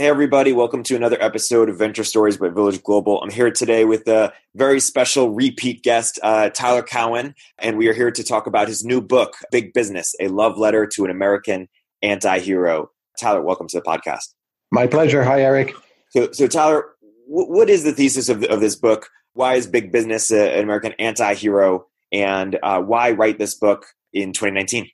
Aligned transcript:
Hey, 0.00 0.06
everybody, 0.06 0.54
welcome 0.54 0.82
to 0.84 0.96
another 0.96 1.18
episode 1.20 1.68
of 1.68 1.76
Venture 1.76 2.04
Stories 2.04 2.38
by 2.38 2.48
Village 2.48 2.82
Global. 2.82 3.20
I'm 3.20 3.28
here 3.28 3.50
today 3.50 3.84
with 3.84 4.08
a 4.08 4.32
very 4.54 4.80
special 4.80 5.28
repeat 5.28 5.82
guest, 5.82 6.18
uh, 6.22 6.48
Tyler 6.48 6.82
Cowen, 6.82 7.34
and 7.58 7.76
we 7.76 7.86
are 7.86 7.92
here 7.92 8.10
to 8.10 8.24
talk 8.24 8.46
about 8.46 8.66
his 8.66 8.82
new 8.82 9.02
book, 9.02 9.34
Big 9.52 9.74
Business 9.74 10.14
A 10.18 10.28
Love 10.28 10.56
Letter 10.56 10.86
to 10.94 11.04
an 11.04 11.10
American 11.10 11.68
Anti 12.00 12.38
Hero. 12.38 12.90
Tyler, 13.20 13.42
welcome 13.42 13.68
to 13.68 13.76
the 13.76 13.82
podcast. 13.82 14.32
My 14.70 14.86
pleasure. 14.86 15.22
Hi, 15.22 15.42
Erik. 15.42 15.74
So, 16.12 16.32
so 16.32 16.46
Tyler, 16.46 16.86
w- 17.28 17.52
what 17.52 17.68
is 17.68 17.84
the 17.84 17.92
thesis 17.92 18.30
of, 18.30 18.42
of 18.44 18.60
this 18.60 18.76
book? 18.76 19.10
Why 19.34 19.56
is 19.56 19.66
Big 19.66 19.92
Business 19.92 20.30
a, 20.30 20.54
an 20.54 20.64
American 20.64 20.94
anti 20.98 21.34
hero? 21.34 21.88
And 22.10 22.58
uh, 22.62 22.80
why 22.80 23.10
write 23.10 23.38
this 23.38 23.54
book 23.54 23.84
in 24.14 24.32
2019? 24.32 24.88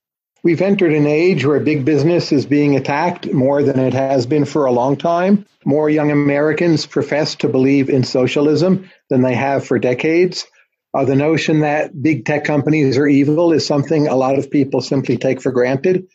We've 0.46 0.62
entered 0.62 0.92
an 0.92 1.08
age 1.08 1.44
where 1.44 1.58
big 1.58 1.84
business 1.84 2.30
is 2.30 2.46
being 2.46 2.76
attacked 2.76 3.32
more 3.32 3.64
than 3.64 3.80
it 3.80 3.94
has 3.94 4.26
been 4.26 4.44
for 4.44 4.64
a 4.64 4.70
long 4.70 4.96
time. 4.96 5.44
More 5.64 5.90
young 5.90 6.12
Americans 6.12 6.86
profess 6.86 7.34
to 7.38 7.48
believe 7.48 7.90
in 7.90 8.04
socialism 8.04 8.88
than 9.10 9.22
they 9.22 9.34
have 9.34 9.66
for 9.66 9.80
decades. 9.80 10.46
Uh, 10.94 11.04
the 11.04 11.16
notion 11.16 11.62
that 11.62 12.00
big 12.00 12.26
tech 12.26 12.44
companies 12.44 12.96
are 12.96 13.08
evil 13.08 13.52
is 13.52 13.66
something 13.66 14.06
a 14.06 14.14
lot 14.14 14.38
of 14.38 14.48
people 14.48 14.80
simply 14.80 15.16
take 15.16 15.42
for 15.42 15.50
granted. 15.50 16.06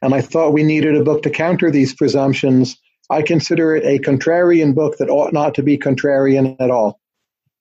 And 0.00 0.14
I 0.14 0.22
thought 0.22 0.54
we 0.54 0.62
needed 0.62 0.96
a 0.96 1.04
book 1.04 1.24
to 1.24 1.30
counter 1.30 1.70
these 1.70 1.94
presumptions. 1.94 2.78
I 3.10 3.20
consider 3.20 3.76
it 3.76 3.84
a 3.84 4.02
contrarian 4.02 4.74
book 4.74 4.96
that 4.96 5.10
ought 5.10 5.34
not 5.34 5.56
to 5.56 5.62
be 5.62 5.76
contrarian 5.76 6.56
at 6.58 6.70
all. 6.70 7.02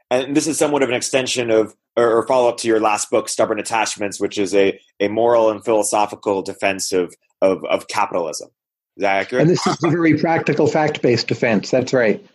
And 0.09 0.37
this 0.37 0.47
is 0.47 0.57
somewhat 0.57 0.83
of 0.83 0.89
an 0.89 0.95
extension 0.95 1.51
of 1.51 1.75
or, 1.95 2.17
or 2.17 2.27
follow 2.27 2.49
up 2.49 2.57
to 2.57 2.67
your 2.67 2.79
last 2.79 3.09
book, 3.09 3.29
Stubborn 3.29 3.59
Attachments, 3.59 4.19
which 4.19 4.37
is 4.37 4.53
a, 4.55 4.79
a 4.99 5.07
moral 5.07 5.49
and 5.49 5.63
philosophical 5.63 6.41
defense 6.41 6.91
of, 6.91 7.13
of, 7.41 7.63
of 7.65 7.87
capitalism. 7.87 8.49
Is 8.97 9.01
that 9.01 9.21
accurate? 9.21 9.41
And 9.43 9.49
this 9.49 9.65
is 9.65 9.83
a 9.83 9.89
very 9.89 10.17
practical, 10.17 10.67
fact 10.67 11.01
based 11.01 11.27
defense. 11.27 11.71
That's 11.71 11.93
right. 11.93 12.25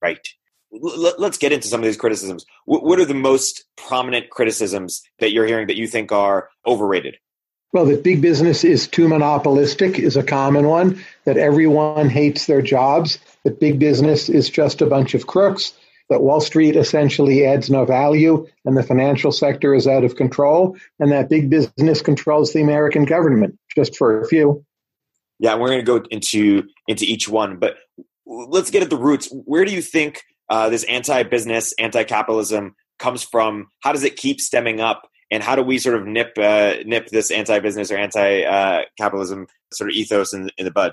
Right. 0.00 0.26
L- 0.72 1.14
let's 1.18 1.38
get 1.38 1.52
into 1.52 1.68
some 1.68 1.80
of 1.80 1.84
these 1.84 1.96
criticisms. 1.96 2.46
W- 2.66 2.86
what 2.86 3.00
are 3.00 3.04
the 3.04 3.14
most 3.14 3.64
prominent 3.76 4.30
criticisms 4.30 5.02
that 5.18 5.32
you're 5.32 5.46
hearing 5.46 5.66
that 5.66 5.76
you 5.76 5.88
think 5.88 6.12
are 6.12 6.48
overrated? 6.66 7.16
Well, 7.72 7.86
that 7.86 8.02
big 8.02 8.20
business 8.20 8.64
is 8.64 8.88
too 8.88 9.06
monopolistic 9.06 9.98
is 9.98 10.16
a 10.16 10.24
common 10.24 10.66
one, 10.66 11.04
that 11.24 11.36
everyone 11.36 12.08
hates 12.08 12.46
their 12.46 12.62
jobs, 12.62 13.20
that 13.44 13.60
big 13.60 13.78
business 13.78 14.28
is 14.28 14.50
just 14.50 14.82
a 14.82 14.86
bunch 14.86 15.14
of 15.14 15.28
crooks, 15.28 15.72
that 16.10 16.22
Wall 16.22 16.40
Street 16.40 16.76
essentially 16.76 17.46
adds 17.46 17.70
no 17.70 17.84
value 17.84 18.46
and 18.64 18.76
the 18.76 18.82
financial 18.82 19.32
sector 19.32 19.74
is 19.74 19.86
out 19.86 20.04
of 20.04 20.16
control, 20.16 20.76
and 20.98 21.10
that 21.12 21.30
big 21.30 21.48
business 21.48 22.02
controls 22.02 22.52
the 22.52 22.60
American 22.60 23.04
government, 23.04 23.58
just 23.74 23.96
for 23.96 24.20
a 24.20 24.28
few. 24.28 24.64
Yeah, 25.38 25.54
we're 25.54 25.68
going 25.68 25.78
to 25.78 26.00
go 26.00 26.04
into 26.10 26.64
into 26.86 27.04
each 27.04 27.28
one, 27.28 27.56
but 27.58 27.76
let's 28.26 28.70
get 28.70 28.82
at 28.82 28.90
the 28.90 28.98
roots. 28.98 29.28
Where 29.32 29.64
do 29.64 29.72
you 29.72 29.80
think 29.80 30.22
uh, 30.50 30.68
this 30.68 30.84
anti-business, 30.84 31.74
anti-capitalism 31.78 32.74
comes 32.98 33.22
from? 33.22 33.68
How 33.80 33.92
does 33.92 34.04
it 34.04 34.16
keep 34.16 34.40
stemming 34.40 34.80
up? 34.80 35.08
And 35.32 35.44
how 35.44 35.54
do 35.54 35.62
we 35.62 35.78
sort 35.78 35.94
of 35.94 36.06
nip 36.06 36.32
uh, 36.36 36.74
nip 36.84 37.06
this 37.06 37.30
anti-business 37.30 37.92
or 37.92 37.96
anti-capitalism 37.96 39.46
sort 39.72 39.90
of 39.90 39.94
ethos 39.94 40.34
in, 40.34 40.50
in 40.58 40.64
the 40.64 40.72
bud? 40.72 40.92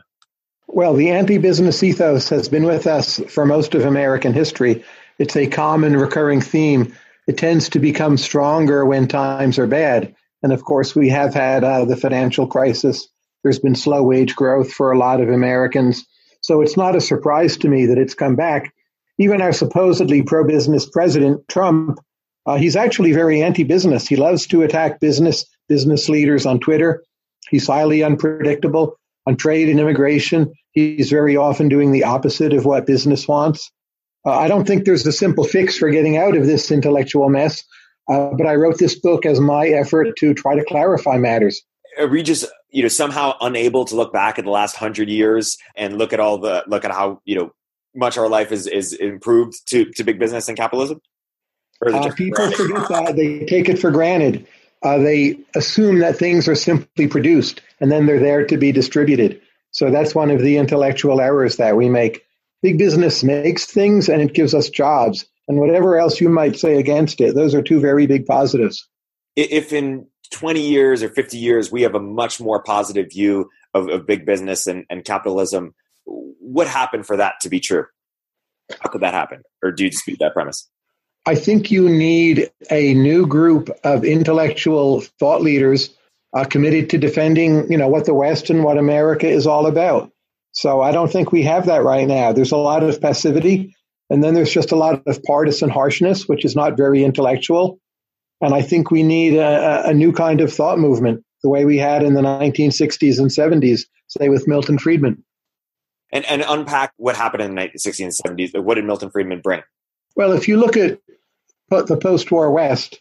Well, 0.68 0.94
the 0.94 1.10
anti 1.10 1.38
business 1.38 1.82
ethos 1.82 2.30
has 2.30 2.50
been 2.50 2.66
with 2.66 2.88
us 2.88 3.20
for 3.30 3.46
most 3.46 3.74
of 3.74 3.86
American 3.86 4.34
history. 4.34 4.84
It's 5.20 5.36
a 5.36 5.48
common 5.48 5.98
recurring 5.98 6.42
theme. 6.42 6.94
It 7.28 7.38
tends 7.38 7.70
to 7.70 7.80
become 7.80 8.18
stronger 8.18 8.86
when 8.86 9.08
times 9.08 9.58
are 9.60 9.68
bad. 9.68 10.16
And 10.44 10.54
of 10.54 10.64
course, 10.64 10.96
we 10.96 11.10
have 11.10 11.34
had 11.34 11.64
uh, 11.64 11.86
the 11.86 11.96
financial 11.96 12.48
crisis. 12.48 13.08
There's 13.44 13.60
been 13.60 13.76
slow 13.76 14.04
wage 14.04 14.36
growth 14.36 14.72
for 14.72 14.92
a 14.92 14.98
lot 14.98 15.22
of 15.22 15.30
Americans. 15.30 16.06
So 16.42 16.62
it's 16.62 16.78
not 16.78 16.96
a 16.96 17.02
surprise 17.02 17.58
to 17.58 17.68
me 17.68 17.88
that 17.88 17.98
it's 17.98 18.14
come 18.14 18.36
back. 18.36 18.74
Even 19.18 19.42
our 19.42 19.52
supposedly 19.52 20.22
pro 20.22 20.46
business 20.46 20.88
president, 20.88 21.48
Trump, 21.48 22.00
uh, 22.46 22.58
he's 22.58 22.76
actually 22.76 23.12
very 23.12 23.42
anti 23.42 23.64
business. 23.64 24.08
He 24.08 24.16
loves 24.16 24.46
to 24.48 24.62
attack 24.62 25.00
business, 25.00 25.46
business 25.68 26.08
leaders 26.08 26.46
on 26.46 26.60
Twitter. 26.60 27.04
He's 27.50 27.68
highly 27.68 28.04
unpredictable 28.04 28.98
on 29.26 29.36
trade 29.36 29.70
and 29.70 29.80
immigration. 29.80 30.54
He's 30.72 31.10
very 31.10 31.36
often 31.36 31.68
doing 31.68 31.92
the 31.92 32.04
opposite 32.04 32.54
of 32.54 32.66
what 32.66 32.86
business 32.86 33.28
wants. 33.28 33.72
Uh, 34.28 34.38
I 34.38 34.48
don't 34.48 34.68
think 34.68 34.86
there's 34.86 35.08
a 35.08 35.12
simple 35.12 35.46
fix 35.46 35.78
for 35.78 35.90
getting 35.90 36.18
out 36.18 36.36
of 36.36 36.46
this 36.46 36.70
intellectual 36.70 37.30
mess, 37.30 37.64
uh, 38.10 38.32
but 38.38 38.46
I 38.46 38.56
wrote 38.56 38.78
this 38.78 39.00
book 39.00 39.26
as 39.26 39.40
my 39.40 39.68
effort 39.68 40.18
to 40.18 40.34
try 40.34 40.56
to 40.56 40.66
clarify 40.66 41.18
matters. 41.18 41.62
Are 41.98 42.08
we 42.08 42.24
just, 42.24 42.46
you 42.70 42.82
know, 42.82 42.90
somehow 42.90 43.36
unable 43.40 43.86
to 43.86 43.96
look 43.96 44.12
back 44.12 44.38
at 44.38 44.46
the 44.46 44.52
last 44.52 44.76
hundred 44.76 45.10
years 45.10 45.58
and 45.76 45.98
look 45.98 46.12
at 46.12 46.20
all 46.20 46.38
the 46.38 46.64
look 46.68 46.84
at 46.84 46.92
how 46.92 47.22
you 47.24 47.36
know 47.38 47.52
much 47.96 48.18
our 48.18 48.28
life 48.28 48.52
is 48.52 48.68
is 48.68 48.94
improved 48.94 49.68
to 49.70 49.86
to 49.94 50.04
big 50.04 50.20
business 50.20 50.50
and 50.50 50.58
capitalism? 50.58 51.02
Uh, 51.86 52.12
people 52.14 52.52
forget 52.52 52.90
that 52.90 53.16
they 53.16 53.46
take 53.46 53.70
it 53.70 53.80
for 53.80 53.92
granted 53.92 54.46
uh, 54.84 54.98
they 54.98 55.40
assume 55.56 56.00
that 56.00 56.18
things 56.18 56.48
are 56.48 56.56
simply 56.56 57.08
produced 57.08 57.62
and 57.80 57.92
then 57.92 58.06
they're 58.06 58.20
there 58.20 58.46
to 58.46 58.58
be 58.58 58.72
distributed. 58.72 59.42
So 59.72 59.90
that's 59.90 60.16
one 60.16 60.32
of 60.32 60.42
the 60.42 60.58
intellectual 60.58 61.20
errors 61.20 61.58
that 61.58 61.76
we 61.76 61.90
make. 61.90 62.24
Big 62.62 62.78
business 62.78 63.24
makes 63.24 63.66
things 63.66 64.10
and 64.10 64.22
it 64.22 64.34
gives 64.34 64.54
us 64.54 64.70
jobs. 64.70 65.26
And 65.48 65.60
whatever 65.60 65.98
else 65.98 66.20
you 66.20 66.30
might 66.30 66.58
say 66.58 66.78
against 66.78 67.22
it, 67.22 67.36
those 67.36 67.54
are 67.54 67.62
two 67.62 67.80
very 67.80 68.08
big 68.08 68.26
positives. 68.26 68.88
If 69.36 69.72
in 69.72 70.08
20 70.32 70.68
years 70.68 71.04
or 71.04 71.10
50 71.10 71.38
years 71.38 71.72
we 71.72 71.84
have 71.84 71.96
a 71.96 72.00
much 72.00 72.40
more 72.40 72.62
positive 72.62 73.12
view 73.12 73.50
of, 73.74 73.88
of 73.88 74.08
big 74.08 74.26
business 74.26 74.68
and, 74.68 74.86
and 74.90 75.06
capitalism, 75.06 75.74
what 76.06 76.68
happened 76.68 77.06
for 77.06 77.18
that 77.18 77.36
to 77.42 77.50
be 77.50 77.60
true? 77.60 77.86
How 78.82 78.90
could 78.90 79.02
that 79.02 79.14
happen? 79.14 79.44
Or 79.64 79.72
do 79.72 79.86
you 79.86 79.90
dispute 79.90 80.18
that 80.20 80.34
premise? 80.34 80.68
I 81.26 81.36
think 81.36 81.72
you 81.72 81.90
need 81.90 82.50
a 82.72 82.94
new 82.94 83.28
group 83.28 83.70
of 83.84 84.06
intellectual 84.06 85.02
thought 85.20 85.42
leaders 85.42 85.94
uh, 86.34 86.46
committed 86.46 86.90
to 86.90 86.98
defending, 86.98 87.70
you 87.72 87.78
know, 87.78 87.88
what 87.88 88.06
the 88.06 88.14
West 88.14 88.50
and 88.50 88.64
what 88.64 88.78
America 88.78 89.28
is 89.28 89.48
all 89.48 89.66
about. 89.66 90.12
So 90.58 90.82
I 90.82 90.92
don't 90.92 91.12
think 91.12 91.32
we 91.32 91.44
have 91.44 91.68
that 91.68 91.84
right 91.84 92.08
now. 92.08 92.32
There's 92.32 92.52
a 92.52 92.58
lot 92.58 92.82
of 92.82 93.00
passivity, 93.00 93.76
and 94.10 94.24
then 94.24 94.34
there's 94.34 94.52
just 94.52 94.72
a 94.72 94.76
lot 94.76 95.04
of 95.06 95.22
partisan 95.22 95.70
harshness, 95.70 96.28
which 96.28 96.44
is 96.44 96.56
not 96.56 96.76
very 96.76 97.04
intellectual. 97.04 97.80
And 98.42 98.56
I 98.56 98.64
think 98.64 98.90
we 98.90 99.04
need 99.04 99.36
a, 99.36 99.90
a 99.90 99.94
new 99.94 100.12
kind 100.12 100.42
of 100.42 100.52
thought 100.52 100.80
movement, 100.80 101.24
the 101.44 101.50
way 101.50 101.66
we 101.66 101.78
had 101.78 102.02
in 102.02 102.16
the 102.16 102.22
1960s 102.22 103.20
and 103.20 103.30
70s, 103.30 103.82
say 104.08 104.30
with 104.30 104.48
Milton 104.48 104.80
Friedman. 104.80 105.24
And, 106.12 106.26
and 106.26 106.44
unpack 106.48 106.92
what 106.98 107.16
happened 107.16 107.44
in 107.44 107.54
the 107.54 107.62
1960s 107.62 108.26
and 108.26 108.40
70s. 108.40 108.60
What 108.60 108.76
did 108.76 108.86
Milton 108.86 109.12
Friedman 109.12 109.42
bring? 109.42 109.62
Well, 110.16 110.32
if 110.32 110.48
you 110.48 110.58
look 110.58 110.76
at 110.76 111.00
the 111.70 111.98
post 111.98 112.32
war 112.32 112.50
West, 112.50 113.00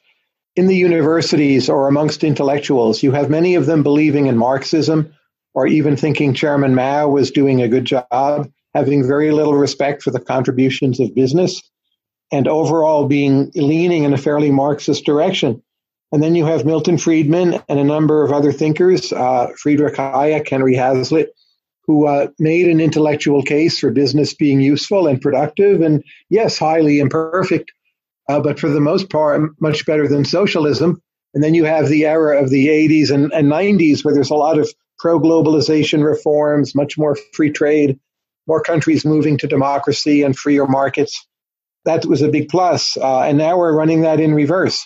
in 0.56 0.66
the 0.66 0.76
universities 0.76 1.70
or 1.70 1.88
amongst 1.88 2.22
intellectuals, 2.22 3.02
you 3.02 3.12
have 3.12 3.30
many 3.30 3.54
of 3.54 3.64
them 3.64 3.82
believing 3.82 4.26
in 4.26 4.36
Marxism 4.36 5.14
or 5.56 5.66
even 5.66 5.96
thinking 5.96 6.34
Chairman 6.34 6.74
Mao 6.74 7.08
was 7.08 7.30
doing 7.30 7.62
a 7.62 7.68
good 7.68 7.86
job, 7.86 8.48
having 8.74 9.08
very 9.08 9.32
little 9.32 9.54
respect 9.54 10.02
for 10.02 10.10
the 10.10 10.20
contributions 10.20 11.00
of 11.00 11.14
business, 11.14 11.62
and 12.30 12.46
overall 12.46 13.06
being 13.06 13.50
leaning 13.54 14.04
in 14.04 14.12
a 14.12 14.18
fairly 14.18 14.50
Marxist 14.50 15.06
direction. 15.06 15.62
And 16.12 16.22
then 16.22 16.34
you 16.34 16.44
have 16.44 16.66
Milton 16.66 16.98
Friedman 16.98 17.62
and 17.70 17.80
a 17.80 17.84
number 17.84 18.22
of 18.22 18.32
other 18.32 18.52
thinkers, 18.52 19.14
uh, 19.14 19.48
Friedrich 19.56 19.94
Hayek, 19.94 20.46
Henry 20.46 20.76
Hazlitt, 20.76 21.30
who 21.86 22.06
uh, 22.06 22.28
made 22.38 22.68
an 22.68 22.78
intellectual 22.78 23.42
case 23.42 23.78
for 23.78 23.90
business 23.90 24.34
being 24.34 24.60
useful 24.60 25.06
and 25.06 25.22
productive 25.22 25.80
and, 25.80 26.04
yes, 26.28 26.58
highly 26.58 26.98
imperfect, 26.98 27.72
uh, 28.28 28.40
but 28.40 28.60
for 28.60 28.68
the 28.68 28.80
most 28.80 29.08
part, 29.08 29.50
much 29.58 29.86
better 29.86 30.06
than 30.06 30.26
socialism. 30.26 31.00
And 31.32 31.42
then 31.42 31.54
you 31.54 31.64
have 31.64 31.88
the 31.88 32.04
era 32.04 32.42
of 32.42 32.50
the 32.50 32.68
80s 32.68 33.10
and, 33.10 33.32
and 33.32 33.50
90s 33.50 34.04
where 34.04 34.12
there's 34.12 34.30
a 34.30 34.34
lot 34.34 34.58
of 34.58 34.70
pro 34.98 35.20
globalization 35.20 36.04
reforms, 36.04 36.74
much 36.74 36.96
more 36.96 37.16
free 37.32 37.50
trade, 37.50 37.98
more 38.46 38.62
countries 38.62 39.04
moving 39.04 39.38
to 39.38 39.46
democracy 39.46 40.22
and 40.22 40.36
freer 40.36 40.66
markets. 40.66 41.26
That 41.84 42.06
was 42.06 42.22
a 42.22 42.28
big 42.28 42.48
plus. 42.48 42.96
Uh, 42.96 43.22
and 43.22 43.38
now 43.38 43.58
we're 43.58 43.74
running 43.74 44.02
that 44.02 44.20
in 44.20 44.34
reverse. 44.34 44.84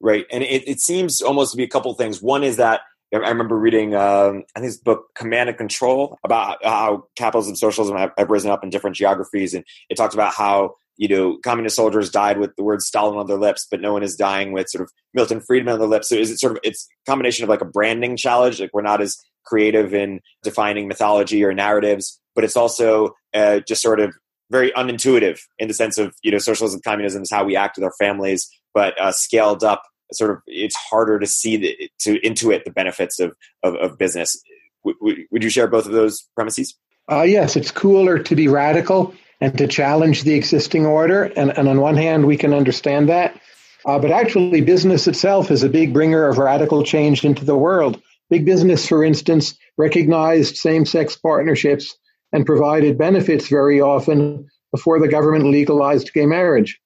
Right. 0.00 0.26
And 0.30 0.42
it, 0.42 0.68
it 0.68 0.80
seems 0.80 1.20
almost 1.22 1.52
to 1.52 1.56
be 1.56 1.62
a 1.62 1.68
couple 1.68 1.92
things. 1.94 2.20
One 2.20 2.42
is 2.42 2.56
that 2.56 2.82
I 3.14 3.28
remember 3.28 3.58
reading, 3.58 3.94
um, 3.94 4.44
I 4.56 4.60
think 4.60 4.70
this 4.72 4.78
book, 4.78 5.14
Command 5.14 5.50
and 5.50 5.58
Control, 5.58 6.18
about 6.24 6.64
how 6.64 7.04
capitalism 7.14 7.50
and 7.50 7.58
socialism 7.58 7.96
have, 7.96 8.10
have, 8.16 8.30
risen 8.30 8.50
up 8.50 8.64
in 8.64 8.70
different 8.70 8.96
geographies. 8.96 9.52
And 9.52 9.64
it 9.90 9.96
talks 9.96 10.14
about 10.14 10.32
how 10.32 10.76
you 11.02 11.08
know, 11.08 11.36
communist 11.42 11.74
soldiers 11.74 12.10
died 12.10 12.38
with 12.38 12.54
the 12.54 12.62
word 12.62 12.80
Stalin 12.80 13.18
on 13.18 13.26
their 13.26 13.36
lips, 13.36 13.66
but 13.68 13.80
no 13.80 13.92
one 13.92 14.04
is 14.04 14.14
dying 14.14 14.52
with 14.52 14.68
sort 14.68 14.82
of 14.82 14.90
Milton 15.12 15.40
Friedman 15.40 15.72
on 15.72 15.80
their 15.80 15.88
lips. 15.88 16.08
So 16.08 16.14
is 16.14 16.30
it 16.30 16.38
sort 16.38 16.52
of 16.52 16.60
it's 16.62 16.86
a 17.04 17.10
combination 17.10 17.42
of 17.42 17.48
like 17.48 17.60
a 17.60 17.64
branding 17.64 18.16
challenge, 18.16 18.60
like 18.60 18.70
we're 18.72 18.82
not 18.82 19.02
as 19.02 19.18
creative 19.44 19.92
in 19.92 20.20
defining 20.44 20.86
mythology 20.86 21.42
or 21.42 21.52
narratives, 21.52 22.20
but 22.36 22.44
it's 22.44 22.56
also 22.56 23.16
uh, 23.34 23.58
just 23.66 23.82
sort 23.82 23.98
of 23.98 24.14
very 24.52 24.70
unintuitive 24.76 25.40
in 25.58 25.66
the 25.66 25.74
sense 25.74 25.98
of 25.98 26.14
you 26.22 26.30
know 26.30 26.38
socialism, 26.38 26.80
communism 26.84 27.22
is 27.22 27.32
how 27.32 27.42
we 27.42 27.56
act 27.56 27.78
with 27.78 27.82
our 27.82 27.94
families, 27.98 28.48
but 28.72 28.94
uh, 29.00 29.10
scaled 29.10 29.64
up. 29.64 29.82
Sort 30.12 30.30
of, 30.30 30.38
it's 30.46 30.76
harder 30.76 31.18
to 31.18 31.26
see 31.26 31.56
the, 31.56 31.90
to 32.02 32.20
intuit 32.20 32.62
the 32.62 32.70
benefits 32.70 33.18
of 33.18 33.34
of, 33.64 33.74
of 33.74 33.98
business. 33.98 34.40
W- 34.84 34.98
w- 35.00 35.26
would 35.32 35.42
you 35.42 35.50
share 35.50 35.66
both 35.66 35.86
of 35.86 35.92
those 35.92 36.28
premises? 36.36 36.76
Uh, 37.10 37.22
yes, 37.22 37.56
it's 37.56 37.72
cooler 37.72 38.20
to 38.20 38.36
be 38.36 38.46
radical 38.46 39.12
and 39.42 39.58
to 39.58 39.66
challenge 39.66 40.22
the 40.22 40.34
existing 40.34 40.86
order. 40.86 41.24
And, 41.24 41.50
and 41.58 41.68
on 41.68 41.80
one 41.80 41.96
hand, 41.96 42.26
we 42.26 42.36
can 42.36 42.54
understand 42.54 43.08
that. 43.08 43.38
Uh, 43.84 43.98
but 43.98 44.12
actually, 44.12 44.60
business 44.60 45.08
itself 45.08 45.50
is 45.50 45.64
a 45.64 45.68
big 45.68 45.92
bringer 45.92 46.28
of 46.28 46.38
radical 46.38 46.84
change 46.84 47.24
into 47.24 47.44
the 47.44 47.56
world. 47.56 48.00
Big 48.30 48.44
business, 48.44 48.86
for 48.86 49.02
instance, 49.02 49.58
recognized 49.76 50.56
same 50.56 50.86
sex 50.86 51.16
partnerships 51.16 51.92
and 52.32 52.46
provided 52.46 52.96
benefits 52.96 53.48
very 53.48 53.80
often 53.80 54.48
before 54.70 55.00
the 55.00 55.08
government 55.08 55.46
legalized 55.46 56.12
gay 56.12 56.24
marriage. 56.24 56.78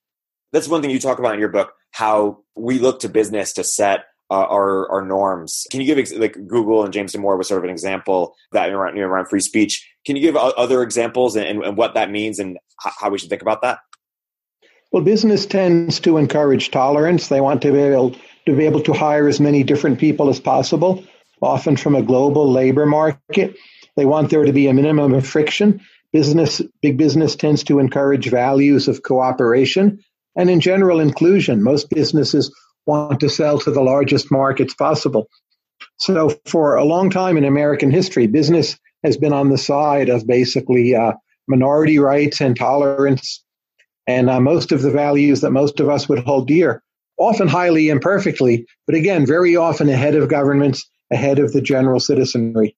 That's 0.51 0.67
one 0.67 0.81
thing 0.81 0.91
you 0.91 0.99
talk 0.99 1.19
about 1.19 1.35
in 1.35 1.41
your 1.41 1.51
book 1.51 1.75
how 1.91 2.39
we 2.57 2.79
look 2.79 3.01
to 3.01 3.11
business 3.11 3.53
to 3.55 3.65
set 3.65 4.07
uh, 4.31 4.35
our 4.35 4.91
our 4.91 5.03
norms. 5.03 5.67
Can 5.71 5.81
you 5.81 5.95
give 5.95 6.11
like 6.19 6.35
Google 6.47 6.85
and 6.85 6.93
James 6.93 7.13
Damore 7.13 7.39
was 7.39 7.49
sort 7.49 7.59
of 7.59 7.65
an 7.65 7.71
example 7.71 8.35
that 8.53 8.71
around, 8.71 8.99
around 8.99 9.27
free 9.29 9.41
speech? 9.41 9.89
Can 10.05 10.17
you 10.17 10.23
give 10.23 10.37
other 10.37 10.83
examples 10.83 11.37
and, 11.37 11.63
and 11.65 11.77
what 11.77 11.95
that 11.95 12.11
means 12.11 12.39
and 12.39 12.59
how 12.79 13.11
we 13.11 13.19
should 13.19 13.31
think 13.31 13.43
about 13.43 13.63
that? 13.63 13.79
Well, 14.93 15.03
business 15.03 15.47
tends 15.47 16.01
to 16.01 16.17
encourage 16.17 16.71
tolerance. 16.71 17.29
They 17.29 17.41
want 17.41 17.63
to 17.63 17.73
be 17.73 17.81
able 17.81 18.17
to 18.47 18.57
be 18.57 18.67
able 18.67 18.83
to 18.83 18.93
hire 18.93 19.29
as 19.29 19.41
many 19.41 19.65
different 19.65 19.99
people 19.99 20.29
as 20.29 20.39
possible, 20.39 21.05
often 21.43 21.77
from 21.77 21.95
a 21.95 22.03
global 22.03 22.51
labor 22.51 22.87
market. 22.87 23.57
They 23.97 24.07
want 24.07 24.31
there 24.31 24.45
to 24.45 24.53
be 24.53 24.69
a 24.69 24.75
minimum 24.75 25.15
of 25.15 25.27
friction. 25.27 25.81
Business, 26.13 26.63
big 26.81 26.97
business 26.97 27.35
tends 27.35 27.65
to 27.65 27.79
encourage 27.79 28.31
values 28.31 28.89
of 28.89 29.03
cooperation 29.03 30.05
and 30.37 30.49
in 30.49 30.61
general 30.61 31.01
inclusion. 31.01 31.63
Most 31.63 31.91
businesses 31.91 32.55
want 32.87 33.21
to 33.21 33.29
sell 33.29 33.59
to 33.61 33.71
the 33.71 33.83
largest 33.83 34.31
markets 34.31 34.75
possible. 34.75 35.29
So, 35.99 36.31
for 36.47 36.77
a 36.77 36.85
long 36.85 37.11
time 37.11 37.37
in 37.37 37.45
American 37.45 37.91
history, 37.91 38.27
business 38.27 38.79
has 39.05 39.17
been 39.17 39.33
on 39.33 39.51
the 39.51 39.59
side 39.59 40.09
of 40.09 40.27
basically 40.27 40.95
uh, 40.95 41.13
minority 41.49 41.99
rights 41.99 42.41
and 42.41 42.57
tolerance, 42.57 43.43
and 44.07 44.31
uh, 44.31 44.41
most 44.41 44.73
of 44.73 44.83
the 44.83 44.91
values 44.91 45.41
that 45.41 45.51
most 45.51 45.81
of 45.81 45.89
us 45.89 46.09
would 46.09 46.21
hold 46.21 46.49
dear, 46.49 46.83
often 47.19 47.49
highly 47.49 47.89
imperfectly, 47.89 48.67
but 48.87 48.95
again, 48.95 49.27
very 49.27 49.57
often 49.57 49.89
ahead 49.89 50.15
of 50.15 50.29
governments, 50.29 50.89
ahead 51.13 51.39
of 51.39 51.53
the 51.53 51.61
general 51.61 52.01
citizenry. 52.01 52.77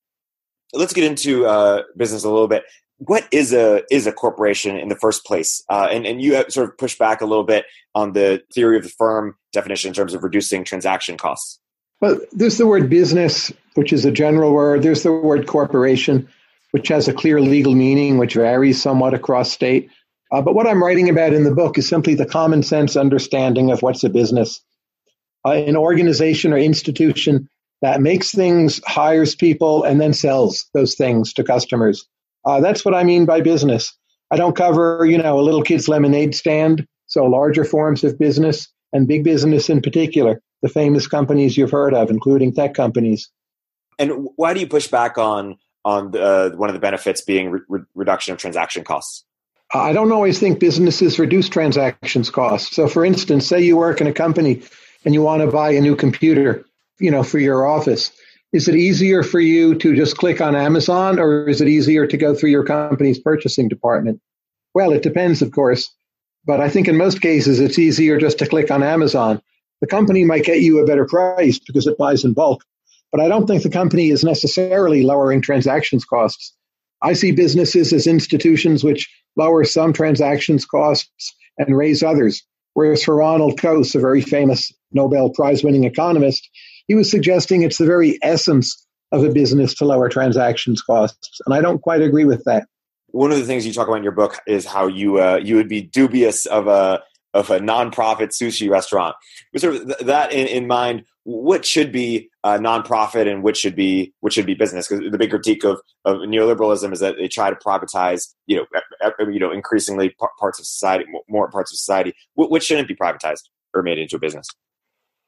Let's 0.72 0.92
get 0.92 1.04
into 1.04 1.46
uh, 1.46 1.82
business 1.96 2.24
a 2.24 2.30
little 2.30 2.48
bit 2.48 2.64
what 2.98 3.26
is 3.30 3.52
a 3.52 3.82
is 3.90 4.06
a 4.06 4.12
corporation 4.12 4.76
in 4.76 4.88
the 4.88 4.96
first 4.96 5.24
place? 5.24 5.62
Uh, 5.68 5.88
and 5.90 6.06
and 6.06 6.20
you 6.20 6.44
sort 6.50 6.68
of 6.68 6.76
push 6.76 6.98
back 6.98 7.20
a 7.20 7.26
little 7.26 7.44
bit 7.44 7.64
on 7.94 8.12
the 8.12 8.42
theory 8.52 8.76
of 8.76 8.82
the 8.82 8.88
firm 8.90 9.36
definition 9.52 9.88
in 9.88 9.94
terms 9.94 10.14
of 10.14 10.22
reducing 10.22 10.64
transaction 10.64 11.16
costs. 11.16 11.58
Well, 12.00 12.20
there's 12.32 12.58
the 12.58 12.66
word 12.66 12.88
business, 12.88 13.52
which 13.74 13.92
is 13.92 14.04
a 14.04 14.12
general 14.12 14.52
word. 14.52 14.82
There's 14.82 15.02
the 15.02 15.12
word 15.12 15.46
corporation, 15.46 16.28
which 16.70 16.88
has 16.88 17.08
a 17.08 17.12
clear 17.12 17.40
legal 17.40 17.74
meaning, 17.74 18.18
which 18.18 18.34
varies 18.34 18.80
somewhat 18.80 19.14
across 19.14 19.50
state. 19.50 19.90
Uh, 20.30 20.42
but 20.42 20.54
what 20.54 20.66
I'm 20.66 20.82
writing 20.82 21.08
about 21.08 21.32
in 21.32 21.44
the 21.44 21.54
book 21.54 21.78
is 21.78 21.88
simply 21.88 22.14
the 22.14 22.26
common 22.26 22.62
sense 22.62 22.96
understanding 22.96 23.70
of 23.70 23.82
what's 23.82 24.04
a 24.04 24.10
business. 24.10 24.60
Uh, 25.44 25.52
an 25.52 25.76
organization 25.76 26.52
or 26.52 26.58
institution 26.58 27.48
that 27.80 28.00
makes 28.00 28.32
things, 28.32 28.80
hires 28.86 29.34
people, 29.34 29.84
and 29.84 30.00
then 30.00 30.12
sells 30.12 30.66
those 30.74 30.94
things 30.94 31.32
to 31.32 31.44
customers. 31.44 32.06
Uh, 32.44 32.60
that's 32.60 32.84
what 32.84 32.94
I 32.94 33.04
mean 33.04 33.24
by 33.24 33.40
business. 33.40 33.96
I 34.30 34.36
don't 34.36 34.56
cover, 34.56 35.06
you 35.06 35.18
know, 35.18 35.38
a 35.38 35.42
little 35.42 35.62
kid's 35.62 35.88
lemonade 35.88 36.34
stand, 36.34 36.86
so 37.06 37.24
larger 37.24 37.64
forms 37.64 38.04
of 38.04 38.18
business 38.18 38.68
and 38.92 39.06
big 39.06 39.24
business 39.24 39.68
in 39.68 39.80
particular, 39.80 40.40
the 40.62 40.68
famous 40.68 41.06
companies 41.06 41.56
you've 41.56 41.70
heard 41.70 41.94
of, 41.94 42.10
including 42.10 42.54
tech 42.54 42.74
companies. 42.74 43.30
And 43.98 44.28
why 44.36 44.54
do 44.54 44.60
you 44.60 44.66
push 44.66 44.88
back 44.88 45.18
on 45.18 45.58
on 45.84 46.10
the, 46.10 46.22
uh, 46.22 46.50
one 46.50 46.68
of 46.68 46.74
the 46.74 46.80
benefits 46.80 47.22
being 47.22 47.50
re- 47.68 47.80
reduction 47.94 48.32
of 48.32 48.38
transaction 48.38 48.84
costs? 48.84 49.24
I 49.72 49.92
don't 49.92 50.12
always 50.12 50.38
think 50.38 50.60
businesses 50.60 51.18
reduce 51.18 51.48
transactions 51.48 52.30
costs. 52.30 52.74
So, 52.74 52.88
for 52.88 53.04
instance, 53.04 53.46
say 53.46 53.60
you 53.60 53.76
work 53.76 54.00
in 54.00 54.06
a 54.06 54.12
company 54.12 54.62
and 55.04 55.14
you 55.14 55.22
want 55.22 55.42
to 55.42 55.48
buy 55.48 55.70
a 55.70 55.80
new 55.80 55.94
computer, 55.94 56.64
you 56.98 57.10
know, 57.10 57.22
for 57.22 57.38
your 57.38 57.66
office 57.66 58.10
is 58.52 58.68
it 58.68 58.76
easier 58.76 59.22
for 59.22 59.40
you 59.40 59.74
to 59.74 59.94
just 59.94 60.16
click 60.16 60.40
on 60.40 60.56
Amazon 60.56 61.18
or 61.18 61.48
is 61.48 61.60
it 61.60 61.68
easier 61.68 62.06
to 62.06 62.16
go 62.16 62.34
through 62.34 62.50
your 62.50 62.64
company's 62.64 63.18
purchasing 63.18 63.68
department? 63.68 64.20
Well, 64.74 64.92
it 64.92 65.02
depends, 65.02 65.42
of 65.42 65.52
course. 65.52 65.92
But 66.46 66.60
I 66.60 66.68
think 66.68 66.88
in 66.88 66.96
most 66.96 67.20
cases, 67.20 67.60
it's 67.60 67.78
easier 67.78 68.18
just 68.18 68.38
to 68.38 68.46
click 68.46 68.70
on 68.70 68.82
Amazon. 68.82 69.42
The 69.80 69.86
company 69.86 70.24
might 70.24 70.44
get 70.44 70.60
you 70.60 70.80
a 70.80 70.86
better 70.86 71.06
price 71.06 71.58
because 71.58 71.86
it 71.86 71.98
buys 71.98 72.24
in 72.24 72.32
bulk. 72.32 72.64
But 73.12 73.20
I 73.20 73.28
don't 73.28 73.46
think 73.46 73.62
the 73.62 73.70
company 73.70 74.10
is 74.10 74.24
necessarily 74.24 75.02
lowering 75.02 75.40
transactions 75.40 76.04
costs. 76.04 76.54
I 77.02 77.12
see 77.12 77.30
businesses 77.32 77.92
as 77.92 78.06
institutions 78.06 78.82
which 78.82 79.08
lower 79.36 79.64
some 79.64 79.92
transactions 79.92 80.64
costs 80.66 81.34
and 81.58 81.76
raise 81.76 82.02
others. 82.02 82.42
Whereas 82.74 83.02
for 83.02 83.16
Ronald 83.16 83.58
Coase, 83.58 83.94
a 83.94 84.00
very 84.00 84.20
famous 84.20 84.72
Nobel 84.92 85.30
Prize 85.30 85.64
winning 85.64 85.84
economist, 85.84 86.48
he 86.86 86.94
was 86.94 87.10
suggesting 87.10 87.62
it's 87.62 87.78
the 87.78 87.86
very 87.86 88.18
essence 88.22 88.86
of 89.12 89.24
a 89.24 89.30
business 89.30 89.74
to 89.74 89.84
lower 89.84 90.08
transactions 90.08 90.82
costs. 90.82 91.40
And 91.46 91.54
I 91.54 91.60
don't 91.60 91.80
quite 91.80 92.02
agree 92.02 92.24
with 92.24 92.44
that. 92.44 92.66
One 93.08 93.32
of 93.32 93.38
the 93.38 93.44
things 93.44 93.66
you 93.66 93.72
talk 93.72 93.88
about 93.88 93.96
in 93.96 94.02
your 94.02 94.12
book 94.12 94.38
is 94.46 94.66
how 94.66 94.86
you 94.86 95.20
uh, 95.20 95.40
you 95.42 95.56
would 95.56 95.68
be 95.68 95.82
dubious 95.82 96.46
of 96.46 96.66
a 96.66 97.02
of 97.34 97.50
a 97.50 97.58
nonprofit 97.58 98.28
sushi 98.28 98.70
restaurant. 98.70 99.16
With 99.52 99.62
sort 99.62 99.76
of 99.76 100.06
that 100.06 100.32
in, 100.32 100.46
in 100.46 100.66
mind, 100.66 101.04
what 101.24 101.64
should 101.64 101.92
be 101.92 102.30
a 102.42 102.58
nonprofit 102.58 103.30
and 103.30 103.42
which 103.42 103.58
should 103.58 103.76
be 103.76 104.14
which 104.20 104.34
should 104.34 104.46
be 104.46 104.54
business? 104.54 104.88
Because 104.88 105.10
the 105.10 105.18
big 105.18 105.30
critique 105.30 105.64
of, 105.64 105.80
of 106.04 106.18
neoliberalism 106.18 106.92
is 106.92 107.00
that 107.00 107.16
they 107.18 107.28
try 107.28 107.50
to 107.50 107.56
privatize, 107.56 108.34
you 108.46 108.56
know, 108.56 108.64
you 109.30 109.38
know, 109.38 109.52
increasingly 109.52 110.14
parts 110.38 110.58
of 110.58 110.66
society, 110.66 111.04
more 111.28 111.50
parts 111.50 111.72
of 111.72 111.78
society. 111.78 112.14
Which 112.34 112.64
shouldn't 112.64 112.88
be 112.88 112.96
privatized 112.96 113.42
or 113.74 113.82
made 113.82 113.98
into 113.98 114.16
a 114.16 114.18
business? 114.18 114.48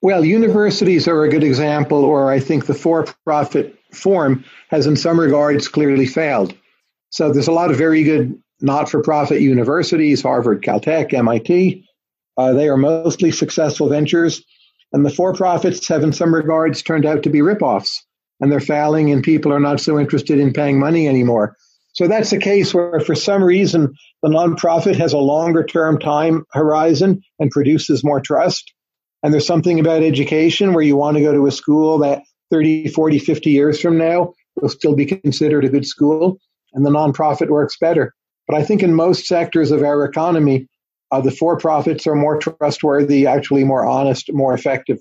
Well, 0.03 0.25
universities 0.25 1.07
are 1.07 1.25
a 1.25 1.29
good 1.29 1.45
example, 1.45 2.05
or 2.05 2.33
I 2.33 2.41
think 2.41 2.65
the 2.65 2.75
for 2.75 3.05
profit 3.25 3.79
form 3.93 4.45
has, 4.69 4.87
in 4.87 4.97
some 4.97 5.21
regards, 5.21 5.69
clearly 5.69 6.07
failed. 6.07 6.55
So 7.11 7.33
there's 7.33 7.49
a 7.49 7.53
lot 7.53 7.71
of 7.71 7.77
very 7.77 8.03
good 8.03 8.41
not 8.61 8.91
for 8.91 9.03
profit 9.03 9.41
universities, 9.41 10.23
Harvard, 10.23 10.63
Caltech, 10.63 11.13
MIT. 11.13 11.85
Uh, 12.37 12.53
they 12.53 12.69
are 12.69 12.77
mostly 12.77 13.33
successful 13.33 13.89
ventures. 13.89 14.43
And 14.93 15.05
the 15.05 15.11
for 15.11 15.33
profits 15.35 15.87
have, 15.89 16.03
in 16.03 16.13
some 16.13 16.35
regards, 16.35 16.83
turned 16.83 17.07
out 17.07 17.23
to 17.23 17.31
be 17.31 17.41
ripoffs. 17.41 17.99
And 18.41 18.51
they're 18.51 18.61
failing, 18.61 19.11
and 19.13 19.23
people 19.23 19.53
are 19.53 19.61
not 19.61 19.81
so 19.81 19.99
interested 19.99 20.39
in 20.39 20.53
paying 20.53 20.79
money 20.79 21.07
anymore. 21.07 21.57
So 21.93 22.09
that's 22.09 22.33
a 22.33 22.39
case 22.39 22.73
where, 22.73 23.01
for 23.01 23.15
some 23.15 23.43
reason, 23.43 23.95
the 24.23 24.29
nonprofit 24.29 24.97
has 24.97 25.13
a 25.13 25.19
longer 25.19 25.65
term 25.65 25.99
time 25.99 26.45
horizon 26.53 27.23
and 27.39 27.51
produces 27.51 28.03
more 28.03 28.21
trust 28.21 28.73
and 29.23 29.33
there's 29.33 29.47
something 29.47 29.79
about 29.79 30.03
education 30.03 30.73
where 30.73 30.85
you 30.85 30.97
want 30.97 31.17
to 31.17 31.23
go 31.23 31.33
to 31.33 31.47
a 31.47 31.53
school 31.53 31.99
that 31.99 32.23
30, 32.51 32.89
40, 32.89 33.19
50 33.19 33.51
years 33.51 33.81
from 33.81 33.99
now 33.99 34.33
will 34.57 34.69
still 34.69 34.95
be 34.95 35.07
considered 35.07 35.65
a 35.65 35.69
good 35.69 35.87
school, 35.87 36.39
and 36.73 36.85
the 36.85 36.91
nonprofit 36.91 37.49
works 37.49 37.77
better. 37.79 38.15
But 38.47 38.57
I 38.57 38.65
think 38.65 38.83
in 38.83 38.95
most 38.95 39.27
sectors 39.27 39.71
of 39.71 39.83
our 39.83 40.05
economy, 40.05 40.67
uh, 41.13 41.21
the 41.21 41.31
for 41.31 41.57
profits 41.59 42.07
are 42.07 42.15
more 42.15 42.39
trustworthy, 42.39 43.27
actually 43.27 43.65
more 43.65 43.87
honest, 43.87 44.33
more 44.33 44.55
effective. 44.55 44.99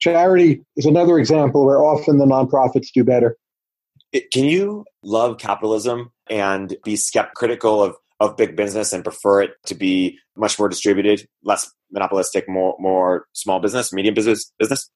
Charity 0.00 0.62
is 0.76 0.86
another 0.86 1.18
example 1.18 1.64
where 1.64 1.82
often 1.82 2.18
the 2.18 2.26
nonprofits 2.26 2.88
do 2.92 3.04
better. 3.04 3.36
Can 4.32 4.44
you 4.44 4.84
love 5.02 5.38
capitalism 5.38 6.12
and 6.28 6.76
be 6.84 6.96
skeptical 6.96 7.82
of 7.82 7.96
of 8.20 8.36
big 8.36 8.54
business 8.54 8.92
and 8.92 9.02
prefer 9.02 9.42
it 9.42 9.50
to 9.66 9.74
be 9.74 10.16
much 10.36 10.56
more 10.56 10.68
distributed, 10.68 11.26
less 11.42 11.70
monopolistic, 11.90 12.48
more 12.48 12.76
more 12.78 13.26
small 13.32 13.58
business, 13.58 13.92
medium 13.92 14.14
business 14.14 14.52
business? 14.58 14.90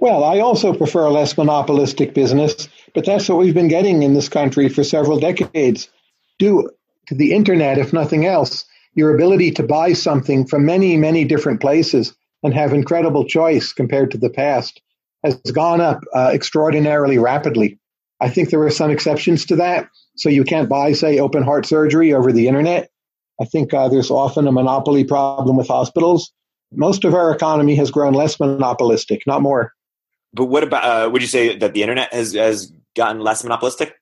Well, 0.00 0.22
I 0.22 0.40
also 0.40 0.72
prefer 0.74 1.08
less 1.08 1.36
monopolistic 1.36 2.14
business, 2.14 2.68
but 2.94 3.04
that's 3.04 3.28
what 3.28 3.38
we've 3.38 3.54
been 3.54 3.68
getting 3.68 4.02
in 4.02 4.14
this 4.14 4.28
country 4.28 4.68
for 4.68 4.84
several 4.84 5.18
decades. 5.18 5.88
Due 6.38 6.70
to 7.06 7.14
the 7.14 7.32
internet, 7.32 7.78
if 7.78 7.92
nothing 7.92 8.26
else, 8.26 8.64
your 8.94 9.14
ability 9.14 9.50
to 9.52 9.62
buy 9.62 9.92
something 9.92 10.46
from 10.46 10.66
many, 10.66 10.96
many 10.96 11.24
different 11.24 11.60
places 11.60 12.14
and 12.42 12.54
have 12.54 12.72
incredible 12.72 13.24
choice 13.24 13.72
compared 13.72 14.10
to 14.10 14.18
the 14.18 14.30
past 14.30 14.80
has 15.24 15.36
gone 15.52 15.80
up 15.80 16.00
uh, 16.14 16.30
extraordinarily 16.32 17.18
rapidly. 17.18 17.78
I 18.20 18.28
think 18.28 18.50
there 18.50 18.62
are 18.62 18.70
some 18.70 18.90
exceptions 18.90 19.46
to 19.46 19.56
that. 19.56 19.88
So 20.16 20.28
you 20.28 20.44
can't 20.44 20.68
buy, 20.68 20.92
say, 20.92 21.18
open 21.18 21.42
heart 21.42 21.66
surgery 21.66 22.12
over 22.12 22.32
the 22.32 22.48
internet. 22.48 22.90
I 23.40 23.44
think 23.44 23.72
uh, 23.72 23.88
there's 23.88 24.10
often 24.10 24.48
a 24.48 24.52
monopoly 24.52 25.04
problem 25.04 25.56
with 25.56 25.68
hospitals. 25.68 26.32
Most 26.72 27.04
of 27.04 27.14
our 27.14 27.32
economy 27.32 27.76
has 27.76 27.90
grown 27.90 28.14
less 28.14 28.38
monopolistic, 28.40 29.26
not 29.26 29.42
more. 29.42 29.72
But 30.34 30.46
what 30.46 30.62
about? 30.62 30.84
Uh, 30.84 31.10
would 31.10 31.22
you 31.22 31.28
say 31.28 31.56
that 31.56 31.72
the 31.72 31.82
internet 31.82 32.12
has 32.12 32.34
has 32.34 32.72
gotten 32.98 33.20
less 33.20 33.42
monopolistic? 33.42 33.94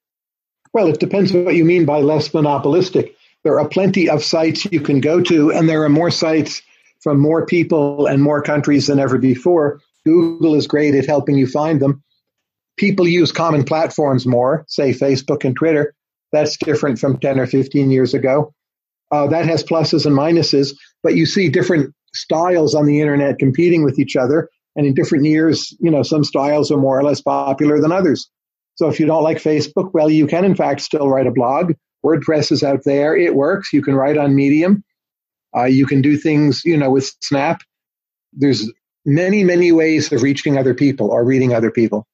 Well, 0.73 0.89
it 0.89 0.99
depends 0.99 1.33
what 1.33 1.55
you 1.55 1.65
mean 1.65 1.85
by 1.85 2.01
less 2.01 2.35
monopolistic. 2.35 3.15
There 3.45 3.61
are 3.61 3.69
plenty 3.69 4.11
of 4.11 4.25
sites 4.25 4.65
you 4.65 4.81
can 4.81 5.01
go 5.01 5.23
to, 5.23 5.53
and 5.53 5.69
there 5.69 5.85
are 5.85 5.89
more 5.89 6.11
sites 6.11 6.63
from 7.01 7.21
more 7.21 7.47
people 7.47 8.07
and 8.07 8.21
more 8.21 8.43
countries 8.43 8.89
than 8.89 8.99
ever 8.99 9.19
before. 9.19 9.81
Google 10.05 10.55
is 10.57 10.67
great 10.67 10.95
at 10.95 11.07
helping 11.07 11.37
you 11.37 11.47
find 11.47 11.81
them. 11.81 12.03
People 12.77 13.07
use 13.07 13.31
common 13.33 13.65
platforms 13.65 14.27
more, 14.27 14.65
say 14.69 14.93
Facebook 14.93 15.45
and 15.45 15.55
Twitter. 15.55 15.95
That's 16.33 16.57
different 16.57 16.99
from 16.99 17.19
10 17.19 17.39
or 17.39 17.47
15 17.47 17.91
years 17.91 18.13
ago. 18.13 18.53
Uh, 19.13 19.29
that 19.29 19.47
has 19.47 19.63
pluses 19.63 20.05
and 20.05 20.17
minuses, 20.17 20.75
but 21.03 21.15
you 21.15 21.27
see 21.27 21.49
different 21.49 21.95
styles 22.13 22.75
on 22.75 22.87
the 22.87 23.01
internet 23.01 23.39
competing 23.39 23.85
with 23.85 23.99
each 23.99 24.17
other. 24.17 24.51
And 24.75 24.87
in 24.87 24.95
different 24.95 25.25
years, 25.25 25.75
you 25.79 25.91
know, 25.91 26.03
some 26.03 26.25
styles 26.25 26.71
are 26.71 26.77
more 26.77 26.99
or 26.99 27.05
less 27.05 27.23
popular 27.23 27.81
than 27.81 27.93
others. 27.93 28.29
So 28.77 28.89
if 28.89 29.01
you 29.01 29.07
don't 29.07 29.23
like 29.23 29.39
Facebook, 29.39 29.93
well, 29.93 30.09
you 30.09 30.27
can 30.27 30.45
in 30.45 30.55
fact 30.55 30.81
still 30.81 31.09
write 31.09 31.27
a 31.27 31.33
blog. 31.33 31.73
WordPress 32.05 32.53
is 32.53 32.63
out 32.63 32.85
there. 32.85 33.17
It 33.17 33.35
works. 33.35 33.73
You 33.73 33.83
can 33.83 33.95
write 33.95 34.17
on 34.17 34.35
Medium. 34.35 34.85
Uh, 35.57 35.65
you 35.65 35.87
can 35.87 36.03
do 36.03 36.17
things, 36.17 36.63
you 36.65 36.77
know, 36.77 36.91
with 36.91 37.13
Snap. 37.21 37.63
There's 38.33 38.71
many, 39.05 39.45
many 39.45 39.73
ways 39.73 40.13
of 40.13 40.23
reaching 40.23 40.59
other 40.59 40.75
people 40.75 41.11
or 41.11 41.25
reading 41.25 41.55
other 41.55 41.71
people. 41.71 42.07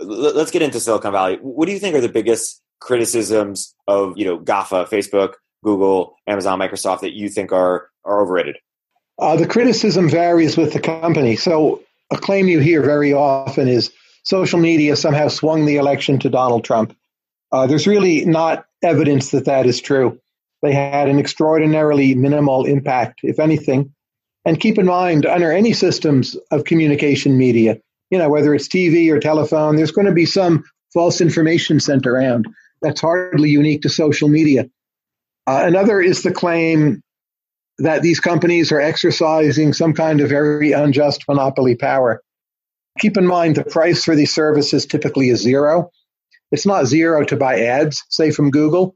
Let's 0.00 0.50
get 0.50 0.62
into 0.62 0.80
Silicon 0.80 1.12
Valley. 1.12 1.38
What 1.40 1.66
do 1.66 1.72
you 1.72 1.78
think 1.78 1.94
are 1.94 2.00
the 2.00 2.08
biggest 2.08 2.60
criticisms 2.80 3.74
of, 3.86 4.14
you 4.16 4.24
know, 4.24 4.38
GAFA, 4.38 4.88
Facebook, 4.88 5.34
Google, 5.62 6.16
Amazon, 6.26 6.58
Microsoft 6.58 7.00
that 7.00 7.14
you 7.14 7.28
think 7.28 7.52
are 7.52 7.88
are 8.04 8.20
overrated? 8.20 8.56
Uh, 9.18 9.36
the 9.36 9.46
criticism 9.46 10.08
varies 10.08 10.56
with 10.56 10.72
the 10.72 10.80
company. 10.80 11.36
So 11.36 11.82
a 12.10 12.18
claim 12.18 12.48
you 12.48 12.58
hear 12.58 12.82
very 12.82 13.12
often 13.12 13.68
is 13.68 13.92
social 14.24 14.58
media 14.58 14.96
somehow 14.96 15.28
swung 15.28 15.64
the 15.64 15.76
election 15.76 16.18
to 16.18 16.30
Donald 16.30 16.64
Trump. 16.64 16.96
Uh, 17.52 17.66
there's 17.66 17.86
really 17.86 18.24
not 18.24 18.66
evidence 18.82 19.30
that 19.30 19.44
that 19.44 19.66
is 19.66 19.80
true. 19.80 20.18
They 20.62 20.72
had 20.72 21.08
an 21.08 21.18
extraordinarily 21.18 22.14
minimal 22.14 22.64
impact, 22.64 23.20
if 23.22 23.38
anything. 23.38 23.94
And 24.44 24.58
keep 24.58 24.78
in 24.78 24.86
mind, 24.86 25.24
under 25.24 25.52
any 25.52 25.72
systems 25.72 26.36
of 26.50 26.64
communication 26.64 27.38
media, 27.38 27.78
you 28.10 28.18
know, 28.18 28.28
whether 28.28 28.54
it's 28.54 28.68
TV 28.68 29.10
or 29.10 29.20
telephone, 29.20 29.76
there's 29.76 29.92
going 29.92 30.06
to 30.06 30.12
be 30.12 30.26
some 30.26 30.64
false 30.92 31.20
information 31.20 31.80
sent 31.80 32.06
around. 32.06 32.46
That's 32.82 33.00
hardly 33.00 33.50
unique 33.50 33.82
to 33.82 33.88
social 33.88 34.28
media. 34.28 34.68
Uh, 35.46 35.62
another 35.64 36.00
is 36.00 36.22
the 36.22 36.32
claim 36.32 37.02
that 37.78 38.02
these 38.02 38.20
companies 38.20 38.70
are 38.72 38.80
exercising 38.80 39.72
some 39.72 39.94
kind 39.94 40.20
of 40.20 40.28
very 40.28 40.72
unjust 40.72 41.24
monopoly 41.28 41.74
power. 41.74 42.22
Keep 42.98 43.16
in 43.16 43.26
mind 43.26 43.56
the 43.56 43.64
price 43.64 44.04
for 44.04 44.14
these 44.14 44.32
services 44.32 44.86
typically 44.86 45.28
is 45.28 45.40
zero. 45.40 45.90
It's 46.52 46.66
not 46.66 46.86
zero 46.86 47.24
to 47.24 47.36
buy 47.36 47.60
ads, 47.60 48.02
say 48.08 48.30
from 48.30 48.50
Google, 48.50 48.94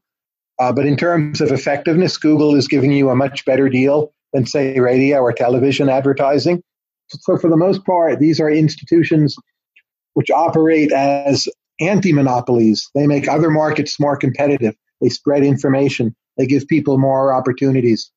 uh, 0.61 0.73
but 0.73 0.87
in 0.87 0.97
terms 0.97 1.41
of 1.41 1.51
effectiveness, 1.51 2.17
Google 2.17 2.55
is 2.55 2.69
giving 2.69 2.93
you 2.93 3.11
a 3.11 3.17
much 3.17 3.45
better 3.45 3.69
deal 3.69 4.13
than, 4.33 4.47
say, 4.47 4.79
radio 4.79 5.19
or 5.19 5.33
television 5.33 5.89
advertising. 5.89 6.63
So, 7.09 7.39
for 7.39 7.49
the 7.49 7.57
most 7.57 7.85
part, 7.85 8.19
these 8.19 8.41
are 8.41 8.51
institutions 8.51 9.35
which 10.15 10.31
operate 10.31 10.93
as 10.93 11.49
anti 11.81 12.13
monopolies. 12.13 12.91
They 12.95 13.07
make 13.07 13.29
other 13.29 13.51
markets 13.51 13.99
more 13.99 14.17
competitive. 14.17 14.75
They 15.01 15.09
spread 15.09 15.45
information. 15.45 16.15
They 16.37 16.47
give 16.47 16.67
people 16.69 16.99
more 16.99 17.33
opportunities. 17.33 18.11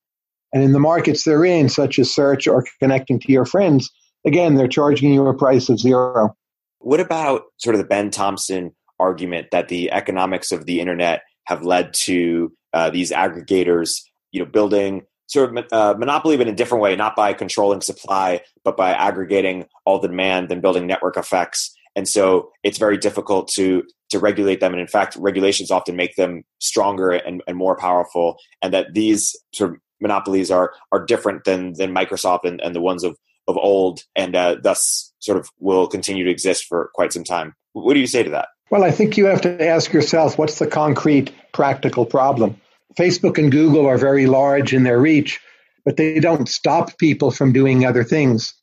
And 0.54 0.64
in 0.64 0.74
the 0.74 0.80
markets 0.80 1.24
they're 1.24 1.46
in, 1.46 1.70
such 1.70 1.98
as 2.00 2.14
search 2.14 2.48
or 2.48 2.66
connecting 2.80 3.20
to 3.20 3.32
your 3.32 3.46
friends, 3.46 3.90
again, 4.26 4.56
they're 4.56 4.68
charging 4.68 5.14
you 5.14 5.28
a 5.28 5.34
price 5.34 5.70
of 5.70 5.80
zero. 5.80 6.36
What 6.80 7.00
about 7.00 7.44
sort 7.58 7.76
of 7.76 7.82
the 7.82 7.88
Ben 7.88 8.10
Thompson 8.10 8.76
argument 9.00 9.48
that 9.52 9.68
the 9.68 9.92
economics 9.92 10.52
of 10.52 10.66
the 10.66 10.80
internet 10.80 11.24
have 11.46 11.64
led 11.64 11.94
to 11.94 12.52
uh, 12.74 12.90
these 12.90 13.12
aggregators, 13.12 14.00
you 14.32 14.40
know, 14.40 14.46
building 14.46 15.04
sort 15.28 15.58
of 15.58 15.66
uh, 15.72 15.96
monopoly, 15.98 16.38
but 16.38 16.48
in 16.48 16.54
a 16.54 16.58
different 16.58 16.82
way, 16.82 16.96
not 16.96 17.16
by 17.16 17.34
controlling 17.34 17.82
supply, 17.82 18.42
but 18.64 18.78
by 18.78 18.92
aggregating 18.92 19.66
all 19.86 20.00
the 20.00 20.08
demand 20.08 20.52
and 20.52 20.62
building 20.62 20.86
network 20.86 21.18
effects. 21.18 21.76
And 21.96 22.08
so 22.08 22.52
it's 22.64 22.78
very 22.78 22.98
difficult 22.98 23.48
to 23.50 23.84
to 24.10 24.20
regulate 24.20 24.60
them. 24.60 24.74
And 24.74 24.82
in 24.82 24.88
fact, 24.88 25.16
regulations 25.16 25.72
often 25.72 25.96
make 25.96 26.16
them 26.16 26.44
stronger 26.60 27.12
and, 27.12 27.42
and 27.48 27.56
more 27.56 27.78
powerful. 27.78 28.38
And 28.62 28.74
that 28.74 28.94
these 28.94 29.36
sort 29.54 29.72
of 29.72 29.78
monopolies 30.02 30.52
are 30.52 30.74
are 30.92 31.06
different 31.06 31.44
than 31.46 31.74
than 31.74 31.94
Microsoft 31.94 32.44
and, 32.44 32.62
and 32.62 32.76
the 32.76 32.82
ones 32.82 33.04
of 33.04 33.18
of 33.48 33.58
old, 33.58 34.04
and 34.16 34.36
uh, 34.36 34.56
thus 34.62 35.14
sort 35.20 35.38
of 35.38 35.50
will 35.60 35.88
continue 35.88 36.24
to 36.24 36.32
exist 36.32 36.66
for 36.66 36.90
quite 36.94 37.14
some 37.14 37.24
time. 37.24 37.54
What 37.74 37.94
do 37.94 38.00
you 38.00 38.08
say 38.08 38.24
to 38.24 38.30
that? 38.32 38.50
Well, 38.70 38.84
I 38.84 38.92
think 38.92 39.18
you 39.18 39.26
have 39.26 39.42
to 39.42 39.68
ask 39.68 39.92
yourself 39.92 40.38
what's 40.38 40.60
the 40.60 40.68
concrete 40.68 41.34
practical 41.54 42.06
problem. 42.06 42.60
Facebook 42.98 43.38
and 43.38 43.52
Google 43.52 43.86
are 43.86 43.98
very 43.98 44.28
large 44.28 44.74
in 44.74 44.84
their 44.84 45.00
reach, 45.00 45.40
but 45.86 45.98
they 45.98 46.20
don't 46.20 46.48
stop 46.48 46.98
people 46.98 47.32
from 47.32 47.54
doing 47.54 47.86
other 47.86 48.04
things. 48.04 48.54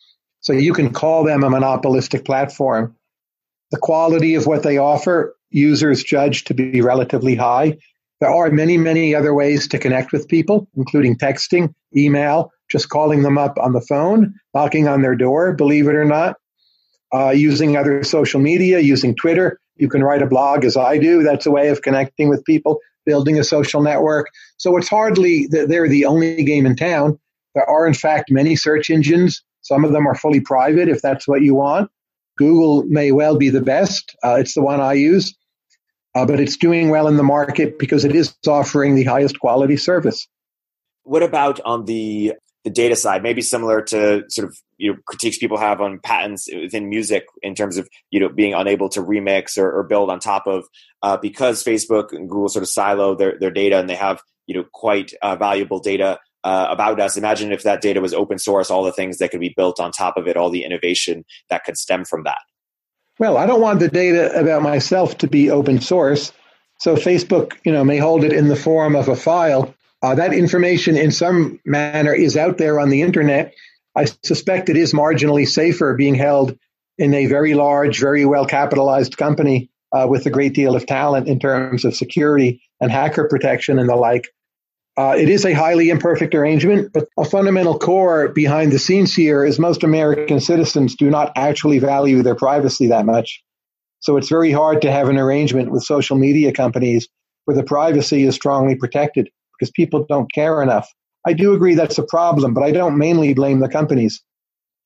So 0.40 0.52
you 0.52 0.72
can 0.72 0.92
call 0.92 1.24
them 1.24 1.42
a 1.42 1.50
monopolistic 1.50 2.24
platform. 2.24 2.96
The 3.70 3.78
quality 3.78 4.34
of 4.34 4.46
what 4.46 4.62
they 4.62 4.78
offer, 4.78 5.36
users 5.50 6.02
judge 6.02 6.44
to 6.44 6.54
be 6.54 6.80
relatively 6.80 7.34
high. 7.34 7.78
There 8.20 8.30
are 8.30 8.50
many, 8.50 8.76
many 8.76 9.14
other 9.14 9.34
ways 9.34 9.68
to 9.68 9.78
connect 9.78 10.12
with 10.12 10.28
people, 10.28 10.68
including 10.76 11.16
texting, 11.16 11.74
email, 11.96 12.50
just 12.70 12.88
calling 12.88 13.22
them 13.22 13.38
up 13.38 13.58
on 13.58 13.72
the 13.72 13.80
phone, 13.80 14.34
knocking 14.54 14.88
on 14.88 15.02
their 15.02 15.14
door, 15.14 15.52
believe 15.52 15.88
it 15.88 15.94
or 15.94 16.04
not, 16.04 16.36
uh, 17.12 17.30
using 17.30 17.76
other 17.76 18.02
social 18.04 18.40
media, 18.40 18.80
using 18.80 19.14
Twitter. 19.14 19.58
You 19.76 19.88
can 19.88 20.02
write 20.02 20.22
a 20.22 20.26
blog 20.26 20.64
as 20.64 20.76
I 20.76 20.98
do. 20.98 21.22
That's 21.22 21.46
a 21.46 21.50
way 21.50 21.68
of 21.68 21.82
connecting 21.82 22.28
with 22.28 22.44
people, 22.44 22.78
building 23.06 23.38
a 23.38 23.44
social 23.44 23.82
network. 23.82 24.26
So 24.56 24.76
it's 24.76 24.88
hardly 24.88 25.46
that 25.48 25.68
they're 25.68 25.88
the 25.88 26.04
only 26.04 26.42
game 26.42 26.66
in 26.66 26.76
town. 26.76 27.18
There 27.54 27.68
are, 27.68 27.86
in 27.86 27.94
fact, 27.94 28.30
many 28.30 28.56
search 28.56 28.90
engines. 28.90 29.42
Some 29.62 29.84
of 29.84 29.92
them 29.92 30.06
are 30.06 30.14
fully 30.14 30.40
private 30.40 30.88
if 30.88 31.00
that's 31.00 31.26
what 31.26 31.42
you 31.42 31.54
want. 31.54 31.90
Google 32.36 32.84
may 32.84 33.12
well 33.12 33.36
be 33.36 33.50
the 33.50 33.60
best. 33.60 34.14
Uh, 34.24 34.36
it's 34.36 34.54
the 34.54 34.62
one 34.62 34.80
I 34.80 34.92
use 34.92 35.34
uh, 36.18 36.26
but 36.26 36.40
it's 36.40 36.56
doing 36.56 36.88
well 36.88 37.06
in 37.06 37.16
the 37.16 37.22
market 37.22 37.78
because 37.78 38.04
it 38.04 38.14
is 38.14 38.34
offering 38.46 38.94
the 38.94 39.04
highest 39.04 39.38
quality 39.38 39.76
service. 39.76 40.26
What 41.04 41.22
about 41.22 41.60
on 41.60 41.84
the 41.84 42.34
the 42.68 42.74
data 42.74 42.96
side? 42.96 43.22
Maybe 43.22 43.42
similar 43.42 43.82
to 43.82 44.24
sort 44.28 44.48
of 44.48 44.56
you 44.76 44.92
know 44.92 44.98
critiques 45.06 45.38
people 45.38 45.58
have 45.58 45.80
on 45.80 46.00
patents 46.00 46.48
within 46.52 46.88
music 46.88 47.26
in 47.42 47.54
terms 47.54 47.76
of 47.76 47.88
you 48.10 48.20
know 48.20 48.28
being 48.28 48.54
unable 48.54 48.88
to 48.90 49.02
remix 49.02 49.58
or, 49.58 49.70
or 49.70 49.82
build 49.82 50.10
on 50.10 50.20
top 50.20 50.46
of 50.46 50.64
uh, 51.02 51.16
because 51.16 51.64
Facebook 51.64 52.12
and 52.12 52.28
Google 52.28 52.48
sort 52.48 52.62
of 52.62 52.68
silo 52.68 53.14
their 53.14 53.38
their 53.38 53.50
data 53.50 53.78
and 53.78 53.88
they 53.88 53.94
have 53.96 54.22
you 54.46 54.54
know 54.54 54.64
quite 54.72 55.12
uh, 55.22 55.36
valuable 55.36 55.80
data 55.80 56.18
uh, 56.44 56.68
about 56.70 57.00
us. 57.00 57.16
Imagine 57.16 57.52
if 57.52 57.62
that 57.62 57.80
data 57.80 58.00
was 58.00 58.14
open 58.14 58.38
source, 58.38 58.70
all 58.70 58.84
the 58.84 58.92
things 58.92 59.18
that 59.18 59.30
could 59.30 59.40
be 59.40 59.54
built 59.56 59.80
on 59.80 59.90
top 59.90 60.16
of 60.16 60.28
it, 60.28 60.36
all 60.36 60.50
the 60.50 60.64
innovation 60.64 61.24
that 61.50 61.64
could 61.64 61.76
stem 61.76 62.04
from 62.04 62.24
that. 62.24 62.40
Well, 63.18 63.36
I 63.36 63.46
don't 63.46 63.60
want 63.60 63.80
the 63.80 63.88
data 63.88 64.32
about 64.38 64.62
myself 64.62 65.18
to 65.18 65.26
be 65.26 65.50
open 65.50 65.80
source. 65.80 66.32
So 66.78 66.94
Facebook, 66.94 67.54
you 67.64 67.72
know, 67.72 67.82
may 67.84 67.98
hold 67.98 68.22
it 68.22 68.32
in 68.32 68.46
the 68.46 68.54
form 68.54 68.94
of 68.94 69.08
a 69.08 69.16
file. 69.16 69.74
Uh, 70.02 70.14
that 70.14 70.32
information 70.32 70.96
in 70.96 71.10
some 71.10 71.60
manner 71.64 72.14
is 72.14 72.36
out 72.36 72.58
there 72.58 72.78
on 72.78 72.88
the 72.88 73.02
internet. 73.02 73.54
I 73.96 74.06
suspect 74.22 74.68
it 74.68 74.76
is 74.76 74.92
marginally 74.92 75.46
safer 75.46 75.94
being 75.94 76.14
held 76.14 76.56
in 76.98 77.14
a 77.14 77.26
very 77.26 77.54
large, 77.54 77.98
very 77.98 78.24
well 78.24 78.46
capitalized 78.46 79.16
company 79.16 79.70
uh, 79.92 80.06
with 80.08 80.26
a 80.26 80.30
great 80.30 80.54
deal 80.54 80.76
of 80.76 80.86
talent 80.86 81.26
in 81.28 81.40
terms 81.40 81.84
of 81.84 81.96
security 81.96 82.62
and 82.80 82.90
hacker 82.90 83.26
protection 83.28 83.78
and 83.78 83.88
the 83.88 83.96
like. 83.96 84.28
Uh, 84.96 85.14
it 85.16 85.28
is 85.28 85.44
a 85.44 85.52
highly 85.52 85.90
imperfect 85.90 86.34
arrangement, 86.34 86.92
but 86.92 87.08
a 87.16 87.24
fundamental 87.24 87.78
core 87.78 88.28
behind 88.28 88.72
the 88.72 88.80
scenes 88.80 89.14
here 89.14 89.44
is 89.44 89.58
most 89.58 89.84
American 89.84 90.40
citizens 90.40 90.96
do 90.96 91.08
not 91.08 91.32
actually 91.36 91.78
value 91.78 92.22
their 92.22 92.34
privacy 92.34 92.88
that 92.88 93.06
much. 93.06 93.42
So 94.00 94.16
it's 94.16 94.28
very 94.28 94.50
hard 94.50 94.82
to 94.82 94.90
have 94.90 95.08
an 95.08 95.16
arrangement 95.16 95.70
with 95.70 95.84
social 95.84 96.16
media 96.16 96.52
companies 96.52 97.08
where 97.44 97.56
the 97.56 97.62
privacy 97.62 98.24
is 98.24 98.34
strongly 98.34 98.74
protected 98.74 99.30
because 99.58 99.70
people 99.70 100.04
don't 100.08 100.32
care 100.32 100.62
enough. 100.62 100.88
I 101.26 101.32
do 101.32 101.52
agree 101.52 101.74
that's 101.74 101.98
a 101.98 102.04
problem, 102.04 102.54
but 102.54 102.62
I 102.62 102.70
don't 102.70 102.96
mainly 102.96 103.34
blame 103.34 103.60
the 103.60 103.68
companies. 103.68 104.22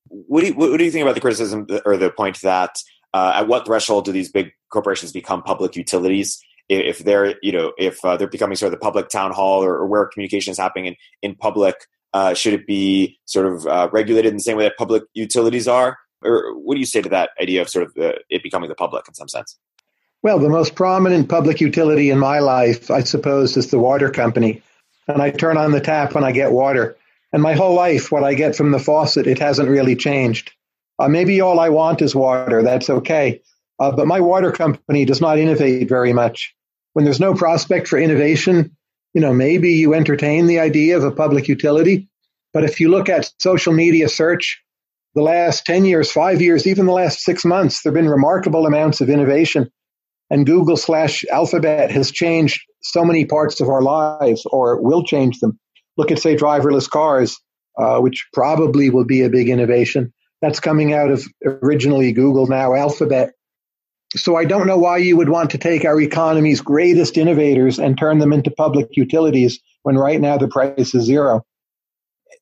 What 0.07 0.41
do 0.41 0.47
you, 0.47 0.53
what 0.53 0.77
do 0.77 0.83
you 0.83 0.91
think 0.91 1.03
about 1.03 1.15
the 1.15 1.21
criticism 1.21 1.67
or 1.85 1.97
the 1.97 2.11
point 2.11 2.41
that 2.41 2.75
uh, 3.13 3.33
at 3.35 3.47
what 3.47 3.65
threshold 3.65 4.05
do 4.05 4.11
these 4.11 4.31
big 4.31 4.51
corporations 4.71 5.11
become 5.11 5.41
public 5.41 5.75
utilities? 5.75 6.41
if 6.69 6.99
they're 6.99 7.35
you 7.41 7.51
know 7.51 7.73
if 7.77 8.03
uh, 8.05 8.15
they're 8.15 8.27
becoming 8.27 8.55
sort 8.55 8.73
of 8.73 8.79
the 8.79 8.83
public 8.83 9.09
town 9.09 9.31
hall 9.31 9.63
or, 9.63 9.75
or 9.75 9.85
where 9.85 10.05
communication 10.05 10.51
is 10.51 10.57
happening 10.57 10.85
in, 10.85 10.95
in 11.21 11.35
public 11.35 11.75
uh, 12.13 12.33
should 12.33 12.53
it 12.53 12.65
be 12.65 13.19
sort 13.25 13.45
of 13.45 13.67
uh, 13.67 13.89
regulated 13.91 14.29
in 14.29 14.37
the 14.37 14.43
same 14.43 14.57
way 14.57 14.63
that 14.63 14.77
public 14.77 15.03
utilities 15.13 15.67
are 15.67 15.97
or 16.23 16.57
what 16.57 16.75
do 16.75 16.79
you 16.79 16.85
say 16.85 17.01
to 17.01 17.09
that 17.09 17.31
idea 17.41 17.61
of 17.61 17.69
sort 17.69 17.85
of 17.85 17.91
it 17.97 18.41
becoming 18.43 18.69
the 18.69 18.75
public 18.75 19.05
in 19.07 19.13
some 19.13 19.27
sense 19.27 19.57
well 20.23 20.39
the 20.39 20.49
most 20.49 20.75
prominent 20.75 21.29
public 21.29 21.61
utility 21.61 22.09
in 22.09 22.17
my 22.17 22.39
life 22.39 22.89
i 22.89 23.01
suppose 23.03 23.55
is 23.55 23.69
the 23.69 23.79
water 23.79 24.09
company 24.09 24.63
and 25.07 25.21
I 25.21 25.31
turn 25.31 25.57
on 25.57 25.71
the 25.71 25.81
tap 25.81 26.15
when 26.15 26.23
I 26.23 26.31
get 26.31 26.51
water. 26.51 26.97
And 27.31 27.41
my 27.41 27.53
whole 27.53 27.73
life, 27.73 28.11
what 28.11 28.23
I 28.23 28.35
get 28.35 28.55
from 28.55 28.71
the 28.71 28.79
faucet, 28.79 29.27
it 29.27 29.39
hasn't 29.39 29.69
really 29.69 29.95
changed. 29.95 30.51
Uh, 30.99 31.07
maybe 31.07 31.41
all 31.41 31.59
I 31.59 31.69
want 31.69 32.01
is 32.01 32.15
water. 32.15 32.61
That's 32.61 32.89
okay. 32.89 33.41
Uh, 33.79 33.91
but 33.91 34.07
my 34.07 34.19
water 34.19 34.51
company 34.51 35.03
does 35.05 35.19
not 35.19 35.39
innovate 35.39 35.89
very 35.89 36.13
much. 36.13 36.55
When 36.93 37.05
there's 37.05 37.19
no 37.19 37.33
prospect 37.33 37.87
for 37.87 37.97
innovation, 37.97 38.75
you 39.13 39.21
know, 39.21 39.33
maybe 39.33 39.71
you 39.71 39.93
entertain 39.93 40.45
the 40.45 40.59
idea 40.59 40.95
of 40.95 41.03
a 41.03 41.11
public 41.11 41.47
utility. 41.47 42.07
But 42.53 42.63
if 42.63 42.79
you 42.79 42.89
look 42.89 43.09
at 43.09 43.31
social 43.39 43.73
media 43.73 44.07
search, 44.09 44.61
the 45.15 45.23
last 45.23 45.65
10 45.65 45.85
years, 45.85 46.11
five 46.11 46.41
years, 46.41 46.67
even 46.67 46.85
the 46.85 46.91
last 46.91 47.19
six 47.21 47.43
months, 47.43 47.81
there 47.81 47.91
have 47.91 47.95
been 47.95 48.09
remarkable 48.09 48.67
amounts 48.67 49.01
of 49.01 49.09
innovation. 49.09 49.71
And 50.29 50.45
Google 50.45 50.77
slash 50.77 51.23
Alphabet 51.31 51.91
has 51.91 52.11
changed 52.11 52.61
so 52.81 53.03
many 53.05 53.25
parts 53.25 53.61
of 53.61 53.69
our 53.69 53.81
lives 53.81 54.45
or 54.51 54.81
will 54.81 55.03
change 55.03 55.39
them. 55.39 55.59
Look 55.97 56.11
at, 56.11 56.19
say, 56.19 56.35
driverless 56.35 56.89
cars, 56.89 57.39
uh, 57.77 57.99
which 57.99 58.27
probably 58.33 58.89
will 58.89 59.05
be 59.05 59.21
a 59.21 59.29
big 59.29 59.49
innovation. 59.49 60.13
That's 60.41 60.59
coming 60.59 60.93
out 60.93 61.11
of 61.11 61.25
originally 61.45 62.11
Google, 62.11 62.47
now 62.47 62.73
Alphabet. 62.73 63.33
So 64.15 64.35
I 64.35 64.45
don't 64.45 64.67
know 64.67 64.77
why 64.77 64.97
you 64.97 65.17
would 65.17 65.29
want 65.29 65.49
to 65.51 65.57
take 65.57 65.85
our 65.85 65.99
economy's 65.99 66.61
greatest 66.61 67.17
innovators 67.17 67.79
and 67.79 67.97
turn 67.97 68.19
them 68.19 68.33
into 68.33 68.51
public 68.51 68.87
utilities 68.91 69.59
when 69.83 69.97
right 69.97 70.19
now 70.19 70.37
the 70.37 70.47
price 70.47 70.93
is 70.93 71.05
zero. 71.05 71.43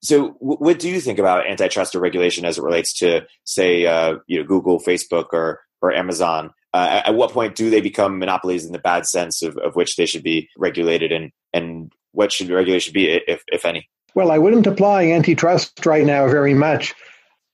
So, 0.03 0.29
what 0.39 0.79
do 0.79 0.89
you 0.89 0.99
think 0.99 1.19
about 1.19 1.47
antitrust 1.47 1.93
or 1.93 1.99
regulation 1.99 2.43
as 2.43 2.57
it 2.57 2.63
relates 2.63 2.97
to, 2.99 3.27
say, 3.43 3.85
uh, 3.85 4.15
you 4.25 4.39
know, 4.39 4.47
Google, 4.47 4.79
Facebook, 4.79 5.27
or 5.31 5.59
or 5.81 5.93
Amazon? 5.93 6.51
Uh, 6.73 7.01
at 7.05 7.15
what 7.15 7.31
point 7.31 7.55
do 7.55 7.69
they 7.69 7.81
become 7.81 8.17
monopolies 8.17 8.65
in 8.65 8.71
the 8.71 8.79
bad 8.79 9.05
sense 9.05 9.41
of, 9.41 9.57
of 9.57 9.75
which 9.75 9.97
they 9.97 10.05
should 10.05 10.23
be 10.23 10.49
regulated, 10.57 11.11
and 11.11 11.31
and 11.53 11.91
what 12.13 12.31
should 12.31 12.49
regulation 12.49 12.93
be, 12.93 13.09
if 13.09 13.43
if 13.47 13.65
any? 13.65 13.89
Well, 14.15 14.31
I 14.31 14.37
wouldn't 14.37 14.67
apply 14.67 15.07
antitrust 15.07 15.85
right 15.85 16.05
now 16.05 16.27
very 16.27 16.53
much. 16.53 16.93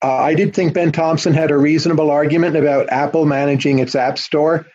Uh, 0.03 0.15
I 0.15 0.35
did 0.35 0.53
think 0.53 0.73
Ben 0.73 0.91
Thompson 0.91 1.33
had 1.33 1.49
a 1.49 1.57
reasonable 1.57 2.11
argument 2.11 2.55
about 2.55 2.89
Apple 2.91 3.25
managing 3.25 3.79
its 3.79 3.95
App 3.95 4.19
Store, 4.19 4.67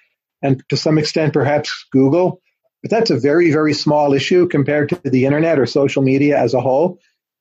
and 0.43 0.63
to 0.69 0.77
some 0.77 0.99
extent, 0.99 1.33
perhaps 1.33 1.71
Google. 1.93 2.41
But 2.83 2.91
that's 2.91 3.11
a 3.11 3.19
very, 3.19 3.53
very 3.53 3.75
small 3.75 4.13
issue 4.13 4.49
compared 4.49 4.89
to 4.89 4.97
the 5.05 5.25
internet 5.25 5.61
or 5.61 5.67
social 5.67 6.03
media 6.03 6.37
as 6.37 6.53
a 6.53 6.61
whole. 6.61 6.99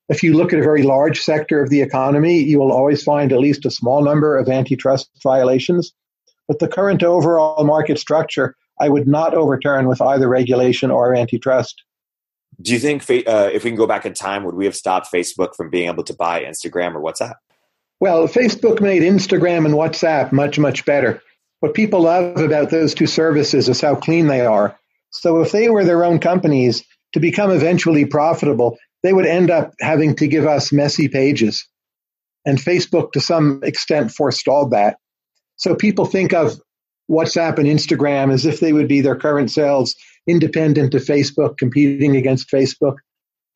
If 0.08 0.22
you 0.22 0.36
look 0.36 0.52
at 0.52 0.60
a 0.60 0.64
very 0.64 0.84
large 0.84 1.20
sector 1.20 1.60
of 1.60 1.70
the 1.70 1.80
economy, 1.80 2.40
you 2.40 2.60
will 2.60 2.70
always 2.70 3.02
find 3.02 3.32
at 3.32 3.40
least 3.40 3.66
a 3.66 3.70
small 3.70 4.02
number 4.04 4.38
of 4.38 4.48
antitrust 4.48 5.10
violations. 5.20 5.92
But 6.48 6.58
the 6.58 6.68
current 6.68 7.02
overall 7.02 7.64
market 7.64 7.98
structure, 7.98 8.56
I 8.80 8.88
would 8.88 9.06
not 9.06 9.34
overturn 9.34 9.88
with 9.88 10.00
either 10.00 10.28
regulation 10.28 10.90
or 10.90 11.14
antitrust. 11.14 11.82
Do 12.60 12.72
you 12.72 12.78
think 12.78 13.02
uh, 13.10 13.50
if 13.52 13.64
we 13.64 13.70
can 13.70 13.76
go 13.76 13.86
back 13.86 14.04
in 14.04 14.14
time, 14.14 14.44
would 14.44 14.54
we 14.54 14.66
have 14.66 14.76
stopped 14.76 15.12
Facebook 15.12 15.54
from 15.56 15.70
being 15.70 15.88
able 15.88 16.04
to 16.04 16.14
buy 16.14 16.42
Instagram 16.42 16.94
or 16.94 17.00
WhatsApp? 17.00 17.34
Well, 18.00 18.26
Facebook 18.28 18.80
made 18.80 19.02
Instagram 19.02 19.64
and 19.64 19.74
WhatsApp 19.74 20.32
much, 20.32 20.58
much 20.58 20.84
better. 20.84 21.22
What 21.60 21.74
people 21.74 22.00
love 22.02 22.38
about 22.38 22.70
those 22.70 22.94
two 22.94 23.06
services 23.06 23.68
is 23.68 23.80
how 23.80 23.94
clean 23.94 24.26
they 24.26 24.44
are. 24.44 24.76
So 25.10 25.40
if 25.40 25.52
they 25.52 25.70
were 25.70 25.84
their 25.84 26.04
own 26.04 26.18
companies, 26.18 26.84
to 27.12 27.20
become 27.20 27.50
eventually 27.50 28.04
profitable, 28.04 28.78
they 29.02 29.12
would 29.12 29.26
end 29.26 29.50
up 29.50 29.74
having 29.80 30.16
to 30.16 30.26
give 30.26 30.46
us 30.46 30.72
messy 30.72 31.08
pages. 31.08 31.66
And 32.44 32.58
Facebook, 32.58 33.12
to 33.12 33.20
some 33.20 33.60
extent, 33.62 34.10
forestalled 34.10 34.72
that. 34.72 34.96
So 35.62 35.76
people 35.76 36.06
think 36.06 36.34
of 36.34 36.60
WhatsApp 37.08 37.56
and 37.56 37.68
Instagram 37.68 38.32
as 38.32 38.44
if 38.44 38.58
they 38.58 38.72
would 38.72 38.88
be 38.88 39.00
their 39.00 39.14
current 39.14 39.48
selves, 39.48 39.94
independent 40.26 40.92
of 40.92 41.02
Facebook, 41.02 41.56
competing 41.56 42.16
against 42.16 42.50
Facebook. 42.50 42.96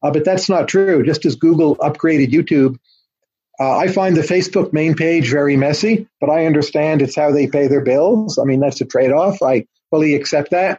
Uh, 0.05 0.13
but 0.13 0.25
that's 0.25 0.49
not 0.49 0.69
true. 0.69 1.05
Just 1.05 1.27
as 1.27 1.35
Google 1.35 1.75
upgraded 1.79 2.31
YouTube, 2.31 2.77
uh, 3.59 3.77
I 3.77 3.89
find 3.89 4.17
the 4.17 4.21
Facebook 4.23 4.73
main 4.73 4.95
page 4.95 5.29
very 5.29 5.57
messy, 5.57 6.07
but 6.21 6.31
I 6.31 6.47
understand 6.47 7.03
it's 7.03 7.17
how 7.17 7.33
they 7.33 7.49
pay 7.49 7.67
their 7.67 7.81
bills. 7.81 8.39
I 8.39 8.45
mean, 8.45 8.61
that's 8.61 8.81
a 8.81 8.85
trade 8.85 9.11
off. 9.11 9.43
I 9.43 9.67
fully 9.91 10.15
accept 10.15 10.53
that. 10.53 10.79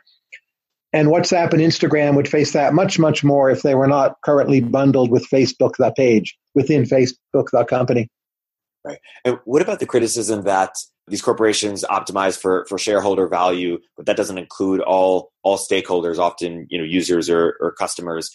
And 0.93 1.09
WhatsApp 1.09 1.51
and 1.51 1.61
Instagram 1.61 2.15
would 2.15 2.29
face 2.29 2.53
that 2.53 2.73
much, 2.73 2.99
much 2.99 3.21
more 3.21 3.49
if 3.49 3.63
they 3.63 3.75
were 3.75 3.87
not 3.87 4.15
currently 4.23 4.61
bundled 4.61 5.11
with 5.11 5.27
Facebook, 5.27 5.73
the 5.77 5.91
page, 5.91 6.37
within 6.55 6.83
Facebook, 6.83 7.49
the 7.51 7.65
company. 7.67 8.07
Right. 8.85 8.99
And 9.25 9.39
what 9.43 9.61
about 9.61 9.79
the 9.79 9.85
criticism 9.85 10.43
that 10.43 10.77
these 11.07 11.21
corporations 11.21 11.85
optimize 11.89 12.37
for, 12.37 12.65
for 12.67 12.77
shareholder 12.77 13.27
value, 13.27 13.79
but 13.95 14.05
that 14.05 14.17
doesn't 14.17 14.37
include 14.37 14.81
all 14.81 15.31
all 15.43 15.57
stakeholders, 15.57 16.17
often 16.17 16.67
you 16.69 16.77
know 16.77 16.83
users 16.83 17.29
or, 17.29 17.57
or 17.59 17.71
customers, 17.71 18.31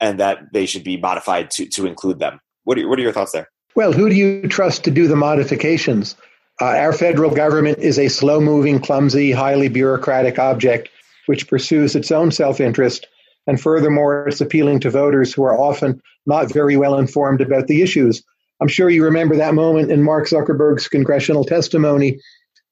and 0.00 0.20
that 0.20 0.52
they 0.52 0.66
should 0.66 0.84
be 0.84 0.96
modified 0.96 1.50
to, 1.52 1.66
to 1.66 1.86
include 1.86 2.18
them? 2.18 2.40
What 2.64 2.78
are, 2.78 2.88
what 2.88 2.98
are 2.98 3.02
your 3.02 3.12
thoughts 3.12 3.32
there? 3.32 3.48
Well, 3.74 3.92
who 3.92 4.08
do 4.08 4.14
you 4.14 4.48
trust 4.48 4.84
to 4.84 4.90
do 4.90 5.08
the 5.08 5.16
modifications? 5.16 6.16
Uh, 6.60 6.66
our 6.66 6.92
federal 6.92 7.30
government 7.30 7.78
is 7.78 7.98
a 7.98 8.08
slow 8.08 8.40
moving, 8.40 8.80
clumsy, 8.80 9.32
highly 9.32 9.68
bureaucratic 9.68 10.38
object 10.38 10.88
which 11.26 11.48
pursues 11.48 11.94
its 11.94 12.10
own 12.10 12.30
self 12.30 12.60
interest. 12.60 13.06
And 13.46 13.60
furthermore, 13.60 14.26
it's 14.28 14.40
appealing 14.40 14.80
to 14.80 14.90
voters 14.90 15.32
who 15.32 15.44
are 15.44 15.56
often 15.56 16.00
not 16.24 16.52
very 16.52 16.76
well 16.76 16.98
informed 16.98 17.40
about 17.40 17.66
the 17.66 17.82
issues. 17.82 18.24
I'm 18.60 18.68
sure 18.68 18.88
you 18.88 19.04
remember 19.04 19.36
that 19.36 19.54
moment 19.54 19.90
in 19.90 20.02
Mark 20.02 20.28
Zuckerberg's 20.28 20.88
congressional 20.88 21.44
testimony 21.44 22.20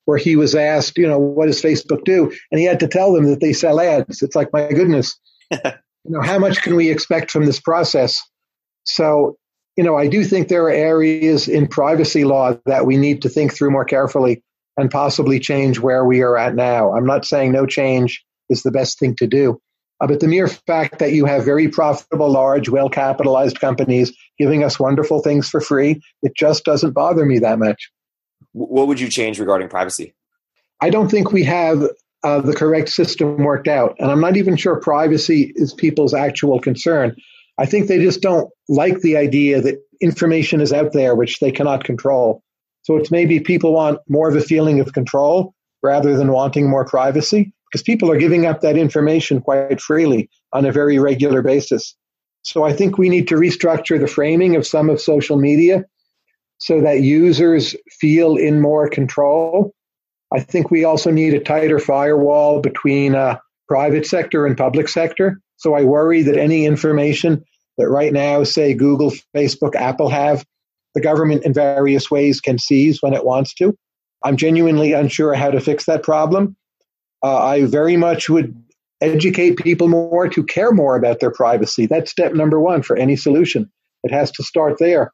where 0.07 0.19
he 0.19 0.37
was 0.37 0.55
asked, 0.55 0.99
you 0.99 1.07
know, 1.07 1.19
what 1.19 1.47
does 1.47 1.63
Facebook 1.63 2.05
do? 2.05 2.33
And 2.51 2.59
he 2.59 2.67
had 2.67 2.81
to 2.81 2.89
tell 2.89 3.13
them 3.13 3.25
that 3.27 3.41
they 3.41 3.53
sell 3.53 3.81
ads. 3.81 4.23
It's 4.23 4.37
like, 4.37 4.53
my 4.53 4.69
goodness, 4.69 5.19
you 5.51 5.61
know, 6.05 6.21
how 6.21 6.39
much 6.39 6.63
can 6.63 6.77
we 6.77 6.91
expect 6.91 7.31
from 7.31 7.47
this 7.47 7.61
process? 7.61 8.21
So, 8.85 9.37
you 9.77 9.85
know, 9.85 9.97
I 9.97 10.09
do 10.09 10.25
think 10.25 10.49
there 10.49 10.65
are 10.65 10.71
areas 10.71 11.49
in 11.49 11.67
privacy 11.67 12.25
law 12.25 12.57
that 12.67 12.87
we 12.87 12.97
need 12.97 13.23
to 13.23 13.29
think 13.29 13.55
through 13.55 13.71
more 13.71 13.85
carefully 13.85 14.43
and 14.77 14.91
possibly 14.91 15.41
change 15.41 15.79
where 15.79 16.05
we 16.05 16.23
are 16.23 16.37
at 16.37 16.55
now. 16.55 16.95
I'm 16.95 17.07
not 17.07 17.25
saying 17.25 17.53
no 17.53 17.67
change 17.67 18.25
is 18.51 18.63
the 18.63 18.71
best 18.71 18.99
thing 18.99 19.17
to 19.17 19.27
do. 19.27 19.61
Uh, 20.01 20.07
but 20.07 20.21
the 20.21 20.29
mere 20.29 20.49
fact 20.49 20.99
that 20.99 21.13
you 21.13 21.25
have 21.25 21.45
very 21.45 21.69
profitable, 21.69 22.31
large, 22.31 22.69
well 22.69 22.91
capitalized 22.91 23.61
companies 23.61 24.13
giving 24.39 24.65
us 24.65 24.81
wonderful 24.81 25.21
things 25.21 25.49
for 25.49 25.61
free, 25.61 26.01
it 26.23 26.35
just 26.37 26.65
doesn't 26.65 26.93
bother 26.93 27.25
me 27.25 27.39
that 27.39 27.59
much. 27.59 27.91
What 28.53 28.87
would 28.89 29.01
you 29.01 29.09
change 29.09 29.39
regarding 29.39 29.69
privacy? 29.69 30.15
I 30.81 30.91
don't 30.91 31.11
think 31.11 31.33
we 31.33 31.45
have 31.45 31.83
uh, 32.25 32.41
the 32.41 32.55
correct 32.55 32.89
system 32.89 33.37
worked 33.39 33.69
out. 33.69 33.95
And 33.99 34.11
I'm 34.11 34.21
not 34.21 34.37
even 34.37 34.57
sure 34.57 34.81
privacy 34.81 35.53
is 35.57 35.75
people's 35.75 36.15
actual 36.15 36.59
concern. 36.59 37.15
I 37.59 37.67
think 37.67 37.87
they 37.87 37.99
just 37.99 38.21
don't 38.23 38.51
like 38.69 39.01
the 39.01 39.17
idea 39.17 39.61
that 39.61 39.81
information 40.01 40.61
is 40.61 40.73
out 40.73 40.93
there 40.93 41.15
which 41.15 41.39
they 41.39 41.53
cannot 41.53 41.85
control. 41.85 42.43
So 42.83 42.97
it's 42.97 43.11
maybe 43.11 43.41
people 43.41 43.73
want 43.73 44.01
more 44.09 44.29
of 44.29 44.37
a 44.37 44.41
feeling 44.41 44.81
of 44.81 44.93
control 44.93 45.55
rather 45.83 46.17
than 46.17 46.33
wanting 46.33 46.69
more 46.69 46.85
privacy 46.85 47.53
because 47.71 47.83
people 47.83 48.11
are 48.11 48.19
giving 48.19 48.47
up 48.47 48.61
that 48.63 48.77
information 48.77 49.41
quite 49.41 49.81
freely 49.81 50.31
on 50.53 50.65
a 50.65 50.73
very 50.73 50.99
regular 50.99 51.43
basis. 51.43 51.95
So 52.45 52.63
I 52.63 52.75
think 52.75 52.99
we 52.99 53.09
need 53.09 53.29
to 53.29 53.37
restructure 53.37 53.99
the 53.99 54.07
framing 54.07 54.55
of 54.55 54.67
some 54.67 54.91
of 54.91 55.01
social 55.01 55.37
media 55.39 55.85
so 56.59 56.83
that 56.83 57.01
users 57.01 57.75
feel 57.91 58.37
in 58.37 58.61
more 58.61 58.89
control. 58.89 59.75
I 60.33 60.41
think 60.41 60.71
we 60.71 60.85
also 60.85 61.11
need 61.11 61.35
a 61.35 61.41
tighter 61.41 61.79
firewall 61.79 62.61
between 62.61 63.15
uh, 63.15 63.39
private 63.67 64.07
sector 64.07 64.47
and 64.47 64.57
public 64.57 64.89
sector. 64.89 65.41
So 65.57 65.75
I 65.75 65.85
worry 65.85 66.23
that 66.23 66.37
any 66.37 66.67
information 66.67 67.45
that 67.79 67.89
right 67.89 68.13
now, 68.13 68.45
say 68.45 68.75
Google, 68.75 69.13
Facebook, 69.35 69.75
Apple 69.75 70.11
have, 70.11 70.45
the 70.95 71.01
government 71.01 71.45
in 71.45 71.55
various 71.55 72.11
ways 72.11 72.41
can 72.41 72.59
seize 72.59 73.01
when 73.01 73.15
it 73.15 73.25
wants 73.25 73.55
to. 73.55 73.77
I'm 74.23 74.37
genuinely 74.37 74.93
unsure 74.93 75.35
how 75.35 75.51
to 75.51 75.61
fix 75.61 75.87
that 75.87 76.03
problem. 76.03 76.57
Uh, 77.23 77.39
I 77.39 77.65
very 77.65 77.97
much 77.97 78.29
would 78.29 78.64
educate 79.05 79.57
people 79.57 79.89
more 79.89 80.29
to 80.29 80.45
care 80.45 80.73
more 80.73 80.97
about 80.97 81.21
their 81.21 81.31
privacy. 81.31 81.87
That's 81.87 82.11
step 82.11 82.35
number 82.35 82.61
one 82.61 82.83
for 82.83 82.97
any 82.97 83.17
solution. 83.17 83.71
It 84.03 84.13
has 84.13 84.31
to 84.33 84.43
start 84.43 84.79
there. 84.79 85.13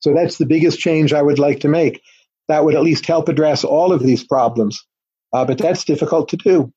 So 0.00 0.14
that's 0.14 0.38
the 0.38 0.46
biggest 0.46 0.78
change 0.78 1.12
I 1.12 1.22
would 1.22 1.38
like 1.38 1.60
to 1.60 1.68
make. 1.68 2.02
That 2.48 2.64
would 2.64 2.74
at 2.74 2.82
least 2.82 3.06
help 3.06 3.28
address 3.28 3.64
all 3.64 3.92
of 3.92 4.02
these 4.02 4.24
problems. 4.24 4.84
Uh, 5.32 5.44
but 5.44 5.58
that's 5.58 5.84
difficult 5.84 6.28
to 6.30 6.36
do. 6.36 6.72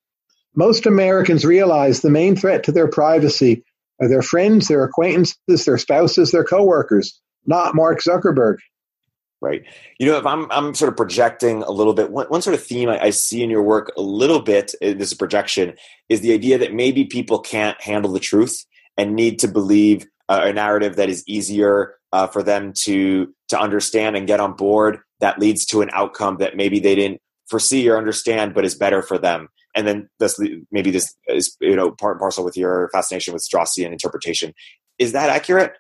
Most 0.56 0.86
Americans 0.86 1.46
realize 1.46 2.02
the 2.02 2.10
main 2.10 2.36
threat 2.36 2.64
to 2.64 2.72
their 2.72 2.90
privacy 2.90 3.64
are 4.02 4.10
their 4.10 4.22
friends, 4.22 4.68
their 4.68 4.84
acquaintances, 4.84 5.66
their 5.66 5.78
spouses, 5.78 6.32
their 6.32 6.44
coworkers, 6.44 7.20
not 7.46 7.76
Mark 7.76 8.02
Zuckerberg 8.02 8.58
right 9.42 9.64
you 10.00 10.06
know 10.06 10.18
if 10.18 10.26
i'm 10.26 10.50
i'm 10.52 10.74
sort 10.74 10.90
of 10.90 10.96
projecting 10.96 11.64
a 11.64 11.72
little 11.72 11.94
bit 11.94 12.12
one, 12.12 12.26
one 12.28 12.42
sort 12.42 12.54
of 12.54 12.64
theme 12.64 12.90
I, 12.90 13.06
I, 13.06 13.10
see 13.10 13.44
in 13.44 13.50
your 13.50 13.64
work 13.64 13.92
a 13.98 14.02
little 14.02 14.42
bit 14.42 14.74
uh, 14.82 14.94
this 14.94 15.12
is 15.12 15.14
projection 15.14 15.74
is 16.10 16.22
the 16.22 16.34
idea 16.34 16.58
that 16.58 16.74
maybe 16.74 17.06
people 17.06 17.40
can't 17.40 17.80
handle 17.82 18.12
the 18.12 18.20
truth 18.20 18.66
and 18.98 19.16
need 19.16 19.40
to 19.40 19.48
believe 19.48 20.06
uh, 20.30 20.42
a 20.44 20.54
narrative 20.54 20.96
that 20.96 21.10
is 21.10 21.24
easier 21.28 21.96
uh, 22.14 22.28
for 22.28 22.44
them 22.44 22.74
to 22.84 23.34
to 23.50 23.60
understand 23.60 24.16
and 24.16 24.28
get 24.28 24.40
on 24.40 24.54
board 24.54 25.00
that 25.20 25.40
leads 25.40 25.66
to 25.66 25.82
an 25.82 25.90
outcome 25.94 26.38
that 26.38 26.56
maybe 26.56 26.80
they 26.80 26.96
didn't 26.96 27.22
foresee 27.50 27.90
or 27.90 27.98
understand 27.98 28.54
but 28.54 28.64
is 28.64 28.76
better 28.76 29.02
for 29.02 29.18
them 29.18 29.50
and 29.76 29.88
then 29.88 30.10
this 30.20 30.40
maybe 30.72 30.92
this 30.92 31.16
is 31.28 31.56
you 31.60 31.76
know 31.76 31.92
part 31.92 32.16
and 32.16 32.20
parcel 32.20 32.44
with 32.44 32.58
your 32.58 32.90
fascination 32.92 33.34
with 33.34 33.48
Straussian 33.48 33.92
interpretation. 33.92 34.54
Is 35.00 35.14
that 35.14 35.30
accurate? 35.30 35.74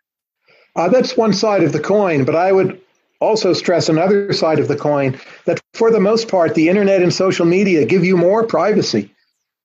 Uh, 0.76 0.88
that's 0.88 1.17
one 1.17 1.34
side 1.34 1.63
of 1.63 1.74
the 1.74 1.80
coin, 1.80 2.24
but 2.24 2.36
I 2.36 2.52
would 2.52 2.80
also 3.21 3.53
stress 3.53 3.88
another 3.88 4.34
side 4.34 4.60
of 4.60 4.67
the 4.67 4.75
coin 4.75 5.19
that 5.45 5.62
for 5.73 5.91
the 5.91 5.99
most 5.99 6.27
part, 6.27 6.55
the 6.55 6.67
internet 6.67 7.01
and 7.01 7.13
social 7.13 7.45
media 7.45 7.86
give 7.86 8.03
you 8.03 8.17
more 8.17 8.45
privacy. 8.45 9.13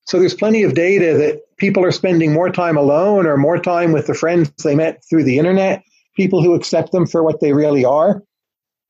So 0.05 0.21
there's 0.21 0.35
plenty 0.35 0.62
of 0.62 0.75
data 0.75 1.16
that 1.19 1.40
people 1.57 1.85
are 1.85 1.90
spending 1.90 2.33
more 2.33 2.51
time 2.51 2.77
alone 2.77 3.27
or 3.27 3.37
more 3.37 3.59
time 3.59 3.92
with 3.92 4.07
the 4.07 4.14
friends 4.14 4.53
they 4.62 4.77
met 4.77 5.03
through 5.09 5.25
the 5.25 5.38
internet, 5.38 5.83
people 6.14 6.42
who 6.42 6.55
accept 6.55 6.92
them 6.92 7.07
for 7.07 7.25
what 7.25 7.40
they 7.40 7.53
really 7.53 7.85
are. 7.85 8.23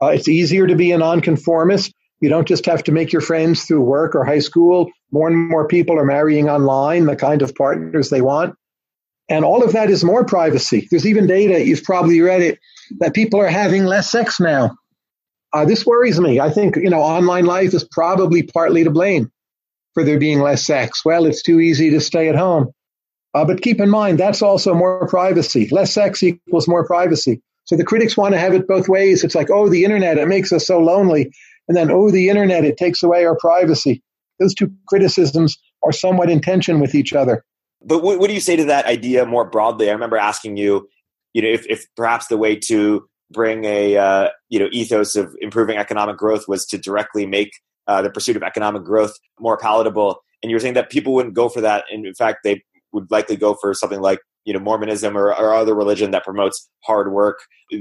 Uh, 0.03 0.09
it's 0.09 0.29
easier 0.29 0.67
to 0.67 0.75
be 0.75 0.93
a 0.93 0.99
nonconformist. 0.99 1.95
You 2.21 2.29
don't 2.29 2.49
just 2.49 2.67
have 2.67 2.83
to 2.85 2.93
make 2.93 3.13
your 3.13 3.23
friends 3.23 3.65
through 3.65 3.83
work 3.83 4.15
or 4.15 4.25
high 4.25 4.41
school. 4.41 4.91
More 5.11 5.29
and 5.29 5.49
more 5.49 5.69
people 5.69 5.99
are 5.99 6.05
marrying 6.05 6.51
online, 6.51 7.07
the 7.07 7.17
kind 7.17 7.41
of 7.41 7.55
partners 7.55 8.11
they 8.11 8.21
want. 8.21 8.55
And 9.29 9.45
all 9.45 9.65
of 9.65 9.73
that 9.73 9.91
is 9.91 10.05
more 10.05 10.25
privacy. 10.25 10.87
There's 10.91 11.07
even 11.07 11.27
data, 11.27 11.65
you've 11.65 11.83
probably 11.83 12.21
read 12.21 12.43
it, 12.43 12.59
that 12.99 13.15
people 13.15 13.41
are 13.41 13.49
having 13.49 13.85
less 13.85 14.11
sex 14.11 14.39
now. 14.39 14.77
Uh, 15.53 15.65
this 15.65 15.85
worries 15.87 16.21
me. 16.21 16.39
I 16.39 16.51
think, 16.51 16.77
you 16.77 16.91
know, 16.91 17.01
online 17.01 17.47
life 17.47 17.75
is 17.75 17.85
probably 17.85 18.43
partly 18.43 18.85
to 18.85 18.91
blame 18.91 19.33
for 19.95 20.05
there 20.05 20.19
being 20.19 20.41
less 20.41 20.67
sex. 20.67 21.05
Well, 21.05 21.27
it's 21.27 21.43
too 21.43 21.59
easy 21.59 21.91
to 21.91 22.01
stay 22.01 22.29
at 22.29 22.37
home. 22.37 22.73
Uh, 23.35 23.45
but 23.45 23.63
keep 23.63 23.81
in 23.81 23.91
mind, 23.91 24.19
that's 24.19 24.43
also 24.43 24.75
more 24.75 25.07
privacy. 25.09 25.69
Less 25.71 25.93
sex 25.93 26.23
equals 26.23 26.69
more 26.69 26.87
privacy. 26.87 27.43
So 27.65 27.77
the 27.77 27.85
critics 27.85 28.17
want 28.17 28.33
to 28.35 28.39
have 28.39 28.55
it 28.55 28.69
both 28.69 28.89
ways. 28.89 29.25
It's 29.25 29.35
like, 29.35 29.51
oh, 29.51 29.69
the 29.69 29.85
internet, 29.85 30.19
it 30.19 30.29
makes 30.29 30.53
us 30.53 30.67
so 30.67 30.79
lonely. 30.79 31.33
And 31.69 31.77
then, 31.77 31.91
oh, 31.91 32.11
the 32.11 32.29
internet, 32.29 32.65
it 32.65 32.77
takes 32.77 33.03
away 33.03 33.25
our 33.25 33.37
privacy. 33.37 34.03
Those 34.39 34.55
two 34.55 34.73
criticisms 34.89 35.59
are 35.83 35.93
somewhat 35.93 36.31
in 36.31 36.41
tension 36.41 36.81
with 36.81 36.95
each 36.95 37.13
other. 37.13 37.45
But 37.83 38.03
what, 38.03 38.19
what 38.19 38.29
do 38.29 38.35
you 38.35 38.41
say 38.41 38.57
to 38.57 38.65
that 38.67 38.87
idea 38.87 39.27
more 39.27 39.49
broadly? 39.49 39.89
I 39.89 39.93
remember 39.93 40.17
asking 40.17 40.57
you, 40.57 40.89
you 41.35 41.43
know, 41.43 41.49
if, 41.49 41.67
if 41.67 41.87
perhaps 41.97 42.29
the 42.29 42.37
way 42.37 42.57
to 42.57 43.09
bring 43.31 43.65
a 43.65 43.97
uh, 43.97 44.29
you 44.49 44.59
know 44.59 44.69
ethos 44.73 45.17
of 45.17 45.35
improving 45.41 45.77
economic 45.77 46.17
growth 46.17 46.47
was 46.49 46.65
to 46.67 46.79
directly 46.79 47.27
make 47.27 47.53
uh, 47.87 48.03
the 48.03 48.11
pursuit 48.11 48.37
of 48.37 48.43
economic 48.43 48.85
growth 48.85 49.15
more 49.39 49.57
palatable, 49.57 50.23
and 50.43 50.51
you 50.51 50.57
were 50.57 50.61
saying 50.61 50.75
that 50.75 50.91
people 50.91 51.13
wouldn't 51.13 51.35
go 51.35 51.49
for 51.49 51.61
that, 51.61 51.85
and 51.91 52.07
in 52.07 52.15
fact, 52.15 52.39
they 52.45 52.63
would 52.93 53.11
likely 53.11 53.37
go 53.37 53.55
for 53.55 53.75
something 53.75 54.01
like 54.01 54.21
you 54.45 54.53
know 54.53 54.61
Mormonism 54.61 55.17
or, 55.17 55.35
or 55.35 55.55
other 55.55 55.75
religion 55.75 56.11
that 56.13 56.25
promotes 56.25 56.69
hard 56.85 57.13
work 57.13 57.41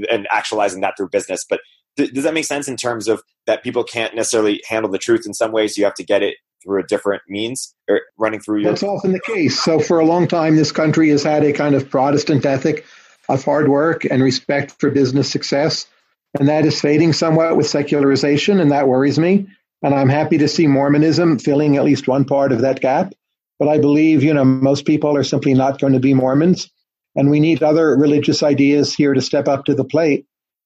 and 0.10 0.28
actualizing 0.32 0.82
that 0.82 0.96
through 0.98 1.10
business. 1.10 1.46
But 1.48 1.62
th- 1.98 2.12
does 2.12 2.24
that 2.24 2.34
make 2.34 2.46
sense 2.46 2.68
in 2.68 2.76
terms 2.76 3.08
of 3.08 3.22
that 3.46 3.64
people 3.64 3.84
can't 3.84 4.16
necessarily 4.16 4.62
handle 4.68 4.92
the 4.92 4.98
truth 4.98 5.26
in 5.26 5.34
some 5.34 5.52
ways? 5.52 5.78
You 5.78 5.86
have 5.86 5.94
to 5.96 6.04
get 6.04 6.24
it 6.24 6.36
through 6.66 6.82
a 6.82 6.84
different 6.88 7.22
means 7.30 7.74
or 7.88 8.02
running 8.18 8.40
through 8.40 8.62
your. 8.62 8.72
That's 8.72 8.84
often 8.84 9.12
the 9.12 9.20
case. 9.20 9.62
So 9.62 9.80
for 9.80 10.00
a 10.00 10.06
long 10.06 10.28
time, 10.28 10.56
this 10.56 10.72
country 10.72 11.10
has 11.10 11.24
had 11.24 11.44
a 11.44 11.54
kind 11.54 11.76
of 11.76 11.90
Protestant 11.90 12.46
ethic 12.46 12.86
of 13.30 13.44
hard 13.44 13.70
work 13.70 14.06
and 14.06 14.22
respect 14.24 14.76
for 14.80 14.90
business 14.90 15.30
success. 15.32 15.88
And 16.38 16.50
that 16.50 16.66
is 16.66 16.82
fading 16.82 17.14
somewhat 17.14 17.56
with 17.56 17.68
secularization, 17.68 18.60
and 18.60 18.72
that 18.72 18.88
worries 18.88 19.18
me. 19.18 19.48
And 19.82 19.94
I'm 19.94 20.10
happy 20.10 20.38
to 20.40 20.48
see 20.48 20.68
Mormonism 20.68 21.40
filling 21.40 21.78
at 21.78 21.86
least 21.86 22.08
one 22.08 22.26
part 22.26 22.52
of 22.52 22.62
that 22.62 22.82
gap. 22.82 23.14
But 23.58 23.70
I 23.70 23.78
believe, 23.78 24.22
you 24.22 24.34
know, 24.34 24.44
most 24.44 24.86
people 24.86 25.16
are 25.16 25.24
simply 25.24 25.54
not 25.54 25.80
going 25.80 25.94
to 25.94 26.00
be 26.00 26.14
Mormons. 26.14 26.70
And 27.16 27.30
we 27.30 27.40
need 27.40 27.64
other 27.64 27.96
religious 27.96 28.44
ideas 28.44 28.94
here 28.94 29.14
to 29.14 29.22
step 29.22 29.48
up 29.48 29.66
to 29.66 29.74
the 29.74 29.86
plate 29.86 30.26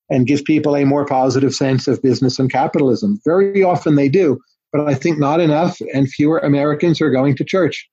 and 0.09 0.25
give 0.25 0.43
people 0.43 0.75
a 0.75 0.85
more 0.85 1.05
positive 1.05 1.53
sense 1.53 1.87
of 1.87 2.01
business 2.01 2.39
and 2.39 2.51
capitalism. 2.51 3.19
Very 3.23 3.61
often 3.61 3.93
they 3.93 4.09
do, 4.09 4.39
but 4.71 4.87
I 4.87 4.93
think 4.93 5.19
not 5.19 5.39
enough, 5.39 5.79
and 5.93 6.09
fewer 6.09 6.39
Americans 6.39 7.01
are 7.01 7.11
going 7.11 7.35
to 7.37 7.43
church. 7.43 7.89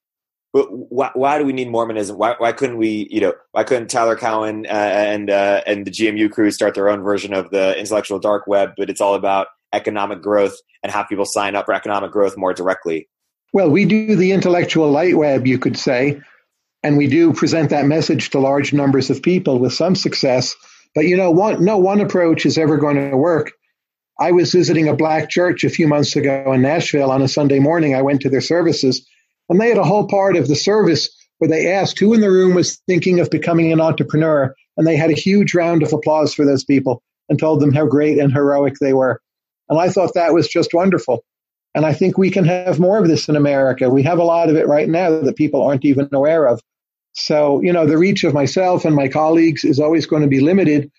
But 0.52 0.68
why, 0.70 1.10
why 1.14 1.38
do 1.38 1.44
we 1.44 1.52
need 1.52 1.68
Mormonism? 1.68 2.16
Why, 2.16 2.34
why 2.38 2.52
couldn't 2.52 2.78
we, 2.78 3.08
you 3.10 3.20
know, 3.20 3.34
why 3.52 3.64
couldn't 3.64 3.88
Tyler 3.88 4.16
Cowen 4.16 4.66
uh, 4.66 4.70
and 4.70 5.28
uh, 5.28 5.62
and 5.66 5.86
the 5.86 5.90
GMU 5.90 6.30
crew 6.30 6.50
start 6.50 6.74
their 6.74 6.88
own 6.88 7.02
version 7.02 7.34
of 7.34 7.50
the 7.50 7.78
intellectual 7.78 8.18
dark 8.18 8.46
web? 8.46 8.70
But 8.76 8.88
it's 8.88 9.00
all 9.00 9.14
about 9.14 9.48
economic 9.72 10.22
growth 10.22 10.56
and 10.82 10.90
have 10.92 11.08
people 11.08 11.26
sign 11.26 11.56
up 11.56 11.66
for 11.66 11.74
economic 11.74 12.10
growth 12.10 12.36
more 12.36 12.54
directly. 12.54 13.08
Well, 13.52 13.70
we 13.70 13.84
do 13.84 14.16
the 14.16 14.32
intellectual 14.32 14.90
light 14.90 15.16
web, 15.16 15.46
you 15.46 15.58
could 15.58 15.78
say, 15.78 16.20
and 16.82 16.96
we 16.96 17.06
do 17.06 17.32
present 17.32 17.70
that 17.70 17.86
message 17.86 18.30
to 18.30 18.38
large 18.38 18.72
numbers 18.72 19.10
of 19.10 19.22
people 19.22 19.58
with 19.58 19.72
some 19.72 19.94
success. 19.94 20.54
But 20.94 21.06
you 21.06 21.16
know, 21.16 21.30
one, 21.30 21.64
no 21.64 21.76
one 21.76 22.00
approach 22.00 22.46
is 22.46 22.56
ever 22.56 22.78
going 22.78 23.10
to 23.10 23.16
work. 23.16 23.52
I 24.18 24.32
was 24.32 24.52
visiting 24.52 24.88
a 24.88 24.96
black 24.96 25.28
church 25.28 25.62
a 25.64 25.70
few 25.70 25.86
months 25.86 26.16
ago 26.16 26.52
in 26.52 26.62
Nashville 26.62 27.10
on 27.10 27.22
a 27.22 27.28
Sunday 27.28 27.58
morning. 27.58 27.94
I 27.94 28.02
went 28.02 28.22
to 28.22 28.30
their 28.30 28.40
services, 28.40 29.06
and 29.48 29.60
they 29.60 29.68
had 29.68 29.78
a 29.78 29.84
whole 29.84 30.08
part 30.08 30.36
of 30.36 30.48
the 30.48 30.56
service 30.56 31.10
where 31.38 31.50
they 31.50 31.70
asked 31.70 31.98
who 31.98 32.14
in 32.14 32.20
the 32.20 32.30
room 32.30 32.54
was 32.54 32.76
thinking 32.86 33.20
of 33.20 33.30
becoming 33.30 33.72
an 33.72 33.80
entrepreneur. 33.80 34.54
And 34.76 34.86
they 34.86 34.96
had 34.96 35.10
a 35.10 35.14
huge 35.14 35.54
round 35.54 35.82
of 35.82 35.92
applause 35.92 36.34
for 36.34 36.44
those 36.44 36.64
people 36.64 37.02
and 37.28 37.38
told 37.38 37.60
them 37.60 37.72
how 37.72 37.86
great 37.86 38.18
and 38.18 38.32
heroic 38.32 38.74
they 38.80 38.92
were. 38.92 39.20
And 39.68 39.78
I 39.78 39.90
thought 39.90 40.14
that 40.14 40.32
was 40.32 40.48
just 40.48 40.72
wonderful. 40.72 41.24
And 41.74 41.84
I 41.84 41.92
think 41.92 42.16
we 42.16 42.30
can 42.30 42.44
have 42.44 42.80
more 42.80 42.98
of 42.98 43.08
this 43.08 43.28
in 43.28 43.36
America. 43.36 43.90
We 43.90 44.02
have 44.04 44.18
a 44.18 44.24
lot 44.24 44.48
of 44.48 44.56
it 44.56 44.66
right 44.66 44.88
now 44.88 45.10
that 45.10 45.36
people 45.36 45.62
aren't 45.62 45.84
even 45.84 46.08
aware 46.12 46.46
of. 46.46 46.62
So, 47.12 47.60
you 47.62 47.72
know, 47.72 47.86
the 47.86 47.98
reach 47.98 48.24
of 48.24 48.34
myself 48.34 48.84
and 48.84 48.94
my 48.94 49.08
colleagues 49.08 49.64
is 49.64 49.80
always 49.80 50.06
going 50.06 50.22
to 50.22 50.28
be 50.28 50.40
limited. 50.40 50.90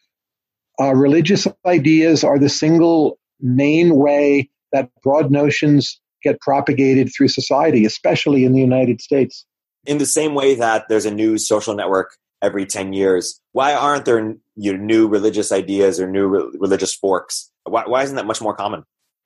Uh, 0.79 0.93
religious 0.93 1.47
ideas 1.65 2.23
are 2.23 2.37
the 2.37 2.49
single 2.49 3.17
main 3.39 3.95
way 3.95 4.49
that 4.71 4.89
broad 5.03 5.31
notions 5.31 5.99
get 6.23 6.39
propagated 6.41 7.11
through 7.15 7.29
society, 7.29 7.85
especially 7.85 8.43
in 8.43 8.53
the 8.53 8.59
United 8.59 9.01
States. 9.01 9.45
In 9.85 9.97
the 9.97 10.05
same 10.05 10.35
way 10.35 10.55
that 10.55 10.85
there's 10.89 11.05
a 11.05 11.13
new 11.13 11.37
social 11.37 11.73
network 11.73 12.17
every 12.41 12.65
10 12.65 12.93
years, 12.93 13.39
why 13.53 13.73
aren't 13.73 14.05
there 14.05 14.35
you 14.55 14.73
know, 14.73 14.83
new 14.83 15.07
religious 15.07 15.51
ideas 15.51 15.99
or 15.99 16.09
new 16.09 16.27
re- 16.27 16.49
religious 16.59 16.93
forks? 16.93 17.49
Why, 17.63 17.83
why 17.85 18.03
isn't 18.03 18.15
that 18.15 18.25
much 18.25 18.41
more 18.41 18.55
common? 18.55 18.83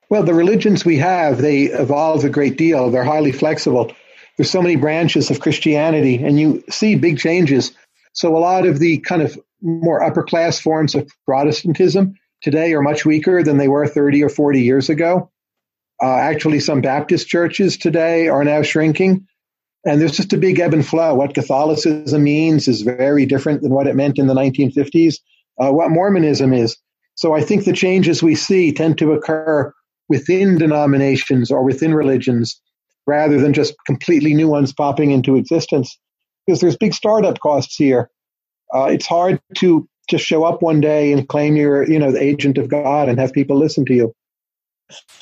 Well, 0.10 0.24
the 0.24 0.34
religions 0.34 0.84
we 0.84 0.98
have, 0.98 1.38
they 1.42 1.64
evolve 1.64 2.26
a 2.26 2.30
great 2.30 2.58
deal. 2.58 2.92
They're 2.92 3.04
highly 3.04 3.32
flexible. 3.32 3.94
There's 4.38 4.52
so 4.52 4.62
many 4.62 4.76
branches 4.76 5.30
of 5.30 5.40
Christianity, 5.40 6.24
and 6.24 6.40
you 6.40 6.64
see 6.70 6.96
big 6.96 7.18
changes. 7.18 7.72
So 8.14 8.36
a 8.36 8.40
lot 8.40 8.66
of 8.66 8.80
the 8.80 9.00
kind 9.00 9.22
of 9.22 9.38
more 9.62 10.04
upper 10.04 10.24
class 10.24 10.60
forms 10.60 10.96
of 10.96 11.10
Protestantism 11.26 12.16
today 12.42 12.74
are 12.74 12.82
much 12.82 13.06
weaker 13.06 13.44
than 13.44 13.58
they 13.58 13.68
were 13.68 13.88
30 13.88 14.24
or 14.24 14.30
40 14.30 14.62
years 14.62 14.90
ago. 14.90 15.32
Uh, 16.02 16.16
actually, 16.16 16.60
some 16.60 16.82
Baptist 16.82 17.28
churches 17.28 17.78
today 17.78 18.28
are 18.28 18.44
now 18.44 18.64
shrinking. 18.64 19.28
And 19.86 20.00
there's 20.00 20.16
just 20.16 20.34
a 20.34 20.38
big 20.38 20.60
ebb 20.60 20.74
and 20.74 20.86
flow. 20.86 21.16
What 21.16 21.34
Catholicism 21.34 22.24
means 22.24 22.68
is 22.68 22.82
very 22.82 23.26
different 23.26 23.62
than 23.62 23.74
what 23.74 23.88
it 23.88 23.96
meant 23.96 24.20
in 24.20 24.28
the 24.28 24.34
1950s, 24.34 25.16
uh, 25.60 25.72
what 25.72 25.90
Mormonism 25.92 26.54
is. 26.54 26.78
So 27.16 27.34
I 27.34 27.42
think 27.42 27.66
the 27.66 27.74
changes 27.74 28.22
we 28.22 28.36
see 28.36 28.72
tend 28.72 28.98
to 29.00 29.14
occur 29.14 29.74
within 30.10 30.58
denominations 30.58 31.52
or 31.52 31.64
within 31.64 31.94
religions 31.94 32.60
rather 33.08 33.40
than 33.40 33.54
just 33.54 33.74
completely 33.86 34.34
new 34.34 34.48
ones 34.48 34.74
popping 34.74 35.12
into 35.12 35.36
existence 35.36 35.98
because 36.52 36.60
there's 36.60 36.78
big 36.78 36.94
startup 36.94 37.40
costs 37.40 37.76
here. 37.76 38.10
Uh, 38.74 38.86
it's 38.86 39.06
hard 39.06 39.40
to 39.56 39.88
just 40.10 40.26
show 40.26 40.44
up 40.44 40.62
one 40.62 40.82
day 40.82 41.14
and 41.14 41.30
claim 41.30 41.56
you're, 41.56 41.90
you 41.90 41.98
know, 41.98 42.12
the 42.12 42.22
agent 42.22 42.58
of 42.58 42.68
God 42.68 43.08
and 43.08 43.20
have 43.20 43.32
people 43.32 43.58
listen 43.58 43.86
to 43.86 43.94
you. 43.94 44.14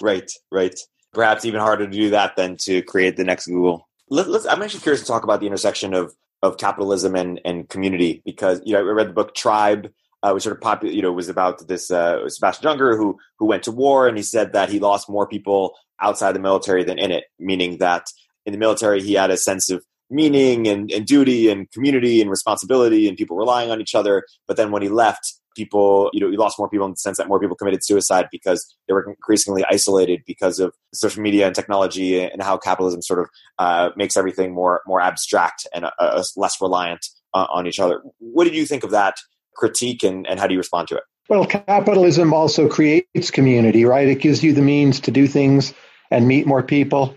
Right, 0.01 0.31
right. 0.51 0.77
Perhaps 1.13 1.45
even 1.45 1.59
harder 1.59 1.85
to 1.85 1.91
do 1.91 2.09
that 2.09 2.35
than 2.35 2.57
to 2.61 2.81
create 2.81 3.15
the 3.15 3.23
next 3.23 3.45
Google. 3.45 3.87
Let, 4.09 4.27
us 4.27 4.47
I'm 4.47 4.63
actually 4.63 4.79
curious 4.81 5.01
to 5.01 5.07
talk 5.07 5.23
about 5.23 5.39
the 5.39 5.45
intersection 5.45 5.93
of 5.93 6.15
of 6.41 6.57
capitalism 6.57 7.15
and, 7.15 7.39
and 7.45 7.69
community 7.69 8.23
because 8.25 8.61
you 8.65 8.73
know 8.73 8.79
I 8.79 8.83
read 8.83 9.09
the 9.09 9.13
book 9.13 9.35
Tribe 9.35 9.91
uh, 10.23 10.31
was 10.33 10.43
sort 10.43 10.55
of 10.55 10.61
popular, 10.61 10.93
you 10.93 11.01
know, 11.01 11.11
was 11.11 11.29
about 11.29 11.67
this 11.67 11.91
uh, 11.91 12.27
Sebastian 12.27 12.65
Junger 12.65 12.97
who 12.97 13.17
who 13.37 13.45
went 13.45 13.63
to 13.63 13.71
war, 13.71 14.07
and 14.07 14.17
he 14.17 14.23
said 14.23 14.53
that 14.53 14.69
he 14.69 14.79
lost 14.79 15.09
more 15.09 15.27
people 15.27 15.75
outside 16.01 16.33
the 16.33 16.39
military 16.39 16.83
than 16.83 16.97
in 16.97 17.11
it, 17.11 17.25
meaning 17.37 17.77
that 17.77 18.07
in 18.45 18.53
the 18.53 18.59
military 18.59 19.01
he 19.01 19.13
had 19.13 19.29
a 19.29 19.37
sense 19.37 19.69
of 19.69 19.83
meaning 20.09 20.67
and, 20.67 20.91
and 20.91 21.05
duty 21.05 21.49
and 21.49 21.69
community 21.71 22.21
and 22.21 22.29
responsibility 22.29 23.07
and 23.07 23.17
people 23.17 23.37
relying 23.37 23.71
on 23.71 23.81
each 23.81 23.95
other. 23.95 24.25
But 24.47 24.57
then 24.57 24.71
when 24.71 24.81
he 24.81 24.89
left, 24.89 25.33
people, 25.55 26.09
you 26.13 26.19
know, 26.19 26.29
he 26.29 26.37
lost 26.37 26.57
more 26.57 26.69
people 26.69 26.85
in 26.85 26.91
the 26.91 26.97
sense 26.97 27.17
that 27.17 27.27
more 27.27 27.39
people 27.39 27.55
committed 27.55 27.83
suicide 27.83 28.27
because 28.31 28.75
they 28.87 28.93
were 28.93 29.03
increasingly 29.03 29.63
isolated 29.69 30.21
because 30.25 30.59
of 30.59 30.73
social 30.93 31.21
media 31.21 31.45
and 31.47 31.55
technology 31.55 32.19
and 32.21 32.41
how 32.41 32.57
capitalism 32.57 33.01
sort 33.01 33.19
of 33.19 33.27
uh, 33.57 33.89
makes 33.95 34.15
everything 34.15 34.53
more 34.53 34.81
more 34.87 35.01
abstract 35.01 35.67
and 35.73 35.85
uh, 35.85 35.91
uh 35.99 36.23
less 36.37 36.61
reliant 36.61 37.05
uh, 37.33 37.47
on 37.51 37.67
each 37.67 37.79
other. 37.79 38.01
What 38.19 38.45
did 38.45 38.55
you 38.55 38.65
think 38.65 38.83
of 38.83 38.91
that 38.91 39.15
critique 39.55 40.03
and, 40.03 40.25
and 40.27 40.39
how 40.39 40.47
do 40.47 40.53
you 40.53 40.59
respond 40.59 40.87
to 40.89 40.95
it? 40.95 41.03
Well, 41.27 41.45
capitalism 41.45 42.33
also 42.33 42.67
creates 42.67 43.29
community, 43.29 43.85
right? 43.85 44.07
It 44.07 44.19
gives 44.19 44.43
you 44.43 44.53
the 44.53 44.63
means 44.63 44.99
to 45.01 45.11
do 45.11 45.27
things 45.27 45.73
and 46.09 46.27
meet 46.27 46.47
more 46.47 46.63
people. 46.63 47.15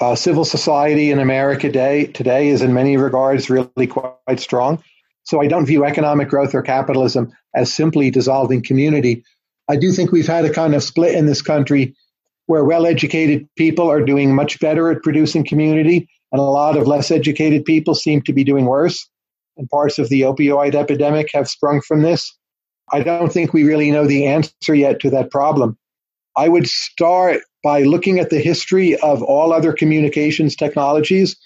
Uh, 0.00 0.14
civil 0.14 0.44
society 0.44 1.10
in 1.10 1.18
America 1.18 1.62
today, 1.68 2.06
today 2.06 2.48
is 2.48 2.62
in 2.62 2.72
many 2.72 2.96
regards 2.96 3.50
really 3.50 3.86
quite 3.86 4.40
strong. 4.40 4.82
So 5.24 5.40
I 5.40 5.46
don't 5.46 5.66
view 5.66 5.84
economic 5.84 6.28
growth 6.28 6.54
or 6.54 6.62
capitalism 6.62 7.32
as 7.54 7.72
simply 7.72 8.10
dissolving 8.10 8.62
community. 8.62 9.22
I 9.68 9.76
do 9.76 9.92
think 9.92 10.10
we've 10.10 10.26
had 10.26 10.44
a 10.44 10.52
kind 10.52 10.74
of 10.74 10.82
split 10.82 11.14
in 11.14 11.26
this 11.26 11.42
country 11.42 11.94
where 12.46 12.64
well 12.64 12.86
educated 12.86 13.48
people 13.56 13.88
are 13.90 14.04
doing 14.04 14.34
much 14.34 14.58
better 14.58 14.90
at 14.90 15.02
producing 15.02 15.46
community, 15.46 16.08
and 16.32 16.40
a 16.40 16.44
lot 16.44 16.76
of 16.76 16.86
less 16.86 17.10
educated 17.10 17.64
people 17.64 17.94
seem 17.94 18.22
to 18.22 18.32
be 18.32 18.44
doing 18.44 18.64
worse. 18.64 19.08
And 19.56 19.68
parts 19.68 19.98
of 19.98 20.08
the 20.08 20.22
opioid 20.22 20.74
epidemic 20.74 21.28
have 21.34 21.48
sprung 21.48 21.80
from 21.82 22.02
this. 22.02 22.34
I 22.90 23.02
don't 23.02 23.32
think 23.32 23.52
we 23.52 23.64
really 23.64 23.90
know 23.90 24.06
the 24.06 24.26
answer 24.26 24.74
yet 24.74 24.98
to 25.00 25.10
that 25.10 25.30
problem. 25.30 25.78
I 26.36 26.48
would 26.48 26.66
start 26.66 27.42
by 27.62 27.82
looking 27.82 28.18
at 28.18 28.30
the 28.30 28.40
history 28.40 28.96
of 28.96 29.22
all 29.22 29.52
other 29.52 29.72
communications 29.72 30.56
technologies. 30.56 31.36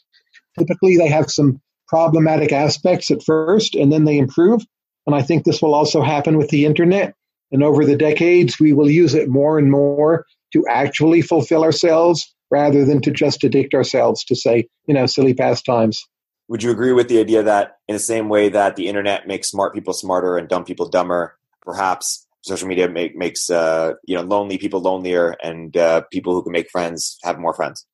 Typically, 0.58 0.96
they 0.96 1.08
have 1.08 1.30
some 1.30 1.60
problematic 1.88 2.52
aspects 2.52 3.10
at 3.10 3.22
first 3.22 3.74
and 3.74 3.92
then 3.92 4.04
they 4.04 4.18
improve. 4.18 4.62
And 5.06 5.14
I 5.14 5.22
think 5.22 5.44
this 5.44 5.62
will 5.62 5.74
also 5.74 6.02
happen 6.02 6.36
with 6.36 6.48
the 6.48 6.64
internet. 6.64 7.14
And 7.52 7.62
over 7.62 7.84
the 7.84 7.96
decades, 7.96 8.58
we 8.58 8.72
will 8.72 8.90
use 8.90 9.14
it 9.14 9.28
more 9.28 9.58
and 9.58 9.70
more 9.70 10.24
to 10.52 10.64
actually 10.68 11.22
fulfill 11.22 11.62
ourselves 11.62 12.34
rather 12.50 12.84
than 12.84 13.00
to 13.02 13.10
just 13.10 13.44
addict 13.44 13.74
ourselves 13.74 14.24
to 14.24 14.36
say, 14.36 14.68
you 14.86 14.94
know, 14.94 15.06
silly 15.06 15.34
pastimes. 15.34 16.04
Would 16.48 16.62
you 16.62 16.70
agree 16.70 16.92
with 16.92 17.08
the 17.08 17.18
idea 17.18 17.42
that 17.42 17.78
in 17.88 17.94
the 17.94 18.00
same 18.00 18.28
way 18.28 18.48
that 18.48 18.76
the 18.76 18.86
internet 18.86 19.26
makes 19.26 19.48
smart 19.48 19.74
people 19.74 19.92
smarter 19.92 20.36
and 20.36 20.48
dumb 20.48 20.64
people 20.64 20.88
dumber, 20.88 21.36
perhaps 21.62 22.25
social 22.46 22.68
media 22.68 22.88
make, 22.88 23.16
makes 23.16 23.50
uh, 23.50 23.94
you 24.04 24.16
know 24.16 24.22
lonely 24.22 24.58
people 24.58 24.80
lonelier 24.80 25.36
and 25.42 25.76
uh, 25.76 26.02
people 26.12 26.34
who 26.34 26.42
can 26.42 26.52
make 26.52 26.70
friends 26.70 27.18
have 27.24 27.38
more 27.38 27.52
friends? 27.52 27.86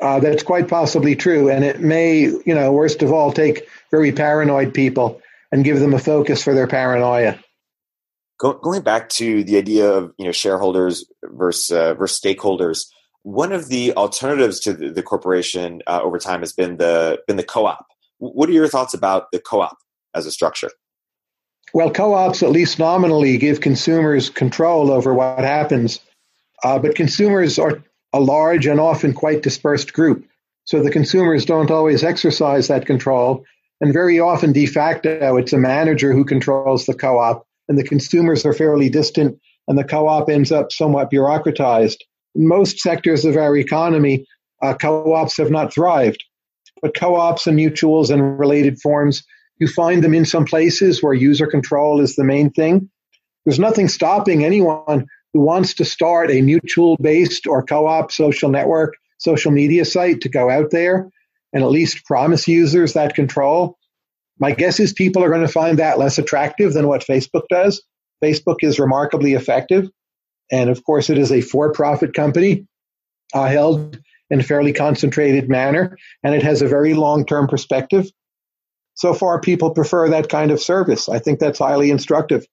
Uh, 0.00 0.20
that's 0.20 0.44
quite 0.44 0.68
possibly 0.68 1.16
true, 1.16 1.50
and 1.50 1.64
it 1.64 1.80
may, 1.80 2.20
you 2.20 2.54
know, 2.54 2.70
worst 2.72 3.02
of 3.02 3.12
all, 3.12 3.32
take 3.32 3.68
very 3.90 4.12
paranoid 4.12 4.72
people 4.72 5.20
and 5.50 5.64
give 5.64 5.80
them 5.80 5.94
a 5.94 5.98
focus 5.98 6.42
for 6.42 6.54
their 6.54 6.68
paranoia. 6.68 7.36
Go, 8.38 8.52
going 8.52 8.82
back 8.82 9.08
to 9.10 9.42
the 9.42 9.56
idea 9.56 9.90
of 9.90 10.12
you 10.18 10.24
know 10.24 10.32
shareholders 10.32 11.04
versus 11.24 11.70
uh, 11.70 11.94
versus 11.94 12.20
stakeholders, 12.20 12.84
one 13.22 13.52
of 13.52 13.68
the 13.68 13.92
alternatives 13.94 14.60
to 14.60 14.72
the, 14.72 14.90
the 14.90 15.02
corporation 15.02 15.82
uh, 15.86 16.00
over 16.02 16.18
time 16.18 16.40
has 16.40 16.52
been 16.52 16.76
the 16.76 17.18
been 17.26 17.36
the 17.36 17.42
co-op. 17.42 17.86
What 18.18 18.48
are 18.48 18.52
your 18.52 18.68
thoughts 18.68 18.94
about 18.94 19.32
the 19.32 19.40
co-op 19.40 19.76
as 20.14 20.26
a 20.26 20.30
structure? 20.30 20.70
Well, 21.74 21.90
co-ops 21.90 22.42
at 22.42 22.50
least 22.50 22.78
nominally 22.78 23.36
give 23.38 23.60
consumers 23.60 24.30
control 24.30 24.90
over 24.90 25.12
what 25.12 25.40
happens, 25.40 26.00
uh, 26.64 26.78
but 26.78 26.94
consumers 26.94 27.58
are 27.58 27.82
a 28.12 28.20
large 28.20 28.66
and 28.66 28.80
often 28.80 29.12
quite 29.12 29.42
dispersed 29.42 29.92
group, 29.92 30.24
so 30.64 30.82
the 30.82 30.90
consumers 30.90 31.44
don't 31.44 31.70
always 31.70 32.02
exercise 32.02 32.68
that 32.68 32.86
control, 32.86 33.44
and 33.80 33.92
very 33.92 34.18
often 34.18 34.52
de 34.52 34.66
facto 34.66 35.36
it's 35.36 35.52
a 35.52 35.58
manager 35.58 36.12
who 36.12 36.24
controls 36.24 36.86
the 36.86 36.94
co-op, 36.94 37.46
and 37.68 37.78
the 37.78 37.84
consumers 37.84 38.46
are 38.46 38.54
fairly 38.54 38.88
distant, 38.88 39.38
and 39.68 39.78
the 39.78 39.84
co-op 39.84 40.30
ends 40.30 40.50
up 40.50 40.72
somewhat 40.72 41.10
bureaucratized. 41.10 41.98
In 42.34 42.48
most 42.48 42.78
sectors 42.78 43.26
of 43.26 43.36
our 43.36 43.56
economy, 43.56 44.24
uh, 44.62 44.74
co-ops 44.74 45.36
have 45.36 45.50
not 45.50 45.72
thrived, 45.72 46.24
but 46.80 46.94
co-ops 46.94 47.46
and 47.46 47.58
mutuals 47.58 48.10
and 48.10 48.38
related 48.38 48.80
forms 48.80 49.22
you 49.58 49.68
find 49.68 50.02
them 50.02 50.14
in 50.14 50.24
some 50.24 50.44
places 50.44 51.02
where 51.02 51.14
user 51.14 51.46
control 51.46 52.00
is 52.00 52.16
the 52.16 52.24
main 52.24 52.50
thing. 52.50 52.90
There's 53.44 53.58
nothing 53.58 53.88
stopping 53.88 54.44
anyone 54.44 55.06
who 55.32 55.40
wants 55.40 55.74
to 55.74 55.84
start 55.84 56.30
a 56.30 56.42
mutual 56.42 56.96
based 57.00 57.46
or 57.46 57.62
co 57.62 57.86
op 57.86 58.12
social 58.12 58.50
network, 58.50 58.94
social 59.18 59.50
media 59.50 59.84
site 59.84 60.22
to 60.22 60.28
go 60.28 60.50
out 60.50 60.70
there 60.70 61.08
and 61.52 61.62
at 61.62 61.70
least 61.70 62.04
promise 62.04 62.46
users 62.46 62.92
that 62.92 63.14
control. 63.14 63.78
My 64.38 64.52
guess 64.52 64.78
is 64.78 64.92
people 64.92 65.24
are 65.24 65.30
going 65.30 65.46
to 65.46 65.52
find 65.52 65.78
that 65.78 65.98
less 65.98 66.18
attractive 66.18 66.72
than 66.72 66.86
what 66.86 67.04
Facebook 67.06 67.44
does. 67.50 67.82
Facebook 68.22 68.56
is 68.62 68.78
remarkably 68.78 69.34
effective. 69.34 69.88
And 70.50 70.70
of 70.70 70.84
course, 70.84 71.10
it 71.10 71.18
is 71.18 71.32
a 71.32 71.40
for 71.40 71.72
profit 71.72 72.14
company 72.14 72.66
uh, 73.34 73.46
held 73.46 73.98
in 74.30 74.40
a 74.40 74.44
fairly 74.44 74.72
concentrated 74.72 75.48
manner, 75.48 75.96
and 76.22 76.34
it 76.34 76.42
has 76.42 76.62
a 76.62 76.68
very 76.68 76.94
long 76.94 77.24
term 77.24 77.48
perspective 77.48 78.10
so 78.98 79.14
far 79.14 79.40
people 79.40 79.70
prefer 79.70 80.08
that 80.08 80.28
kind 80.28 80.50
of 80.50 80.60
service. 80.60 81.08
I 81.08 81.20
think 81.20 81.38
that's 81.38 81.60
highly 81.60 81.90
instructive. 81.90 82.44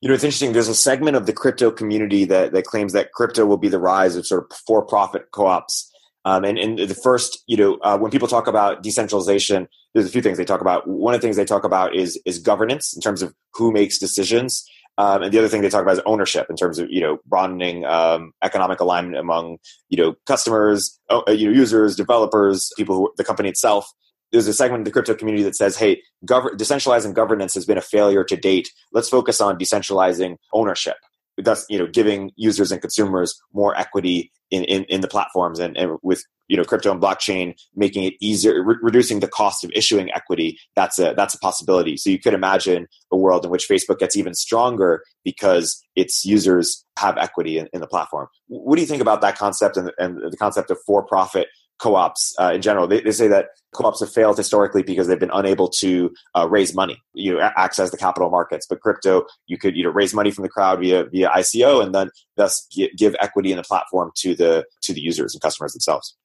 You 0.00 0.08
know, 0.08 0.14
it's 0.14 0.24
interesting. 0.24 0.52
There's 0.52 0.68
a 0.68 0.74
segment 0.74 1.16
of 1.16 1.26
the 1.26 1.32
crypto 1.32 1.70
community 1.70 2.24
that, 2.24 2.52
that 2.52 2.64
claims 2.64 2.92
that 2.94 3.12
crypto 3.12 3.46
will 3.46 3.58
be 3.58 3.68
the 3.68 3.78
rise 3.78 4.16
of 4.16 4.26
sort 4.26 4.44
of 4.50 4.58
for 4.66 4.84
profit 4.84 5.30
co 5.30 5.46
ops. 5.46 5.90
Um, 6.24 6.44
and, 6.44 6.58
and 6.58 6.78
the 6.78 6.94
first, 6.96 7.44
you 7.46 7.56
know, 7.56 7.78
uh, 7.82 7.96
when 7.96 8.10
people 8.10 8.26
talk 8.26 8.48
about 8.48 8.82
decentralization, 8.82 9.68
there's 9.94 10.06
a 10.06 10.10
few 10.10 10.20
things 10.20 10.36
they 10.36 10.44
talk 10.44 10.60
about. 10.60 10.88
One 10.88 11.14
of 11.14 11.20
the 11.20 11.26
things 11.26 11.36
they 11.36 11.44
talk 11.44 11.62
about 11.62 11.94
is 11.94 12.20
is 12.26 12.40
governance 12.40 12.92
in 12.92 13.00
terms 13.00 13.22
of 13.22 13.32
who 13.52 13.70
makes 13.70 13.98
decisions, 13.98 14.68
um, 14.98 15.22
and 15.22 15.32
the 15.32 15.38
other 15.38 15.48
thing 15.48 15.62
they 15.62 15.68
talk 15.68 15.82
about 15.82 15.94
is 15.94 16.02
ownership 16.06 16.48
in 16.50 16.56
terms 16.56 16.80
of 16.80 16.88
you 16.90 17.00
know 17.00 17.18
broadening 17.24 17.84
um, 17.84 18.32
economic 18.42 18.80
alignment 18.80 19.18
among 19.18 19.58
you 19.90 19.98
know 19.98 20.14
customers, 20.26 20.98
uh, 21.08 21.22
you 21.28 21.46
know 21.46 21.54
users, 21.54 21.94
developers, 21.94 22.72
people 22.76 22.96
who 22.96 23.12
the 23.16 23.24
company 23.24 23.48
itself 23.48 23.92
there's 24.34 24.48
a 24.48 24.52
segment 24.52 24.80
of 24.80 24.84
the 24.84 24.90
crypto 24.90 25.14
community 25.14 25.44
that 25.44 25.54
says, 25.54 25.76
hey, 25.76 26.02
gov- 26.26 26.56
decentralizing 26.56 27.14
governance 27.14 27.54
has 27.54 27.64
been 27.64 27.78
a 27.78 27.82
failure 27.82 28.24
to 28.24 28.36
date. 28.36 28.68
Let's 28.92 29.08
focus 29.08 29.40
on 29.40 29.58
decentralizing 29.58 30.38
ownership. 30.52 30.96
Thus, 31.38 31.64
you 31.70 31.78
know, 31.78 31.86
giving 31.86 32.32
users 32.34 32.72
and 32.72 32.80
consumers 32.80 33.40
more 33.52 33.78
equity 33.78 34.32
in, 34.50 34.64
in, 34.64 34.84
in 34.84 35.00
the 35.02 35.08
platforms 35.08 35.60
and, 35.60 35.76
and 35.76 35.98
with 36.02 36.24
you 36.48 36.56
know 36.56 36.64
crypto 36.64 36.92
and 36.92 37.00
blockchain 37.00 37.54
making 37.74 38.04
it 38.04 38.14
easier 38.20 38.62
re- 38.62 38.76
reducing 38.82 39.20
the 39.20 39.28
cost 39.28 39.64
of 39.64 39.70
issuing 39.74 40.12
equity 40.12 40.58
that's 40.76 40.98
a 40.98 41.14
that's 41.16 41.34
a 41.34 41.38
possibility 41.38 41.96
so 41.96 42.10
you 42.10 42.18
could 42.18 42.34
imagine 42.34 42.86
a 43.10 43.16
world 43.16 43.46
in 43.46 43.50
which 43.50 43.66
facebook 43.66 43.98
gets 43.98 44.14
even 44.14 44.34
stronger 44.34 45.02
because 45.24 45.82
its 45.96 46.22
users 46.24 46.84
have 46.98 47.16
equity 47.16 47.58
in, 47.58 47.66
in 47.72 47.80
the 47.80 47.86
platform 47.86 48.28
what 48.48 48.76
do 48.76 48.82
you 48.82 48.86
think 48.86 49.00
about 49.00 49.22
that 49.22 49.38
concept 49.38 49.78
and, 49.78 49.90
and 49.98 50.18
the 50.30 50.36
concept 50.36 50.70
of 50.70 50.78
for 50.86 51.02
profit 51.02 51.48
co-ops 51.78 52.34
uh, 52.40 52.52
in 52.54 52.62
general. 52.62 52.86
They, 52.86 53.00
they, 53.00 53.10
say 53.10 53.28
that 53.28 53.48
co-ops 53.74 54.00
have 54.00 54.12
failed 54.12 54.36
historically 54.36 54.82
because 54.82 55.06
they've 55.06 55.18
been 55.18 55.30
unable 55.32 55.68
to 55.80 56.14
uh, 56.34 56.48
raise 56.48 56.74
money, 56.74 57.02
you 57.14 57.34
know, 57.34 57.40
access 57.40 57.90
the 57.90 57.96
capital 57.96 58.30
markets. 58.30 58.66
But 58.68 58.80
crypto, 58.80 59.26
you 59.46 59.58
could 59.58 59.76
you 59.76 59.84
know 59.84 59.90
raise 59.90 60.14
money 60.14 60.30
from 60.30 60.42
the 60.42 60.48
crowd 60.48 60.80
via 60.80 61.04
via 61.04 61.30
ICO, 61.30 61.82
and 61.82 61.94
then 61.94 62.10
thus 62.36 62.66
give 62.96 63.16
equity 63.20 63.50
in 63.50 63.56
the 63.56 63.64
platform 63.64 64.12
to 64.18 64.34
the 64.34 64.64
to 64.82 64.92
the 64.92 65.00
users 65.00 65.34
and 65.34 65.42
customers 65.42 65.72
themselves. 65.72 66.16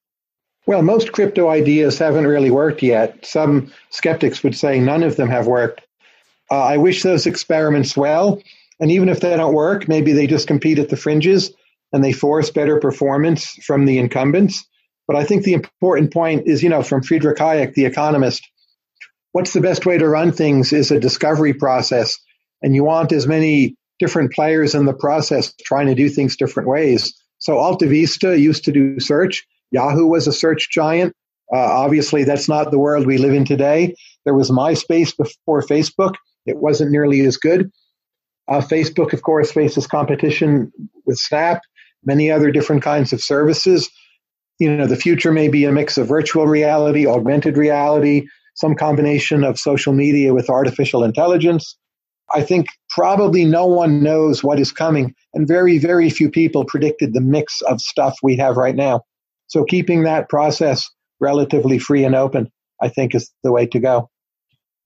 Well, 0.66 0.82
most 0.82 1.12
crypto 1.12 1.48
ideas 1.48 1.98
haven't 1.98 2.26
really 2.26 2.50
worked 2.50 2.82
yet. 2.82 3.24
Some 3.24 3.72
skeptics 3.88 4.44
would 4.44 4.56
say 4.56 4.78
none 4.78 5.02
of 5.02 5.16
them 5.16 5.28
have 5.28 5.46
worked. 5.46 5.80
Uh, 6.50 6.62
I 6.62 6.76
wish 6.76 7.02
those 7.02 7.26
experiments 7.26 7.96
well. 7.96 8.42
And 8.78 8.90
even 8.90 9.08
if 9.08 9.20
they 9.20 9.36
don't 9.36 9.54
work, 9.54 9.88
maybe 9.88 10.12
they 10.12 10.26
just 10.26 10.46
compete 10.46 10.78
at 10.78 10.88
the 10.88 10.96
fringes 10.96 11.52
and 11.92 12.04
they 12.04 12.12
force 12.12 12.50
better 12.50 12.78
performance 12.78 13.52
from 13.64 13.84
the 13.84 13.98
incumbents. 13.98 14.64
But 15.10 15.18
I 15.18 15.24
think 15.24 15.42
the 15.42 15.54
important 15.54 16.12
point 16.12 16.46
is, 16.46 16.62
you 16.62 16.68
know, 16.68 16.84
from 16.84 17.02
Friedrich 17.02 17.36
Hayek, 17.38 17.74
the 17.74 17.84
economist, 17.84 18.48
what's 19.32 19.52
the 19.52 19.60
best 19.60 19.84
way 19.84 19.98
to 19.98 20.08
run 20.08 20.30
things 20.30 20.72
is 20.72 20.92
a 20.92 21.00
discovery 21.00 21.52
process. 21.52 22.16
And 22.62 22.76
you 22.76 22.84
want 22.84 23.10
as 23.10 23.26
many 23.26 23.74
different 23.98 24.32
players 24.32 24.76
in 24.76 24.84
the 24.84 24.94
process 24.94 25.52
trying 25.64 25.88
to 25.88 25.96
do 25.96 26.08
things 26.08 26.36
different 26.36 26.68
ways. 26.68 27.12
So 27.40 27.58
Alta 27.58 27.88
Vista 27.88 28.38
used 28.38 28.66
to 28.66 28.72
do 28.72 29.00
search. 29.00 29.44
Yahoo 29.72 30.06
was 30.06 30.28
a 30.28 30.32
search 30.32 30.70
giant. 30.70 31.12
Uh, 31.52 31.58
obviously, 31.58 32.22
that's 32.22 32.48
not 32.48 32.70
the 32.70 32.78
world 32.78 33.04
we 33.04 33.18
live 33.18 33.34
in 33.34 33.44
today. 33.44 33.96
There 34.24 34.34
was 34.34 34.52
MySpace 34.52 35.16
before 35.16 35.62
Facebook. 35.62 36.14
It 36.46 36.56
wasn't 36.56 36.92
nearly 36.92 37.22
as 37.22 37.36
good. 37.36 37.72
Uh, 38.46 38.60
Facebook, 38.60 39.12
of 39.12 39.22
course, 39.22 39.50
faces 39.50 39.88
competition 39.88 40.70
with 41.04 41.18
Snap, 41.18 41.62
many 42.04 42.30
other 42.30 42.52
different 42.52 42.84
kinds 42.84 43.12
of 43.12 43.20
services 43.20 43.90
you 44.60 44.76
know, 44.76 44.86
the 44.86 44.96
future 44.96 45.32
may 45.32 45.48
be 45.48 45.64
a 45.64 45.72
mix 45.72 45.98
of 45.98 46.06
virtual 46.06 46.46
reality, 46.46 47.06
augmented 47.06 47.56
reality, 47.56 48.26
some 48.54 48.74
combination 48.74 49.42
of 49.42 49.58
social 49.58 49.94
media 49.94 50.34
with 50.34 50.50
artificial 50.50 51.02
intelligence. 51.02 51.76
I 52.32 52.42
think 52.42 52.68
probably 52.90 53.44
no 53.44 53.66
one 53.66 54.02
knows 54.02 54.44
what 54.44 54.60
is 54.60 54.70
coming, 54.70 55.14
and 55.34 55.48
very, 55.48 55.78
very 55.78 56.10
few 56.10 56.30
people 56.30 56.64
predicted 56.64 57.14
the 57.14 57.20
mix 57.20 57.62
of 57.62 57.80
stuff 57.80 58.18
we 58.22 58.36
have 58.36 58.56
right 58.56 58.76
now. 58.76 59.00
So 59.48 59.64
keeping 59.64 60.04
that 60.04 60.28
process 60.28 60.88
relatively 61.20 61.78
free 61.78 62.04
and 62.04 62.14
open, 62.14 62.52
I 62.80 62.88
think, 62.88 63.14
is 63.14 63.32
the 63.42 63.50
way 63.50 63.66
to 63.66 63.80
go 63.80 64.10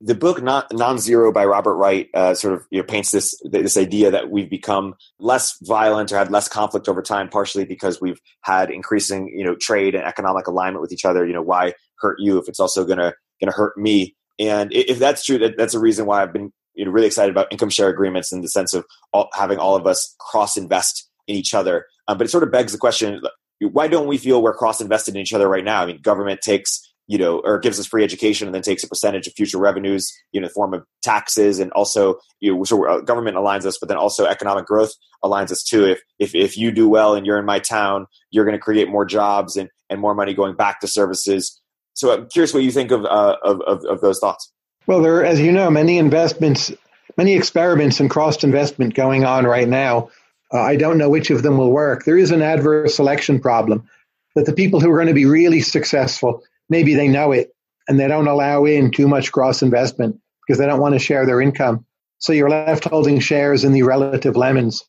the 0.00 0.14
book 0.14 0.42
non-zero 0.42 1.32
by 1.32 1.44
robert 1.44 1.76
wright 1.76 2.08
uh, 2.14 2.34
sort 2.34 2.54
of 2.54 2.66
you 2.70 2.78
know, 2.78 2.84
paints 2.84 3.10
this 3.10 3.34
this 3.44 3.76
idea 3.76 4.10
that 4.10 4.30
we've 4.30 4.50
become 4.50 4.94
less 5.18 5.56
violent 5.62 6.12
or 6.12 6.18
had 6.18 6.30
less 6.30 6.48
conflict 6.48 6.88
over 6.88 7.02
time 7.02 7.28
partially 7.28 7.64
because 7.64 8.00
we've 8.00 8.20
had 8.42 8.70
increasing 8.70 9.28
you 9.28 9.44
know 9.44 9.54
trade 9.54 9.94
and 9.94 10.04
economic 10.04 10.46
alignment 10.46 10.80
with 10.80 10.92
each 10.92 11.04
other. 11.04 11.26
You 11.26 11.32
know 11.32 11.42
why 11.42 11.74
hurt 11.98 12.18
you 12.18 12.38
if 12.38 12.48
it's 12.48 12.60
also 12.60 12.84
going 12.84 12.98
to 12.98 13.14
going 13.40 13.50
to 13.50 13.56
hurt 13.56 13.76
me? 13.76 14.16
And 14.38 14.72
if 14.72 14.98
that's 14.98 15.24
true 15.24 15.38
that, 15.38 15.56
that's 15.56 15.74
a 15.74 15.80
reason 15.80 16.06
why 16.06 16.22
i've 16.22 16.32
been 16.32 16.52
you 16.74 16.84
know 16.84 16.90
really 16.90 17.06
excited 17.06 17.30
about 17.30 17.52
income 17.52 17.70
share 17.70 17.88
agreements 17.88 18.32
in 18.32 18.40
the 18.40 18.48
sense 18.48 18.74
of 18.74 18.84
all, 19.12 19.28
having 19.32 19.58
all 19.58 19.76
of 19.76 19.86
us 19.86 20.14
cross 20.18 20.56
invest 20.56 21.08
in 21.28 21.36
each 21.36 21.54
other. 21.54 21.86
Um, 22.08 22.18
but 22.18 22.26
it 22.26 22.30
sort 22.30 22.42
of 22.42 22.50
begs 22.50 22.72
the 22.72 22.78
question 22.78 23.22
why 23.60 23.88
don't 23.88 24.08
we 24.08 24.18
feel 24.18 24.42
we're 24.42 24.52
cross 24.52 24.80
invested 24.80 25.14
in 25.14 25.22
each 25.22 25.32
other 25.32 25.48
right 25.48 25.64
now? 25.64 25.82
I 25.82 25.86
mean 25.86 26.00
government 26.02 26.40
takes 26.40 26.80
you 27.06 27.18
know, 27.18 27.40
or 27.44 27.58
gives 27.58 27.78
us 27.78 27.86
free 27.86 28.02
education 28.02 28.48
and 28.48 28.54
then 28.54 28.62
takes 28.62 28.82
a 28.82 28.88
percentage 28.88 29.26
of 29.26 29.34
future 29.34 29.58
revenues, 29.58 30.10
you 30.32 30.40
know, 30.40 30.46
in 30.46 30.48
the 30.48 30.54
form 30.54 30.72
of 30.72 30.84
taxes 31.02 31.60
and 31.60 31.70
also, 31.72 32.16
you 32.40 32.54
know, 32.54 32.64
so 32.64 32.88
uh, 32.88 33.00
government 33.00 33.36
aligns 33.36 33.66
us, 33.66 33.76
but 33.78 33.88
then 33.88 33.98
also 33.98 34.24
economic 34.24 34.64
growth 34.64 34.92
aligns 35.22 35.50
us 35.50 35.62
too. 35.62 35.84
If, 35.84 36.00
if, 36.18 36.34
if 36.34 36.56
you 36.56 36.70
do 36.70 36.88
well 36.88 37.14
and 37.14 37.26
you're 37.26 37.38
in 37.38 37.44
my 37.44 37.58
town, 37.58 38.06
you're 38.30 38.44
going 38.44 38.56
to 38.56 38.62
create 38.62 38.88
more 38.88 39.04
jobs 39.04 39.56
and, 39.56 39.68
and 39.90 40.00
more 40.00 40.14
money 40.14 40.32
going 40.32 40.56
back 40.56 40.80
to 40.80 40.86
services. 40.86 41.60
So 41.92 42.12
I'm 42.12 42.28
curious 42.28 42.54
what 42.54 42.62
you 42.62 42.70
think 42.70 42.90
of, 42.90 43.04
uh, 43.04 43.36
of, 43.42 43.60
of, 43.62 43.84
of 43.84 44.00
those 44.00 44.18
thoughts. 44.18 44.50
Well, 44.86 45.02
there 45.02 45.16
are, 45.16 45.24
as 45.24 45.40
you 45.40 45.52
know, 45.52 45.70
many 45.70 45.98
investments, 45.98 46.72
many 47.16 47.34
experiments 47.34 48.00
in 48.00 48.08
cross 48.08 48.42
investment 48.42 48.94
going 48.94 49.24
on 49.24 49.44
right 49.44 49.68
now. 49.68 50.10
Uh, 50.52 50.60
I 50.60 50.76
don't 50.76 50.98
know 50.98 51.08
which 51.08 51.30
of 51.30 51.42
them 51.42 51.58
will 51.58 51.70
work. 51.70 52.04
There 52.04 52.18
is 52.18 52.30
an 52.30 52.42
adverse 52.42 52.96
selection 52.96 53.40
problem 53.40 53.88
that 54.34 54.46
the 54.46 54.52
people 54.52 54.80
who 54.80 54.90
are 54.90 54.96
going 54.96 55.08
to 55.08 55.14
be 55.14 55.26
really 55.26 55.60
successful 55.60 56.42
maybe 56.68 56.94
they 56.94 57.08
know 57.08 57.32
it 57.32 57.50
and 57.88 57.98
they 57.98 58.08
don't 58.08 58.28
allow 58.28 58.64
in 58.64 58.90
too 58.90 59.08
much 59.08 59.32
cross 59.32 59.62
investment 59.62 60.16
because 60.46 60.58
they 60.58 60.66
don't 60.66 60.80
want 60.80 60.94
to 60.94 60.98
share 60.98 61.26
their 61.26 61.40
income. 61.40 61.84
So 62.18 62.32
you're 62.32 62.50
left 62.50 62.84
holding 62.84 63.20
shares 63.20 63.64
in 63.64 63.72
the 63.72 63.82
relative 63.82 64.36
lemons. 64.36 64.82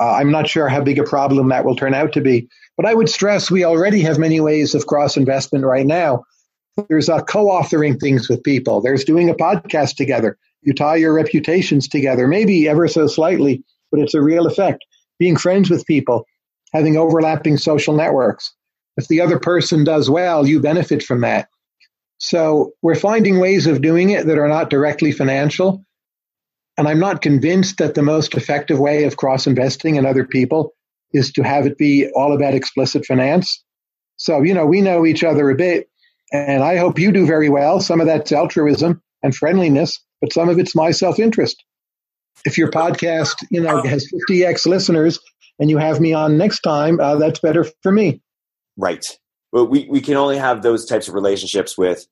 Uh, 0.00 0.12
I'm 0.12 0.30
not 0.30 0.48
sure 0.48 0.68
how 0.68 0.80
big 0.82 0.98
a 0.98 1.04
problem 1.04 1.48
that 1.50 1.64
will 1.64 1.76
turn 1.76 1.94
out 1.94 2.12
to 2.14 2.20
be, 2.20 2.48
but 2.76 2.86
I 2.86 2.94
would 2.94 3.08
stress 3.08 3.50
we 3.50 3.64
already 3.64 4.00
have 4.02 4.18
many 4.18 4.40
ways 4.40 4.74
of 4.74 4.86
cross 4.86 5.16
investment 5.16 5.64
right 5.64 5.86
now. 5.86 6.24
There's 6.88 7.08
uh, 7.08 7.20
co 7.22 7.46
authoring 7.46 8.00
things 8.00 8.28
with 8.28 8.42
people, 8.42 8.80
there's 8.80 9.04
doing 9.04 9.30
a 9.30 9.34
podcast 9.34 9.96
together. 9.96 10.36
You 10.62 10.72
tie 10.72 10.96
your 10.96 11.12
reputations 11.12 11.86
together, 11.86 12.26
maybe 12.26 12.66
ever 12.68 12.88
so 12.88 13.06
slightly, 13.06 13.62
but 13.92 14.00
it's 14.00 14.14
a 14.14 14.22
real 14.22 14.46
effect. 14.46 14.84
Being 15.18 15.36
friends 15.36 15.70
with 15.70 15.86
people, 15.86 16.24
having 16.72 16.96
overlapping 16.96 17.58
social 17.58 17.94
networks. 17.94 18.52
If 18.96 19.08
the 19.08 19.20
other 19.20 19.38
person 19.38 19.84
does 19.84 20.08
well, 20.08 20.46
you 20.46 20.60
benefit 20.60 21.02
from 21.02 21.20
that. 21.22 21.48
So 22.18 22.72
we're 22.80 22.94
finding 22.94 23.38
ways 23.38 23.66
of 23.66 23.82
doing 23.82 24.10
it 24.10 24.26
that 24.26 24.38
are 24.38 24.48
not 24.48 24.70
directly 24.70 25.12
financial. 25.12 25.84
And 26.76 26.88
I'm 26.88 27.00
not 27.00 27.22
convinced 27.22 27.78
that 27.78 27.94
the 27.94 28.02
most 28.02 28.34
effective 28.34 28.78
way 28.78 29.04
of 29.04 29.16
cross 29.16 29.46
investing 29.46 29.96
in 29.96 30.06
other 30.06 30.24
people 30.24 30.72
is 31.12 31.32
to 31.32 31.42
have 31.42 31.66
it 31.66 31.78
be 31.78 32.08
all 32.14 32.34
about 32.34 32.54
explicit 32.54 33.04
finance. 33.06 33.62
So, 34.16 34.42
you 34.42 34.54
know, 34.54 34.66
we 34.66 34.80
know 34.80 35.06
each 35.06 35.24
other 35.24 35.50
a 35.50 35.54
bit, 35.54 35.88
and 36.32 36.62
I 36.62 36.76
hope 36.76 36.98
you 36.98 37.12
do 37.12 37.26
very 37.26 37.48
well. 37.48 37.80
Some 37.80 38.00
of 38.00 38.06
that's 38.06 38.32
altruism 38.32 39.02
and 39.22 39.34
friendliness, 39.34 40.00
but 40.20 40.32
some 40.32 40.48
of 40.48 40.58
it's 40.58 40.74
my 40.74 40.90
self 40.90 41.18
interest. 41.18 41.62
If 42.44 42.58
your 42.58 42.70
podcast, 42.70 43.34
you 43.50 43.60
know, 43.60 43.82
has 43.82 44.10
50x 44.30 44.66
listeners 44.66 45.20
and 45.58 45.70
you 45.70 45.78
have 45.78 46.00
me 46.00 46.12
on 46.12 46.36
next 46.36 46.60
time, 46.60 47.00
uh, 47.00 47.16
that's 47.16 47.40
better 47.40 47.64
for 47.82 47.92
me. 47.92 48.20
Right. 48.76 49.04
But 49.52 49.66
we, 49.66 49.86
we 49.88 50.00
can 50.00 50.16
only 50.16 50.36
have 50.36 50.62
those 50.62 50.84
types 50.84 51.06
of 51.08 51.14
relationships 51.14 51.78
with, 51.78 52.06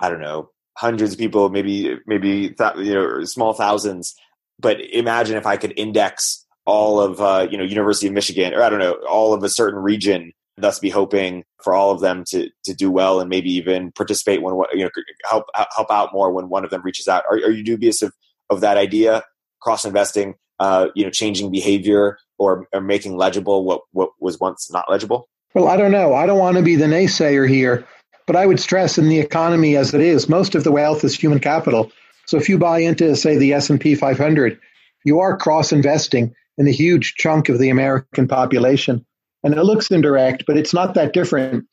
I 0.00 0.08
don't 0.08 0.20
know, 0.20 0.50
hundreds 0.76 1.12
of 1.12 1.18
people, 1.18 1.48
maybe, 1.50 1.96
maybe, 2.06 2.50
th- 2.50 2.76
you 2.76 2.94
know, 2.94 3.24
small 3.24 3.52
thousands. 3.52 4.14
But 4.58 4.80
imagine 4.80 5.36
if 5.36 5.46
I 5.46 5.56
could 5.56 5.74
index 5.76 6.46
all 6.64 7.00
of, 7.00 7.20
uh, 7.20 7.46
you 7.50 7.58
know, 7.58 7.64
University 7.64 8.06
of 8.06 8.12
Michigan, 8.12 8.54
or 8.54 8.62
I 8.62 8.70
don't 8.70 8.78
know, 8.78 8.94
all 9.08 9.34
of 9.34 9.42
a 9.42 9.48
certain 9.48 9.80
region, 9.80 10.32
thus 10.56 10.78
be 10.78 10.90
hoping 10.90 11.44
for 11.62 11.74
all 11.74 11.90
of 11.90 12.00
them 12.00 12.24
to, 12.28 12.48
to 12.64 12.74
do 12.74 12.90
well 12.90 13.20
and 13.20 13.28
maybe 13.28 13.50
even 13.50 13.92
participate 13.92 14.42
when, 14.42 14.54
you 14.72 14.84
know, 14.84 14.90
help, 15.24 15.44
help 15.54 15.90
out 15.90 16.12
more 16.12 16.32
when 16.32 16.48
one 16.48 16.64
of 16.64 16.70
them 16.70 16.82
reaches 16.82 17.06
out. 17.06 17.22
Are, 17.30 17.36
are 17.36 17.50
you 17.50 17.62
dubious 17.62 18.02
of, 18.02 18.12
of 18.50 18.60
that 18.62 18.76
idea? 18.76 19.22
Cross 19.60 19.84
investing, 19.84 20.34
uh, 20.58 20.88
you 20.94 21.04
know, 21.04 21.10
changing 21.10 21.50
behavior 21.50 22.18
or, 22.38 22.66
or 22.72 22.80
making 22.80 23.16
legible 23.16 23.64
what, 23.64 23.82
what 23.92 24.10
was 24.20 24.40
once 24.40 24.70
not 24.72 24.90
legible? 24.90 25.28
Well, 25.58 25.66
I 25.66 25.76
don't 25.76 25.90
know. 25.90 26.14
I 26.14 26.24
don't 26.24 26.38
want 26.38 26.56
to 26.56 26.62
be 26.62 26.76
the 26.76 26.84
naysayer 26.84 27.48
here, 27.48 27.84
but 28.28 28.36
I 28.36 28.46
would 28.46 28.60
stress 28.60 28.96
in 28.96 29.08
the 29.08 29.18
economy 29.18 29.76
as 29.76 29.92
it 29.92 30.00
is, 30.00 30.28
most 30.28 30.54
of 30.54 30.62
the 30.62 30.70
wealth 30.70 31.02
is 31.02 31.16
human 31.16 31.40
capital. 31.40 31.90
So 32.26 32.36
if 32.36 32.48
you 32.48 32.58
buy 32.58 32.78
into, 32.78 33.16
say, 33.16 33.36
the 33.36 33.54
S&P 33.54 33.96
500, 33.96 34.60
you 35.04 35.18
are 35.18 35.36
cross-investing 35.36 36.32
in 36.58 36.68
a 36.68 36.70
huge 36.70 37.16
chunk 37.16 37.48
of 37.48 37.58
the 37.58 37.70
American 37.70 38.28
population. 38.28 39.04
And 39.42 39.52
it 39.52 39.64
looks 39.64 39.90
indirect, 39.90 40.44
but 40.46 40.56
it's 40.56 40.72
not 40.72 40.94
that 40.94 41.12
different. 41.12 41.66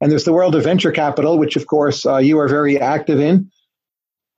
And 0.00 0.12
there's 0.12 0.24
the 0.24 0.32
world 0.32 0.54
of 0.54 0.62
venture 0.62 0.92
capital, 0.92 1.36
which, 1.36 1.56
of 1.56 1.66
course, 1.66 2.06
uh, 2.06 2.18
you 2.18 2.38
are 2.38 2.48
very 2.48 2.78
active 2.78 3.18
in 3.18 3.50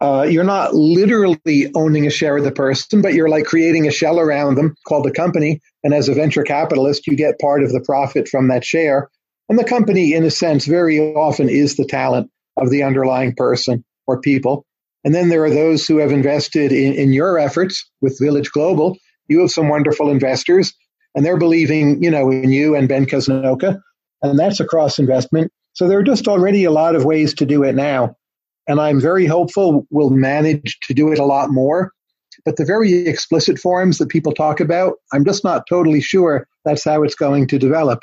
uh, 0.01 0.27
you're 0.29 0.45
not 0.45 0.75
literally 0.75 1.71
owning 1.75 2.07
a 2.07 2.11
share 2.11 2.37
of 2.37 2.45
the 2.45 2.53
person, 2.53 3.01
but 3.01 3.15
you're 3.15 3.29
like 3.29 3.45
creating 3.45 3.87
a 3.87 3.93
shell 3.93 4.19
around 4.19 4.57
them 4.57 4.75
called 4.87 5.07
a 5.07 5.13
company. 5.13 5.61
And 5.83 5.95
as 5.95 6.09
a 6.09 6.15
venture 6.15 6.43
capitalist, 6.43 7.07
you 7.07 7.17
get 7.17 7.39
part 7.39 7.63
of 7.63 7.73
the 7.73 7.81
profit 7.81 8.29
from 8.29 8.49
that 8.49 8.65
share. 8.65 9.09
And 9.49 9.59
the 9.59 9.65
company, 9.65 10.15
in 10.15 10.25
a 10.25 10.31
sense, 10.31 10.67
very 10.67 10.99
often 10.99 11.49
is 11.49 11.77
the 11.77 11.87
talent 11.87 12.31
of 12.57 12.71
the 12.71 12.83
underlying 12.83 13.35
person 13.35 13.85
or 14.07 14.21
people. 14.21 14.67
And 15.05 15.15
then 15.15 15.29
there 15.29 15.45
are 15.45 15.51
those 15.51 15.87
who 15.87 15.99
have 15.99 16.13
invested 16.13 16.73
in, 16.73 16.95
in 16.95 17.13
your 17.13 17.39
efforts 17.39 17.89
with 18.01 18.19
Village 18.19 18.51
Global. 18.51 18.97
You 19.29 19.41
have 19.41 19.51
some 19.51 19.69
wonderful 19.69 20.11
investors, 20.11 20.73
and 21.15 21.25
they're 21.25 21.39
believing, 21.39 22.03
you 22.03 22.11
know, 22.11 22.31
in 22.31 22.51
you 22.51 22.75
and 22.75 22.89
Ben 22.89 23.07
Casnocha, 23.07 23.81
and 24.23 24.39
that's 24.39 24.61
a 24.61 24.67
cross 24.67 24.99
investment. 24.99 25.53
So 25.75 25.89
there 25.89 25.99
are 25.99 26.05
just 26.05 26.29
already 26.29 26.65
a 26.65 26.71
lot 26.71 26.97
of 26.97 27.05
ways 27.05 27.35
to 27.35 27.47
do 27.47 27.63
it 27.65 27.75
now 27.75 28.17
and 28.67 28.81
I'm 28.81 29.01
very 29.01 29.27
hopeful 29.27 29.87
we'll 29.91 30.11
manage 30.11 30.79
to 30.83 30.95
do 30.95 31.13
it 31.13 31.19
a 31.19 31.25
lot 31.25 31.51
more. 31.51 31.93
But 32.45 32.57
the 32.57 32.65
very 32.65 33.07
explicit 33.07 33.59
forms 33.59 33.99
that 33.99 34.09
people 34.09 34.33
talk 34.33 34.61
about, 34.61 34.95
I'm 35.13 35.25
just 35.25 35.45
not 35.45 35.67
totally 35.69 36.01
sure 36.01 36.47
that's 36.65 36.85
how 36.85 37.03
it's 37.03 37.15
going 37.15 37.47
to 37.49 37.59
develop. 37.59 38.03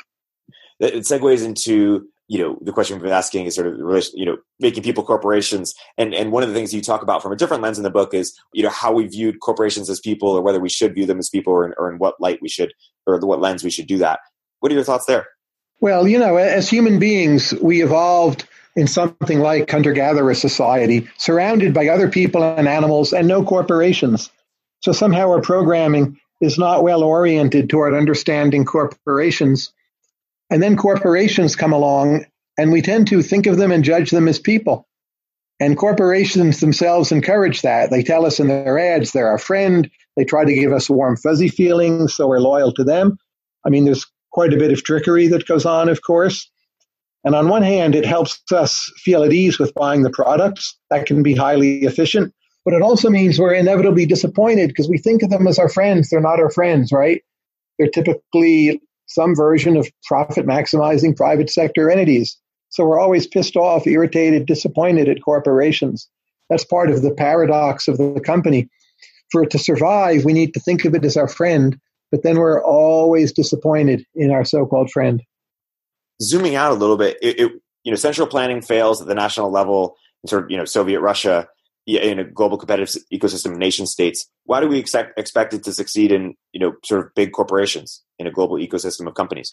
It 0.80 1.04
segues 1.04 1.44
into 1.44 2.06
you 2.28 2.38
know 2.38 2.58
the 2.62 2.72
question 2.72 2.96
we've 2.96 3.02
been 3.02 3.12
asking 3.12 3.44
is 3.44 3.54
sort 3.54 3.66
of 3.66 3.76
you 4.14 4.24
know 4.24 4.38
making 4.58 4.82
people 4.82 5.04
corporations 5.04 5.74
and 5.98 6.14
and 6.14 6.32
one 6.32 6.42
of 6.42 6.48
the 6.48 6.54
things 6.54 6.72
you 6.72 6.80
talk 6.80 7.02
about 7.02 7.22
from 7.22 7.30
a 7.30 7.36
different 7.36 7.62
lens 7.62 7.78
in 7.78 7.84
the 7.84 7.90
book 7.90 8.14
is 8.14 8.34
you 8.54 8.62
know 8.62 8.70
how 8.70 8.90
we 8.90 9.06
viewed 9.06 9.40
corporations 9.40 9.90
as 9.90 10.00
people 10.00 10.30
or 10.30 10.40
whether 10.40 10.60
we 10.60 10.70
should 10.70 10.94
view 10.94 11.04
them 11.04 11.18
as 11.18 11.28
people 11.28 11.52
or 11.52 11.66
in, 11.66 11.74
or 11.76 11.90
in 11.90 11.98
what 11.98 12.18
light 12.20 12.38
we 12.40 12.48
should 12.48 12.72
or 13.06 13.18
what 13.18 13.40
lens 13.40 13.62
we 13.62 13.70
should 13.70 13.86
do 13.86 13.98
that 13.98 14.20
what 14.60 14.72
are 14.72 14.74
your 14.74 14.84
thoughts 14.84 15.04
there 15.04 15.26
well 15.82 16.08
you 16.08 16.18
know 16.18 16.36
as 16.36 16.70
human 16.70 16.98
beings 16.98 17.52
we 17.60 17.82
evolved 17.82 18.48
in 18.74 18.86
something 18.86 19.40
like 19.40 19.70
hunter 19.70 19.92
gatherer 19.92 20.34
society, 20.34 21.08
surrounded 21.18 21.74
by 21.74 21.88
other 21.88 22.08
people 22.08 22.42
and 22.42 22.68
animals 22.68 23.12
and 23.12 23.28
no 23.28 23.44
corporations. 23.44 24.30
So 24.80 24.92
somehow 24.92 25.28
our 25.28 25.40
programming 25.40 26.18
is 26.40 26.58
not 26.58 26.82
well 26.82 27.02
oriented 27.02 27.68
toward 27.68 27.94
understanding 27.94 28.64
corporations. 28.64 29.72
And 30.50 30.62
then 30.62 30.76
corporations 30.76 31.56
come 31.56 31.72
along, 31.72 32.26
and 32.58 32.72
we 32.72 32.82
tend 32.82 33.08
to 33.08 33.22
think 33.22 33.46
of 33.46 33.56
them 33.56 33.72
and 33.72 33.84
judge 33.84 34.10
them 34.10 34.28
as 34.28 34.38
people. 34.38 34.86
And 35.60 35.78
corporations 35.78 36.60
themselves 36.60 37.12
encourage 37.12 37.62
that. 37.62 37.90
They 37.90 38.02
tell 38.02 38.26
us 38.26 38.40
in 38.40 38.48
their 38.48 38.78
ads 38.78 39.12
they're 39.12 39.28
our 39.28 39.38
friend. 39.38 39.88
They 40.16 40.24
try 40.24 40.44
to 40.44 40.54
give 40.54 40.72
us 40.72 40.90
warm, 40.90 41.16
fuzzy 41.16 41.48
feelings, 41.48 42.14
so 42.14 42.26
we're 42.26 42.40
loyal 42.40 42.72
to 42.74 42.84
them. 42.84 43.18
I 43.64 43.70
mean, 43.70 43.84
there's 43.84 44.06
quite 44.32 44.52
a 44.52 44.56
bit 44.56 44.72
of 44.72 44.82
trickery 44.82 45.26
that 45.28 45.46
goes 45.46 45.64
on, 45.66 45.88
of 45.88 46.02
course. 46.02 46.50
And 47.24 47.34
on 47.34 47.48
one 47.48 47.62
hand, 47.62 47.94
it 47.94 48.04
helps 48.04 48.40
us 48.52 48.90
feel 48.96 49.22
at 49.22 49.32
ease 49.32 49.58
with 49.58 49.74
buying 49.74 50.02
the 50.02 50.10
products. 50.10 50.76
That 50.90 51.06
can 51.06 51.22
be 51.22 51.34
highly 51.34 51.82
efficient. 51.82 52.34
But 52.64 52.74
it 52.74 52.82
also 52.82 53.10
means 53.10 53.38
we're 53.38 53.54
inevitably 53.54 54.06
disappointed 54.06 54.68
because 54.68 54.88
we 54.88 54.98
think 54.98 55.22
of 55.22 55.30
them 55.30 55.46
as 55.46 55.58
our 55.58 55.68
friends. 55.68 56.10
They're 56.10 56.20
not 56.20 56.40
our 56.40 56.50
friends, 56.50 56.92
right? 56.92 57.22
They're 57.78 57.88
typically 57.88 58.80
some 59.06 59.34
version 59.34 59.76
of 59.76 59.88
profit 60.04 60.46
maximizing 60.46 61.16
private 61.16 61.50
sector 61.50 61.90
entities. 61.90 62.36
So 62.70 62.84
we're 62.84 63.00
always 63.00 63.26
pissed 63.26 63.56
off, 63.56 63.86
irritated, 63.86 64.46
disappointed 64.46 65.08
at 65.08 65.22
corporations. 65.22 66.08
That's 66.48 66.64
part 66.64 66.90
of 66.90 67.02
the 67.02 67.12
paradox 67.12 67.88
of 67.88 67.98
the 67.98 68.20
company. 68.24 68.68
For 69.30 69.42
it 69.42 69.50
to 69.50 69.58
survive, 69.58 70.24
we 70.24 70.32
need 70.32 70.54
to 70.54 70.60
think 70.60 70.84
of 70.84 70.94
it 70.94 71.04
as 71.04 71.16
our 71.16 71.28
friend, 71.28 71.78
but 72.12 72.22
then 72.22 72.38
we're 72.38 72.62
always 72.62 73.32
disappointed 73.32 74.06
in 74.14 74.30
our 74.30 74.44
so 74.44 74.64
called 74.64 74.88
friend 74.92 75.24
zooming 76.22 76.54
out 76.54 76.72
a 76.72 76.74
little 76.74 76.96
bit, 76.96 77.18
it, 77.20 77.40
it, 77.40 77.52
you 77.84 77.90
know 77.90 77.96
central 77.96 78.26
planning 78.26 78.62
fails 78.62 79.02
at 79.02 79.08
the 79.08 79.14
national 79.14 79.50
level 79.50 79.96
in 80.22 80.28
sort 80.28 80.44
of 80.44 80.50
you 80.50 80.56
know 80.56 80.64
Soviet 80.64 81.00
Russia 81.00 81.48
in 81.84 82.20
a 82.20 82.24
global 82.24 82.56
competitive 82.56 83.02
ecosystem 83.12 83.52
of 83.52 83.58
nation 83.58 83.86
states. 83.86 84.28
Why 84.44 84.60
do 84.60 84.68
we 84.68 84.78
expect 84.78 85.18
expect 85.18 85.52
it 85.52 85.64
to 85.64 85.72
succeed 85.72 86.12
in 86.12 86.34
you 86.52 86.60
know 86.60 86.74
sort 86.84 87.04
of 87.04 87.14
big 87.14 87.32
corporations 87.32 88.02
in 88.18 88.26
a 88.26 88.30
global 88.30 88.56
ecosystem 88.56 89.06
of 89.06 89.14
companies? 89.14 89.50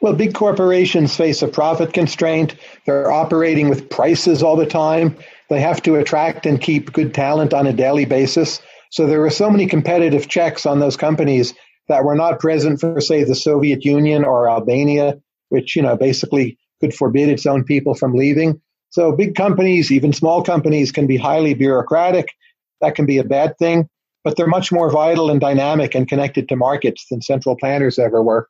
Well, 0.00 0.14
big 0.14 0.34
corporations 0.34 1.14
face 1.14 1.42
a 1.42 1.48
profit 1.48 1.92
constraint. 1.92 2.56
They're 2.86 3.12
operating 3.12 3.68
with 3.68 3.88
prices 3.88 4.42
all 4.42 4.56
the 4.56 4.66
time. 4.66 5.16
They 5.48 5.60
have 5.60 5.80
to 5.82 5.94
attract 5.94 6.44
and 6.44 6.60
keep 6.60 6.92
good 6.92 7.14
talent 7.14 7.54
on 7.54 7.68
a 7.68 7.72
daily 7.72 8.04
basis. 8.04 8.60
So 8.90 9.06
there 9.06 9.24
are 9.24 9.30
so 9.30 9.48
many 9.48 9.66
competitive 9.66 10.28
checks 10.28 10.66
on 10.66 10.80
those 10.80 10.96
companies 10.96 11.54
that 11.88 12.04
were 12.04 12.14
not 12.14 12.40
present 12.40 12.80
for, 12.80 13.00
say, 13.00 13.24
the 13.24 13.34
Soviet 13.34 13.84
Union 13.84 14.24
or 14.24 14.48
Albania 14.48 15.20
which, 15.52 15.76
you 15.76 15.82
know, 15.82 15.96
basically 15.96 16.58
could 16.80 16.94
forbid 16.94 17.28
its 17.28 17.44
own 17.44 17.62
people 17.62 17.94
from 17.94 18.14
leaving. 18.14 18.58
So 18.88 19.12
big 19.12 19.34
companies, 19.34 19.92
even 19.92 20.14
small 20.14 20.42
companies, 20.42 20.90
can 20.90 21.06
be 21.06 21.18
highly 21.18 21.52
bureaucratic. 21.52 22.32
That 22.80 22.94
can 22.94 23.04
be 23.04 23.18
a 23.18 23.24
bad 23.24 23.58
thing, 23.58 23.86
but 24.24 24.34
they're 24.34 24.46
much 24.46 24.72
more 24.72 24.90
vital 24.90 25.30
and 25.30 25.38
dynamic 25.38 25.94
and 25.94 26.08
connected 26.08 26.48
to 26.48 26.56
markets 26.56 27.06
than 27.10 27.20
central 27.20 27.54
planners 27.54 27.98
ever 27.98 28.22
were. 28.22 28.48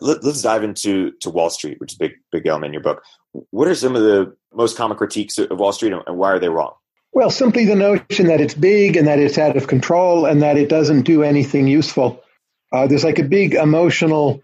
Let, 0.00 0.24
us 0.24 0.42
dive 0.42 0.64
into 0.64 1.12
to 1.20 1.30
Wall 1.30 1.48
Street, 1.48 1.78
which 1.78 1.92
is 1.92 1.96
a 1.96 2.00
big 2.00 2.12
big 2.32 2.44
element 2.48 2.70
in 2.70 2.72
your 2.72 2.82
book. 2.82 3.04
What 3.50 3.68
are 3.68 3.74
some 3.76 3.94
of 3.94 4.02
the 4.02 4.34
most 4.52 4.76
common 4.76 4.96
critiques 4.96 5.38
of 5.38 5.56
Wall 5.60 5.72
Street, 5.72 5.92
and 5.92 6.18
why 6.18 6.32
are 6.32 6.40
they 6.40 6.48
wrong? 6.48 6.74
Well, 7.12 7.30
simply 7.30 7.66
the 7.66 7.76
notion 7.76 8.26
that 8.26 8.40
it's 8.40 8.54
big 8.54 8.96
and 8.96 9.06
that 9.06 9.20
it's 9.20 9.38
out 9.38 9.56
of 9.56 9.68
control 9.68 10.26
and 10.26 10.42
that 10.42 10.58
it 10.58 10.68
doesn't 10.68 11.02
do 11.02 11.22
anything 11.22 11.68
useful. 11.68 12.21
Uh, 12.72 12.86
there's 12.86 13.04
like 13.04 13.18
a 13.18 13.24
big 13.24 13.54
emotional 13.54 14.42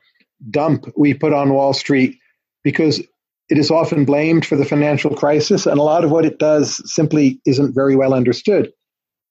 dump 0.50 0.86
we 0.96 1.14
put 1.14 1.32
on 1.32 1.54
Wall 1.54 1.72
Street 1.72 2.18
because 2.62 3.00
it 3.48 3.58
is 3.58 3.70
often 3.70 4.04
blamed 4.04 4.44
for 4.44 4.56
the 4.56 4.64
financial 4.64 5.14
crisis, 5.14 5.66
and 5.66 5.78
a 5.78 5.82
lot 5.82 6.04
of 6.04 6.10
what 6.10 6.26
it 6.26 6.38
does 6.38 6.82
simply 6.92 7.40
isn't 7.46 7.74
very 7.74 7.96
well 7.96 8.12
understood. 8.12 8.70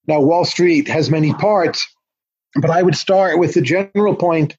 Now, 0.08 0.22
Wall 0.22 0.45
Street 0.45 0.88
has 0.88 1.12
many 1.12 1.34
parts, 1.34 1.88
but 2.56 2.72
I 2.72 2.82
would 2.82 2.95
start 2.95 3.38
with 3.38 3.54
the 3.54 3.62
general 3.62 4.16
point 4.16 4.58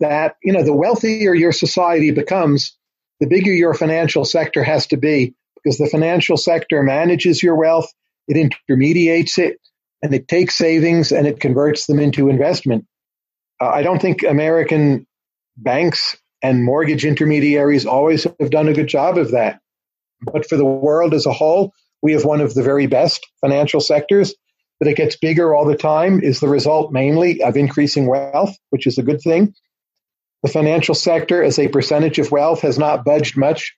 that 0.00 0.36
you 0.42 0.52
know 0.52 0.62
the 0.62 0.74
wealthier 0.74 1.34
your 1.34 1.52
society 1.52 2.10
becomes, 2.10 2.76
the 3.20 3.26
bigger 3.26 3.52
your 3.52 3.74
financial 3.74 4.24
sector 4.24 4.62
has 4.62 4.86
to 4.88 4.96
be 4.96 5.34
because 5.62 5.78
the 5.78 5.88
financial 5.88 6.36
sector 6.36 6.82
manages 6.82 7.42
your 7.42 7.56
wealth, 7.56 7.90
it 8.28 8.36
intermediates 8.36 9.38
it, 9.38 9.58
and 10.02 10.14
it 10.14 10.28
takes 10.28 10.56
savings 10.56 11.12
and 11.12 11.26
it 11.26 11.40
converts 11.40 11.86
them 11.86 11.98
into 11.98 12.28
investment. 12.28 12.84
Uh, 13.60 13.68
I 13.68 13.82
don't 13.82 14.00
think 14.00 14.22
American 14.22 15.06
banks 15.56 16.16
and 16.42 16.64
mortgage 16.64 17.04
intermediaries 17.04 17.86
always 17.86 18.26
have 18.40 18.50
done 18.50 18.68
a 18.68 18.72
good 18.74 18.88
job 18.88 19.18
of 19.18 19.32
that. 19.32 19.60
But 20.22 20.48
for 20.48 20.56
the 20.56 20.64
world 20.64 21.14
as 21.14 21.26
a 21.26 21.32
whole, 21.32 21.72
we 22.02 22.12
have 22.12 22.24
one 22.24 22.40
of 22.40 22.54
the 22.54 22.62
very 22.62 22.86
best 22.86 23.26
financial 23.40 23.80
sectors. 23.80 24.34
That 24.80 24.88
it 24.88 24.96
gets 24.96 25.16
bigger 25.16 25.54
all 25.54 25.66
the 25.66 25.76
time 25.76 26.22
is 26.22 26.40
the 26.40 26.48
result 26.48 26.90
mainly 26.90 27.42
of 27.42 27.54
increasing 27.54 28.06
wealth, 28.06 28.56
which 28.70 28.86
is 28.86 28.96
a 28.96 29.02
good 29.02 29.20
thing. 29.20 29.54
The 30.42 30.48
financial 30.48 30.94
sector 30.94 31.42
as 31.42 31.58
a 31.58 31.68
percentage 31.68 32.18
of 32.18 32.32
wealth 32.32 32.62
has 32.62 32.78
not 32.78 33.04
budged 33.04 33.36
much 33.36 33.76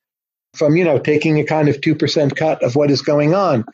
from, 0.55 0.77
you 0.77 0.85
know, 0.85 1.01
taking 1.01 1.41
a 1.41 1.45
kind 1.45 1.69
of 1.69 1.81
2% 1.81 2.37
cut 2.37 2.63
of 2.63 2.77
what 2.77 2.93
is 2.93 3.03
going 3.03 3.35
on. 3.35 3.65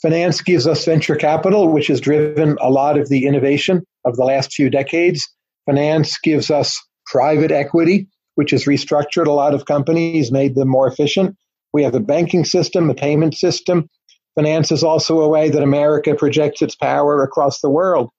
Finance 0.00 0.42
gives 0.42 0.68
us 0.68 0.84
venture 0.84 1.16
capital, 1.16 1.72
which 1.72 1.88
has 1.88 2.00
driven 2.00 2.56
a 2.60 2.70
lot 2.70 2.96
of 2.96 3.08
the 3.08 3.26
innovation 3.26 3.82
of 4.04 4.14
the 4.14 4.24
last 4.24 4.52
few 4.52 4.70
decades. 4.70 5.28
Finance 5.66 6.18
gives 6.18 6.50
us 6.50 6.80
private 7.06 7.50
equity, 7.50 8.08
which 8.34 8.52
has 8.52 8.64
restructured 8.64 9.26
a 9.26 9.32
lot 9.32 9.54
of 9.54 9.66
companies, 9.66 10.32
made 10.32 10.54
them 10.54 10.68
more 10.68 10.86
efficient. 10.86 11.36
We 11.72 11.82
have 11.82 11.94
a 11.94 12.00
banking 12.00 12.44
system, 12.44 12.90
a 12.90 12.94
payment 12.94 13.34
system. 13.34 13.88
Finance 14.34 14.72
is 14.72 14.82
also 14.82 15.20
a 15.20 15.28
way 15.28 15.50
that 15.50 15.62
America 15.62 16.14
projects 16.14 16.62
its 16.62 16.74
power 16.74 17.22
across 17.22 17.60
the 17.60 17.70
world. 17.70 18.10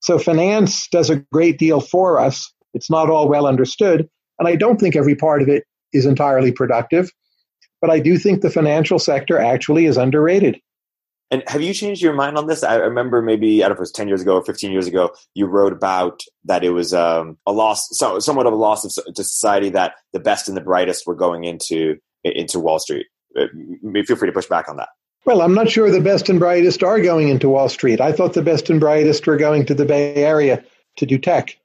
So 0.00 0.18
finance 0.18 0.88
does 0.88 1.10
a 1.10 1.24
great 1.32 1.58
deal 1.58 1.80
for 1.80 2.20
us. 2.20 2.52
It's 2.74 2.90
not 2.90 3.10
all 3.10 3.28
well 3.28 3.46
understood. 3.46 4.08
And 4.38 4.46
I 4.46 4.56
don't 4.56 4.78
think 4.78 4.96
every 4.96 5.16
part 5.16 5.42
of 5.42 5.48
it 5.48 5.64
is 5.92 6.06
entirely 6.06 6.52
productive. 6.52 7.10
But 7.80 7.90
I 7.90 8.00
do 8.00 8.18
think 8.18 8.40
the 8.40 8.50
financial 8.50 8.98
sector 8.98 9.38
actually 9.38 9.86
is 9.86 9.96
underrated. 9.96 10.60
And 11.30 11.42
have 11.48 11.60
you 11.60 11.74
changed 11.74 12.02
your 12.02 12.12
mind 12.12 12.38
on 12.38 12.46
this? 12.46 12.62
I 12.62 12.76
remember 12.76 13.20
maybe 13.20 13.62
I 13.62 13.68
don't 13.68 13.70
know 13.70 13.74
if 13.74 13.78
it 13.78 13.80
was 13.80 13.92
ten 13.92 14.08
years 14.08 14.22
ago 14.22 14.36
or 14.36 14.44
fifteen 14.44 14.70
years 14.70 14.86
ago, 14.86 15.10
you 15.34 15.46
wrote 15.46 15.72
about 15.72 16.22
that 16.44 16.62
it 16.62 16.70
was 16.70 16.94
um, 16.94 17.36
a 17.46 17.52
loss, 17.52 17.88
so, 17.92 18.20
somewhat 18.20 18.46
of 18.46 18.52
a 18.52 18.56
loss 18.56 18.84
of, 18.84 19.14
to 19.14 19.24
society 19.24 19.68
that 19.70 19.94
the 20.12 20.20
best 20.20 20.46
and 20.46 20.56
the 20.56 20.60
brightest 20.60 21.06
were 21.06 21.16
going 21.16 21.44
into 21.44 21.96
into 22.22 22.60
Wall 22.60 22.78
Street. 22.78 23.06
Uh, 23.38 23.46
feel 24.04 24.16
free 24.16 24.28
to 24.28 24.32
push 24.32 24.46
back 24.46 24.68
on 24.68 24.76
that. 24.76 24.88
Well, 25.24 25.42
I'm 25.42 25.54
not 25.54 25.68
sure 25.68 25.90
the 25.90 26.00
best 26.00 26.28
and 26.28 26.38
brightest 26.38 26.84
are 26.84 27.00
going 27.00 27.28
into 27.28 27.48
Wall 27.48 27.68
Street. 27.68 28.00
I 28.00 28.12
thought 28.12 28.34
the 28.34 28.42
best 28.42 28.70
and 28.70 28.78
brightest 28.78 29.26
were 29.26 29.36
going 29.36 29.66
to 29.66 29.74
the 29.74 29.84
Bay 29.84 30.14
Area 30.14 30.64
to 30.96 31.06
do 31.06 31.18
tech 31.18 31.58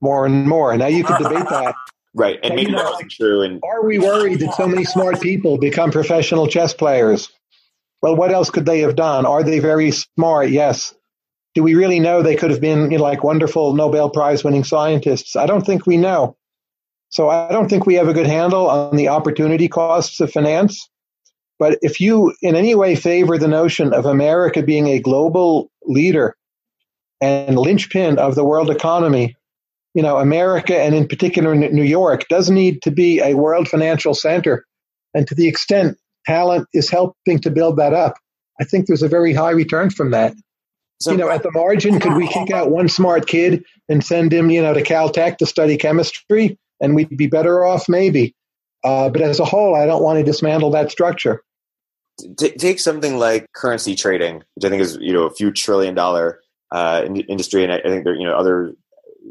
more 0.00 0.26
and 0.26 0.48
more. 0.48 0.76
Now 0.76 0.88
you 0.88 1.04
could 1.04 1.18
debate 1.18 1.48
that. 1.48 1.74
Right, 2.16 2.38
and 2.44 2.54
maybe 2.54 2.70
that 2.70 2.84
wasn't 2.84 3.10
true. 3.10 3.42
And 3.42 3.60
are 3.64 3.84
we 3.84 3.98
worried 3.98 4.38
that 4.38 4.54
so 4.54 4.68
many 4.68 4.84
smart 4.84 5.20
people 5.20 5.58
become 5.58 5.90
professional 5.90 6.46
chess 6.46 6.72
players? 6.72 7.28
Well, 8.04 8.16
what 8.16 8.32
else 8.32 8.50
could 8.50 8.66
they 8.66 8.80
have 8.80 8.96
done? 8.96 9.24
Are 9.24 9.42
they 9.42 9.60
very 9.60 9.90
smart? 9.90 10.50
Yes. 10.50 10.94
Do 11.54 11.62
we 11.62 11.74
really 11.74 12.00
know 12.00 12.20
they 12.20 12.36
could 12.36 12.50
have 12.50 12.60
been 12.60 12.90
you 12.90 12.98
know, 12.98 13.02
like 13.02 13.24
wonderful 13.24 13.72
Nobel 13.72 14.10
Prize 14.10 14.44
winning 14.44 14.62
scientists? 14.62 15.36
I 15.36 15.46
don't 15.46 15.64
think 15.64 15.86
we 15.86 15.96
know. 15.96 16.36
So 17.08 17.30
I 17.30 17.50
don't 17.50 17.70
think 17.70 17.86
we 17.86 17.94
have 17.94 18.08
a 18.08 18.12
good 18.12 18.26
handle 18.26 18.68
on 18.68 18.96
the 18.96 19.08
opportunity 19.08 19.68
costs 19.68 20.20
of 20.20 20.30
finance. 20.30 20.86
But 21.58 21.78
if 21.80 21.98
you 21.98 22.34
in 22.42 22.56
any 22.56 22.74
way 22.74 22.94
favor 22.94 23.38
the 23.38 23.48
notion 23.48 23.94
of 23.94 24.04
America 24.04 24.62
being 24.62 24.88
a 24.88 25.00
global 25.00 25.70
leader 25.86 26.36
and 27.22 27.56
linchpin 27.56 28.18
of 28.18 28.34
the 28.34 28.44
world 28.44 28.68
economy, 28.68 29.34
you 29.94 30.02
know, 30.02 30.18
America 30.18 30.78
and 30.78 30.94
in 30.94 31.08
particular 31.08 31.54
New 31.54 31.82
York 31.82 32.28
does 32.28 32.50
need 32.50 32.82
to 32.82 32.90
be 32.90 33.20
a 33.20 33.32
world 33.32 33.66
financial 33.66 34.12
center. 34.12 34.66
And 35.14 35.26
to 35.28 35.34
the 35.34 35.48
extent 35.48 35.96
talent 36.26 36.68
is 36.72 36.90
helping 36.90 37.40
to 37.40 37.50
build 37.50 37.76
that 37.78 37.92
up. 37.92 38.16
I 38.60 38.64
think 38.64 38.86
there's 38.86 39.02
a 39.02 39.08
very 39.08 39.32
high 39.32 39.50
return 39.50 39.90
from 39.90 40.10
that. 40.12 40.34
So, 41.00 41.10
you 41.10 41.18
know, 41.18 41.28
at 41.28 41.42
the 41.42 41.50
margin, 41.50 41.98
could 41.98 42.14
we 42.14 42.28
kick 42.28 42.50
out 42.50 42.70
one 42.70 42.88
smart 42.88 43.26
kid 43.26 43.64
and 43.88 44.02
send 44.02 44.32
him, 44.32 44.50
you 44.50 44.62
know, 44.62 44.72
to 44.72 44.82
Caltech 44.82 45.38
to 45.38 45.46
study 45.46 45.76
chemistry, 45.76 46.58
and 46.80 46.94
we'd 46.94 47.16
be 47.16 47.26
better 47.26 47.64
off, 47.64 47.88
maybe. 47.88 48.34
Uh, 48.84 49.08
but 49.08 49.22
as 49.22 49.40
a 49.40 49.44
whole, 49.44 49.74
I 49.74 49.86
don't 49.86 50.02
want 50.02 50.18
to 50.18 50.24
dismantle 50.24 50.70
that 50.70 50.90
structure. 50.90 51.42
T- 52.38 52.50
take 52.50 52.78
something 52.78 53.18
like 53.18 53.50
currency 53.54 53.94
trading, 53.96 54.42
which 54.54 54.64
I 54.64 54.68
think 54.68 54.82
is 54.82 54.96
you 55.00 55.12
know 55.12 55.24
a 55.24 55.34
few 55.34 55.50
trillion 55.50 55.94
dollar 55.94 56.40
uh, 56.70 57.02
in- 57.04 57.16
industry, 57.16 57.64
and 57.64 57.72
I, 57.72 57.78
I 57.78 57.88
think 57.88 58.04
there 58.04 58.12
are 58.12 58.16
you 58.16 58.26
know 58.26 58.36
other 58.36 58.74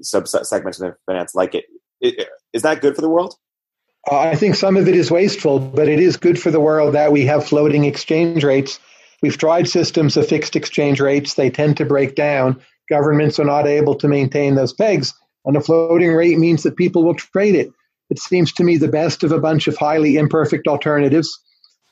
sub 0.02 0.28
segments 0.28 0.82
of 0.82 0.96
finance 1.06 1.34
like 1.34 1.56
it. 1.56 1.66
it. 2.02 2.28
Is 2.52 2.64
that 2.64 2.82
good 2.82 2.96
for 2.96 3.02
the 3.02 3.10
world? 3.10 3.36
Uh, 4.10 4.20
I 4.20 4.36
think 4.36 4.56
some 4.56 4.76
of 4.76 4.88
it 4.88 4.96
is 4.96 5.10
wasteful, 5.10 5.60
but 5.60 5.88
it 5.88 6.00
is 6.00 6.18
good 6.18 6.40
for 6.40 6.52
the 6.52 6.60
world 6.60 6.94
that 6.94 7.12
we 7.12 7.26
have 7.26 7.46
floating 7.46 7.86
exchange 7.86 8.44
rates. 8.44 8.80
We've 9.22 9.38
tried 9.38 9.70
systems 9.70 10.18
of 10.18 10.28
fixed 10.28 10.56
exchange 10.56 11.00
rates. 11.00 11.36
They 11.36 11.50
tend 11.50 11.78
to 11.78 11.86
break 11.86 12.16
down. 12.16 12.62
Governments 12.90 13.40
are 13.40 13.46
not 13.46 13.66
able 13.66 13.96
to 13.96 14.08
maintain 14.10 14.56
those 14.56 14.74
pegs. 14.74 15.14
And 15.46 15.56
a 15.56 15.62
floating 15.62 16.14
rate 16.14 16.38
means 16.38 16.64
that 16.64 16.76
people 16.76 17.04
will 17.04 17.16
trade 17.16 17.56
it. 17.56 17.72
It 18.10 18.20
seems 18.20 18.52
to 18.54 18.64
me 18.64 18.78
the 18.78 18.90
best 18.90 19.24
of 19.24 19.32
a 19.32 19.40
bunch 19.40 19.68
of 19.68 19.78
highly 19.78 20.18
imperfect 20.18 20.68
alternatives. 20.68 21.40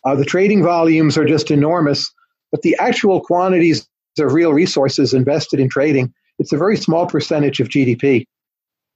Uh, 0.05 0.15
the 0.15 0.25
trading 0.25 0.63
volumes 0.63 1.17
are 1.17 1.25
just 1.25 1.51
enormous, 1.51 2.11
but 2.51 2.61
the 2.61 2.75
actual 2.79 3.21
quantities 3.21 3.87
of 4.19 4.33
real 4.33 4.51
resources 4.51 5.13
invested 5.13 5.59
in 5.59 5.69
trading, 5.69 6.13
it's 6.39 6.51
a 6.51 6.57
very 6.57 6.75
small 6.75 7.07
percentage 7.07 7.59
of 7.59 7.69
GDP. 7.69 8.25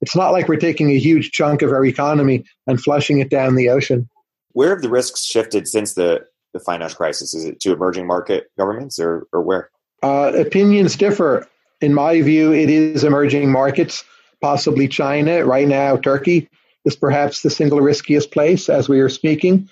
It's 0.00 0.16
not 0.16 0.30
like 0.30 0.48
we're 0.48 0.56
taking 0.56 0.90
a 0.90 0.98
huge 0.98 1.30
chunk 1.30 1.62
of 1.62 1.70
our 1.70 1.84
economy 1.84 2.44
and 2.66 2.80
flushing 2.80 3.18
it 3.18 3.30
down 3.30 3.54
the 3.54 3.70
ocean. 3.70 4.08
Where 4.52 4.70
have 4.70 4.82
the 4.82 4.88
risks 4.88 5.24
shifted 5.24 5.66
since 5.68 5.94
the, 5.94 6.24
the 6.52 6.60
financial 6.60 6.96
crisis? 6.96 7.34
Is 7.34 7.44
it 7.44 7.60
to 7.60 7.72
emerging 7.72 8.06
market 8.06 8.50
governments 8.58 8.98
or, 8.98 9.26
or 9.32 9.42
where? 9.42 9.70
Uh, 10.02 10.32
opinions 10.34 10.96
differ. 10.96 11.46
In 11.80 11.92
my 11.92 12.20
view, 12.22 12.52
it 12.52 12.70
is 12.70 13.04
emerging 13.04 13.50
markets, 13.50 14.04
possibly 14.40 14.88
China. 14.88 15.44
Right 15.44 15.68
now, 15.68 15.96
Turkey 15.96 16.48
is 16.84 16.96
perhaps 16.96 17.42
the 17.42 17.50
single 17.50 17.80
riskiest 17.80 18.30
place 18.30 18.68
as 18.68 18.88
we 18.88 19.00
are 19.00 19.08
speaking. 19.08 19.68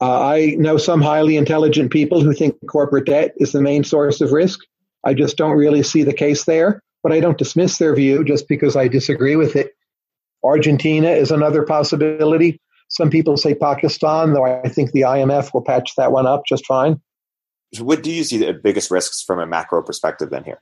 Uh, 0.00 0.20
I 0.20 0.54
know 0.58 0.76
some 0.76 1.00
highly 1.00 1.36
intelligent 1.36 1.90
people 1.90 2.20
who 2.20 2.32
think 2.32 2.56
corporate 2.68 3.06
debt 3.06 3.32
is 3.36 3.52
the 3.52 3.62
main 3.62 3.84
source 3.84 4.20
of 4.20 4.32
risk. 4.32 4.60
I 5.04 5.14
just 5.14 5.36
don't 5.36 5.56
really 5.56 5.82
see 5.82 6.02
the 6.02 6.12
case 6.12 6.44
there 6.44 6.82
but 7.02 7.12
I 7.12 7.20
don't 7.20 7.38
dismiss 7.38 7.78
their 7.78 7.94
view 7.94 8.24
just 8.24 8.48
because 8.48 8.76
I 8.76 8.88
disagree 8.88 9.36
with 9.36 9.56
it. 9.56 9.72
Argentina 10.44 11.10
is 11.10 11.30
another 11.30 11.64
possibility. 11.64 12.60
Some 12.88 13.10
people 13.10 13.36
say 13.36 13.54
Pakistan, 13.54 14.32
though 14.32 14.44
I 14.44 14.68
think 14.68 14.92
the 14.92 15.02
IMF 15.02 15.52
will 15.52 15.64
patch 15.64 15.92
that 15.96 16.12
one 16.12 16.26
up 16.26 16.42
just 16.48 16.66
fine. 16.66 17.00
what 17.78 18.02
do 18.02 18.10
you 18.10 18.24
see 18.24 18.38
the 18.38 18.52
biggest 18.52 18.90
risks 18.90 19.22
from 19.22 19.40
a 19.40 19.46
macro 19.46 19.82
perspective 19.82 20.30
then 20.30 20.44
here? 20.44 20.60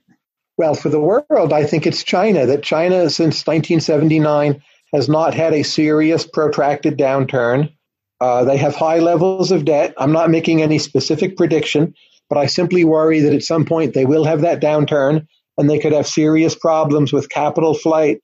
Well, 0.57 0.73
for 0.73 0.89
the 0.89 0.99
world, 0.99 1.53
I 1.53 1.65
think 1.65 1.85
it's 1.85 2.03
China. 2.03 2.47
That 2.47 2.63
China, 2.63 3.09
since 3.09 3.45
1979, 3.45 4.61
has 4.93 5.07
not 5.07 5.33
had 5.33 5.53
a 5.53 5.63
serious, 5.63 6.25
protracted 6.25 6.97
downturn. 6.97 7.71
Uh, 8.19 8.43
they 8.43 8.57
have 8.57 8.75
high 8.75 8.99
levels 8.99 9.51
of 9.51 9.65
debt. 9.65 9.93
I'm 9.97 10.11
not 10.11 10.31
making 10.31 10.61
any 10.61 10.79
specific 10.79 11.37
prediction, 11.37 11.93
but 12.29 12.39
I 12.39 12.47
simply 12.47 12.83
worry 12.83 13.19
that 13.21 13.33
at 13.33 13.43
some 13.43 13.65
point 13.65 13.93
they 13.93 14.05
will 14.05 14.23
have 14.23 14.41
that 14.41 14.59
downturn 14.59 15.27
and 15.57 15.69
they 15.69 15.79
could 15.79 15.93
have 15.93 16.07
serious 16.07 16.55
problems 16.55 17.11
with 17.11 17.29
capital 17.29 17.73
flight, 17.73 18.19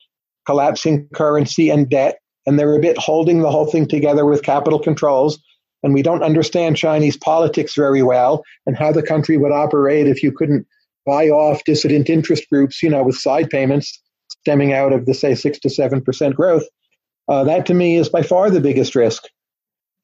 collapsing 0.46 1.08
currency, 1.14 1.70
and 1.70 1.90
debt. 1.90 2.20
And 2.46 2.60
they're 2.60 2.76
a 2.76 2.82
bit 2.82 2.98
holding 2.98 3.42
the 3.42 3.52
whole 3.52 3.66
thing 3.66 3.88
together 3.88 4.26
with 4.26 4.44
capital 4.44 4.80
controls. 4.80 5.40
And 5.82 5.94
we 5.94 6.02
don't 6.02 6.24
understand 6.24 6.78
Chinese 6.78 7.18
politics 7.18 7.76
very 7.76 8.04
well 8.04 8.44
and 8.66 8.78
how 8.78 8.92
the 8.92 9.04
country 9.04 9.38
would 9.38 9.52
operate 9.52 10.08
if 10.08 10.24
you 10.24 10.32
couldn't 10.32 10.66
buy 11.06 11.28
off 11.30 11.64
dissident 11.66 12.10
interest 12.10 12.50
groups, 12.50 12.82
you 12.82 12.90
know, 12.90 13.04
with 13.04 13.18
side 13.18 13.50
payments 13.50 14.02
stemming 14.30 14.74
out 14.74 14.94
of 14.94 15.06
the, 15.06 15.14
say, 15.14 15.36
6 15.36 15.60
to 15.60 15.68
7% 15.68 16.36
growth. 16.36 16.64
Uh, 17.30 17.44
that 17.46 17.66
to 17.66 17.74
me 17.74 17.96
is 17.96 18.10
by 18.10 18.22
far 18.22 18.50
the 18.50 18.62
biggest 18.62 18.96
risk. 18.96 19.24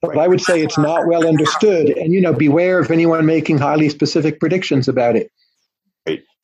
But 0.01 0.17
I 0.17 0.27
would 0.27 0.39
say 0.39 0.61
it's 0.61 0.77
not 0.77 1.07
well 1.07 1.27
understood. 1.27 1.89
And, 1.89 2.13
you 2.13 2.21
know, 2.21 2.33
beware 2.33 2.79
of 2.79 2.89
anyone 2.89 3.25
making 3.25 3.57
highly 3.57 3.89
specific 3.89 4.39
predictions 4.39 4.87
about 4.87 5.17
it. 5.17 5.29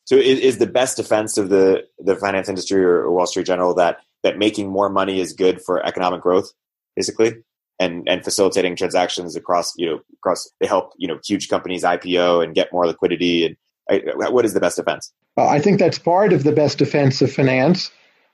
So 0.06 0.16
is, 0.16 0.40
is, 0.40 0.58
the 0.60 0.68
best 0.68 0.98
defense 0.98 1.38
of 1.38 1.50
the, 1.50 1.84
the 2.00 2.16
finance 2.16 2.48
industry 2.48 2.84
or, 2.84 3.10
Wall 3.12 3.26
Street 3.26 3.46
General 3.48 3.74
that 3.76 4.00
that 4.24 4.38
making 4.38 4.70
more 4.70 4.90
money 4.90 5.20
is 5.20 5.34
good 5.34 5.62
for 5.62 5.84
economic 5.86 6.22
growth, 6.22 6.52
basically, 6.96 7.34
and 7.80 8.08
and 8.08 8.24
facilitating 8.24 8.76
transactions 8.76 9.36
across 9.36 9.74
you 9.78 9.88
know 9.88 10.00
across 10.18 10.50
they 10.60 10.68
help 10.68 10.94
you 10.98 11.08
know 11.08 11.20
huge 11.26 11.50
companies 11.50 11.84
IPO 11.84 12.44
and 12.44 12.56
get 12.56 12.72
more 12.72 12.86
liquidity. 12.86 13.46
And 13.46 13.58
I, 13.90 14.02
what 14.16 14.46
is 14.46 14.54
the 14.54 14.60
best 14.60 14.78
defense? 14.78 15.12
Uh, 15.38 15.48
I 15.48 15.60
think 15.60 15.80
that's 15.80 16.00
part 16.00 16.34
of 16.34 16.44
the 16.44 16.52
best 16.52 16.78
defense 16.78 17.22
of 17.22 17.32
finance. 17.32 17.92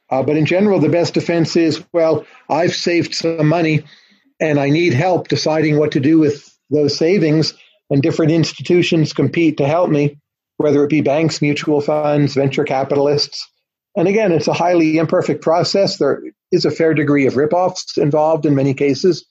Uh, 0.10 0.22
but 0.22 0.36
in 0.36 0.46
general, 0.46 0.80
the 0.80 0.90
best 0.90 1.14
defense 1.14 1.56
is 1.56 1.84
well, 1.94 2.26
I've 2.50 2.74
saved 2.74 3.16
some 3.16 3.48
money 3.48 3.84
and 4.42 4.60
I 4.60 4.70
need 4.70 4.94
help 4.94 5.28
deciding 5.28 5.78
what 5.78 5.92
to 5.92 6.00
do 6.00 6.20
with 6.20 6.52
those 6.70 6.98
savings, 6.98 7.54
and 7.90 8.02
different 8.02 8.32
institutions 8.32 9.14
compete 9.14 9.58
to 9.58 9.68
help 9.68 9.90
me, 9.90 10.18
whether 10.62 10.84
it 10.84 10.90
be 10.90 11.02
banks, 11.02 11.42
mutual 11.42 11.82
funds, 11.82 12.34
venture 12.34 12.64
capitalists. 12.64 13.48
And 13.96 14.08
again, 14.08 14.32
it's 14.32 14.48
a 14.48 14.54
highly 14.54 14.98
imperfect 14.98 15.42
process. 15.42 15.98
There 15.98 16.22
is 16.52 16.66
a 16.66 16.72
fair 16.72 16.94
degree 16.94 17.26
of 17.26 17.34
ripoffs 17.34 17.98
involved 17.98 18.46
in 18.46 18.56
many 18.56 18.74
cases. 18.74 19.26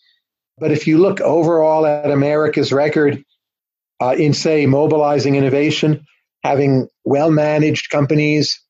But 0.59 0.71
if 0.71 0.87
you 0.87 0.99
look 0.99 1.21
overall 1.21 1.87
at 1.87 2.11
America's 2.11 2.73
record 2.73 3.25
uh, 4.01 4.15
in, 4.19 4.35
say, 4.35 4.67
mobilizing 4.67 5.35
innovation, 5.35 6.05
having 6.45 6.89
well 7.05 7.31
managed 7.31 7.91
companies, 7.91 8.61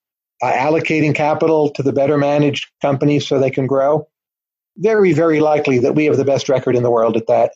uh, 0.42 0.52
allocating 0.52 1.14
capital 1.14 1.70
to 1.70 1.82
the 1.82 1.92
better 1.92 2.16
managed 2.16 2.68
companies 2.80 3.26
so 3.26 3.38
they 3.38 3.50
can 3.50 3.66
grow, 3.66 4.06
very, 4.76 5.12
very 5.12 5.40
likely 5.40 5.78
that 5.80 5.94
we 5.94 6.04
have 6.04 6.16
the 6.16 6.24
best 6.24 6.48
record 6.48 6.76
in 6.76 6.82
the 6.82 6.90
world 6.90 7.16
at 7.16 7.26
that. 7.26 7.52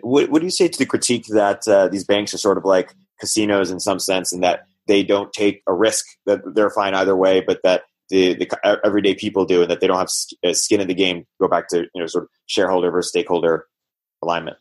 What, 0.00 0.30
what 0.30 0.40
do 0.40 0.46
you 0.46 0.50
say 0.50 0.68
to 0.68 0.78
the 0.78 0.86
critique 0.86 1.26
that 1.26 1.68
uh, 1.68 1.88
these 1.88 2.04
banks 2.04 2.32
are 2.32 2.38
sort 2.38 2.56
of 2.56 2.64
like 2.64 2.94
casinos 3.20 3.70
in 3.70 3.80
some 3.80 3.98
sense, 3.98 4.32
and 4.32 4.42
that 4.42 4.64
they 4.86 5.02
don't 5.02 5.32
take 5.32 5.62
a 5.66 5.74
risk 5.74 6.04
that 6.26 6.40
they're 6.54 6.70
fine 6.70 6.94
either 6.94 7.16
way, 7.16 7.40
but 7.40 7.60
that 7.62 7.82
the, 8.08 8.34
the 8.34 8.80
everyday 8.84 9.14
people 9.14 9.44
do, 9.44 9.62
and 9.62 9.70
that 9.70 9.80
they 9.80 9.86
don't 9.86 9.98
have 9.98 10.10
uh, 10.44 10.52
skin 10.52 10.80
in 10.80 10.88
the 10.88 10.94
game. 10.94 11.26
Go 11.40 11.48
back 11.48 11.68
to 11.68 11.86
you 11.94 12.00
know 12.00 12.06
sort 12.06 12.24
of 12.24 12.30
shareholder 12.46 12.90
versus 12.90 13.10
stakeholder 13.10 13.66
alignment. 14.22 14.56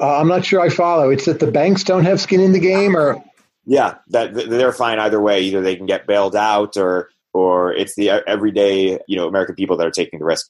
Uh, 0.00 0.18
I'm 0.18 0.28
not 0.28 0.44
sure 0.44 0.60
I 0.60 0.68
follow. 0.68 1.10
It's 1.10 1.26
that 1.26 1.40
the 1.40 1.50
banks 1.50 1.84
don't 1.84 2.04
have 2.04 2.20
skin 2.20 2.40
in 2.40 2.52
the 2.52 2.60
game, 2.60 2.96
or 2.96 3.22
yeah, 3.66 3.96
that 4.08 4.34
they're 4.34 4.72
fine 4.72 4.98
either 4.98 5.20
way. 5.20 5.40
Either 5.42 5.62
they 5.62 5.76
can 5.76 5.86
get 5.86 6.06
bailed 6.06 6.36
out, 6.36 6.76
or 6.76 7.10
or 7.32 7.72
it's 7.72 7.94
the 7.96 8.10
everyday 8.10 8.98
you 9.08 9.16
know 9.16 9.26
American 9.26 9.56
people 9.56 9.76
that 9.78 9.86
are 9.86 9.92
taking 9.92 10.18
the 10.18 10.24
risk. 10.24 10.48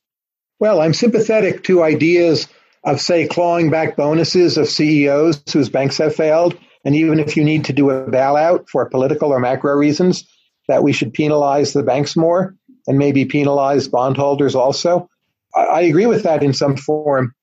Well, 0.61 0.83
I'm 0.83 0.93
sympathetic 0.93 1.64
to 1.64 1.83
ideas 1.83 2.47
of, 2.85 3.01
say, 3.01 3.26
clawing 3.26 3.70
back 3.70 3.97
bonuses 3.97 4.59
of 4.59 4.68
CEOs 4.68 5.43
whose 5.51 5.70
banks 5.70 5.97
have 5.99 6.14
failed. 6.14 6.57
And 6.85 6.95
even 6.95 7.20
if 7.20 7.37
you 7.37 7.45
need 7.45 7.66
to 7.66 7.72
do 7.72 7.91
a 7.91 8.05
bailout 8.07 8.68
for 8.68 8.89
political 8.89 9.33
or 9.33 9.39
macro 9.39 9.74
reasons, 9.74 10.26
that 10.68 10.83
we 10.83 10.93
should 10.93 11.12
penalize 11.12 11.72
the 11.72 11.83
banks 11.83 12.16
more 12.16 12.55
and 12.87 12.97
maybe 12.99 13.24
penalize 13.24 13.89
bondholders 13.89 14.55
also. 14.55 15.09
I, 15.55 15.61
I 15.61 15.81
agree 15.83 16.07
with 16.07 16.22
that 16.22 16.43
in 16.43 16.53
some 16.53 16.76
form. 16.76 17.35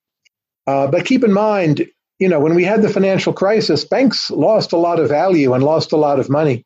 Uh, 0.66 0.88
but 0.88 1.06
keep 1.06 1.24
in 1.24 1.34
mind, 1.34 1.86
you 2.20 2.30
know, 2.30 2.40
when 2.40 2.56
we 2.56 2.64
had 2.64 2.82
the 2.82 2.90
financial 2.90 3.34
crisis, 3.34 3.86
banks 3.86 4.32
lost 4.32 4.74
a 4.74 4.78
lot 4.78 5.00
of 5.00 5.10
value 5.10 5.54
and 5.54 5.64
lost 5.64 5.92
a 5.92 5.98
lot 5.98 6.20
of 6.20 6.30
money. 6.30 6.66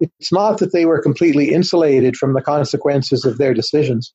It's 0.00 0.32
not 0.32 0.58
that 0.58 0.72
they 0.72 0.86
were 0.86 1.00
completely 1.00 1.52
insulated 1.52 2.16
from 2.16 2.34
the 2.34 2.42
consequences 2.42 3.24
of 3.24 3.38
their 3.38 3.54
decisions. 3.54 4.12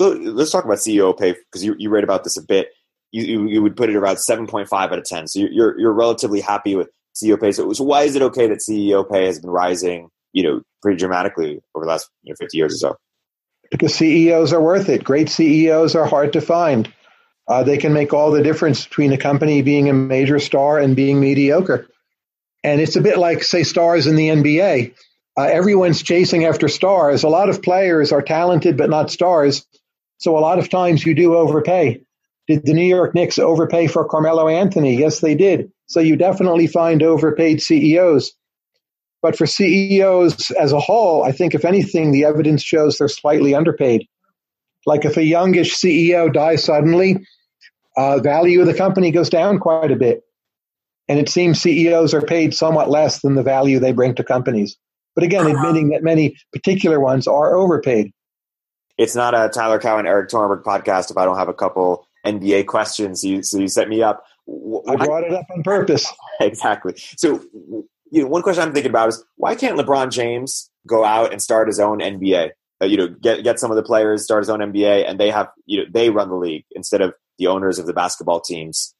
So 0.00 0.10
let's 0.10 0.50
talk 0.50 0.64
about 0.64 0.78
CEO 0.78 1.18
pay 1.18 1.32
because 1.32 1.64
you, 1.64 1.74
you 1.78 1.90
read 1.90 2.04
about 2.04 2.24
this 2.24 2.36
a 2.36 2.42
bit. 2.42 2.68
You, 3.10 3.24
you, 3.24 3.48
you 3.48 3.62
would 3.62 3.76
put 3.76 3.90
it 3.90 3.96
around 3.96 4.16
7.5 4.16 4.66
out 4.72 4.98
of 4.98 5.04
10. 5.04 5.28
So 5.28 5.40
you're, 5.40 5.78
you're 5.78 5.92
relatively 5.92 6.40
happy 6.40 6.76
with 6.76 6.88
CEO 7.14 7.40
pay. 7.40 7.52
So, 7.52 7.72
so 7.72 7.84
why 7.84 8.02
is 8.02 8.16
it 8.16 8.22
okay 8.22 8.46
that 8.48 8.58
CEO 8.58 9.08
pay 9.08 9.26
has 9.26 9.38
been 9.38 9.50
rising, 9.50 10.08
you 10.32 10.42
know, 10.42 10.62
pretty 10.80 10.98
dramatically 10.98 11.60
over 11.74 11.84
the 11.84 11.90
last 11.90 12.10
you 12.22 12.32
know, 12.32 12.36
50 12.38 12.56
years 12.56 12.74
or 12.74 12.78
so? 12.78 12.96
Because 13.70 13.94
CEOs 13.94 14.52
are 14.52 14.62
worth 14.62 14.88
it. 14.88 15.04
Great 15.04 15.28
CEOs 15.28 15.94
are 15.94 16.06
hard 16.06 16.34
to 16.34 16.40
find. 16.40 16.92
Uh, 17.48 17.62
they 17.62 17.78
can 17.78 17.92
make 17.92 18.12
all 18.12 18.30
the 18.30 18.42
difference 18.42 18.86
between 18.86 19.12
a 19.12 19.18
company 19.18 19.62
being 19.62 19.88
a 19.88 19.92
major 19.92 20.38
star 20.38 20.78
and 20.78 20.94
being 20.94 21.20
mediocre. 21.20 21.88
And 22.62 22.80
it's 22.80 22.96
a 22.96 23.00
bit 23.00 23.18
like, 23.18 23.42
say, 23.42 23.64
stars 23.64 24.06
in 24.06 24.16
the 24.16 24.28
NBA. 24.28 24.94
Uh, 25.36 25.42
everyone's 25.42 26.02
chasing 26.02 26.44
after 26.44 26.68
stars. 26.68 27.24
A 27.24 27.28
lot 27.28 27.48
of 27.48 27.62
players 27.62 28.12
are 28.12 28.22
talented 28.22 28.76
but 28.76 28.90
not 28.90 29.10
stars. 29.10 29.66
So 30.18 30.36
a 30.36 30.40
lot 30.40 30.58
of 30.58 30.68
times 30.68 31.04
you 31.04 31.14
do 31.14 31.34
overpay. 31.34 32.02
Did 32.48 32.66
the 32.66 32.74
New 32.74 32.84
York 32.84 33.14
Knicks 33.14 33.38
overpay 33.38 33.86
for 33.86 34.04
Carmelo 34.04 34.48
Anthony? 34.48 34.96
Yes, 34.96 35.20
they 35.20 35.34
did. 35.34 35.70
So 35.86 36.00
you 36.00 36.16
definitely 36.16 36.66
find 36.66 37.02
overpaid 37.02 37.62
CEOs. 37.62 38.32
But 39.20 39.36
for 39.36 39.46
CEOs 39.46 40.50
as 40.52 40.72
a 40.72 40.80
whole, 40.80 41.22
I 41.22 41.30
think 41.30 41.54
if 41.54 41.64
anything, 41.64 42.10
the 42.10 42.24
evidence 42.24 42.62
shows 42.62 42.98
they're 42.98 43.08
slightly 43.08 43.54
underpaid. 43.54 44.06
Like 44.84 45.04
if 45.04 45.16
a 45.16 45.22
youngish 45.22 45.76
CEO 45.76 46.32
dies 46.32 46.64
suddenly, 46.64 47.24
uh, 47.96 48.18
value 48.18 48.60
of 48.60 48.66
the 48.66 48.74
company 48.74 49.12
goes 49.12 49.30
down 49.30 49.60
quite 49.60 49.92
a 49.92 49.96
bit. 49.96 50.22
And 51.08 51.20
it 51.20 51.28
seems 51.28 51.60
CEOs 51.60 52.14
are 52.14 52.22
paid 52.22 52.54
somewhat 52.54 52.90
less 52.90 53.20
than 53.20 53.36
the 53.36 53.42
value 53.42 53.78
they 53.78 53.92
bring 53.92 54.16
to 54.16 54.24
companies. 54.24 54.76
But 55.14 55.24
again, 55.24 55.46
admitting 55.46 55.90
that 55.90 56.02
many 56.02 56.36
particular 56.52 56.98
ones 56.98 57.28
are 57.28 57.54
overpaid 57.54 58.12
it's 58.98 59.14
not 59.14 59.34
a 59.34 59.48
Tyler 59.48 59.78
Cowen 59.78 60.06
Eric 60.06 60.32
Erik 60.32 60.62
Torenberg 60.62 60.62
podcast 60.62 61.10
if 61.10 61.16
I 61.16 61.24
don't 61.24 61.38
have 61.38 61.48
a 61.48 61.54
couple 61.54 62.06
NBA 62.24 62.66
questions. 62.66 63.24
You, 63.24 63.42
so 63.42 63.58
you 63.58 63.68
set 63.68 63.88
me 63.88 64.02
up. 64.02 64.24
I 64.88 64.96
brought 64.96 65.24
it 65.24 65.32
up 65.32 65.46
on 65.54 65.62
purpose. 65.62 66.12
exactly. 66.40 66.94
So, 67.16 67.42
you 68.10 68.22
know, 68.22 68.26
one 68.26 68.42
question 68.42 68.62
I'm 68.62 68.72
thinking 68.72 68.90
about 68.90 69.08
is 69.08 69.24
why 69.36 69.54
can't 69.54 69.78
LeBron 69.78 70.10
James 70.10 70.70
go 70.86 71.04
out 71.04 71.32
and 71.32 71.40
start 71.40 71.68
his 71.68 71.80
own 71.80 71.98
NBA? 71.98 72.50
Uh, 72.82 72.86
you 72.86 72.96
know, 72.96 73.08
get 73.08 73.44
get 73.44 73.60
some 73.60 73.70
of 73.70 73.76
the 73.76 73.82
players 73.82 74.24
start 74.24 74.42
his 74.42 74.50
own 74.50 74.58
NBA, 74.58 75.08
and 75.08 75.18
they 75.20 75.30
have 75.30 75.48
you 75.66 75.78
know 75.78 75.84
they 75.90 76.10
run 76.10 76.28
the 76.28 76.36
league 76.36 76.64
instead 76.72 77.00
of 77.00 77.14
the 77.38 77.46
owners 77.46 77.78
of 77.78 77.86
the 77.86 77.92
basketball 77.92 78.40
teams. 78.40 78.94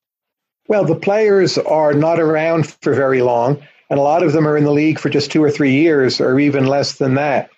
Well, 0.68 0.84
the 0.84 0.94
players 0.94 1.58
are 1.58 1.92
not 1.92 2.20
around 2.20 2.68
for 2.80 2.94
very 2.94 3.22
long, 3.22 3.60
and 3.90 3.98
a 3.98 4.02
lot 4.02 4.22
of 4.22 4.32
them 4.32 4.46
are 4.46 4.56
in 4.56 4.64
the 4.64 4.70
league 4.70 5.00
for 5.00 5.10
just 5.10 5.32
two 5.32 5.42
or 5.42 5.50
three 5.50 5.74
years, 5.74 6.20
or 6.20 6.38
even 6.38 6.66
less 6.66 6.96
than 6.96 7.14
that. 7.16 7.50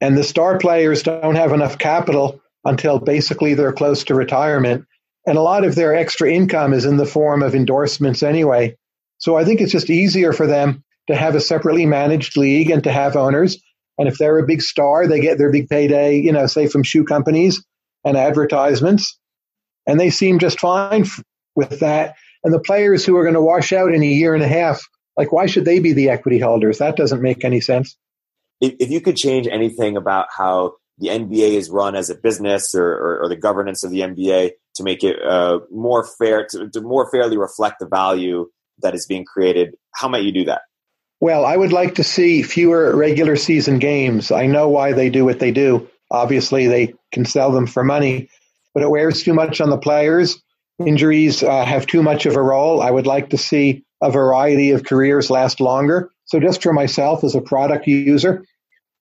And 0.00 0.16
the 0.16 0.24
star 0.24 0.58
players 0.58 1.02
don't 1.02 1.34
have 1.34 1.52
enough 1.52 1.78
capital 1.78 2.40
until 2.64 2.98
basically 2.98 3.54
they're 3.54 3.72
close 3.72 4.04
to 4.04 4.14
retirement. 4.14 4.86
And 5.26 5.38
a 5.38 5.42
lot 5.42 5.64
of 5.64 5.74
their 5.74 5.94
extra 5.94 6.30
income 6.30 6.72
is 6.72 6.84
in 6.84 6.96
the 6.96 7.06
form 7.06 7.42
of 7.42 7.54
endorsements 7.54 8.22
anyway. 8.22 8.76
So 9.18 9.36
I 9.36 9.44
think 9.44 9.60
it's 9.60 9.72
just 9.72 9.90
easier 9.90 10.32
for 10.32 10.46
them 10.46 10.82
to 11.08 11.16
have 11.16 11.34
a 11.34 11.40
separately 11.40 11.86
managed 11.86 12.36
league 12.36 12.70
and 12.70 12.82
to 12.84 12.92
have 12.92 13.16
owners. 13.16 13.58
And 13.98 14.08
if 14.08 14.18
they're 14.18 14.38
a 14.38 14.46
big 14.46 14.62
star, 14.62 15.06
they 15.06 15.20
get 15.20 15.38
their 15.38 15.52
big 15.52 15.68
payday, 15.68 16.20
you 16.20 16.32
know, 16.32 16.46
say 16.46 16.66
from 16.66 16.82
shoe 16.82 17.04
companies 17.04 17.64
and 18.04 18.16
advertisements. 18.16 19.18
And 19.86 19.98
they 19.98 20.10
seem 20.10 20.38
just 20.38 20.60
fine 20.60 21.06
with 21.54 21.80
that. 21.80 22.16
And 22.42 22.52
the 22.52 22.60
players 22.60 23.04
who 23.04 23.16
are 23.16 23.22
going 23.22 23.34
to 23.34 23.42
wash 23.42 23.72
out 23.72 23.94
in 23.94 24.02
a 24.02 24.06
year 24.06 24.34
and 24.34 24.42
a 24.42 24.48
half, 24.48 24.82
like, 25.16 25.30
why 25.30 25.46
should 25.46 25.64
they 25.64 25.78
be 25.78 25.92
the 25.92 26.10
equity 26.10 26.40
holders? 26.40 26.78
That 26.78 26.96
doesn't 26.96 27.22
make 27.22 27.44
any 27.44 27.60
sense 27.60 27.96
if, 28.62 28.76
if 28.78 28.90
you 28.90 29.00
could 29.02 29.16
change 29.16 29.46
anything 29.46 29.96
about 29.98 30.28
how 30.34 30.76
the 30.98 31.08
NBA 31.08 31.56
is 31.56 31.68
run 31.68 31.96
as 31.96 32.08
a 32.08 32.14
business 32.14 32.74
or, 32.74 32.86
or, 32.86 33.22
or 33.24 33.28
the 33.28 33.36
governance 33.36 33.82
of 33.82 33.90
the 33.90 34.00
NBA 34.00 34.52
to 34.76 34.82
make 34.82 35.02
it 35.04 35.16
uh, 35.22 35.60
more 35.70 36.04
fair, 36.04 36.46
to, 36.50 36.68
to 36.70 36.80
more 36.80 37.10
fairly 37.10 37.36
reflect 37.36 37.78
the 37.80 37.86
value 37.86 38.48
that 38.80 38.94
is 38.94 39.06
being 39.06 39.24
created, 39.24 39.74
how 39.94 40.08
might 40.08 40.24
you 40.24 40.32
do 40.32 40.44
that? 40.44 40.62
Well, 41.20 41.44
I 41.44 41.56
would 41.56 41.72
like 41.72 41.94
to 41.96 42.04
see 42.04 42.42
fewer 42.42 42.96
regular 42.96 43.36
season 43.36 43.78
games. 43.78 44.32
I 44.32 44.46
know 44.46 44.68
why 44.68 44.92
they 44.92 45.08
do 45.08 45.24
what 45.24 45.38
they 45.38 45.52
do. 45.52 45.88
Obviously, 46.10 46.66
they 46.66 46.94
can 47.12 47.24
sell 47.24 47.52
them 47.52 47.66
for 47.66 47.84
money, 47.84 48.28
but 48.74 48.82
it 48.82 48.90
wears 48.90 49.22
too 49.22 49.32
much 49.32 49.60
on 49.60 49.70
the 49.70 49.78
players. 49.78 50.42
Injuries 50.84 51.42
uh, 51.42 51.64
have 51.64 51.86
too 51.86 52.02
much 52.02 52.26
of 52.26 52.34
a 52.34 52.42
role. 52.42 52.82
I 52.82 52.90
would 52.90 53.06
like 53.06 53.30
to 53.30 53.38
see 53.38 53.84
a 54.02 54.10
variety 54.10 54.72
of 54.72 54.84
careers 54.84 55.30
last 55.30 55.60
longer. 55.60 56.10
So, 56.24 56.40
just 56.40 56.62
for 56.62 56.72
myself 56.72 57.22
as 57.22 57.36
a 57.36 57.40
product 57.40 57.86
user, 57.86 58.44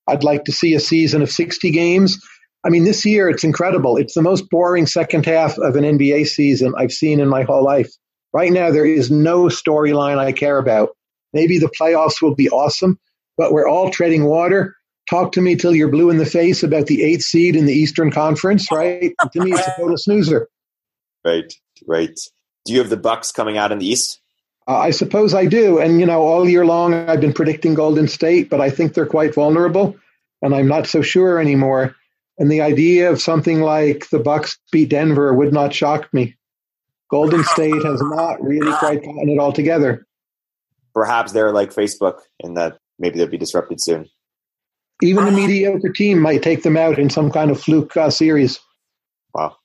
I'd 0.07 0.23
like 0.23 0.45
to 0.45 0.51
see 0.51 0.75
a 0.75 0.79
season 0.79 1.21
of 1.21 1.31
60 1.31 1.71
games. 1.71 2.19
I 2.63 2.69
mean, 2.69 2.83
this 2.83 3.05
year 3.05 3.29
it's 3.29 3.43
incredible. 3.43 3.97
It's 3.97 4.13
the 4.13 4.21
most 4.21 4.49
boring 4.49 4.85
second 4.85 5.25
half 5.25 5.57
of 5.57 5.75
an 5.75 5.83
NBA 5.83 6.27
season 6.27 6.73
I've 6.77 6.91
seen 6.91 7.19
in 7.19 7.27
my 7.27 7.43
whole 7.43 7.63
life. 7.63 7.89
Right 8.33 8.51
now, 8.51 8.71
there 8.71 8.85
is 8.85 9.11
no 9.11 9.45
storyline 9.45 10.17
I 10.17 10.31
care 10.31 10.57
about. 10.57 10.89
Maybe 11.33 11.57
the 11.57 11.71
playoffs 11.79 12.21
will 12.21 12.35
be 12.35 12.49
awesome, 12.49 12.99
but 13.37 13.51
we're 13.51 13.67
all 13.67 13.89
treading 13.89 14.25
water. 14.25 14.75
Talk 15.09 15.33
to 15.33 15.41
me 15.41 15.55
till 15.55 15.75
you're 15.75 15.89
blue 15.89 16.09
in 16.09 16.17
the 16.17 16.25
face 16.25 16.63
about 16.63 16.85
the 16.85 17.03
eighth 17.03 17.23
seed 17.23 17.55
in 17.55 17.65
the 17.65 17.73
Eastern 17.73 18.11
Conference, 18.11 18.71
right? 18.71 19.13
to 19.33 19.43
me, 19.43 19.51
it's 19.51 19.67
a 19.67 19.73
total 19.77 19.97
snoozer. 19.97 20.47
Right, 21.25 21.53
right. 21.87 22.17
Do 22.65 22.73
you 22.73 22.79
have 22.79 22.89
the 22.89 22.97
Bucks 22.97 23.31
coming 23.31 23.57
out 23.57 23.71
in 23.71 23.79
the 23.79 23.87
East? 23.87 24.21
Uh, 24.67 24.77
I 24.77 24.91
suppose 24.91 25.33
I 25.33 25.47
do. 25.47 25.79
And, 25.79 25.99
you 25.99 26.05
know, 26.05 26.21
all 26.21 26.47
year 26.47 26.65
long 26.65 26.93
I've 26.93 27.19
been 27.19 27.33
predicting 27.33 27.73
Golden 27.73 28.07
State, 28.07 28.49
but 28.49 28.61
I 28.61 28.69
think 28.69 28.93
they're 28.93 29.05
quite 29.05 29.33
vulnerable, 29.33 29.95
and 30.41 30.53
I'm 30.53 30.67
not 30.67 30.87
so 30.87 31.01
sure 31.01 31.39
anymore. 31.39 31.95
And 32.41 32.51
the 32.51 32.61
idea 32.61 33.11
of 33.11 33.21
something 33.21 33.61
like 33.61 34.09
the 34.09 34.17
Bucks 34.17 34.57
beat 34.71 34.89
Denver 34.89 35.31
would 35.31 35.53
not 35.53 35.75
shock 35.75 36.11
me. 36.11 36.35
Golden 37.07 37.43
State 37.43 37.85
has 37.85 38.01
not 38.01 38.41
really 38.41 38.71
quite 38.79 39.03
gotten 39.03 39.29
it 39.29 39.37
all 39.37 39.53
together. 39.53 40.07
Perhaps 40.91 41.33
they're 41.33 41.51
like 41.51 41.71
Facebook 41.71 42.19
in 42.39 42.55
that 42.55 42.79
maybe 42.97 43.19
they'll 43.19 43.27
be 43.27 43.37
disrupted 43.37 43.79
soon. 43.79 44.09
Even 45.03 45.27
a 45.27 45.31
mediocre 45.31 45.91
team 45.93 46.17
might 46.17 46.41
take 46.41 46.63
them 46.63 46.75
out 46.75 46.97
in 46.97 47.11
some 47.11 47.29
kind 47.29 47.51
of 47.51 47.61
fluke 47.61 47.95
uh, 47.95 48.09
series. 48.09 48.59
Wow. 49.35 49.57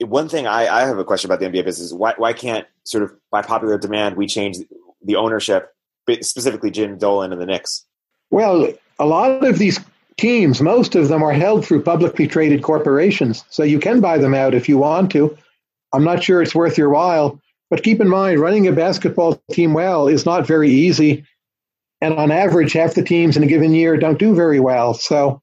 One 0.00 0.28
thing 0.28 0.48
I, 0.48 0.66
I 0.66 0.80
have 0.88 0.98
a 0.98 1.04
question 1.04 1.30
about 1.30 1.38
the 1.38 1.46
NBA 1.46 1.64
business 1.64 1.92
is 1.92 1.94
why, 1.94 2.14
why 2.16 2.32
can't 2.32 2.66
sort 2.82 3.04
of 3.04 3.12
by 3.30 3.42
popular 3.42 3.78
demand 3.78 4.16
we 4.16 4.26
change 4.26 4.56
the 5.00 5.14
ownership, 5.14 5.72
specifically 6.22 6.72
Jim 6.72 6.98
Dolan 6.98 7.30
and 7.30 7.40
the 7.40 7.46
Knicks? 7.46 7.86
Well, 8.30 8.72
a 8.98 9.06
lot 9.06 9.46
of 9.46 9.60
these 9.60 9.78
teams, 10.20 10.60
most 10.60 10.94
of 10.94 11.08
them 11.08 11.22
are 11.22 11.32
held 11.32 11.64
through 11.64 11.82
publicly 11.82 12.26
traded 12.26 12.62
corporations. 12.62 13.44
So 13.50 13.62
you 13.62 13.80
can 13.80 14.00
buy 14.00 14.18
them 14.18 14.34
out 14.34 14.54
if 14.54 14.68
you 14.68 14.78
want 14.78 15.10
to. 15.12 15.36
I'm 15.92 16.04
not 16.04 16.22
sure 16.22 16.42
it's 16.42 16.54
worth 16.54 16.78
your 16.78 16.90
while. 16.90 17.40
But 17.70 17.82
keep 17.82 18.00
in 18.00 18.08
mind, 18.08 18.40
running 18.40 18.66
a 18.66 18.72
basketball 18.72 19.40
team 19.52 19.74
well 19.74 20.08
is 20.08 20.26
not 20.26 20.46
very 20.46 20.70
easy. 20.70 21.24
And 22.00 22.14
on 22.14 22.30
average, 22.30 22.72
half 22.72 22.94
the 22.94 23.02
teams 23.02 23.36
in 23.36 23.42
a 23.42 23.46
given 23.46 23.72
year 23.72 23.96
don't 23.96 24.18
do 24.18 24.34
very 24.34 24.60
well. 24.60 24.94
So 24.94 25.40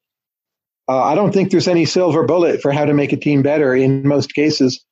uh, 0.89 1.03
I 1.03 1.15
don't 1.15 1.33
think 1.33 1.51
there's 1.51 1.67
any 1.67 1.85
silver 1.85 2.23
bullet 2.23 2.61
for 2.61 2.71
how 2.71 2.85
to 2.85 2.93
make 2.93 3.13
a 3.13 3.17
team 3.17 3.41
better 3.41 3.75
in 3.75 4.07
most 4.07 4.33
cases. 4.33 4.83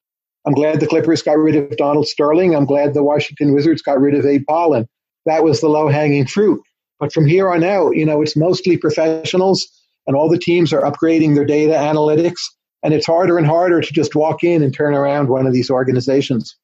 I'm 0.46 0.54
glad 0.54 0.80
the 0.80 0.88
Clippers 0.88 1.24
got 1.24 1.38
rid 1.38 1.56
of 1.56 1.76
Donald 1.78 2.08
Sterling. 2.08 2.56
I'm 2.56 2.66
glad 2.66 2.94
the 2.94 3.04
Washington 3.04 3.54
Wizards 3.54 3.82
got 3.82 4.00
rid 4.00 4.16
of 4.16 4.26
Abe 4.26 4.46
Pollin. 4.48 4.88
That 5.26 5.44
was 5.44 5.60
the 5.60 5.70
low 5.70 5.90
hanging 5.90 6.28
fruit. 6.28 6.62
But 7.00 7.12
from 7.12 7.26
here 7.26 7.52
on 7.52 7.64
out, 7.64 7.96
you 7.96 8.06
know, 8.06 8.22
it's 8.22 8.38
mostly 8.38 8.78
professionals 8.78 9.68
and 10.08 10.16
all 10.16 10.30
the 10.30 10.40
teams 10.40 10.74
are 10.74 10.82
upgrading 10.82 11.36
their 11.36 11.46
data 11.46 11.74
analytics. 11.74 12.42
And 12.84 12.94
it's 12.94 13.08
harder 13.08 13.38
and 13.38 13.48
harder 13.48 13.82
to 13.82 13.94
just 13.94 14.16
walk 14.16 14.44
in 14.44 14.62
and 14.62 14.74
turn 14.74 14.94
around 14.94 15.30
one 15.30 15.48
of 15.48 15.54
these 15.54 15.72
organizations. 15.72 16.56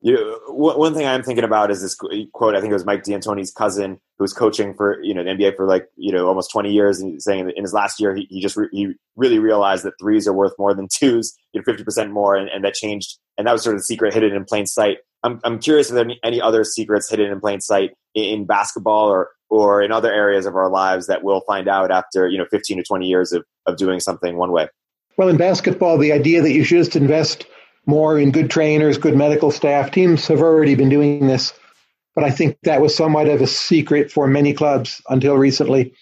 You 0.00 0.40
one 0.46 0.94
thing 0.94 1.06
I'm 1.06 1.24
thinking 1.24 1.44
about 1.44 1.72
is 1.72 1.82
this 1.82 1.96
quote. 2.32 2.54
I 2.54 2.60
think 2.60 2.70
it 2.70 2.74
was 2.74 2.84
Mike 2.84 3.02
D'Antoni's 3.02 3.50
cousin 3.50 3.98
who 4.16 4.22
was 4.22 4.32
coaching 4.32 4.74
for 4.74 5.02
you 5.02 5.12
know 5.12 5.24
the 5.24 5.30
NBA 5.30 5.56
for 5.56 5.66
like 5.66 5.88
you 5.96 6.12
know 6.12 6.28
almost 6.28 6.52
20 6.52 6.72
years, 6.72 7.00
and 7.00 7.20
saying 7.20 7.50
in 7.56 7.64
his 7.64 7.72
last 7.72 7.98
year 7.98 8.14
he, 8.14 8.28
he 8.30 8.40
just 8.40 8.56
re- 8.56 8.68
he 8.70 8.92
really 9.16 9.40
realized 9.40 9.84
that 9.84 9.94
threes 10.00 10.28
are 10.28 10.32
worth 10.32 10.52
more 10.56 10.72
than 10.72 10.86
twos, 10.92 11.36
you 11.52 11.60
know, 11.60 11.64
50 11.64 11.82
percent 11.82 12.12
more, 12.12 12.36
and, 12.36 12.48
and 12.48 12.64
that 12.64 12.74
changed. 12.74 13.18
And 13.36 13.48
that 13.48 13.52
was 13.52 13.64
sort 13.64 13.74
of 13.74 13.80
the 13.80 13.84
secret 13.84 14.14
hidden 14.14 14.34
in 14.34 14.44
plain 14.44 14.66
sight. 14.66 14.98
I'm 15.22 15.40
I'm 15.44 15.58
curious 15.58 15.88
if 15.88 15.94
there 15.94 16.06
are 16.06 16.12
any, 16.22 16.40
other 16.40 16.64
secrets 16.64 17.10
hidden 17.10 17.30
in 17.30 17.40
plain 17.40 17.60
sight 17.60 17.92
in, 18.14 18.24
in 18.24 18.46
basketball 18.46 19.08
or 19.08 19.30
or 19.50 19.82
in 19.82 19.92
other 19.92 20.12
areas 20.12 20.46
of 20.46 20.54
our 20.54 20.70
lives 20.70 21.06
that 21.06 21.24
we'll 21.24 21.40
find 21.42 21.68
out 21.68 21.90
after 21.90 22.28
you 22.28 22.38
know 22.38 22.46
15 22.50 22.78
to 22.78 22.82
20 22.82 23.06
years 23.06 23.32
of 23.32 23.44
of 23.66 23.76
doing 23.76 24.00
something 24.00 24.36
one 24.36 24.52
way. 24.52 24.68
Well, 25.16 25.28
in 25.28 25.36
basketball, 25.36 25.98
the 25.98 26.12
idea 26.12 26.42
that 26.42 26.52
you 26.52 26.62
should 26.62 26.78
just 26.78 26.96
invest 26.96 27.46
more 27.86 28.18
in 28.18 28.30
good 28.30 28.50
trainers, 28.50 28.98
good 28.98 29.16
medical 29.16 29.50
staff. 29.50 29.90
Teams 29.90 30.26
have 30.28 30.40
already 30.40 30.74
been 30.74 30.90
doing 30.90 31.26
this, 31.26 31.52
but 32.14 32.22
I 32.22 32.30
think 32.30 32.56
that 32.62 32.80
was 32.80 32.94
somewhat 32.94 33.28
of 33.28 33.40
a 33.40 33.46
secret 33.46 34.12
for 34.12 34.26
many 34.28 34.52
clubs 34.52 35.02
until 35.08 35.36
recently. 35.36 35.94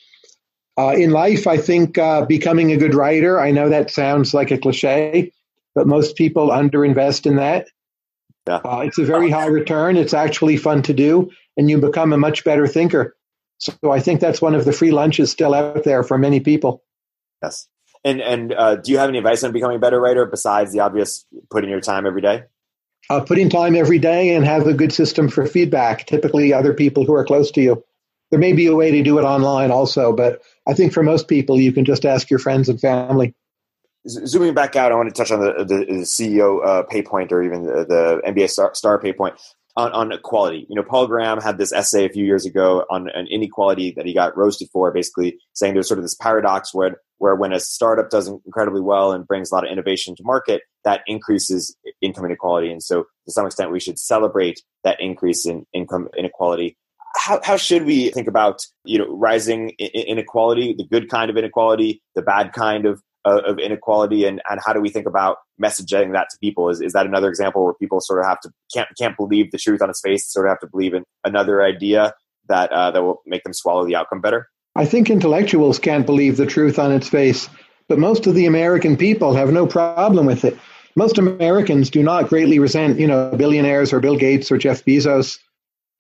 Uh, 0.78 0.94
in 0.94 1.10
life, 1.10 1.46
I 1.46 1.56
think 1.56 1.96
uh, 1.96 2.26
becoming 2.26 2.72
a 2.72 2.76
good 2.76 2.94
writer, 2.94 3.40
I 3.40 3.50
know 3.50 3.70
that 3.70 3.90
sounds 3.90 4.34
like 4.34 4.50
a 4.50 4.58
cliche, 4.58 5.32
but 5.74 5.86
most 5.86 6.16
people 6.16 6.50
underinvest 6.50 7.24
in 7.24 7.36
that. 7.36 7.68
Yeah. 8.48 8.56
Uh, 8.56 8.80
it's 8.80 8.98
a 8.98 9.04
very 9.04 9.30
high 9.30 9.46
return. 9.46 9.96
It's 9.96 10.14
actually 10.14 10.56
fun 10.56 10.82
to 10.82 10.92
do, 10.92 11.30
and 11.56 11.68
you 11.68 11.78
become 11.78 12.12
a 12.12 12.18
much 12.18 12.44
better 12.44 12.66
thinker. 12.66 13.16
So 13.58 13.72
I 13.90 14.00
think 14.00 14.20
that's 14.20 14.40
one 14.42 14.54
of 14.54 14.64
the 14.64 14.72
free 14.72 14.92
lunches 14.92 15.30
still 15.30 15.54
out 15.54 15.84
there 15.84 16.02
for 16.02 16.18
many 16.18 16.40
people. 16.40 16.82
Yes. 17.42 17.68
And 18.04 18.20
and 18.20 18.52
uh, 18.52 18.76
do 18.76 18.92
you 18.92 18.98
have 18.98 19.08
any 19.08 19.18
advice 19.18 19.42
on 19.42 19.52
becoming 19.52 19.78
a 19.78 19.80
better 19.80 20.00
writer 20.00 20.26
besides 20.26 20.72
the 20.72 20.80
obvious 20.80 21.26
putting 21.50 21.70
your 21.70 21.80
time 21.80 22.06
every 22.06 22.20
day? 22.20 22.44
Uh, 23.08 23.20
putting 23.20 23.48
time 23.48 23.76
every 23.76 23.98
day 23.98 24.34
and 24.34 24.44
have 24.44 24.66
a 24.66 24.74
good 24.74 24.92
system 24.92 25.28
for 25.28 25.46
feedback. 25.46 26.06
Typically, 26.06 26.52
other 26.52 26.74
people 26.74 27.04
who 27.04 27.14
are 27.14 27.24
close 27.24 27.50
to 27.52 27.60
you. 27.60 27.84
There 28.30 28.40
may 28.40 28.52
be 28.52 28.66
a 28.66 28.74
way 28.74 28.90
to 28.90 29.02
do 29.02 29.18
it 29.18 29.22
online 29.22 29.70
also, 29.70 30.12
but 30.12 30.42
I 30.68 30.74
think 30.74 30.92
for 30.92 31.02
most 31.02 31.28
people, 31.28 31.60
you 31.60 31.72
can 31.72 31.84
just 31.84 32.04
ask 32.04 32.28
your 32.28 32.40
friends 32.40 32.68
and 32.68 32.80
family. 32.80 33.34
Zooming 34.08 34.54
back 34.54 34.76
out, 34.76 34.92
I 34.92 34.94
want 34.94 35.08
to 35.08 35.14
touch 35.14 35.30
on 35.30 35.40
the, 35.40 35.64
the, 35.64 35.84
the 35.84 36.02
CEO 36.02 36.64
uh, 36.64 36.82
pay 36.84 37.02
point 37.02 37.32
or 37.32 37.42
even 37.42 37.64
the, 37.64 37.84
the 37.84 38.22
NBA 38.26 38.50
star, 38.50 38.74
star 38.74 39.00
pay 39.00 39.12
point 39.12 39.34
on, 39.76 39.92
on 39.92 40.12
equality. 40.12 40.66
You 40.68 40.76
know, 40.76 40.82
Paul 40.82 41.06
Graham 41.06 41.40
had 41.40 41.58
this 41.58 41.72
essay 41.72 42.06
a 42.06 42.08
few 42.08 42.24
years 42.24 42.46
ago 42.46 42.84
on 42.90 43.08
an 43.10 43.26
inequality 43.30 43.92
that 43.96 44.06
he 44.06 44.14
got 44.14 44.36
roasted 44.36 44.68
for, 44.72 44.90
basically 44.90 45.38
saying 45.52 45.74
there's 45.74 45.88
sort 45.88 45.98
of 45.98 46.04
this 46.04 46.14
paradox 46.14 46.74
where 46.74 46.96
where 47.18 47.34
when 47.34 47.52
a 47.52 47.60
startup 47.60 48.10
does 48.10 48.28
incredibly 48.28 48.80
well 48.80 49.12
and 49.12 49.26
brings 49.26 49.50
a 49.50 49.54
lot 49.54 49.64
of 49.64 49.70
innovation 49.70 50.14
to 50.14 50.22
market, 50.22 50.62
that 50.84 51.00
increases 51.06 51.74
income 52.02 52.26
inequality. 52.26 52.70
And 52.70 52.82
so, 52.82 53.04
to 53.24 53.32
some 53.32 53.46
extent, 53.46 53.72
we 53.72 53.80
should 53.80 53.98
celebrate 53.98 54.62
that 54.84 55.00
increase 55.00 55.46
in 55.46 55.66
income 55.72 56.08
inequality. 56.16 56.76
How, 57.16 57.40
how 57.42 57.56
should 57.56 57.84
we 57.84 58.10
think 58.10 58.28
about 58.28 58.66
you 58.84 58.98
know 58.98 59.08
rising 59.08 59.70
inequality, 59.78 60.74
the 60.74 60.86
good 60.86 61.08
kind 61.08 61.30
of 61.30 61.36
inequality, 61.36 62.02
the 62.14 62.22
bad 62.22 62.52
kind 62.52 62.86
of 62.86 63.02
of 63.30 63.58
inequality 63.58 64.24
and, 64.24 64.40
and 64.48 64.60
how 64.64 64.72
do 64.72 64.80
we 64.80 64.88
think 64.88 65.06
about 65.06 65.38
messaging 65.62 66.12
that 66.12 66.28
to 66.30 66.38
people? 66.40 66.68
Is, 66.68 66.80
is 66.80 66.92
that 66.92 67.06
another 67.06 67.28
example 67.28 67.64
where 67.64 67.74
people 67.74 68.00
sort 68.00 68.20
of 68.20 68.26
have 68.26 68.40
to 68.40 68.50
can't 68.72 68.88
can't 68.98 69.16
believe 69.16 69.50
the 69.50 69.58
truth 69.58 69.82
on 69.82 69.90
its 69.90 70.00
face 70.00 70.30
sort 70.30 70.46
of 70.46 70.50
have 70.50 70.60
to 70.60 70.68
believe 70.68 70.94
in 70.94 71.04
another 71.24 71.62
idea 71.62 72.14
that 72.48 72.72
uh, 72.72 72.90
that 72.90 73.02
will 73.02 73.22
make 73.26 73.42
them 73.44 73.52
swallow 73.52 73.84
the 73.86 73.96
outcome 73.96 74.20
better? 74.20 74.48
I 74.76 74.84
think 74.84 75.10
intellectuals 75.10 75.78
can't 75.78 76.06
believe 76.06 76.36
the 76.36 76.46
truth 76.46 76.78
on 76.78 76.92
its 76.92 77.08
face 77.08 77.48
but 77.88 77.98
most 77.98 78.26
of 78.26 78.34
the 78.34 78.46
american 78.46 78.96
people 78.96 79.34
have 79.34 79.52
no 79.52 79.66
problem 79.66 80.26
with 80.26 80.44
it. 80.44 80.58
Most 80.94 81.18
americans 81.18 81.90
do 81.90 82.02
not 82.02 82.28
greatly 82.28 82.58
resent 82.58 82.98
you 82.98 83.06
know 83.06 83.30
billionaires 83.36 83.92
or 83.92 84.00
bill 84.00 84.16
gates 84.16 84.50
or 84.50 84.58
jeff 84.58 84.84
bezos. 84.84 85.38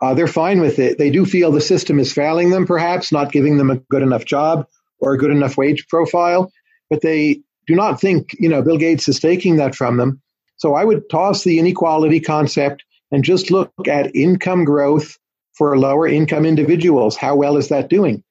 Uh, 0.02 0.12
they're 0.12 0.26
fine 0.26 0.60
with 0.60 0.78
it. 0.78 0.98
They 0.98 1.10
do 1.10 1.24
feel 1.24 1.50
the 1.50 1.60
system 1.60 1.98
is 1.98 2.12
failing 2.12 2.50
them 2.50 2.66
perhaps 2.66 3.12
not 3.12 3.32
giving 3.32 3.56
them 3.56 3.70
a 3.70 3.76
good 3.76 4.02
enough 4.02 4.26
job 4.26 4.66
or 5.00 5.14
a 5.14 5.18
good 5.18 5.30
enough 5.30 5.56
wage 5.56 5.86
profile 5.88 6.50
but 6.90 7.02
they 7.02 7.40
do 7.66 7.74
not 7.74 8.00
think, 8.00 8.30
you 8.38 8.48
know, 8.48 8.62
Bill 8.62 8.78
Gates 8.78 9.08
is 9.08 9.20
taking 9.20 9.56
that 9.56 9.74
from 9.74 9.96
them. 9.96 10.20
So 10.56 10.74
I 10.74 10.84
would 10.84 11.08
toss 11.10 11.44
the 11.44 11.58
inequality 11.58 12.20
concept 12.20 12.84
and 13.10 13.24
just 13.24 13.50
look 13.50 13.72
at 13.86 14.14
income 14.14 14.64
growth 14.64 15.16
for 15.56 15.78
lower 15.78 16.06
income 16.06 16.46
individuals. 16.46 17.16
How 17.16 17.36
well 17.36 17.56
is 17.56 17.68
that 17.68 17.88
doing? 17.88 18.22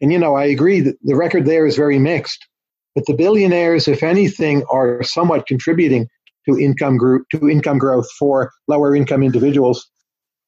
And, 0.00 0.12
you 0.12 0.18
know, 0.18 0.34
I 0.34 0.44
agree 0.44 0.80
that 0.80 0.96
the 1.02 1.16
record 1.16 1.46
there 1.46 1.66
is 1.66 1.76
very 1.76 1.98
mixed. 1.98 2.46
But 2.94 3.06
the 3.06 3.14
billionaires, 3.14 3.88
if 3.88 4.02
anything, 4.02 4.64
are 4.70 5.02
somewhat 5.02 5.46
contributing 5.46 6.08
to 6.48 6.58
income 6.58 6.96
group 6.96 7.26
to 7.30 7.48
income 7.48 7.78
growth 7.78 8.10
for 8.18 8.52
lower 8.68 8.94
income 8.94 9.22
individuals. 9.22 9.88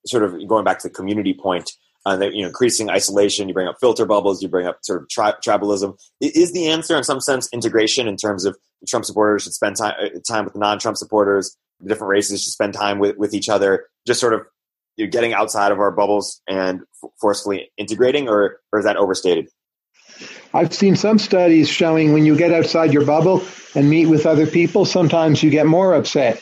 Sort 0.06 0.22
of 0.22 0.36
going 0.46 0.64
back 0.64 0.78
to 0.80 0.88
the 0.88 0.94
community 0.94 1.34
point, 1.34 1.72
uh, 2.06 2.18
you 2.32 2.42
know, 2.42 2.48
increasing 2.48 2.88
isolation. 2.88 3.48
You 3.48 3.54
bring 3.54 3.66
up 3.66 3.76
filter 3.80 4.06
bubbles. 4.06 4.42
You 4.42 4.48
bring 4.48 4.66
up 4.66 4.78
sort 4.82 5.02
of 5.02 5.08
tri- 5.08 5.34
tribalism. 5.44 5.98
Is 6.20 6.52
the 6.52 6.68
answer, 6.68 6.96
in 6.96 7.04
some 7.04 7.20
sense, 7.20 7.48
integration 7.52 8.06
in 8.06 8.16
terms 8.16 8.44
of 8.44 8.56
Trump 8.88 9.04
supporters 9.04 9.42
should 9.42 9.54
spend 9.54 9.76
time 9.76 9.94
uh, 10.00 10.18
time 10.26 10.44
with 10.44 10.56
non-Trump 10.56 10.96
supporters. 10.96 11.56
The 11.80 11.88
different 11.88 12.10
races 12.10 12.42
should 12.42 12.52
spend 12.52 12.74
time 12.74 12.98
with 12.98 13.16
with 13.16 13.34
each 13.34 13.48
other. 13.48 13.86
Just 14.06 14.20
sort 14.20 14.34
of 14.34 14.42
you 14.96 15.06
know, 15.06 15.10
getting 15.10 15.34
outside 15.34 15.72
of 15.72 15.80
our 15.80 15.90
bubbles 15.90 16.40
and 16.48 16.82
f- 17.02 17.10
forcefully 17.20 17.70
integrating, 17.76 18.28
or 18.28 18.60
or 18.72 18.78
is 18.78 18.84
that 18.84 18.96
overstated? 18.96 19.48
I've 20.54 20.72
seen 20.72 20.96
some 20.96 21.18
studies 21.18 21.68
showing 21.68 22.12
when 22.12 22.24
you 22.24 22.36
get 22.36 22.52
outside 22.52 22.92
your 22.92 23.04
bubble 23.04 23.42
and 23.74 23.90
meet 23.90 24.06
with 24.06 24.24
other 24.24 24.46
people, 24.46 24.84
sometimes 24.84 25.42
you 25.42 25.50
get 25.50 25.66
more 25.66 25.94
upset, 25.94 26.40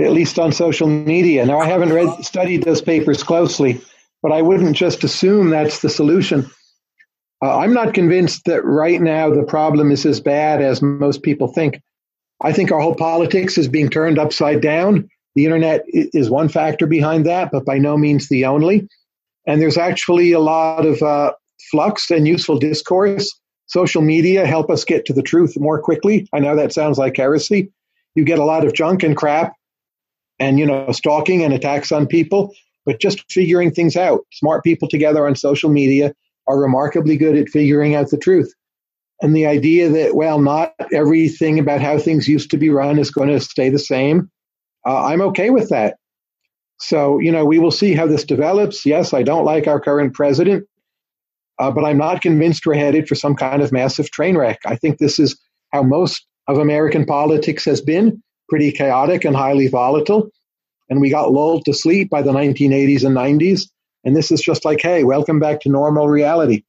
at 0.00 0.10
least 0.10 0.38
on 0.38 0.50
social 0.50 0.88
media. 0.88 1.46
Now, 1.46 1.60
I 1.60 1.66
haven't 1.66 1.92
read 1.92 2.24
studied 2.24 2.64
those 2.64 2.82
papers 2.82 3.22
closely, 3.22 3.80
but 4.22 4.32
I 4.32 4.40
wouldn't 4.40 4.76
just 4.76 5.04
assume 5.04 5.50
that's 5.50 5.80
the 5.80 5.90
solution. 5.90 6.48
Uh, 7.42 7.58
I'm 7.58 7.74
not 7.74 7.92
convinced 7.92 8.44
that 8.44 8.64
right 8.64 9.00
now 9.00 9.28
the 9.28 9.42
problem 9.42 9.90
is 9.90 10.06
as 10.06 10.20
bad 10.20 10.62
as 10.62 10.80
most 10.80 11.22
people 11.22 11.48
think. 11.48 11.80
I 12.40 12.52
think 12.52 12.70
our 12.70 12.80
whole 12.80 12.94
politics 12.94 13.58
is 13.58 13.68
being 13.68 13.90
turned 13.90 14.18
upside 14.18 14.60
down. 14.60 15.08
The 15.34 15.44
internet 15.44 15.82
is 15.88 16.30
one 16.30 16.48
factor 16.48 16.86
behind 16.86 17.26
that, 17.26 17.50
but 17.50 17.64
by 17.64 17.78
no 17.78 17.96
means 17.96 18.28
the 18.28 18.44
only. 18.44 18.88
And 19.46 19.60
there's 19.60 19.78
actually 19.78 20.32
a 20.32 20.40
lot 20.40 20.86
of 20.86 21.02
uh, 21.02 21.32
flux 21.70 22.10
and 22.10 22.28
useful 22.28 22.58
discourse. 22.58 23.32
Social 23.66 24.02
media 24.02 24.46
help 24.46 24.70
us 24.70 24.84
get 24.84 25.04
to 25.06 25.12
the 25.12 25.22
truth 25.22 25.54
more 25.58 25.80
quickly. 25.80 26.28
I 26.32 26.38
know 26.38 26.54
that 26.54 26.72
sounds 26.72 26.98
like 26.98 27.16
heresy. 27.16 27.72
You 28.14 28.24
get 28.24 28.38
a 28.38 28.44
lot 28.44 28.64
of 28.64 28.74
junk 28.74 29.02
and 29.02 29.16
crap 29.16 29.54
and, 30.38 30.58
you 30.58 30.66
know, 30.66 30.92
stalking 30.92 31.42
and 31.42 31.54
attacks 31.54 31.90
on 31.90 32.06
people 32.06 32.52
but 32.84 33.00
just 33.00 33.30
figuring 33.30 33.70
things 33.70 33.96
out. 33.96 34.20
Smart 34.32 34.64
people 34.64 34.88
together 34.88 35.26
on 35.26 35.36
social 35.36 35.70
media 35.70 36.14
are 36.46 36.60
remarkably 36.60 37.16
good 37.16 37.36
at 37.36 37.48
figuring 37.48 37.94
out 37.94 38.10
the 38.10 38.18
truth. 38.18 38.52
And 39.20 39.36
the 39.36 39.46
idea 39.46 39.88
that, 39.88 40.16
well, 40.16 40.40
not 40.40 40.72
everything 40.92 41.58
about 41.58 41.80
how 41.80 41.98
things 41.98 42.26
used 42.26 42.50
to 42.50 42.56
be 42.56 42.70
run 42.70 42.98
is 42.98 43.10
going 43.10 43.28
to 43.28 43.38
stay 43.38 43.68
the 43.68 43.78
same, 43.78 44.30
uh, 44.84 45.04
I'm 45.04 45.20
okay 45.22 45.50
with 45.50 45.68
that. 45.68 45.96
So, 46.80 47.20
you 47.20 47.30
know, 47.30 47.44
we 47.44 47.60
will 47.60 47.70
see 47.70 47.94
how 47.94 48.08
this 48.08 48.24
develops. 48.24 48.84
Yes, 48.84 49.14
I 49.14 49.22
don't 49.22 49.44
like 49.44 49.68
our 49.68 49.78
current 49.78 50.14
president, 50.14 50.66
uh, 51.60 51.70
but 51.70 51.84
I'm 51.84 51.98
not 51.98 52.22
convinced 52.22 52.66
we're 52.66 52.74
headed 52.74 53.06
for 53.06 53.14
some 53.14 53.36
kind 53.36 53.62
of 53.62 53.70
massive 53.70 54.10
train 54.10 54.36
wreck. 54.36 54.58
I 54.66 54.74
think 54.74 54.98
this 54.98 55.20
is 55.20 55.40
how 55.72 55.84
most 55.84 56.26
of 56.48 56.58
American 56.58 57.04
politics 57.04 57.64
has 57.66 57.80
been 57.80 58.20
pretty 58.48 58.72
chaotic 58.72 59.24
and 59.24 59.36
highly 59.36 59.68
volatile 59.68 60.30
and 60.92 61.00
we 61.00 61.08
got 61.08 61.32
lulled 61.32 61.64
to 61.64 61.72
sleep 61.72 62.10
by 62.10 62.20
the 62.20 62.32
1980s 62.32 63.02
and 63.02 63.16
90s. 63.16 63.70
And 64.04 64.14
this 64.14 64.30
is 64.30 64.42
just 64.42 64.62
like, 64.66 64.82
hey, 64.82 65.04
welcome 65.04 65.40
back 65.40 65.62
to 65.62 65.70
normal 65.70 66.06
reality. 66.06 66.64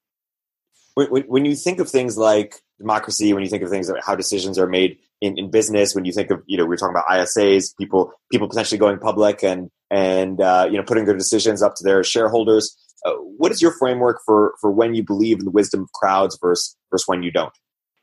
When, 0.95 1.23
when, 1.23 1.43
you 1.43 1.55
think 1.57 1.79
of 1.79 1.89
things 1.89 2.17
like 2.17 2.61
democracy, 2.79 3.33
when 3.33 3.43
you 3.43 3.49
think 3.49 3.63
of 3.63 3.69
things 3.69 3.89
like 3.89 4.01
how 4.01 4.15
decisions 4.15 4.57
are 4.57 4.67
made 4.67 4.97
in, 5.19 5.37
in 5.37 5.51
business, 5.51 5.93
when 5.93 6.05
you 6.05 6.13
think 6.13 6.31
of 6.31 6.41
you 6.45 6.57
know 6.57 6.65
we 6.65 6.75
are 6.75 6.77
talking 6.77 6.95
about 6.95 7.07
ISAs, 7.07 7.75
people 7.77 8.13
people 8.31 8.47
potentially 8.47 8.77
going 8.77 8.97
public 8.97 9.43
and 9.43 9.69
and 9.91 10.39
uh, 10.39 10.67
you 10.69 10.77
know 10.77 10.83
putting 10.83 11.05
their 11.05 11.17
decisions 11.17 11.61
up 11.61 11.73
to 11.75 11.83
their 11.83 12.03
shareholders. 12.03 12.77
Uh, 13.05 13.13
what 13.37 13.51
is 13.51 13.61
your 13.61 13.73
framework 13.77 14.19
for 14.23 14.53
for 14.61 14.71
when 14.71 14.93
you 14.93 15.03
believe 15.03 15.39
in 15.39 15.45
the 15.45 15.51
wisdom 15.51 15.81
of 15.81 15.91
crowds 15.93 16.37
versus 16.39 16.77
versus 16.91 17.07
when 17.07 17.23
you 17.23 17.31
don't? 17.31 17.53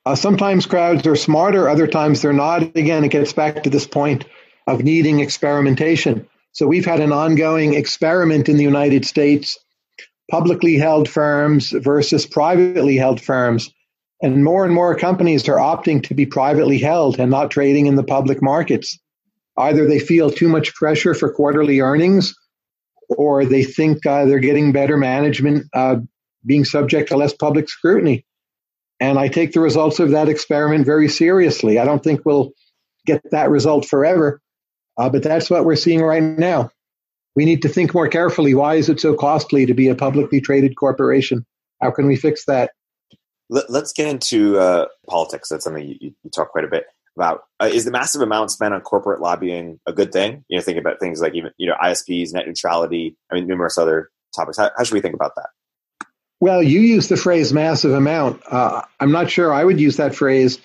Uh, 0.04 0.16
sometimes 0.16 0.66
crowds 0.66 1.06
are 1.06 1.16
smarter, 1.16 1.68
other 1.68 1.86
times 1.86 2.20
they're 2.20 2.32
not. 2.32 2.62
Again, 2.62 3.04
it 3.04 3.10
gets 3.10 3.32
back 3.32 3.62
to 3.62 3.70
this 3.70 3.86
point 3.86 4.26
of 4.66 4.82
needing 4.82 5.20
experimentation. 5.20 6.26
So 6.52 6.66
we've 6.66 6.86
had 6.86 7.00
an 7.00 7.12
ongoing 7.12 7.74
experiment 7.74 8.48
in 8.48 8.56
the 8.56 8.64
United 8.64 9.04
States 9.04 9.58
publicly 10.30 10.76
held 10.76 11.08
firms 11.08 11.70
versus 11.70 12.26
privately 12.26 12.96
held 12.96 13.20
firms. 13.20 13.72
And 14.22 14.44
more 14.44 14.64
and 14.64 14.74
more 14.74 14.96
companies 14.96 15.48
are 15.48 15.56
opting 15.56 16.02
to 16.04 16.14
be 16.14 16.26
privately 16.26 16.78
held 16.78 17.18
and 17.18 17.30
not 17.30 17.50
trading 17.50 17.86
in 17.86 17.96
the 17.96 18.04
public 18.04 18.42
markets. 18.42 18.98
Either 19.56 19.86
they 19.86 19.98
feel 19.98 20.30
too 20.30 20.48
much 20.48 20.74
pressure 20.74 21.14
for 21.14 21.32
quarterly 21.32 21.80
earnings, 21.80 22.34
or 23.08 23.44
they 23.44 23.64
think 23.64 24.06
uh, 24.06 24.24
they're 24.24 24.38
getting 24.38 24.72
better 24.72 24.96
management 24.96 25.66
uh, 25.72 25.96
being 26.46 26.64
subject 26.64 27.08
to 27.08 27.16
less 27.16 27.34
public 27.34 27.68
scrutiny. 27.68 28.24
And 29.00 29.18
I 29.18 29.28
take 29.28 29.52
the 29.52 29.60
results 29.60 29.98
of 29.98 30.10
that 30.10 30.28
experiment 30.28 30.86
very 30.86 31.08
seriously. 31.08 31.78
I 31.78 31.84
don't 31.84 32.04
think 32.04 32.24
we'll 32.24 32.52
get 33.06 33.22
that 33.30 33.50
result 33.50 33.86
forever, 33.86 34.40
uh, 34.96 35.08
but 35.08 35.22
that's 35.22 35.50
what 35.50 35.64
we're 35.64 35.76
seeing 35.76 36.02
right 36.02 36.22
now. 36.22 36.70
We 37.36 37.44
need 37.44 37.62
to 37.62 37.68
think 37.68 37.94
more 37.94 38.08
carefully. 38.08 38.54
Why 38.54 38.74
is 38.74 38.88
it 38.88 39.00
so 39.00 39.14
costly 39.14 39.66
to 39.66 39.74
be 39.74 39.88
a 39.88 39.94
publicly 39.94 40.40
traded 40.40 40.76
corporation? 40.76 41.46
How 41.80 41.90
can 41.90 42.06
we 42.06 42.16
fix 42.16 42.44
that? 42.46 42.72
Let, 43.48 43.70
us 43.70 43.92
get 43.92 44.08
into 44.08 44.58
uh, 44.58 44.86
politics. 45.08 45.48
That's 45.48 45.64
something 45.64 45.86
you, 45.86 45.96
you, 46.00 46.30
talk 46.34 46.50
quite 46.50 46.64
a 46.64 46.68
bit 46.68 46.84
about. 47.16 47.42
Uh, 47.58 47.70
is 47.72 47.84
the 47.84 47.90
massive 47.90 48.20
amount 48.20 48.50
spent 48.50 48.74
on 48.74 48.80
corporate 48.80 49.20
lobbying 49.20 49.80
a 49.86 49.92
good 49.92 50.12
thing? 50.12 50.44
You 50.48 50.58
know, 50.58 50.62
thinking 50.62 50.80
about 50.80 51.00
things 51.00 51.20
like 51.20 51.34
even 51.34 51.50
you 51.56 51.68
know 51.68 51.74
ISPs, 51.82 52.32
net 52.32 52.46
neutrality. 52.46 53.16
I 53.30 53.34
mean, 53.34 53.46
numerous 53.46 53.76
other 53.76 54.10
topics. 54.36 54.56
How, 54.56 54.70
how 54.76 54.84
should 54.84 54.94
we 54.94 55.00
think 55.00 55.14
about 55.14 55.34
that? 55.36 55.48
Well, 56.40 56.62
you 56.62 56.80
use 56.80 57.08
the 57.08 57.16
phrase 57.16 57.52
massive 57.52 57.92
amount. 57.92 58.40
Uh, 58.50 58.82
I'm 58.98 59.12
not 59.12 59.30
sure 59.30 59.52
I 59.52 59.64
would 59.64 59.80
use 59.80 59.96
that 59.96 60.14
phrase. 60.14 60.58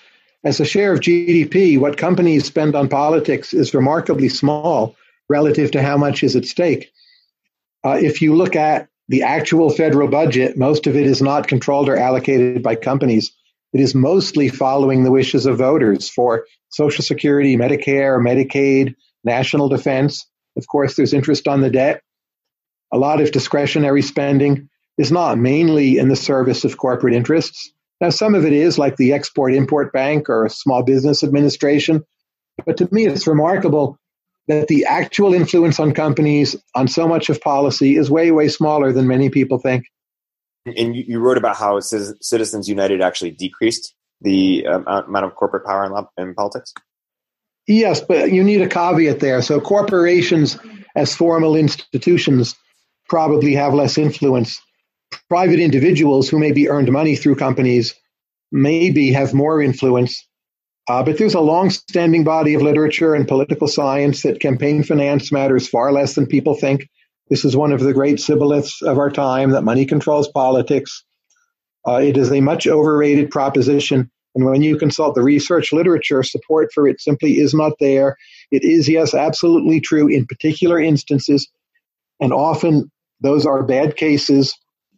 As 0.46 0.60
a 0.60 0.64
share 0.64 0.92
of 0.92 1.00
GDP, 1.00 1.76
what 1.76 1.96
companies 1.96 2.44
spend 2.44 2.76
on 2.76 2.88
politics 2.88 3.52
is 3.52 3.74
remarkably 3.74 4.28
small 4.28 4.94
relative 5.28 5.72
to 5.72 5.82
how 5.82 5.96
much 5.96 6.22
is 6.22 6.36
at 6.36 6.44
stake. 6.44 6.92
Uh, 7.84 7.98
if 8.00 8.22
you 8.22 8.32
look 8.32 8.54
at 8.54 8.88
the 9.08 9.24
actual 9.24 9.70
federal 9.70 10.06
budget, 10.06 10.56
most 10.56 10.86
of 10.86 10.94
it 10.94 11.04
is 11.04 11.20
not 11.20 11.48
controlled 11.48 11.88
or 11.88 11.96
allocated 11.96 12.62
by 12.62 12.76
companies. 12.76 13.32
It 13.72 13.80
is 13.80 13.92
mostly 13.92 14.48
following 14.48 15.02
the 15.02 15.10
wishes 15.10 15.46
of 15.46 15.58
voters 15.58 16.08
for 16.08 16.46
Social 16.68 17.02
Security, 17.02 17.56
Medicare, 17.56 18.16
Medicaid, 18.24 18.94
national 19.24 19.68
defense. 19.68 20.30
Of 20.56 20.68
course, 20.68 20.94
there's 20.94 21.12
interest 21.12 21.48
on 21.48 21.60
the 21.60 21.70
debt. 21.70 22.02
A 22.92 22.98
lot 22.98 23.20
of 23.20 23.32
discretionary 23.32 24.02
spending 24.02 24.68
is 24.96 25.10
not 25.10 25.38
mainly 25.38 25.98
in 25.98 26.08
the 26.08 26.14
service 26.14 26.64
of 26.64 26.76
corporate 26.76 27.14
interests. 27.14 27.72
Now, 28.00 28.10
some 28.10 28.34
of 28.34 28.44
it 28.44 28.52
is 28.52 28.78
like 28.78 28.96
the 28.96 29.12
Export 29.12 29.54
Import 29.54 29.92
Bank 29.92 30.28
or 30.28 30.48
Small 30.48 30.82
Business 30.82 31.24
Administration. 31.24 32.04
But 32.64 32.76
to 32.78 32.88
me, 32.92 33.06
it's 33.06 33.26
remarkable 33.26 33.98
that 34.48 34.68
the 34.68 34.84
actual 34.84 35.34
influence 35.34 35.80
on 35.80 35.92
companies 35.92 36.56
on 36.74 36.88
so 36.88 37.08
much 37.08 37.28
of 37.30 37.40
policy 37.40 37.96
is 37.96 38.10
way, 38.10 38.30
way 38.30 38.48
smaller 38.48 38.92
than 38.92 39.06
many 39.06 39.30
people 39.30 39.58
think. 39.58 39.86
And 40.66 40.96
you 40.96 41.20
wrote 41.20 41.38
about 41.38 41.56
how 41.56 41.80
Citizens 41.80 42.68
United 42.68 43.00
actually 43.00 43.30
decreased 43.30 43.94
the 44.20 44.66
um, 44.66 44.84
amount 44.86 45.26
of 45.26 45.34
corporate 45.34 45.64
power 45.64 45.84
in, 46.16 46.34
politics? 46.34 46.72
Yes, 47.66 48.00
but 48.00 48.32
you 48.32 48.44
need 48.44 48.62
a 48.62 48.68
caveat 48.68 49.20
there. 49.20 49.42
So 49.42 49.60
corporations, 49.60 50.58
as 50.94 51.14
formal 51.14 51.56
institutions, 51.56 52.56
probably 53.08 53.54
have 53.54 53.74
less 53.74 53.98
influence 53.98 54.60
private 55.28 55.60
individuals 55.60 56.28
who 56.28 56.38
maybe 56.38 56.68
earned 56.68 56.90
money 56.90 57.16
through 57.16 57.36
companies 57.36 57.94
maybe 58.52 59.12
have 59.12 59.34
more 59.34 59.60
influence. 59.60 60.26
Uh, 60.88 61.02
but 61.02 61.18
there's 61.18 61.34
a 61.34 61.40
long-standing 61.40 62.22
body 62.22 62.54
of 62.54 62.62
literature 62.62 63.14
and 63.14 63.26
political 63.26 63.66
science 63.66 64.22
that 64.22 64.40
campaign 64.40 64.84
finance 64.84 65.32
matters 65.32 65.68
far 65.68 65.92
less 65.92 66.14
than 66.14 66.26
people 66.26 66.54
think. 66.54 66.88
This 67.28 67.44
is 67.44 67.56
one 67.56 67.72
of 67.72 67.80
the 67.80 67.92
great 67.92 68.18
shibboleths 68.18 68.82
of 68.82 68.98
our 68.98 69.10
time 69.10 69.50
that 69.50 69.62
money 69.64 69.84
controls 69.84 70.28
politics. 70.28 71.04
Uh, 71.86 71.96
it 71.96 72.16
is 72.16 72.30
a 72.30 72.40
much 72.40 72.68
overrated 72.68 73.30
proposition. 73.30 74.10
And 74.36 74.44
when 74.44 74.62
you 74.62 74.76
consult 74.76 75.14
the 75.16 75.22
research 75.22 75.72
literature, 75.72 76.22
support 76.22 76.68
for 76.72 76.86
it 76.86 77.00
simply 77.00 77.38
is 77.38 77.52
not 77.52 77.72
there. 77.80 78.16
It 78.52 78.62
is, 78.62 78.88
yes, 78.88 79.12
absolutely 79.12 79.80
true 79.80 80.06
in 80.06 80.26
particular 80.26 80.78
instances. 80.78 81.48
And 82.20 82.32
often 82.32 82.92
those 83.20 83.44
are 83.44 83.62
bad 83.64 83.96
cases 83.96 84.54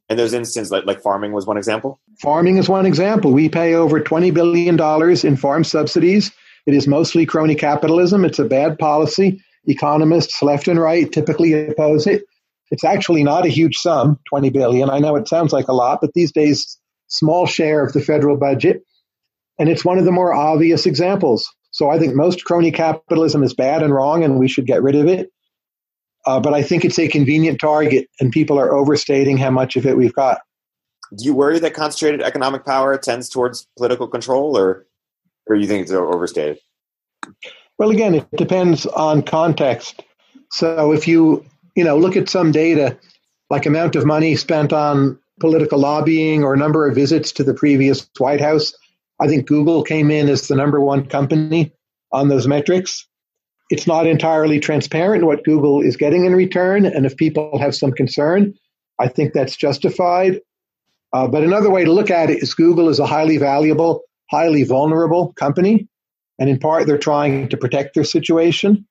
and 0.08 0.18
those 0.18 0.32
instances, 0.32 0.70
like, 0.70 0.86
like 0.86 1.02
farming 1.02 1.32
was 1.32 1.46
one 1.46 1.58
example? 1.58 2.00
Farming 2.20 2.56
is 2.56 2.68
one 2.68 2.86
example. 2.86 3.32
We 3.32 3.48
pay 3.48 3.74
over 3.74 4.00
$20 4.00 4.32
billion 4.32 4.78
in 5.26 5.36
farm 5.36 5.64
subsidies. 5.64 6.32
It 6.66 6.74
is 6.74 6.86
mostly 6.86 7.26
crony 7.26 7.54
capitalism. 7.54 8.24
It's 8.24 8.38
a 8.38 8.44
bad 8.44 8.78
policy. 8.78 9.42
Economists, 9.66 10.42
left 10.42 10.66
and 10.68 10.80
right, 10.80 11.10
typically 11.12 11.68
oppose 11.68 12.06
it. 12.06 12.24
It's 12.70 12.84
actually 12.84 13.22
not 13.22 13.46
a 13.46 13.50
huge 13.50 13.76
sum, 13.76 14.18
20 14.28 14.50
billion. 14.50 14.90
I 14.90 14.98
know 14.98 15.16
it 15.16 15.28
sounds 15.28 15.52
like 15.52 15.68
a 15.68 15.72
lot, 15.72 16.00
but 16.00 16.14
these 16.14 16.32
days, 16.32 16.78
small 17.08 17.46
share 17.46 17.84
of 17.84 17.92
the 17.92 18.00
federal 18.00 18.36
budget. 18.36 18.82
And 19.58 19.68
it's 19.68 19.84
one 19.84 19.98
of 19.98 20.04
the 20.04 20.12
more 20.12 20.32
obvious 20.32 20.86
examples. 20.86 21.50
So 21.70 21.90
I 21.90 21.98
think 21.98 22.14
most 22.14 22.44
crony 22.44 22.70
capitalism 22.70 23.42
is 23.42 23.54
bad 23.54 23.82
and 23.82 23.92
wrong, 23.92 24.24
and 24.24 24.38
we 24.38 24.48
should 24.48 24.66
get 24.66 24.82
rid 24.82 24.94
of 24.94 25.06
it. 25.06 25.30
Uh, 26.26 26.40
but 26.40 26.54
I 26.54 26.62
think 26.62 26.84
it's 26.84 26.98
a 26.98 27.08
convenient 27.08 27.60
target, 27.60 28.08
and 28.20 28.30
people 28.30 28.58
are 28.58 28.74
overstating 28.74 29.36
how 29.36 29.50
much 29.50 29.76
of 29.76 29.86
it 29.86 29.96
we've 29.96 30.12
got. 30.12 30.40
Do 31.16 31.24
you 31.24 31.34
worry 31.34 31.58
that 31.58 31.74
concentrated 31.74 32.20
economic 32.20 32.66
power 32.66 32.98
tends 32.98 33.28
towards 33.28 33.66
political 33.76 34.08
control, 34.08 34.56
or 34.56 34.86
or 35.46 35.56
you 35.56 35.66
think 35.66 35.82
it's 35.82 35.92
overstated? 35.92 36.58
Well, 37.78 37.90
again, 37.90 38.14
it 38.14 38.26
depends 38.36 38.84
on 38.86 39.22
context. 39.22 40.02
So 40.50 40.92
if 40.92 41.08
you 41.08 41.44
you 41.76 41.84
know 41.84 41.96
look 41.96 42.16
at 42.16 42.28
some 42.28 42.52
data, 42.52 42.98
like 43.48 43.64
amount 43.64 43.96
of 43.96 44.04
money 44.04 44.36
spent 44.36 44.72
on 44.72 45.18
political 45.40 45.78
lobbying 45.78 46.44
or 46.44 46.56
number 46.56 46.86
of 46.86 46.94
visits 46.94 47.32
to 47.32 47.44
the 47.44 47.54
previous 47.54 48.08
White 48.18 48.40
House, 48.40 48.74
I 49.20 49.28
think 49.28 49.46
Google 49.46 49.82
came 49.82 50.10
in 50.10 50.28
as 50.28 50.48
the 50.48 50.56
number 50.56 50.80
one 50.80 51.06
company 51.06 51.72
on 52.12 52.28
those 52.28 52.46
metrics 52.46 53.07
it's 53.70 53.86
not 53.86 54.06
entirely 54.06 54.60
transparent 54.60 55.24
what 55.24 55.44
Google 55.44 55.80
is 55.80 55.96
getting 55.96 56.24
in 56.24 56.34
return. 56.34 56.86
And 56.86 57.04
if 57.04 57.16
people 57.16 57.58
have 57.58 57.74
some 57.74 57.92
concern, 57.92 58.54
I 58.98 59.08
think 59.08 59.32
that's 59.32 59.56
justified. 59.56 60.40
Uh, 61.12 61.28
but 61.28 61.44
another 61.44 61.70
way 61.70 61.84
to 61.84 61.92
look 61.92 62.10
at 62.10 62.30
it 62.30 62.42
is 62.42 62.54
Google 62.54 62.88
is 62.88 62.98
a 62.98 63.06
highly 63.06 63.36
valuable, 63.38 64.02
highly 64.30 64.64
vulnerable 64.64 65.32
company. 65.34 65.88
And 66.38 66.48
in 66.48 66.58
part, 66.58 66.86
they're 66.86 66.98
trying 66.98 67.48
to 67.48 67.56
protect 67.56 67.94
their 67.94 68.04
situation. 68.04 68.86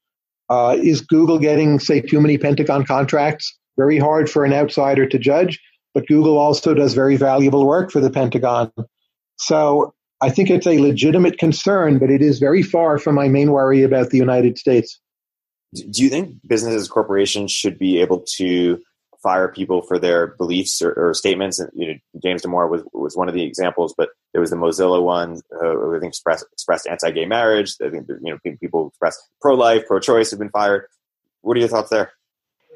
Uh, 0.50 0.78
is 0.82 1.02
Google 1.02 1.40
getting, 1.40 1.80
say, 1.80 2.02
too 2.02 2.22
many 2.22 2.38
Pentagon 2.38 2.86
contracts? 2.86 3.58
Very 3.78 4.00
hard 4.00 4.30
for 4.30 4.46
an 4.46 4.54
outsider 4.54 5.08
to 5.08 5.18
judge. 5.18 5.60
But 5.94 6.08
Google 6.08 6.38
also 6.38 6.74
does 6.74 6.94
very 6.94 7.16
valuable 7.18 7.66
work 7.66 7.92
for 7.92 8.00
the 8.00 8.12
Pentagon. 8.12 8.72
So 9.38 9.94
I 10.22 10.30
think 10.30 10.50
it's 10.50 10.68
a 10.68 10.80
legitimate 10.80 11.38
concern, 11.38 12.00
but 12.00 12.10
it 12.10 12.22
is 12.22 12.40
very 12.40 12.64
far 12.64 12.98
from 12.98 13.16
my 13.16 13.28
main 13.28 13.52
worry 13.52 13.84
about 13.84 14.10
the 14.10 14.18
United 14.18 14.58
States. 14.58 15.00
Do 15.74 16.04
you 16.04 16.10
think 16.10 16.36
businesses, 16.48 16.88
corporations 16.88 17.52
should 17.52 17.78
be 17.78 18.02
able 18.02 18.22
to 18.38 18.82
fire 19.22 19.48
people 19.48 19.82
for 19.82 20.00
their 20.00 20.28
beliefs 20.28 20.82
or, 20.82 20.94
or 20.94 21.14
statements? 21.14 21.60
And 21.60 21.70
you 21.76 21.88
know, 21.88 21.94
James 22.24 22.42
Damore 22.42 22.70
was 22.70 22.84
was 22.94 23.16
one 23.16 23.28
of 23.28 23.36
the 23.36 23.44
examples, 23.44 23.94
but 23.96 24.10
there 24.34 24.42
was 24.42 24.50
the 24.50 24.56
Mozilla 24.56 25.04
one. 25.04 25.42
Uh, 25.54 25.96
I 25.96 26.00
think 26.00 26.12
expressed 26.12 26.46
expressed 26.52 26.88
anti-gay 26.88 27.26
marriage. 27.26 27.76
I 27.84 27.90
think 27.90 28.08
you 28.08 28.34
know 28.34 28.56
people 28.60 28.88
expressed 28.88 29.22
pro-life, 29.42 29.86
pro-choice 29.88 30.32
have 30.32 30.40
been 30.40 30.50
fired. 30.50 30.86
What 31.42 31.58
are 31.58 31.60
your 31.60 31.70
thoughts 31.70 31.90
there? 31.90 32.12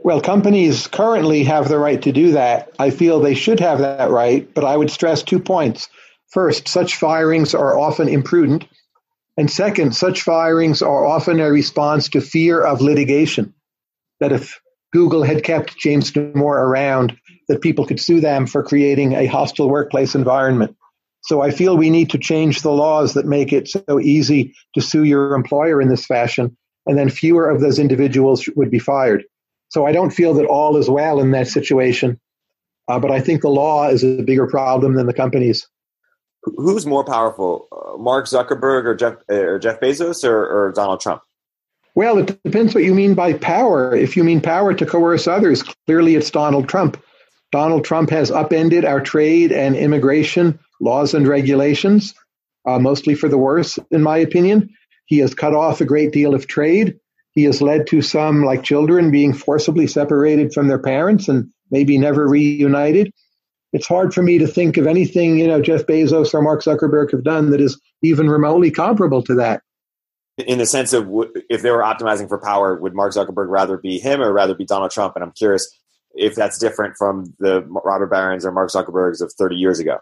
Well, 0.03 0.19
companies 0.19 0.87
currently 0.87 1.43
have 1.43 1.69
the 1.69 1.77
right 1.77 2.01
to 2.01 2.11
do 2.11 2.31
that. 2.31 2.71
I 2.79 2.89
feel 2.89 3.19
they 3.19 3.35
should 3.35 3.59
have 3.59 3.79
that 3.79 4.09
right, 4.09 4.51
but 4.53 4.63
I 4.63 4.75
would 4.75 4.89
stress 4.89 5.21
two 5.21 5.39
points. 5.39 5.89
First, 6.31 6.67
such 6.67 6.95
firings 6.95 7.53
are 7.53 7.77
often 7.77 8.07
imprudent. 8.07 8.65
And 9.37 9.51
second, 9.51 9.95
such 9.95 10.21
firings 10.21 10.81
are 10.81 11.05
often 11.05 11.39
a 11.39 11.51
response 11.51 12.09
to 12.09 12.21
fear 12.21 12.61
of 12.61 12.81
litigation. 12.81 13.53
That 14.19 14.31
if 14.31 14.59
Google 14.93 15.23
had 15.23 15.43
kept 15.43 15.77
James 15.77 16.11
Damore 16.11 16.57
around, 16.57 17.17
that 17.47 17.61
people 17.61 17.85
could 17.85 17.99
sue 17.99 18.21
them 18.21 18.47
for 18.47 18.63
creating 18.63 19.13
a 19.13 19.25
hostile 19.25 19.69
workplace 19.69 20.15
environment. 20.15 20.75
So 21.23 21.41
I 21.41 21.51
feel 21.51 21.77
we 21.77 21.89
need 21.89 22.09
to 22.11 22.17
change 22.17 22.61
the 22.61 22.71
laws 22.71 23.13
that 23.13 23.25
make 23.25 23.53
it 23.53 23.67
so 23.67 23.99
easy 23.99 24.53
to 24.73 24.81
sue 24.81 25.03
your 25.03 25.35
employer 25.35 25.81
in 25.81 25.89
this 25.89 26.05
fashion, 26.05 26.55
and 26.85 26.97
then 26.97 27.09
fewer 27.09 27.49
of 27.49 27.61
those 27.61 27.77
individuals 27.77 28.47
would 28.55 28.71
be 28.71 28.79
fired. 28.79 29.23
So 29.69 29.85
I 29.85 29.91
don't 29.91 30.11
feel 30.11 30.33
that 30.35 30.45
all 30.45 30.77
is 30.77 30.89
well 30.89 31.19
in 31.19 31.31
that 31.31 31.47
situation. 31.47 32.19
Uh, 32.87 32.99
but 32.99 33.11
I 33.11 33.21
think 33.21 33.41
the 33.41 33.49
law 33.49 33.87
is 33.89 34.03
a 34.03 34.23
bigger 34.23 34.47
problem 34.47 34.95
than 34.95 35.05
the 35.07 35.13
companies. 35.13 35.67
Who's 36.43 36.85
more 36.85 37.03
powerful, 37.03 37.67
uh, 37.71 37.97
Mark 37.97 38.25
Zuckerberg 38.25 38.85
or 38.85 38.95
Jeff, 38.95 39.15
or 39.29 39.59
Jeff 39.59 39.79
Bezos 39.79 40.23
or, 40.23 40.67
or 40.67 40.71
Donald 40.71 41.01
Trump? 41.01 41.21
Well, 41.93 42.17
it 42.17 42.41
depends 42.43 42.73
what 42.73 42.83
you 42.83 42.95
mean 42.95 43.15
by 43.15 43.33
power. 43.33 43.93
If 43.95 44.15
you 44.15 44.23
mean 44.23 44.41
power 44.41 44.73
to 44.73 44.85
coerce 44.85 45.27
others, 45.27 45.63
clearly 45.85 46.15
it's 46.15 46.31
Donald 46.31 46.69
Trump. 46.69 47.01
Donald 47.51 47.83
Trump 47.83 48.09
has 48.11 48.31
upended 48.31 48.85
our 48.85 49.01
trade 49.01 49.51
and 49.51 49.75
immigration 49.75 50.59
laws 50.79 51.13
and 51.13 51.27
regulations, 51.27 52.13
uh, 52.65 52.79
mostly 52.79 53.13
for 53.13 53.27
the 53.27 53.37
worse, 53.37 53.77
in 53.91 54.01
my 54.01 54.17
opinion. 54.17 54.69
He 55.05 55.17
has 55.19 55.33
cut 55.35 55.53
off 55.53 55.81
a 55.81 55.85
great 55.85 56.13
deal 56.13 56.33
of 56.33 56.47
trade. 56.47 56.97
He 57.33 57.43
has 57.43 57.61
led 57.61 57.87
to 57.87 58.01
some, 58.01 58.43
like 58.43 58.63
children, 58.63 59.11
being 59.11 59.33
forcibly 59.33 59.87
separated 59.87 60.53
from 60.53 60.67
their 60.67 60.79
parents 60.79 61.27
and 61.27 61.49
maybe 61.69 61.97
never 61.97 62.27
reunited. 62.27 63.11
It's 63.73 63.87
hard 63.87 64.13
for 64.13 64.21
me 64.21 64.37
to 64.39 64.47
think 64.47 64.77
of 64.77 64.87
anything, 64.87 65.37
you 65.39 65.47
know, 65.47 65.61
Jeff 65.61 65.85
Bezos 65.85 66.33
or 66.33 66.41
Mark 66.41 66.61
Zuckerberg 66.61 67.11
have 67.11 67.23
done 67.23 67.51
that 67.51 67.61
is 67.61 67.79
even 68.01 68.29
remotely 68.29 68.71
comparable 68.71 69.23
to 69.23 69.35
that. 69.35 69.61
In 70.37 70.57
the 70.57 70.65
sense 70.65 70.93
of 70.93 71.09
if 71.49 71.61
they 71.61 71.71
were 71.71 71.83
optimizing 71.83 72.27
for 72.27 72.37
power, 72.37 72.75
would 72.79 72.93
Mark 72.93 73.13
Zuckerberg 73.13 73.47
rather 73.49 73.77
be 73.77 73.99
him 73.99 74.21
or 74.21 74.33
rather 74.33 74.55
be 74.55 74.65
Donald 74.65 74.91
Trump? 74.91 75.15
And 75.15 75.23
I'm 75.23 75.31
curious 75.31 75.69
if 76.13 76.35
that's 76.35 76.57
different 76.57 76.95
from 76.97 77.33
the 77.39 77.61
robber 77.61 78.07
barons 78.07 78.45
or 78.45 78.51
Mark 78.51 78.71
Zuckerbergs 78.71 79.21
of 79.21 79.31
30 79.33 79.55
years 79.55 79.79
ago. 79.79 79.99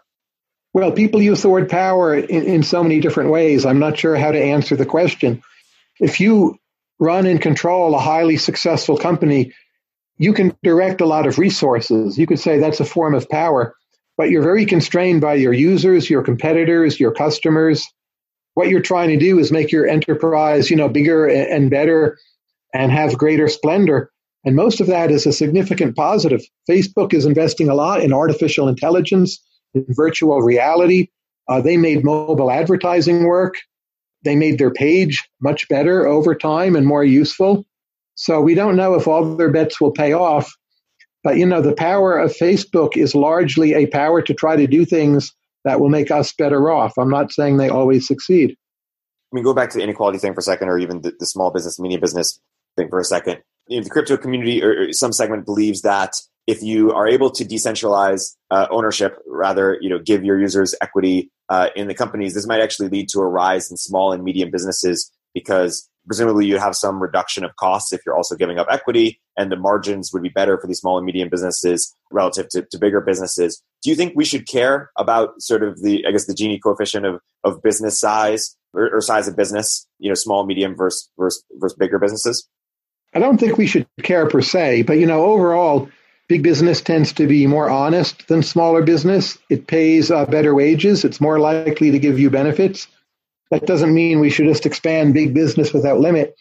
Well, 0.72 0.92
people 0.92 1.20
use 1.20 1.42
the 1.42 1.48
word 1.48 1.68
power 1.68 2.14
in, 2.14 2.44
in 2.44 2.62
so 2.62 2.82
many 2.82 3.00
different 3.00 3.30
ways. 3.30 3.66
I'm 3.66 3.80
not 3.80 3.98
sure 3.98 4.16
how 4.16 4.30
to 4.30 4.40
answer 4.40 4.76
the 4.76 4.86
question. 4.86 5.42
If 5.98 6.20
you 6.20 6.58
run 6.98 7.26
and 7.26 7.40
control 7.40 7.94
a 7.94 7.98
highly 7.98 8.36
successful 8.36 8.96
company, 8.96 9.52
you 10.20 10.34
can 10.34 10.54
direct 10.62 11.00
a 11.00 11.06
lot 11.06 11.26
of 11.26 11.38
resources. 11.38 12.18
You 12.18 12.26
could 12.26 12.38
say 12.38 12.58
that's 12.58 12.78
a 12.78 12.84
form 12.84 13.14
of 13.14 13.26
power, 13.30 13.74
but 14.18 14.28
you're 14.28 14.42
very 14.42 14.66
constrained 14.66 15.22
by 15.22 15.34
your 15.34 15.54
users, 15.54 16.10
your 16.10 16.22
competitors, 16.22 17.00
your 17.00 17.10
customers. 17.10 17.86
What 18.52 18.68
you're 18.68 18.82
trying 18.82 19.08
to 19.08 19.16
do 19.16 19.38
is 19.38 19.50
make 19.50 19.72
your 19.72 19.88
enterprise, 19.88 20.68
you 20.68 20.76
know, 20.76 20.90
bigger 20.90 21.26
and 21.26 21.70
better 21.70 22.18
and 22.74 22.92
have 22.92 23.16
greater 23.16 23.48
splendor. 23.48 24.10
And 24.44 24.54
most 24.54 24.82
of 24.82 24.88
that 24.88 25.10
is 25.10 25.24
a 25.24 25.32
significant 25.32 25.96
positive. 25.96 26.42
Facebook 26.70 27.14
is 27.14 27.24
investing 27.24 27.70
a 27.70 27.74
lot 27.74 28.02
in 28.02 28.12
artificial 28.12 28.68
intelligence 28.68 29.42
in 29.72 29.86
virtual 29.88 30.42
reality. 30.42 31.08
Uh, 31.48 31.62
they 31.62 31.78
made 31.78 32.04
mobile 32.04 32.50
advertising 32.50 33.24
work. 33.24 33.54
They 34.22 34.36
made 34.36 34.58
their 34.58 34.70
page 34.70 35.26
much 35.40 35.66
better 35.70 36.06
over 36.06 36.34
time 36.34 36.76
and 36.76 36.86
more 36.86 37.04
useful. 37.04 37.64
So 38.20 38.38
we 38.38 38.54
don't 38.54 38.76
know 38.76 38.92
if 38.96 39.08
all 39.08 39.34
their 39.34 39.50
bets 39.50 39.80
will 39.80 39.92
pay 39.92 40.12
off. 40.12 40.52
But 41.24 41.38
you 41.38 41.46
know, 41.46 41.62
the 41.62 41.74
power 41.74 42.18
of 42.18 42.32
Facebook 42.32 42.94
is 42.94 43.14
largely 43.14 43.72
a 43.72 43.86
power 43.86 44.20
to 44.20 44.34
try 44.34 44.56
to 44.56 44.66
do 44.66 44.84
things 44.84 45.34
that 45.64 45.80
will 45.80 45.88
make 45.88 46.10
us 46.10 46.30
better 46.34 46.70
off. 46.70 46.98
I'm 46.98 47.08
not 47.08 47.32
saying 47.32 47.56
they 47.56 47.70
always 47.70 48.06
succeed. 48.06 48.50
I 48.50 49.34
mean, 49.34 49.42
go 49.42 49.54
back 49.54 49.70
to 49.70 49.78
the 49.78 49.84
inequality 49.84 50.18
thing 50.18 50.34
for 50.34 50.40
a 50.40 50.42
second, 50.42 50.68
or 50.68 50.78
even 50.78 51.00
the, 51.00 51.14
the 51.18 51.24
small 51.24 51.50
business, 51.50 51.80
medium 51.80 52.02
business 52.02 52.38
thing 52.76 52.90
for 52.90 53.00
a 53.00 53.04
second. 53.04 53.38
You 53.68 53.78
know, 53.78 53.84
the 53.84 53.90
crypto 53.90 54.18
community 54.18 54.62
or, 54.62 54.82
or 54.82 54.92
some 54.92 55.12
segment 55.12 55.46
believes 55.46 55.80
that 55.80 56.14
if 56.46 56.62
you 56.62 56.92
are 56.92 57.08
able 57.08 57.30
to 57.30 57.44
decentralize 57.44 58.36
uh, 58.50 58.66
ownership, 58.70 59.16
rather, 59.26 59.78
you 59.80 59.88
know, 59.88 59.98
give 59.98 60.24
your 60.24 60.38
users 60.38 60.74
equity 60.82 61.30
uh, 61.48 61.68
in 61.74 61.88
the 61.88 61.94
companies, 61.94 62.34
this 62.34 62.46
might 62.46 62.60
actually 62.60 62.90
lead 62.90 63.08
to 63.10 63.20
a 63.20 63.26
rise 63.26 63.70
in 63.70 63.78
small 63.78 64.12
and 64.12 64.24
medium 64.24 64.50
businesses 64.50 65.10
because 65.32 65.88
presumably 66.06 66.46
you'd 66.46 66.60
have 66.60 66.74
some 66.74 67.00
reduction 67.00 67.44
of 67.44 67.54
costs 67.56 67.92
if 67.92 68.00
you're 68.04 68.16
also 68.16 68.36
giving 68.36 68.58
up 68.58 68.66
equity, 68.70 69.20
and 69.36 69.50
the 69.50 69.56
margins 69.56 70.12
would 70.12 70.22
be 70.22 70.28
better 70.28 70.58
for 70.58 70.66
these 70.66 70.80
small 70.80 70.96
and 70.96 71.06
medium 71.06 71.28
businesses 71.28 71.94
relative 72.10 72.48
to, 72.50 72.62
to 72.70 72.78
bigger 72.78 73.00
businesses. 73.00 73.62
Do 73.82 73.90
you 73.90 73.96
think 73.96 74.14
we 74.14 74.24
should 74.24 74.46
care 74.46 74.90
about 74.96 75.40
sort 75.40 75.62
of 75.62 75.82
the, 75.82 76.04
I 76.06 76.12
guess, 76.12 76.26
the 76.26 76.34
Gini 76.34 76.60
coefficient 76.62 77.06
of, 77.06 77.20
of 77.44 77.62
business 77.62 77.98
size 77.98 78.56
or, 78.72 78.96
or 78.96 79.00
size 79.00 79.28
of 79.28 79.36
business, 79.36 79.86
you 79.98 80.08
know, 80.08 80.14
small, 80.14 80.46
medium 80.46 80.74
versus, 80.76 81.08
versus, 81.18 81.44
versus 81.52 81.76
bigger 81.78 81.98
businesses? 81.98 82.48
I 83.14 83.18
don't 83.18 83.38
think 83.38 83.58
we 83.58 83.66
should 83.66 83.86
care 84.02 84.28
per 84.28 84.40
se, 84.40 84.82
but 84.82 84.98
you 84.98 85.06
know, 85.06 85.24
overall, 85.24 85.88
Big 86.30 86.44
business 86.44 86.80
tends 86.80 87.12
to 87.14 87.26
be 87.26 87.48
more 87.48 87.68
honest 87.68 88.28
than 88.28 88.40
smaller 88.40 88.84
business. 88.84 89.36
It 89.48 89.66
pays 89.66 90.12
uh, 90.12 90.26
better 90.26 90.54
wages. 90.54 91.04
It's 91.04 91.20
more 91.20 91.40
likely 91.40 91.90
to 91.90 91.98
give 91.98 92.20
you 92.20 92.30
benefits. 92.30 92.86
That 93.50 93.66
doesn't 93.66 93.92
mean 93.92 94.20
we 94.20 94.30
should 94.30 94.46
just 94.46 94.66
expand 94.66 95.14
big 95.14 95.34
business 95.34 95.72
without 95.72 96.00
limit. 96.00 96.36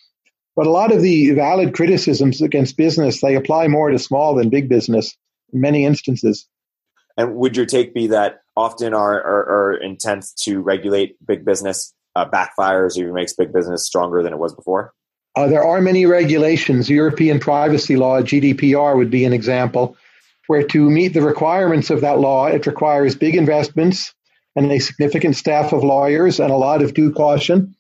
But 0.55 0.68
a 0.68 0.72
lot 0.72 0.91
of 0.91 1.01
the 1.01 1.32
valid 1.32 1.74
criticisms 1.74 2.41
against 2.41 2.78
business, 2.78 3.22
they 3.22 3.36
apply 3.36 3.68
more 3.68 3.89
to 3.89 3.97
small 3.97 4.36
than 4.36 4.49
big 4.49 4.70
business 4.70 5.16
in 5.53 5.62
many 5.62 5.86
instances. 5.86 6.47
And 7.18 7.36
would 7.36 7.57
your 7.57 7.66
take 7.66 7.93
be 7.93 8.07
that 8.07 8.41
often 8.55 8.93
our, 8.93 9.22
our, 9.22 9.49
our 9.49 9.74
intent 9.76 10.26
to 10.41 10.60
regulate 10.60 11.16
big 11.26 11.45
business 11.45 11.93
uh, 12.16 12.30
backfires 12.30 12.97
or 12.97 13.01
even 13.01 13.14
makes 13.14 13.34
big 13.34 13.53
business 13.53 13.86
stronger 13.86 14.22
than 14.22 14.34
it 14.34 14.39
was 14.39 14.53
before? 14.53 14.93
Uh, 15.36 15.47
there 15.47 15.64
are 15.64 15.82
many 15.82 16.05
regulations. 16.05 16.89
European 16.89 17.39
privacy 17.39 17.95
law, 17.95 18.22
GDPR, 18.22 18.97
would 18.97 19.12
be 19.12 19.26
an 19.26 19.34
example, 19.34 19.95
where 20.47 20.64
to 20.64 20.89
meet 20.89 21.10
the 21.10 21.22
requirements 21.22 21.89
of 21.89 22.01
that 22.01 22.20
law, 22.20 22.47
it 22.47 22.66
requires 22.66 23.16
big 23.16 23.36
investments 23.36 24.14
and 24.60 24.72
a 24.74 24.80
significant 24.80 25.38
staff 25.38 25.72
of 25.72 25.86
lawyers 25.86 26.39
and 26.39 26.51
a 26.51 26.57
lot 26.57 26.82
of 26.82 26.93
due 26.93 27.14
caution. 27.14 27.76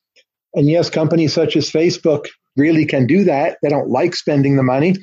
And 0.53 0.69
yes, 0.69 0.89
companies 0.89 1.33
such 1.33 1.57
as 1.57 1.69
Facebook 1.69 2.27
really 2.55 2.85
can 2.85 3.05
do 3.05 3.25
that. 3.25 3.57
They 3.61 3.67
don't 3.67 3.89
like 3.89 4.15
spending 4.15 4.55
the 4.55 4.63
money, 4.63 4.95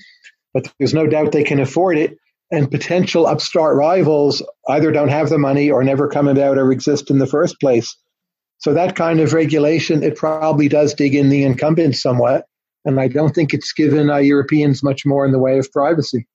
but 0.55 0.73
there's 0.79 0.95
no 0.95 1.07
doubt 1.07 1.33
they 1.33 1.45
can 1.45 1.61
afford 1.61 1.99
it. 1.99 2.17
And 2.51 2.71
potential 2.71 3.27
upstart 3.27 3.77
rivals 3.77 4.43
either 4.69 4.91
don't 4.91 5.09
have 5.09 5.29
the 5.29 5.39
money 5.39 5.71
or 5.71 5.85
never 5.85 6.09
come 6.09 6.29
about 6.29 6.57
or 6.57 6.73
exist 6.73 7.11
in 7.11 7.19
the 7.19 7.27
first 7.27 7.61
place. 7.61 7.95
So 8.59 8.73
that 8.73 8.97
kind 8.97 9.21
of 9.21 9.35
regulation, 9.35 10.03
it 10.03 10.17
probably 10.17 10.69
does 10.69 10.95
dig 10.95 11.15
in 11.15 11.29
the 11.29 11.45
incumbents 11.45 12.01
somewhat. 12.01 12.47
And 12.87 12.99
I 12.99 13.09
don't 13.09 13.35
think 13.35 13.53
it's 13.53 13.73
given 13.73 14.09
uh, 14.09 14.17
Europeans 14.17 14.83
much 14.83 15.05
more 15.05 15.27
in 15.27 15.33
the 15.33 15.39
way 15.39 15.59
of 15.59 15.71
privacy. 15.73 16.27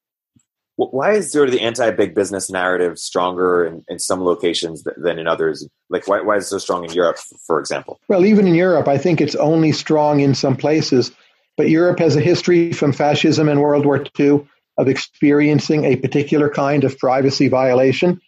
Why 0.90 1.14
is 1.14 1.32
sort 1.32 1.48
of 1.48 1.54
the 1.54 1.62
anti-big 1.62 2.16
business 2.16 2.50
narrative 2.50 2.98
stronger 2.98 3.66
in, 3.66 3.84
in 3.88 4.00
some 4.00 4.24
locations 4.24 4.84
than 4.98 5.20
in 5.20 5.28
others? 5.28 5.68
Like, 5.90 6.08
why, 6.08 6.22
why 6.22 6.38
is 6.38 6.46
it 6.46 6.50
so 6.50 6.58
strong 6.58 6.84
in 6.84 6.92
Europe, 6.92 7.18
for 7.46 7.60
example? 7.60 8.00
Well, 8.08 8.26
even 8.26 8.48
in 8.48 8.56
Europe, 8.56 8.88
I 8.88 8.98
think 8.98 9.22
it's 9.22 9.36
only 9.36 9.72
strong 9.72 10.22
in 10.22 10.34
some 10.34 10.56
places. 10.56 11.12
But 11.58 11.70
Europe 11.70 12.00
has 12.00 12.16
a 12.16 12.22
history 12.22 12.72
from 12.72 12.94
fascism 12.94 13.48
and 13.48 13.62
World 13.62 13.86
War 13.86 14.04
II 14.20 14.48
of 14.78 14.88
experiencing 14.88 15.86
a 15.86 15.98
particular 15.98 16.50
kind 16.50 16.84
of 16.84 16.98
privacy 16.98 17.48
violation 17.48 18.20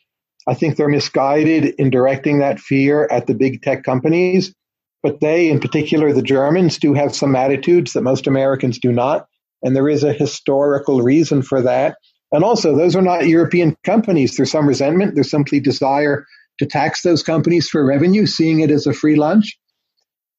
I 0.47 0.54
think 0.54 0.76
they're 0.76 0.89
misguided 0.89 1.76
in 1.78 1.89
directing 1.89 2.39
that 2.39 2.60
fear 2.60 3.08
at 3.10 3.28
the 3.28 3.34
big 3.34 3.62
tech 3.62 3.84
companies. 3.84 4.54
But 5.01 5.20
they, 5.20 5.49
in 5.49 5.60
particular, 5.60 6.14
the 6.14 6.22
Germans, 6.22 6.78
do 6.78 6.93
have 6.93 7.16
some 7.16 7.36
attitudes 7.36 7.93
that 7.93 8.01
most 8.01 8.28
Americans 8.28 8.80
do 8.80 8.91
not. 8.91 9.28
And 9.62 9.76
there 9.76 9.89
is 9.89 10.04
a 10.04 10.14
historical 10.14 11.01
reason 11.01 11.41
for 11.41 11.62
that. 11.62 11.97
And 12.34 12.43
also, 12.43 12.75
those 12.75 12.95
are 12.95 13.01
not 13.01 13.27
European 13.27 13.77
companies. 13.84 14.36
There's 14.36 14.51
some 14.51 14.67
resentment. 14.67 15.15
There's 15.15 15.31
simply 15.31 15.59
desire 15.59 16.25
to 16.59 16.65
tax 16.65 17.01
those 17.01 17.23
companies 17.23 17.69
for 17.69 17.86
revenue, 17.86 18.25
seeing 18.25 18.59
it 18.59 18.71
as 18.71 18.86
a 18.86 18.93
free 18.93 19.15
lunch. 19.15 19.57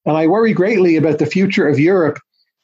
And 0.04 0.16
I 0.16 0.26
worry 0.26 0.52
greatly 0.52 0.96
about 0.96 1.18
the 1.18 1.26
future 1.26 1.66
of 1.66 1.78
Europe. 1.78 2.18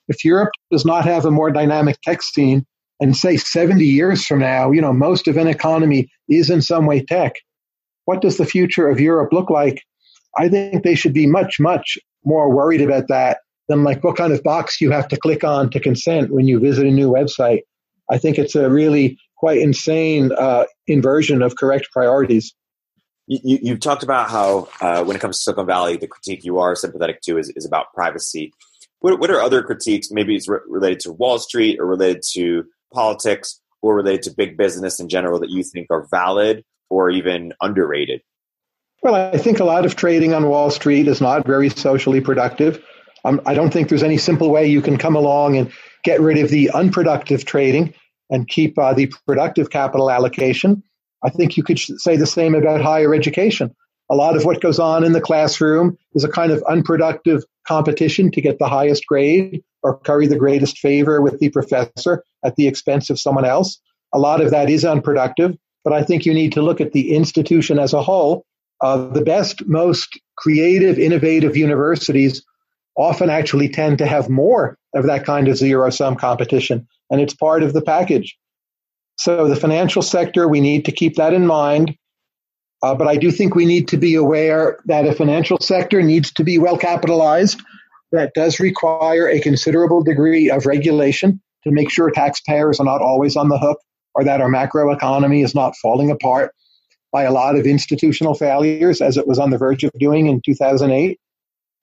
If 0.09 0.25
Europe 0.25 0.51
does 0.71 0.85
not 0.85 1.05
have 1.05 1.25
a 1.25 1.31
more 1.31 1.51
dynamic 1.51 1.97
tech 2.03 2.23
scene, 2.23 2.67
and 3.01 3.17
say 3.17 3.39
70 3.39 3.85
years 3.85 4.27
from 4.27 4.41
now, 4.41 4.71
you 4.71 4.81
know, 4.81 4.93
most 4.93 5.27
of 5.27 5.39
an 5.39 5.49
economy 5.49 6.11
is 6.29 6.51
in 6.51 6.61
some 6.61 6.87
way 6.87 7.03
tech. 7.03 7.33
What 8.05 8.21
does 8.21 8.37
the 8.37 8.45
future 8.45 8.89
of 8.89 9.01
Europe 9.01 9.33
look 9.33 9.51
like? 9.51 9.83
I 10.37 10.49
think 10.49 10.85
they 10.85 10.95
should 10.95 11.15
be 11.15 11.27
much, 11.27 11.59
much 11.59 11.99
more 12.25 12.55
worried 12.55 12.83
about 12.83 13.09
that 13.09 13.39
than 13.69 13.85
like 13.85 14.05
what 14.05 14.17
kind 14.17 14.33
of 14.33 14.43
box 14.43 14.81
you 14.81 14.91
have 14.91 15.09
to 15.09 15.17
click 15.17 15.43
on 15.43 15.71
to 15.71 15.81
consent 15.81 16.33
when 16.33 16.47
you 16.47 16.61
visit 16.61 16.87
a 16.87 16.91
new 16.91 17.11
website. 17.11 17.61
I 18.11 18.19
think 18.19 18.39
it's 18.39 18.55
a 18.55 18.69
really 18.69 19.19
quite 19.37 19.59
insane 19.59 20.33
uh, 20.33 20.65
inversion 20.87 21.43
of 21.43 21.57
correct 21.57 21.89
priorities. 21.93 22.55
You, 23.27 23.71
have 23.71 23.81
talked 23.81 24.03
about 24.03 24.29
how 24.29 24.69
uh, 24.81 25.05
when 25.05 25.17
it 25.17 25.21
comes 25.21 25.37
to 25.39 25.43
Silicon 25.45 25.67
Valley, 25.67 25.97
the 25.97 26.09
critique 26.09 26.45
you 26.45 26.59
are 26.59 26.75
sympathetic 26.75 27.21
to 27.23 27.39
is, 27.39 27.49
is 27.55 27.65
about 27.65 27.93
privacy. 27.95 28.53
What, 28.99 29.21
what 29.21 29.31
are 29.31 29.41
other 29.41 29.63
critiques? 29.63 30.11
Maybe 30.11 30.35
it's 30.35 30.49
re- 30.49 30.59
related 30.69 31.01
to 31.01 31.13
Wall 31.13 31.39
Street 31.39 31.79
or 31.79 31.87
related 31.87 32.23
to 32.33 32.65
politics 32.93 33.61
or 33.83 33.95
related 33.95 34.23
to 34.25 34.31
big 34.37 34.57
business 34.57 35.01
in 35.01 35.09
general 35.09 35.41
that 35.41 35.51
you 35.51 35.63
think 35.63 35.87
are 35.91 36.07
valid 36.11 36.65
or 36.89 37.11
even 37.11 37.55
underrated? 37.61 38.21
Well, 39.03 39.15
I 39.15 39.39
think 39.39 39.61
a 39.61 39.65
lot 39.65 39.87
of 39.87 39.97
trading 39.97 40.35
on 40.35 40.49
Wall 40.49 40.71
Street 40.71 41.09
is 41.09 41.21
not 41.21 41.47
very 41.47 41.71
socially 41.71 42.21
productive. 42.21 42.85
Um, 43.25 43.41
I 43.47 43.55
don't 43.55 43.73
think 43.73 43.89
there's 43.89 44.03
any 44.03 44.19
simple 44.19 44.51
way 44.51 44.67
you 44.67 44.83
can 44.83 44.99
come 44.99 45.17
along 45.17 45.57
and 45.57 45.73
get 46.03 46.21
rid 46.21 46.39
of 46.39 46.51
the 46.51 46.71
unproductive 46.71 47.45
trading 47.45 47.95
and 48.31 48.49
keep 48.49 48.79
uh, 48.79 48.95
the 48.95 49.13
productive 49.27 49.71
capital 49.71 50.11
allocation. 50.11 50.83
I 51.23 51.31
think 51.31 51.57
you 51.57 51.63
could 51.63 51.79
say 51.79 52.17
the 52.17 52.27
same 52.27 52.55
about 52.55 52.81
higher 52.81 53.15
education. 53.15 53.75
A 54.11 54.15
lot 54.15 54.37
of 54.37 54.45
what 54.45 54.61
goes 54.61 54.79
on 54.79 55.05
in 55.05 55.13
the 55.13 55.21
classroom 55.21 55.97
is 56.15 56.25
a 56.25 56.29
kind 56.29 56.51
of 56.51 56.63
unproductive 56.69 57.45
competition 57.67 58.31
to 58.33 58.41
get 58.41 58.59
the 58.59 58.69
highest 58.69 59.07
grade 59.07 59.63
or 59.83 59.99
curry 59.99 60.27
the 60.27 60.37
greatest 60.37 60.79
favor 60.79 61.21
with 61.21 61.39
the 61.39 61.51
professor 61.51 62.25
at 62.45 62.57
the 62.57 62.67
expense 62.67 63.11
of 63.11 63.21
someone 63.21 63.45
else. 63.45 63.81
A 64.13 64.19
lot 64.19 64.41
of 64.41 64.51
that 64.51 64.69
is 64.69 64.85
unproductive. 64.85 65.57
but 65.85 65.93
I 65.95 66.03
think 66.03 66.27
you 66.27 66.35
need 66.35 66.53
to 66.53 66.63
look 66.63 66.81
at 66.81 66.93
the 66.93 67.15
institution 67.15 67.79
as 67.79 67.95
a 67.95 68.03
whole. 68.03 68.45
Uh, 68.83 69.09
the 69.09 69.23
best, 69.23 69.67
most 69.67 70.21
creative, 70.37 70.99
innovative 70.99 71.57
universities 71.57 72.45
often 72.97 73.31
actually 73.31 73.69
tend 73.69 73.99
to 73.99 74.07
have 74.07 74.29
more 74.29 74.77
of 74.95 75.07
that 75.07 75.25
kind 75.25 75.49
of 75.49 75.57
zero 75.57 75.89
sum 75.91 76.17
competition, 76.17 76.87
and 77.11 77.21
it's 77.21 77.35
part 77.35 77.63
of 77.63 77.73
the 77.73 77.83
package. 77.83 78.37
So, 79.19 79.49
the 79.49 79.57
financial 79.57 80.03
sector, 80.03 80.49
we 80.49 80.61
need 80.61 80.85
to 80.87 80.93
keep 80.93 81.17
that 81.17 81.35
in 81.35 81.47
mind. 81.47 81.97
Uh, 82.83 82.95
but 82.95 83.07
I 83.07 83.17
do 83.17 83.31
think 83.31 83.55
we 83.55 83.67
need 83.67 83.89
to 83.89 83.99
be 83.99 84.15
aware 84.15 84.79
that 84.87 85.07
a 85.07 85.13
financial 85.13 85.59
sector 85.61 86.03
needs 86.03 86.33
to 86.33 86.45
be 86.45 86.59
well 86.59 86.79
capitalized. 86.79 87.61
That 88.13 88.33
does 88.35 88.59
require 88.59 89.29
a 89.29 89.41
considerable 89.41 90.03
degree 90.03 90.51
of 90.51 90.67
regulation 90.67 91.41
to 91.65 91.71
make 91.71 91.91
sure 91.91 92.11
taxpayers 92.11 92.81
are 92.81 92.85
not 92.85 93.03
always 93.03 93.37
on 93.37 93.51
the 93.51 93.59
hook 93.59 93.79
or 94.15 94.25
that 94.25 94.41
our 94.41 94.49
macroeconomy 94.49 95.45
is 95.45 95.55
not 95.55 95.77
falling 95.77 96.11
apart 96.11 96.53
by 97.13 97.25
a 97.25 97.33
lot 97.33 97.57
of 97.57 97.67
institutional 97.67 98.35
failures, 98.35 99.01
as 99.01 99.17
it 99.17 99.27
was 99.27 99.39
on 99.39 99.51
the 99.51 99.59
verge 99.59 99.85
of 99.85 99.91
doing 99.99 100.27
in 100.27 100.41
2008. 100.41 101.21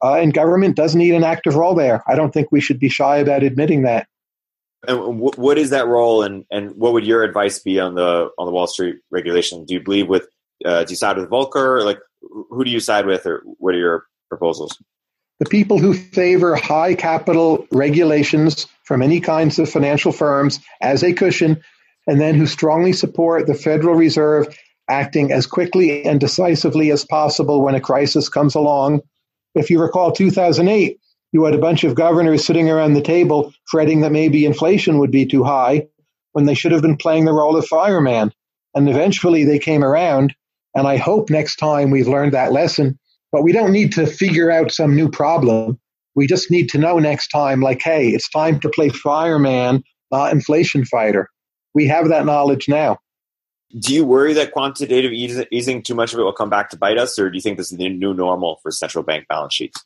Uh, 0.03 0.13
and 0.13 0.33
government 0.33 0.75
does 0.75 0.95
need 0.95 1.13
an 1.13 1.23
active 1.23 1.55
role 1.55 1.75
there. 1.75 2.03
I 2.07 2.15
don't 2.15 2.33
think 2.33 2.51
we 2.51 2.61
should 2.61 2.79
be 2.79 2.89
shy 2.89 3.17
about 3.17 3.43
admitting 3.43 3.83
that. 3.83 4.07
And 4.87 5.19
what 5.19 5.57
is 5.57 5.71
that 5.71 5.87
role, 5.87 6.21
and, 6.21 6.45
and 6.51 6.75
what 6.75 6.93
would 6.93 7.05
your 7.05 7.23
advice 7.23 7.59
be 7.59 7.79
on 7.79 7.95
the 7.95 8.29
on 8.37 8.45
the 8.45 8.51
Wall 8.51 8.67
Street 8.67 8.97
regulation? 9.09 9.65
Do 9.65 9.73
you 9.73 9.79
believe 9.79 10.07
with 10.07 10.27
uh, 10.63 10.83
do 10.83 10.91
you 10.91 10.95
side 10.95 11.17
with 11.17 11.29
Volcker? 11.29 11.83
Like, 11.83 11.99
who 12.21 12.63
do 12.63 12.69
you 12.69 12.79
side 12.79 13.05
with, 13.05 13.25
or 13.25 13.43
what 13.57 13.73
are 13.73 13.79
your 13.79 14.05
proposals? 14.29 14.77
The 15.39 15.45
people 15.45 15.79
who 15.79 15.93
favor 15.93 16.55
high 16.55 16.95
capital 16.95 17.67
regulations 17.71 18.67
from 18.83 19.01
any 19.01 19.19
kinds 19.19 19.59
of 19.59 19.69
financial 19.69 20.11
firms 20.11 20.59
as 20.81 21.03
a 21.03 21.13
cushion, 21.13 21.61
and 22.05 22.21
then 22.21 22.35
who 22.35 22.45
strongly 22.45 22.93
support 22.93 23.47
the 23.47 23.55
Federal 23.55 23.95
Reserve 23.95 24.47
acting 24.89 25.31
as 25.31 25.45
quickly 25.45 26.05
and 26.05 26.19
decisively 26.19 26.91
as 26.91 27.03
possible 27.03 27.61
when 27.61 27.75
a 27.75 27.81
crisis 27.81 28.29
comes 28.29 28.55
along. 28.55 29.01
If 29.53 29.69
you 29.69 29.81
recall 29.81 30.11
2008, 30.11 30.99
you 31.31 31.43
had 31.43 31.53
a 31.53 31.59
bunch 31.59 31.83
of 31.83 31.95
governors 31.95 32.45
sitting 32.45 32.69
around 32.69 32.93
the 32.93 33.01
table 33.01 33.53
fretting 33.65 34.01
that 34.01 34.11
maybe 34.11 34.45
inflation 34.45 34.97
would 34.99 35.11
be 35.11 35.25
too 35.25 35.43
high 35.43 35.87
when 36.31 36.45
they 36.45 36.53
should 36.53 36.71
have 36.71 36.81
been 36.81 36.97
playing 36.97 37.25
the 37.25 37.33
role 37.33 37.57
of 37.57 37.65
fireman. 37.65 38.31
And 38.75 38.89
eventually 38.89 39.43
they 39.43 39.59
came 39.59 39.83
around 39.83 40.33
and 40.75 40.87
I 40.87 40.97
hope 40.97 41.29
next 41.29 41.55
time 41.55 41.89
we've 41.89 42.07
learned 42.07 42.33
that 42.33 42.51
lesson. 42.51 42.99
But 43.31 43.43
we 43.43 43.51
don't 43.51 43.71
need 43.71 43.91
to 43.93 44.05
figure 44.05 44.51
out 44.51 44.71
some 44.71 44.95
new 44.95 45.09
problem. 45.09 45.79
We 46.15 46.27
just 46.27 46.49
need 46.49 46.69
to 46.69 46.77
know 46.77 46.97
next 46.97 47.27
time, 47.27 47.61
like, 47.61 47.81
hey, 47.81 48.09
it's 48.09 48.29
time 48.29 48.59
to 48.61 48.69
play 48.69 48.89
fireman, 48.89 49.83
not 50.11 50.31
inflation 50.31 50.85
fighter. 50.85 51.29
We 51.73 51.87
have 51.87 52.07
that 52.09 52.25
knowledge 52.25 52.69
now. 52.69 52.99
Do 53.79 53.93
you 53.93 54.05
worry 54.05 54.33
that 54.33 54.53
quantitative 54.53 55.11
easing, 55.11 55.83
too 55.83 55.93
much 55.93 56.13
of 56.13 56.19
it 56.19 56.23
will 56.23 56.31
come 56.31 56.49
back 56.49 56.69
to 56.69 56.77
bite 56.77 56.97
us, 56.97 57.19
or 57.19 57.29
do 57.29 57.35
you 57.35 57.41
think 57.41 57.57
this 57.57 57.71
is 57.71 57.77
the 57.77 57.89
new 57.89 58.13
normal 58.13 58.59
for 58.63 58.71
central 58.71 59.03
bank 59.03 59.27
balance 59.27 59.53
sheets? 59.53 59.83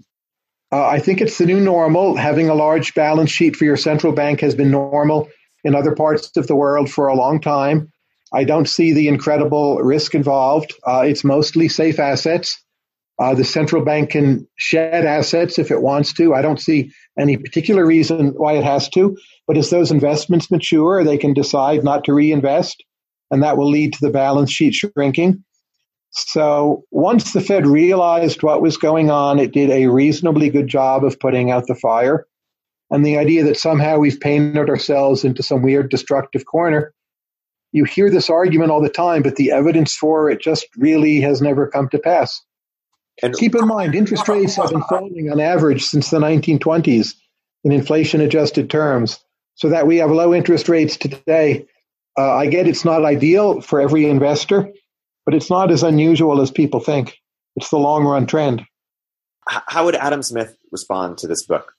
Uh, 0.71 0.87
I 0.87 0.99
think 0.99 1.19
it's 1.19 1.37
the 1.37 1.45
new 1.45 1.59
normal. 1.59 2.15
Having 2.15 2.49
a 2.49 2.55
large 2.55 2.93
balance 2.93 3.29
sheet 3.29 3.55
for 3.55 3.65
your 3.65 3.77
central 3.77 4.13
bank 4.13 4.39
has 4.39 4.55
been 4.55 4.71
normal 4.71 5.29
in 5.63 5.75
other 5.75 5.93
parts 5.93 6.35
of 6.37 6.47
the 6.47 6.55
world 6.55 6.89
for 6.89 7.07
a 7.07 7.15
long 7.15 7.41
time. 7.41 7.91
I 8.33 8.45
don't 8.45 8.69
see 8.69 8.93
the 8.93 9.09
incredible 9.09 9.79
risk 9.79 10.15
involved. 10.15 10.73
Uh, 10.87 11.01
it's 11.01 11.23
mostly 11.23 11.67
safe 11.67 11.99
assets. 11.99 12.63
Uh, 13.19 13.35
the 13.35 13.43
central 13.43 13.83
bank 13.83 14.11
can 14.11 14.47
shed 14.55 15.05
assets 15.05 15.59
if 15.59 15.69
it 15.69 15.81
wants 15.81 16.13
to. 16.13 16.33
I 16.33 16.41
don't 16.41 16.59
see 16.59 16.91
any 17.19 17.37
particular 17.37 17.85
reason 17.85 18.29
why 18.29 18.53
it 18.53 18.63
has 18.63 18.89
to. 18.89 19.17
But 19.47 19.57
as 19.57 19.69
those 19.69 19.91
investments 19.91 20.49
mature, 20.49 21.03
they 21.03 21.17
can 21.17 21.33
decide 21.33 21.83
not 21.83 22.05
to 22.05 22.13
reinvest, 22.13 22.83
and 23.29 23.43
that 23.43 23.57
will 23.57 23.69
lead 23.69 23.93
to 23.93 23.99
the 24.01 24.09
balance 24.09 24.51
sheet 24.51 24.73
shrinking. 24.73 25.43
So 26.11 26.83
once 26.91 27.33
the 27.33 27.41
Fed 27.41 27.65
realized 27.65 28.43
what 28.43 28.61
was 28.61 28.77
going 28.77 29.09
on, 29.09 29.39
it 29.39 29.53
did 29.53 29.69
a 29.69 29.87
reasonably 29.87 30.49
good 30.49 30.67
job 30.67 31.03
of 31.03 31.19
putting 31.19 31.51
out 31.51 31.67
the 31.67 31.75
fire. 31.75 32.27
And 32.89 33.05
the 33.05 33.17
idea 33.17 33.45
that 33.45 33.57
somehow 33.57 33.97
we've 33.97 34.19
painted 34.19 34.69
ourselves 34.69 35.23
into 35.23 35.41
some 35.41 35.61
weird 35.61 35.89
destructive 35.89 36.45
corner 36.45 36.93
you 37.71 37.85
hear 37.85 38.09
this 38.09 38.29
argument 38.29 38.71
all 38.71 38.81
the 38.81 38.89
time, 38.89 39.21
but 39.21 39.35
the 39.35 39.51
evidence 39.51 39.95
for 39.95 40.29
it 40.29 40.41
just 40.41 40.67
really 40.77 41.21
has 41.21 41.41
never 41.41 41.67
come 41.67 41.89
to 41.89 41.99
pass. 41.99 42.41
And 43.23 43.33
keep 43.33 43.55
in 43.55 43.67
mind, 43.67 43.95
interest 43.95 44.27
rates 44.27 44.55
have 44.55 44.71
been 44.71 44.83
falling 44.83 45.29
on 45.31 45.39
average 45.39 45.83
since 45.83 46.09
the 46.09 46.17
1920s 46.17 47.15
in 47.63 47.71
inflation 47.71 48.21
adjusted 48.21 48.69
terms. 48.69 49.19
So 49.55 49.69
that 49.69 49.85
we 49.85 49.97
have 49.97 50.11
low 50.11 50.33
interest 50.33 50.69
rates 50.69 50.97
today, 50.97 51.67
uh, 52.17 52.35
I 52.35 52.47
get 52.47 52.67
it's 52.67 52.85
not 52.85 53.05
ideal 53.05 53.61
for 53.61 53.79
every 53.79 54.05
investor, 54.05 54.71
but 55.25 55.33
it's 55.33 55.49
not 55.49 55.71
as 55.71 55.83
unusual 55.83 56.41
as 56.41 56.51
people 56.51 56.79
think. 56.79 57.17
It's 57.55 57.69
the 57.69 57.77
long 57.77 58.05
run 58.05 58.27
trend. 58.27 58.63
How 59.47 59.85
would 59.85 59.95
Adam 59.95 60.23
Smith 60.23 60.55
respond 60.71 61.17
to 61.19 61.27
this 61.27 61.43
book? 61.43 61.73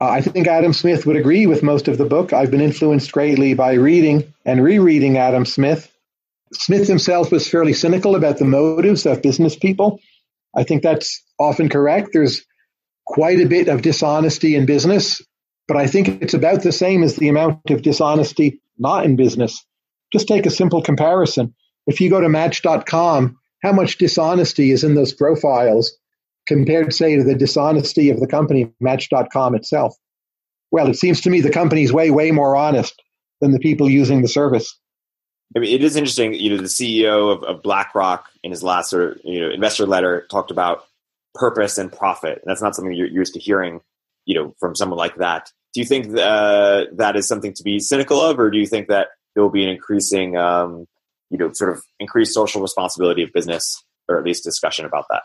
Uh, 0.00 0.08
I 0.08 0.20
think 0.20 0.46
Adam 0.46 0.72
Smith 0.72 1.06
would 1.06 1.16
agree 1.16 1.46
with 1.46 1.62
most 1.62 1.88
of 1.88 1.98
the 1.98 2.04
book. 2.04 2.32
I've 2.32 2.50
been 2.50 2.60
influenced 2.60 3.12
greatly 3.12 3.54
by 3.54 3.74
reading 3.74 4.32
and 4.44 4.62
rereading 4.62 5.18
Adam 5.18 5.44
Smith. 5.44 5.92
Smith 6.52 6.86
himself 6.86 7.30
was 7.30 7.48
fairly 7.48 7.72
cynical 7.72 8.14
about 8.14 8.38
the 8.38 8.44
motives 8.44 9.06
of 9.06 9.22
business 9.22 9.56
people. 9.56 10.00
I 10.56 10.64
think 10.64 10.82
that's 10.82 11.22
often 11.38 11.68
correct. 11.68 12.10
There's 12.12 12.44
quite 13.06 13.40
a 13.40 13.46
bit 13.46 13.68
of 13.68 13.82
dishonesty 13.82 14.54
in 14.54 14.66
business, 14.66 15.20
but 15.66 15.76
I 15.76 15.86
think 15.86 16.22
it's 16.22 16.34
about 16.34 16.62
the 16.62 16.72
same 16.72 17.02
as 17.02 17.16
the 17.16 17.28
amount 17.28 17.70
of 17.70 17.82
dishonesty 17.82 18.60
not 18.78 19.04
in 19.04 19.16
business. 19.16 19.64
Just 20.12 20.28
take 20.28 20.46
a 20.46 20.50
simple 20.50 20.82
comparison. 20.82 21.54
If 21.88 22.00
you 22.00 22.08
go 22.10 22.20
to 22.20 22.28
match.com, 22.28 23.38
how 23.62 23.72
much 23.72 23.98
dishonesty 23.98 24.70
is 24.70 24.84
in 24.84 24.94
those 24.94 25.12
profiles 25.12 25.92
compared, 26.46 26.94
say, 26.94 27.16
to 27.16 27.24
the 27.24 27.34
dishonesty 27.34 28.10
of 28.10 28.20
the 28.20 28.26
company 28.28 28.72
Match.com 28.78 29.56
itself? 29.56 29.96
Well, 30.70 30.88
it 30.88 30.94
seems 30.94 31.22
to 31.22 31.30
me 31.30 31.40
the 31.40 31.50
company's 31.50 31.92
way, 31.92 32.10
way 32.10 32.30
more 32.30 32.56
honest 32.56 33.02
than 33.40 33.52
the 33.52 33.58
people 33.58 33.88
using 33.88 34.22
the 34.22 34.28
service. 34.28 34.78
I 35.56 35.60
mean, 35.60 35.74
it 35.74 35.82
is 35.82 35.96
interesting. 35.96 36.34
You 36.34 36.50
know, 36.50 36.56
the 36.58 36.64
CEO 36.64 37.34
of, 37.34 37.42
of 37.42 37.62
BlackRock 37.62 38.28
in 38.44 38.50
his 38.50 38.62
last 38.62 38.90
sort 38.90 39.12
of 39.12 39.20
you 39.24 39.40
know 39.40 39.50
investor 39.50 39.86
letter 39.86 40.26
talked 40.30 40.50
about 40.50 40.84
purpose 41.34 41.78
and 41.78 41.90
profit. 41.90 42.34
And 42.34 42.44
that's 42.44 42.60
not 42.60 42.74
something 42.74 42.92
you're 42.92 43.08
used 43.08 43.34
to 43.34 43.40
hearing, 43.40 43.80
you 44.26 44.34
know, 44.34 44.54
from 44.60 44.74
someone 44.74 44.98
like 44.98 45.16
that. 45.16 45.50
Do 45.72 45.80
you 45.80 45.86
think 45.86 46.18
uh, 46.18 46.84
that 46.92 47.16
is 47.16 47.26
something 47.26 47.54
to 47.54 47.62
be 47.62 47.78
cynical 47.78 48.20
of, 48.20 48.38
or 48.38 48.50
do 48.50 48.58
you 48.58 48.66
think 48.66 48.88
that 48.88 49.08
there 49.34 49.42
will 49.42 49.50
be 49.50 49.62
an 49.62 49.70
increasing, 49.70 50.36
um, 50.36 50.86
you 51.30 51.38
know, 51.38 51.52
sort 51.52 51.76
of 51.76 51.82
increased 52.00 52.34
social 52.34 52.62
responsibility 52.62 53.22
of 53.22 53.32
business, 53.32 53.82
or 54.08 54.18
at 54.18 54.24
least 54.24 54.44
discussion 54.44 54.84
about 54.84 55.06
that? 55.10 55.22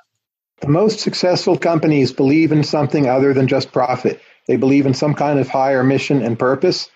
The 0.61 0.69
most 0.69 0.99
successful 0.99 1.57
companies 1.57 2.11
believe 2.11 2.51
in 2.51 2.63
something 2.63 3.07
other 3.07 3.33
than 3.33 3.47
just 3.47 3.71
profit. 3.71 4.21
They 4.47 4.55
believe 4.55 4.85
in 4.85 4.93
some 4.93 5.13
kind 5.13 5.39
of 5.39 5.47
higher 5.47 5.83
mission 5.83 6.21
and 6.21 6.37
purpose. 6.37 6.89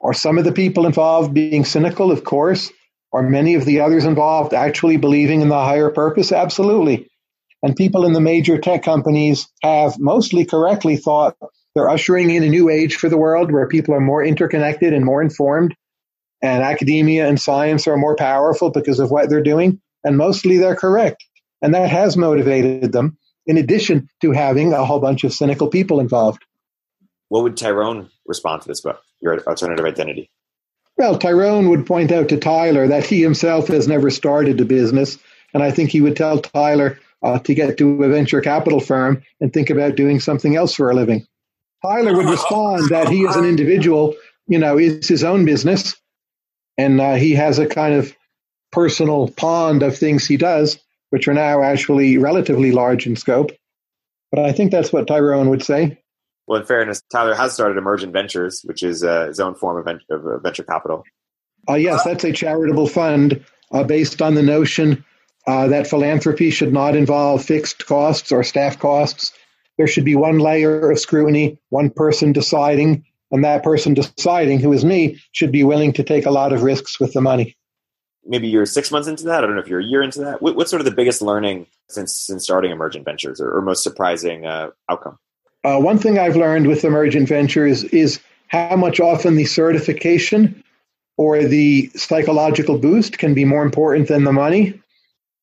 Are 0.00 0.14
some 0.14 0.38
of 0.38 0.44
the 0.44 0.52
people 0.52 0.86
involved 0.86 1.34
being 1.34 1.64
cynical? 1.64 2.10
Of 2.10 2.24
course. 2.24 2.72
Are 3.12 3.22
many 3.22 3.54
of 3.54 3.64
the 3.64 3.80
others 3.80 4.04
involved 4.04 4.52
actually 4.52 4.96
believing 4.96 5.40
in 5.40 5.48
the 5.48 5.54
higher 5.54 5.90
purpose? 5.90 6.30
Absolutely. 6.30 7.08
And 7.62 7.74
people 7.74 8.04
in 8.04 8.12
the 8.12 8.20
major 8.20 8.58
tech 8.58 8.82
companies 8.82 9.48
have 9.62 9.98
mostly 9.98 10.44
correctly 10.44 10.96
thought 10.96 11.36
they're 11.74 11.90
ushering 11.90 12.30
in 12.30 12.42
a 12.42 12.48
new 12.48 12.68
age 12.68 12.96
for 12.96 13.08
the 13.08 13.16
world 13.16 13.50
where 13.50 13.68
people 13.68 13.94
are 13.94 14.00
more 14.00 14.22
interconnected 14.22 14.92
and 14.92 15.04
more 15.04 15.22
informed, 15.22 15.74
and 16.42 16.62
academia 16.62 17.26
and 17.26 17.40
science 17.40 17.86
are 17.86 17.96
more 17.96 18.16
powerful 18.16 18.70
because 18.70 19.00
of 19.00 19.10
what 19.10 19.28
they're 19.28 19.42
doing. 19.42 19.80
And 20.04 20.16
mostly 20.16 20.58
they're 20.58 20.76
correct. 20.76 21.24
And 21.60 21.74
that 21.74 21.90
has 21.90 22.16
motivated 22.16 22.92
them, 22.92 23.18
in 23.46 23.58
addition 23.58 24.08
to 24.20 24.30
having 24.30 24.72
a 24.72 24.84
whole 24.84 25.00
bunch 25.00 25.24
of 25.24 25.32
cynical 25.32 25.68
people 25.68 25.98
involved. 25.98 26.44
What 27.28 27.42
would 27.42 27.56
Tyrone 27.56 28.10
respond 28.26 28.62
to 28.62 28.68
this 28.68 28.80
book, 28.80 29.00
Your 29.20 29.40
Alternative 29.40 29.84
Identity? 29.84 30.30
Well, 30.96 31.18
Tyrone 31.18 31.68
would 31.68 31.86
point 31.86 32.12
out 32.12 32.28
to 32.28 32.38
Tyler 32.38 32.88
that 32.88 33.06
he 33.06 33.22
himself 33.22 33.68
has 33.68 33.86
never 33.88 34.10
started 34.10 34.60
a 34.60 34.64
business. 34.64 35.18
And 35.52 35.62
I 35.62 35.70
think 35.70 35.90
he 35.90 36.00
would 36.00 36.16
tell 36.16 36.40
Tyler 36.40 36.98
uh, 37.22 37.38
to 37.40 37.54
get 37.54 37.78
to 37.78 38.04
a 38.04 38.08
venture 38.08 38.40
capital 38.40 38.80
firm 38.80 39.22
and 39.40 39.52
think 39.52 39.70
about 39.70 39.96
doing 39.96 40.20
something 40.20 40.56
else 40.56 40.74
for 40.74 40.90
a 40.90 40.94
living. 40.94 41.26
Tyler 41.82 42.16
would 42.16 42.26
respond 42.30 42.88
that 42.90 43.08
he, 43.08 43.26
as 43.26 43.36
an 43.36 43.44
individual, 43.44 44.14
you 44.46 44.58
know, 44.58 44.78
is 44.78 45.08
his 45.08 45.24
own 45.24 45.44
business 45.44 45.96
and 46.78 47.00
uh, 47.00 47.14
he 47.14 47.34
has 47.34 47.58
a 47.58 47.66
kind 47.66 47.94
of 47.94 48.16
personal 48.72 49.28
pond 49.28 49.82
of 49.82 49.98
things 49.98 50.26
he 50.26 50.36
does 50.36 50.78
which 51.10 51.28
are 51.28 51.34
now 51.34 51.62
actually 51.62 52.18
relatively 52.18 52.72
large 52.72 53.06
in 53.06 53.16
scope. 53.16 53.50
But 54.30 54.44
I 54.44 54.52
think 54.52 54.70
that's 54.70 54.92
what 54.92 55.06
Tyrone 55.06 55.48
would 55.48 55.62
say. 55.62 55.98
Well, 56.46 56.60
in 56.60 56.66
fairness, 56.66 57.02
Tyler 57.10 57.34
has 57.34 57.54
started 57.54 57.76
Emergent 57.76 58.12
Ventures, 58.12 58.62
which 58.64 58.82
is 58.82 59.04
uh, 59.04 59.26
his 59.26 59.40
own 59.40 59.54
form 59.54 59.78
of, 59.78 59.84
vent- 59.84 60.02
of 60.10 60.26
uh, 60.26 60.38
venture 60.38 60.64
capital. 60.64 61.04
Uh, 61.68 61.74
yes, 61.74 62.04
that's 62.04 62.24
a 62.24 62.32
charitable 62.32 62.86
fund 62.86 63.44
uh, 63.72 63.84
based 63.84 64.22
on 64.22 64.34
the 64.34 64.42
notion 64.42 65.04
uh, 65.46 65.68
that 65.68 65.86
philanthropy 65.86 66.50
should 66.50 66.72
not 66.72 66.96
involve 66.96 67.44
fixed 67.44 67.86
costs 67.86 68.32
or 68.32 68.42
staff 68.42 68.78
costs. 68.78 69.32
There 69.76 69.86
should 69.86 70.04
be 70.04 70.16
one 70.16 70.38
layer 70.38 70.90
of 70.90 70.98
scrutiny, 70.98 71.58
one 71.68 71.90
person 71.90 72.32
deciding, 72.32 73.04
and 73.30 73.44
that 73.44 73.62
person 73.62 73.94
deciding, 73.94 74.60
who 74.60 74.72
is 74.72 74.84
me, 74.84 75.20
should 75.32 75.52
be 75.52 75.64
willing 75.64 75.92
to 75.94 76.02
take 76.02 76.26
a 76.26 76.30
lot 76.30 76.52
of 76.52 76.62
risks 76.62 76.98
with 76.98 77.12
the 77.12 77.20
money 77.20 77.56
maybe 78.28 78.46
you're 78.46 78.66
six 78.66 78.92
months 78.92 79.08
into 79.08 79.24
that. 79.24 79.42
I 79.42 79.46
don't 79.46 79.56
know 79.56 79.62
if 79.62 79.68
you're 79.68 79.80
a 79.80 79.84
year 79.84 80.02
into 80.02 80.20
that. 80.20 80.40
What, 80.40 80.54
what's 80.54 80.70
sort 80.70 80.80
of 80.80 80.84
the 80.84 80.92
biggest 80.92 81.22
learning 81.22 81.66
since 81.88 82.14
since 82.14 82.44
starting 82.44 82.70
Emergent 82.70 83.04
Ventures, 83.04 83.40
or, 83.40 83.56
or 83.56 83.62
most 83.62 83.82
surprising 83.82 84.46
uh, 84.46 84.70
outcome? 84.88 85.18
Uh, 85.64 85.78
one 85.78 85.98
thing 85.98 86.18
I've 86.18 86.36
learned 86.36 86.68
with 86.68 86.84
Emergent 86.84 87.28
Ventures 87.28 87.82
is 87.84 88.20
how 88.48 88.76
much 88.76 89.00
often 89.00 89.34
the 89.34 89.46
certification 89.46 90.62
or 91.16 91.42
the 91.42 91.90
psychological 91.96 92.78
boost 92.78 93.18
can 93.18 93.34
be 93.34 93.44
more 93.44 93.64
important 93.64 94.06
than 94.06 94.22
the 94.24 94.32
money. 94.32 94.80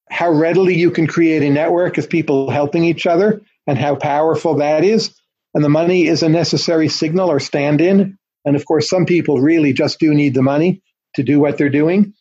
How 0.10 0.32
readily 0.32 0.76
you 0.76 0.90
can 0.90 1.08
create 1.08 1.44
a 1.44 1.50
network 1.50 1.98
of 1.98 2.10
people 2.10 2.50
helping 2.50 2.86
each 2.86 3.06
other, 3.06 3.42
and 3.68 3.78
how 3.78 3.96
powerful 3.96 4.56
that 4.56 4.84
is. 4.84 5.14
And 5.56 5.64
the 5.64 5.70
money 5.70 6.06
is 6.06 6.22
a 6.22 6.30
necessary 6.30 6.90
signal 6.90 7.32
or 7.32 7.40
stand 7.40 7.80
in. 7.82 8.18
And 8.44 8.56
of 8.56 8.66
course, 8.66 8.90
some 8.90 9.06
people 9.06 9.40
really 9.40 9.74
just 9.74 10.00
do 10.00 10.14
need 10.14 10.36
the 10.36 10.44
money 10.44 10.84
to 11.16 11.24
do 11.24 11.40
what 11.40 11.58
they're 11.58 11.70
doing. 11.70 12.14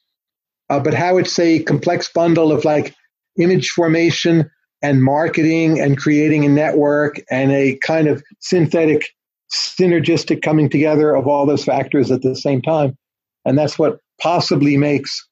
Uh, 0.71 0.81
but 0.81 0.95
how 0.95 1.19
it's 1.19 1.39
a 1.39 1.63
complex 1.65 2.11
bundle 2.11 2.53
of 2.53 2.65
like 2.65 2.95
image 3.39 3.71
formation 3.71 4.49
and 4.81 5.03
marketing 5.03 5.81
and 5.81 5.99
creating 5.99 6.45
a 6.45 6.49
network 6.49 7.21
and 7.31 7.51
a 7.51 7.77
kind 7.85 8.07
of 8.07 8.23
synthetic, 8.41 9.11
synergistic 9.53 10.41
coming 10.41 10.71
together 10.71 11.15
of 11.15 11.27
all 11.27 11.45
those 11.45 11.65
factors 11.65 12.11
at 12.11 12.23
the 12.23 12.37
same 12.37 12.63
time. 12.63 12.97
And 13.45 13.59
that's 13.59 13.79
what 13.79 13.99
possibly 14.23 14.77
makes 14.77 15.27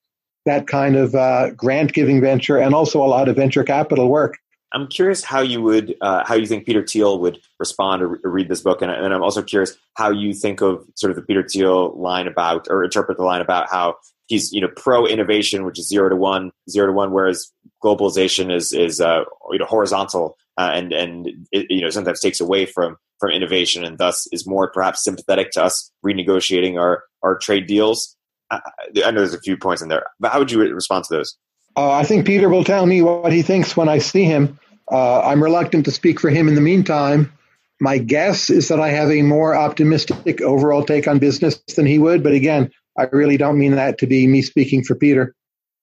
that 0.44 0.66
kind 0.66 0.96
of 0.96 1.14
uh, 1.14 1.50
grant 1.50 1.92
giving 1.92 2.20
venture 2.20 2.58
and 2.58 2.74
also 2.74 3.02
a 3.02 3.06
lot 3.06 3.28
of 3.28 3.36
venture 3.36 3.62
capital 3.62 4.08
work. 4.08 4.38
I'm 4.72 4.86
curious 4.86 5.22
how 5.22 5.40
you 5.40 5.62
would, 5.62 5.96
uh, 6.00 6.24
how 6.24 6.34
you 6.34 6.46
think 6.46 6.64
Peter 6.66 6.84
Thiel 6.84 7.18
would 7.20 7.38
respond 7.58 8.02
or, 8.02 8.20
or 8.24 8.30
read 8.30 8.48
this 8.48 8.62
book, 8.62 8.82
and, 8.82 8.90
and, 8.90 9.12
I'm 9.12 9.22
also 9.22 9.42
curious 9.42 9.76
how 9.94 10.10
you 10.10 10.32
think 10.32 10.62
of 10.62 10.84
sort 10.94 11.10
of 11.10 11.16
the 11.16 11.22
Peter 11.22 11.46
Thiel 11.46 11.94
line 11.98 12.26
about, 12.26 12.68
or 12.70 12.82
interpret 12.82 13.18
the 13.18 13.24
line 13.24 13.40
about 13.40 13.70
how 13.70 13.96
he's 14.26 14.52
you 14.52 14.60
know 14.60 14.68
pro 14.76 15.06
innovation, 15.06 15.64
which 15.64 15.78
is 15.78 15.88
zero 15.88 16.08
to 16.08 16.16
one, 16.16 16.50
zero 16.70 16.86
to 16.86 16.92
one, 16.92 17.12
whereas 17.12 17.50
globalization 17.84 18.54
is 18.54 18.72
is 18.72 19.00
uh, 19.00 19.24
you 19.50 19.58
know 19.58 19.66
horizontal 19.66 20.36
uh, 20.58 20.70
and 20.74 20.92
and 20.92 21.28
it, 21.52 21.66
you 21.70 21.80
know 21.80 21.90
sometimes 21.90 22.20
takes 22.20 22.40
away 22.40 22.66
from 22.66 22.96
from 23.18 23.30
innovation 23.30 23.84
and 23.84 23.98
thus 23.98 24.26
is 24.32 24.46
more 24.46 24.70
perhaps 24.70 25.04
sympathetic 25.04 25.50
to 25.52 25.62
us 25.62 25.90
renegotiating 26.04 26.78
our 26.80 27.04
our 27.22 27.38
trade 27.38 27.66
deals. 27.66 28.16
I, 28.50 28.60
I 29.04 29.10
know 29.10 29.20
there's 29.20 29.34
a 29.34 29.40
few 29.40 29.56
points 29.56 29.82
in 29.82 29.88
there, 29.88 30.06
but 30.20 30.32
how 30.32 30.38
would 30.38 30.50
you 30.50 30.60
respond 30.60 31.04
to 31.04 31.14
those? 31.14 31.36
Uh, 31.76 31.90
I 31.92 32.04
think 32.04 32.26
Peter 32.26 32.48
will 32.48 32.64
tell 32.64 32.86
me 32.86 33.02
what 33.02 33.32
he 33.32 33.42
thinks 33.42 33.76
when 33.76 33.88
I 33.88 33.98
see 33.98 34.24
him. 34.24 34.58
Uh, 34.90 35.22
I'm 35.22 35.42
reluctant 35.42 35.84
to 35.86 35.90
speak 35.90 36.20
for 36.20 36.28
him 36.28 36.48
in 36.48 36.54
the 36.54 36.60
meantime. 36.60 37.32
My 37.80 37.98
guess 37.98 38.50
is 38.50 38.68
that 38.68 38.78
I 38.78 38.90
have 38.90 39.10
a 39.10 39.22
more 39.22 39.54
optimistic 39.54 40.40
overall 40.40 40.84
take 40.84 41.08
on 41.08 41.18
business 41.18 41.56
than 41.74 41.86
he 41.86 41.98
would, 41.98 42.22
but 42.22 42.32
again, 42.32 42.70
I 42.98 43.04
really 43.04 43.36
don't 43.36 43.58
mean 43.58 43.74
that 43.74 43.98
to 43.98 44.06
be 44.06 44.26
me 44.26 44.42
speaking 44.42 44.84
for 44.84 44.94
Peter. 44.94 45.34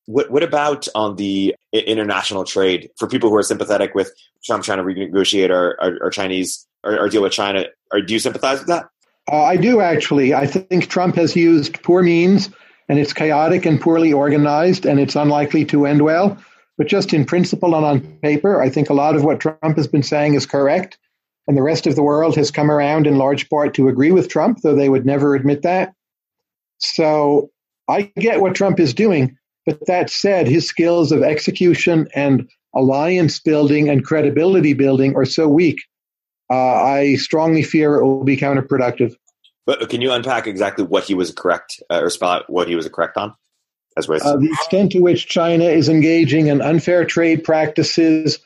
What, 0.06 0.32
what 0.32 0.44
about 0.44 0.88
on 0.96 1.18
the 1.18 1.56
international 1.74 2.44
trade 2.44 2.90
for 2.98 3.08
people 3.08 3.30
who 3.30 3.36
are 3.36 3.44
sympathetic 3.44 3.94
with 3.94 4.12
Trump 4.44 4.64
trying 4.64 4.78
to 4.78 4.84
renegotiate 4.84 5.50
our, 5.52 5.78
our, 5.82 6.04
our 6.04 6.10
Chinese 6.10 6.68
our, 6.84 7.00
our, 7.00 7.10
deal 7.10 7.22
with 7.22 7.34
China? 7.34 7.66
Or 7.92 8.02
do 8.02 8.14
you 8.14 8.20
sympathize 8.20 8.60
with 8.60 8.68
that? 8.70 8.88
Uh, 9.32 9.44
I 9.44 9.58
do 9.58 9.82
actually. 9.82 10.34
I 10.34 10.48
think 10.48 10.88
Trump 10.88 11.16
has 11.16 11.36
used 11.36 11.82
poor 11.84 12.02
means, 12.02 12.50
and 12.90 13.00
it's 13.00 13.14
chaotic 13.14 13.66
and 13.66 13.80
poorly 13.80 14.12
organized, 14.12 14.86
and 14.86 15.00
it's 15.00 15.16
unlikely 15.16 15.64
to 15.66 15.86
end 15.86 16.02
well. 16.02 16.38
But 16.78 16.88
just 16.88 17.14
in 17.14 17.26
principle 17.26 17.76
and 17.76 17.86
on 17.86 18.02
paper, 18.22 18.62
I 18.62 18.70
think 18.70 18.90
a 18.90 18.94
lot 18.94 19.16
of 19.16 19.24
what 19.24 19.40
Trump 19.40 19.78
has 19.78 19.88
been 19.88 20.04
saying 20.04 20.34
is 20.34 20.46
correct. 20.46 20.98
And 21.48 21.58
the 21.58 21.64
rest 21.64 21.88
of 21.88 21.96
the 21.96 22.04
world 22.04 22.36
has 22.36 22.52
come 22.52 22.72
around 22.72 23.08
in 23.08 23.18
large 23.18 23.50
part 23.50 23.74
to 23.76 23.90
agree 23.90 24.12
with 24.12 24.30
Trump, 24.30 24.60
though 24.62 24.76
they 24.76 24.90
would 24.90 25.06
never 25.06 25.36
admit 25.36 25.62
that. 25.64 25.94
So 26.78 27.50
I 27.88 28.12
get 28.18 28.42
what 28.42 28.56
Trump 28.56 28.80
is 28.80 28.94
doing. 28.94 29.38
But 29.66 29.86
that 29.88 30.10
said, 30.10 30.48
his 30.48 30.68
skills 30.68 31.12
of 31.12 31.22
execution 31.22 32.08
and 32.16 32.50
alliance 32.76 33.40
building 33.40 33.90
and 33.90 34.06
credibility 34.06 34.74
building 34.74 35.16
are 35.16 35.26
so 35.26 35.48
weak. 35.48 35.82
Uh, 36.52 36.56
I 36.56 37.16
strongly 37.16 37.62
fear 37.62 37.96
it 37.96 38.06
will 38.06 38.24
be 38.24 38.38
counterproductive. 38.38 39.16
But 39.70 39.88
can 39.88 40.02
you 40.02 40.12
unpack 40.12 40.48
exactly 40.48 40.84
what 40.84 41.04
he 41.04 41.14
was 41.14 41.32
correct 41.32 41.80
uh, 41.92 42.02
or 42.02 42.10
spell 42.10 42.32
out 42.32 42.50
what 42.50 42.68
he 42.68 42.76
was 42.76 42.90
correct 42.90 43.18
on? 43.18 43.36
as 43.96 44.10
Uh, 44.10 44.38
the 44.38 44.50
extent 44.52 44.94
to 44.94 45.00
which 45.00 45.28
China 45.28 45.66
is 45.66 45.90
engaging 45.90 46.48
in 46.48 46.60
unfair 46.60 47.06
trade 47.06 47.44
practices, 47.44 48.40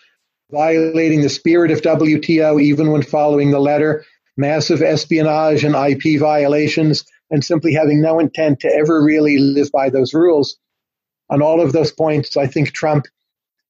violating 0.52 1.22
the 1.22 1.30
spirit 1.30 1.72
of 1.72 1.82
WTO, 1.82 2.62
even 2.62 2.92
when 2.92 3.04
following 3.04 3.52
the 3.52 3.60
letter, 3.60 4.04
massive 4.36 4.82
espionage 4.82 5.64
and 5.64 5.76
IP 5.76 6.20
violations, 6.20 7.06
and 7.32 7.42
simply 7.42 7.74
having 7.74 8.02
no 8.02 8.20
intent 8.20 8.60
to 8.60 8.68
ever 8.68 9.02
really 9.02 9.38
live 9.38 9.72
by 9.72 9.90
those 9.90 10.14
rules. 10.14 10.58
On 11.30 11.42
all 11.42 11.62
of 11.62 11.72
those 11.72 11.94
points, 11.94 12.36
I 12.36 12.48
think 12.48 12.74
Trump 12.74 13.06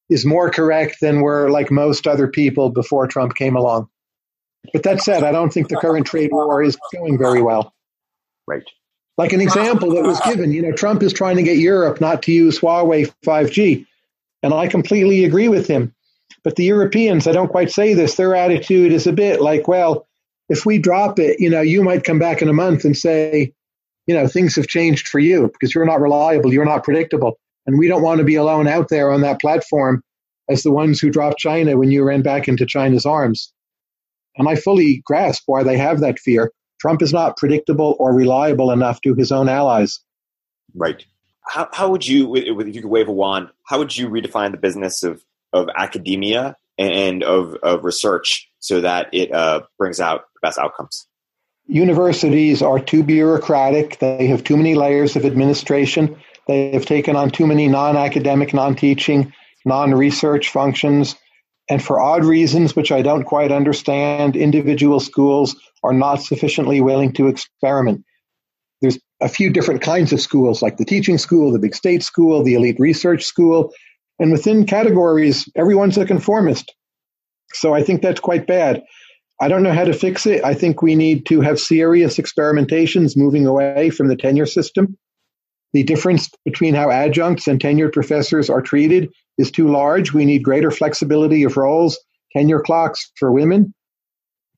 is 0.10 0.26
more 0.26 0.50
correct 0.50 0.98
than 1.02 1.22
were 1.22 1.52
like 1.52 1.70
most 1.70 2.08
other 2.08 2.28
people 2.28 2.72
before 2.72 3.06
Trump 3.06 3.36
came 3.36 3.56
along. 3.56 3.90
But 4.72 4.84
that 4.84 5.02
said, 5.02 5.24
I 5.24 5.32
don't 5.32 5.52
think 5.52 5.68
the 5.68 5.76
current 5.76 6.08
trade 6.08 6.32
war 6.32 6.64
is 6.64 6.78
going 6.94 7.18
very 7.18 7.42
well. 7.42 7.74
Right. 8.48 8.64
Like 9.18 9.34
an 9.34 9.42
example 9.42 9.92
that 9.94 10.04
was 10.04 10.20
given, 10.22 10.52
you 10.52 10.62
know, 10.62 10.72
Trump 10.72 11.04
is 11.04 11.14
trying 11.14 11.36
to 11.38 11.44
get 11.44 11.58
Europe 11.58 12.02
not 12.02 12.24
to 12.24 12.32
use 12.32 12.60
Huawei 12.60 13.14
5G. 13.26 13.86
And 14.42 14.54
I 14.54 14.68
completely 14.68 15.26
agree 15.26 15.48
with 15.48 15.68
him. 15.68 15.94
But 16.44 16.56
the 16.56 16.66
Europeans, 16.66 17.28
I 17.28 17.32
don't 17.32 17.50
quite 17.50 17.72
say 17.72 17.94
this, 17.94 18.16
their 18.16 18.36
attitude 18.36 18.92
is 18.92 19.06
a 19.06 19.14
bit 19.14 19.42
like, 19.42 19.68
well, 19.68 20.08
if 20.50 20.66
we 20.66 20.78
drop 20.78 21.20
it, 21.20 21.40
you 21.40 21.50
know, 21.50 21.62
you 21.62 21.84
might 21.84 22.04
come 22.04 22.20
back 22.20 22.42
in 22.42 22.50
a 22.50 22.54
month 22.54 22.84
and 22.84 22.98
say, 22.98 23.54
you 24.08 24.16
know, 24.16 24.28
things 24.28 24.56
have 24.56 24.68
changed 24.68 25.08
for 25.08 25.20
you 25.20 25.48
because 25.48 25.74
you're 25.74 25.86
not 25.86 26.02
reliable, 26.02 26.52
you're 26.52 26.66
not 26.66 26.84
predictable. 26.84 27.40
And 27.66 27.78
we 27.80 27.88
don't 27.88 28.02
want 28.02 28.18
to 28.18 28.26
be 28.26 28.36
alone 28.36 28.68
out 28.68 28.90
there 28.90 29.12
on 29.12 29.22
that 29.22 29.40
platform 29.40 30.04
as 30.50 30.64
the 30.64 30.72
ones 30.72 31.00
who 31.00 31.10
dropped 31.10 31.38
China 31.38 31.78
when 31.78 31.92
you 31.92 32.04
ran 32.04 32.22
back 32.22 32.50
into 32.50 32.66
China's 32.66 33.06
arms. 33.06 33.53
And 34.38 34.48
I 34.48 34.56
fully 34.56 35.02
grasp 35.06 35.44
why 35.46 35.64
they 35.64 35.78
have 35.78 36.00
that 36.00 36.20
fear. 36.20 36.52
Trump 36.80 37.02
is 37.02 37.14
not 37.14 37.38
predictable 37.38 37.96
or 38.00 38.14
reliable 38.14 38.72
enough 38.72 39.00
to 39.02 39.14
his 39.14 39.32
own 39.32 39.48
allies. 39.48 40.00
Right. 40.76 41.06
How, 41.48 41.70
how 41.72 41.90
would 41.90 42.08
you, 42.08 42.36
if 42.36 42.76
you 42.76 42.82
could 42.82 42.90
wave 42.90 43.08
a 43.08 43.12
wand, 43.12 43.50
how 43.64 43.80
would 43.80 43.96
you 43.96 44.10
redefine 44.10 44.52
the 44.52 44.58
business 44.58 45.04
of, 45.04 45.24
of 45.52 45.70
academia 45.76 46.56
and 46.78 47.24
of, 47.24 47.56
of 47.56 47.84
research 47.84 48.50
so 48.60 48.82
that 48.82 49.14
it 49.14 49.32
uh, 49.32 49.62
brings 49.78 50.00
out 50.00 50.26
the 50.34 50.40
best 50.42 50.58
outcomes? 50.58 51.06
Universities 51.68 52.62
are 52.62 52.80
too 52.80 53.04
bureaucratic. 53.04 54.00
They 54.00 54.28
have 54.28 54.44
too 54.44 54.58
many 54.58 54.76
layers 54.76 55.16
of 55.16 55.26
administration. 55.26 56.18
They 56.48 56.72
have 56.72 56.86
taken 56.86 57.16
on 57.16 57.30
too 57.30 57.48
many 57.48 57.68
non 57.68 57.96
academic, 57.96 58.54
non 58.54 58.76
teaching, 58.76 59.34
non 59.64 59.94
research 59.94 60.50
functions. 60.50 61.16
And 61.70 61.84
for 61.84 62.00
odd 62.00 62.26
reasons, 62.26 62.76
which 62.76 62.92
I 62.92 63.02
don't 63.02 63.24
quite 63.24 63.52
understand, 63.52 64.36
individual 64.36 65.00
schools 65.00 65.56
are 65.84 65.94
not 65.94 66.22
sufficiently 66.22 66.82
willing 66.82 67.14
to 67.14 67.28
experiment. 67.28 68.04
There's 68.82 69.00
a 69.22 69.30
few 69.30 69.50
different 69.50 69.82
kinds 69.82 70.12
of 70.12 70.20
schools, 70.20 70.62
like 70.62 70.78
the 70.78 70.86
teaching 70.86 71.18
school, 71.18 71.52
the 71.52 71.60
big 71.60 71.74
state 71.74 72.04
school, 72.04 72.44
the 72.44 72.56
elite 72.56 72.80
research 72.80 73.24
school. 73.24 73.72
And 74.20 74.32
within 74.32 74.66
categories, 74.66 75.50
everyone's 75.56 75.98
a 75.98 76.06
conformist. 76.06 76.74
So 77.54 77.74
I 77.74 77.82
think 77.82 78.02
that's 78.02 78.20
quite 78.20 78.46
bad. 78.46 78.84
I 79.40 79.48
don't 79.48 79.64
know 79.64 79.74
how 79.74 79.86
to 79.86 79.94
fix 79.94 80.26
it. 80.26 80.44
I 80.44 80.54
think 80.54 80.82
we 80.82 80.96
need 80.96 81.26
to 81.28 81.42
have 81.42 81.60
serious 81.60 82.18
experimentations 82.18 83.18
moving 83.18 83.48
away 83.48 83.90
from 83.90 84.08
the 84.08 84.16
tenure 84.16 84.46
system. 84.46 84.98
The 85.74 85.84
difference 85.84 86.30
between 86.46 86.76
how 86.76 86.92
adjuncts 86.92 87.48
and 87.48 87.60
tenured 87.60 87.94
professors 87.94 88.50
are 88.50 88.62
treated 88.62 89.12
is 89.40 89.50
too 89.50 89.68
large. 89.68 90.14
We 90.14 90.24
need 90.24 90.44
greater 90.44 90.70
flexibility 90.70 91.44
of 91.44 91.58
roles, 91.58 92.00
tenure 92.32 92.62
clocks 92.62 93.12
for 93.18 93.32
women. 93.32 93.74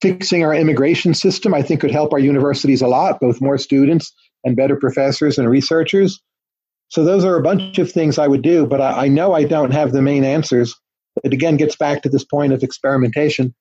Fixing 0.02 0.44
our 0.44 0.54
immigration 0.54 1.14
system, 1.14 1.54
I 1.54 1.62
think, 1.62 1.80
could 1.80 1.92
help 1.92 2.12
our 2.12 2.20
universities 2.20 2.82
a 2.82 2.88
lot, 2.88 3.22
both 3.22 3.40
more 3.40 3.58
students 3.58 4.14
and 4.44 4.56
better 4.56 4.76
professors 4.76 5.38
and 5.38 5.50
researchers. 5.50 6.22
So, 6.90 7.06
those 7.06 7.24
are 7.24 7.38
a 7.38 7.42
bunch 7.42 7.80
of 7.80 7.92
things 7.92 8.20
I 8.20 8.28
would 8.28 8.42
do, 8.42 8.68
but 8.68 8.82
I, 8.82 9.06
I 9.06 9.08
know 9.08 9.34
I 9.34 9.46
don't 9.46 9.72
have 9.72 9.94
the 9.94 10.02
main 10.02 10.26
answers. 10.26 10.76
It 11.24 11.34
again 11.34 11.56
gets 11.56 11.78
back 11.78 12.04
to 12.04 12.10
this 12.10 12.26
point 12.26 12.52
of 12.52 12.62
experimentation. 12.62 13.56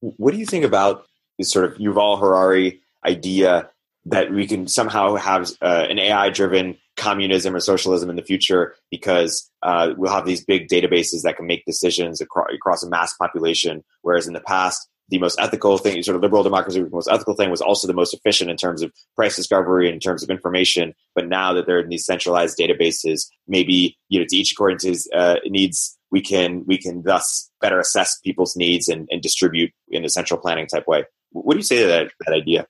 What 0.00 0.32
do 0.32 0.38
you 0.38 0.46
think 0.46 0.64
about 0.64 1.06
this 1.38 1.50
sort 1.50 1.66
of 1.66 1.78
Yuval 1.78 2.18
Harari 2.18 2.80
idea 3.04 3.68
that 4.06 4.32
we 4.32 4.46
can 4.46 4.66
somehow 4.66 5.14
have 5.16 5.50
uh, 5.62 5.86
an 5.88 5.98
AI 5.98 6.30
driven 6.30 6.78
communism 6.96 7.54
or 7.54 7.60
socialism 7.60 8.10
in 8.10 8.16
the 8.16 8.22
future 8.22 8.74
because 8.90 9.50
uh, 9.62 9.92
we'll 9.96 10.12
have 10.12 10.26
these 10.26 10.44
big 10.44 10.68
databases 10.68 11.22
that 11.22 11.36
can 11.36 11.46
make 11.46 11.64
decisions 11.64 12.20
across, 12.20 12.48
across 12.54 12.82
a 12.82 12.88
mass 12.88 13.14
population. 13.14 13.82
Whereas 14.02 14.26
in 14.26 14.32
the 14.32 14.40
past, 14.40 14.88
the 15.08 15.18
most 15.18 15.38
ethical 15.38 15.76
thing, 15.76 16.02
sort 16.02 16.16
of 16.16 16.22
liberal 16.22 16.42
democracy, 16.42 16.80
the 16.80 16.88
most 16.88 17.08
ethical 17.10 17.34
thing 17.34 17.50
was 17.50 17.60
also 17.60 17.86
the 17.86 17.94
most 17.94 18.14
efficient 18.14 18.50
in 18.50 18.56
terms 18.56 18.82
of 18.82 18.90
price 19.16 19.36
discovery, 19.36 19.86
and 19.86 19.94
in 19.94 20.00
terms 20.00 20.22
of 20.22 20.30
information. 20.30 20.94
But 21.14 21.28
now 21.28 21.52
that 21.52 21.66
they're 21.66 21.80
in 21.80 21.90
these 21.90 22.06
centralized 22.06 22.58
databases, 22.58 23.26
maybe 23.46 23.98
you 24.08 24.18
know, 24.18 24.26
to 24.26 24.36
each 24.36 24.52
according 24.52 24.78
to 24.78 24.88
his 24.88 25.08
uh, 25.14 25.36
needs, 25.44 25.98
we 26.10 26.22
can 26.22 26.64
we 26.66 26.78
can 26.78 27.02
thus 27.02 27.50
better 27.60 27.78
assess 27.78 28.18
people's 28.20 28.56
needs 28.56 28.88
and, 28.88 29.06
and 29.10 29.20
distribute 29.20 29.72
in 29.88 30.04
a 30.04 30.08
central 30.08 30.40
planning 30.40 30.66
type 30.66 30.86
way. 30.86 31.04
What 31.32 31.54
do 31.54 31.58
you 31.58 31.64
say 31.64 31.82
to 31.82 31.86
that, 31.88 32.10
that 32.26 32.34
idea? 32.34 32.66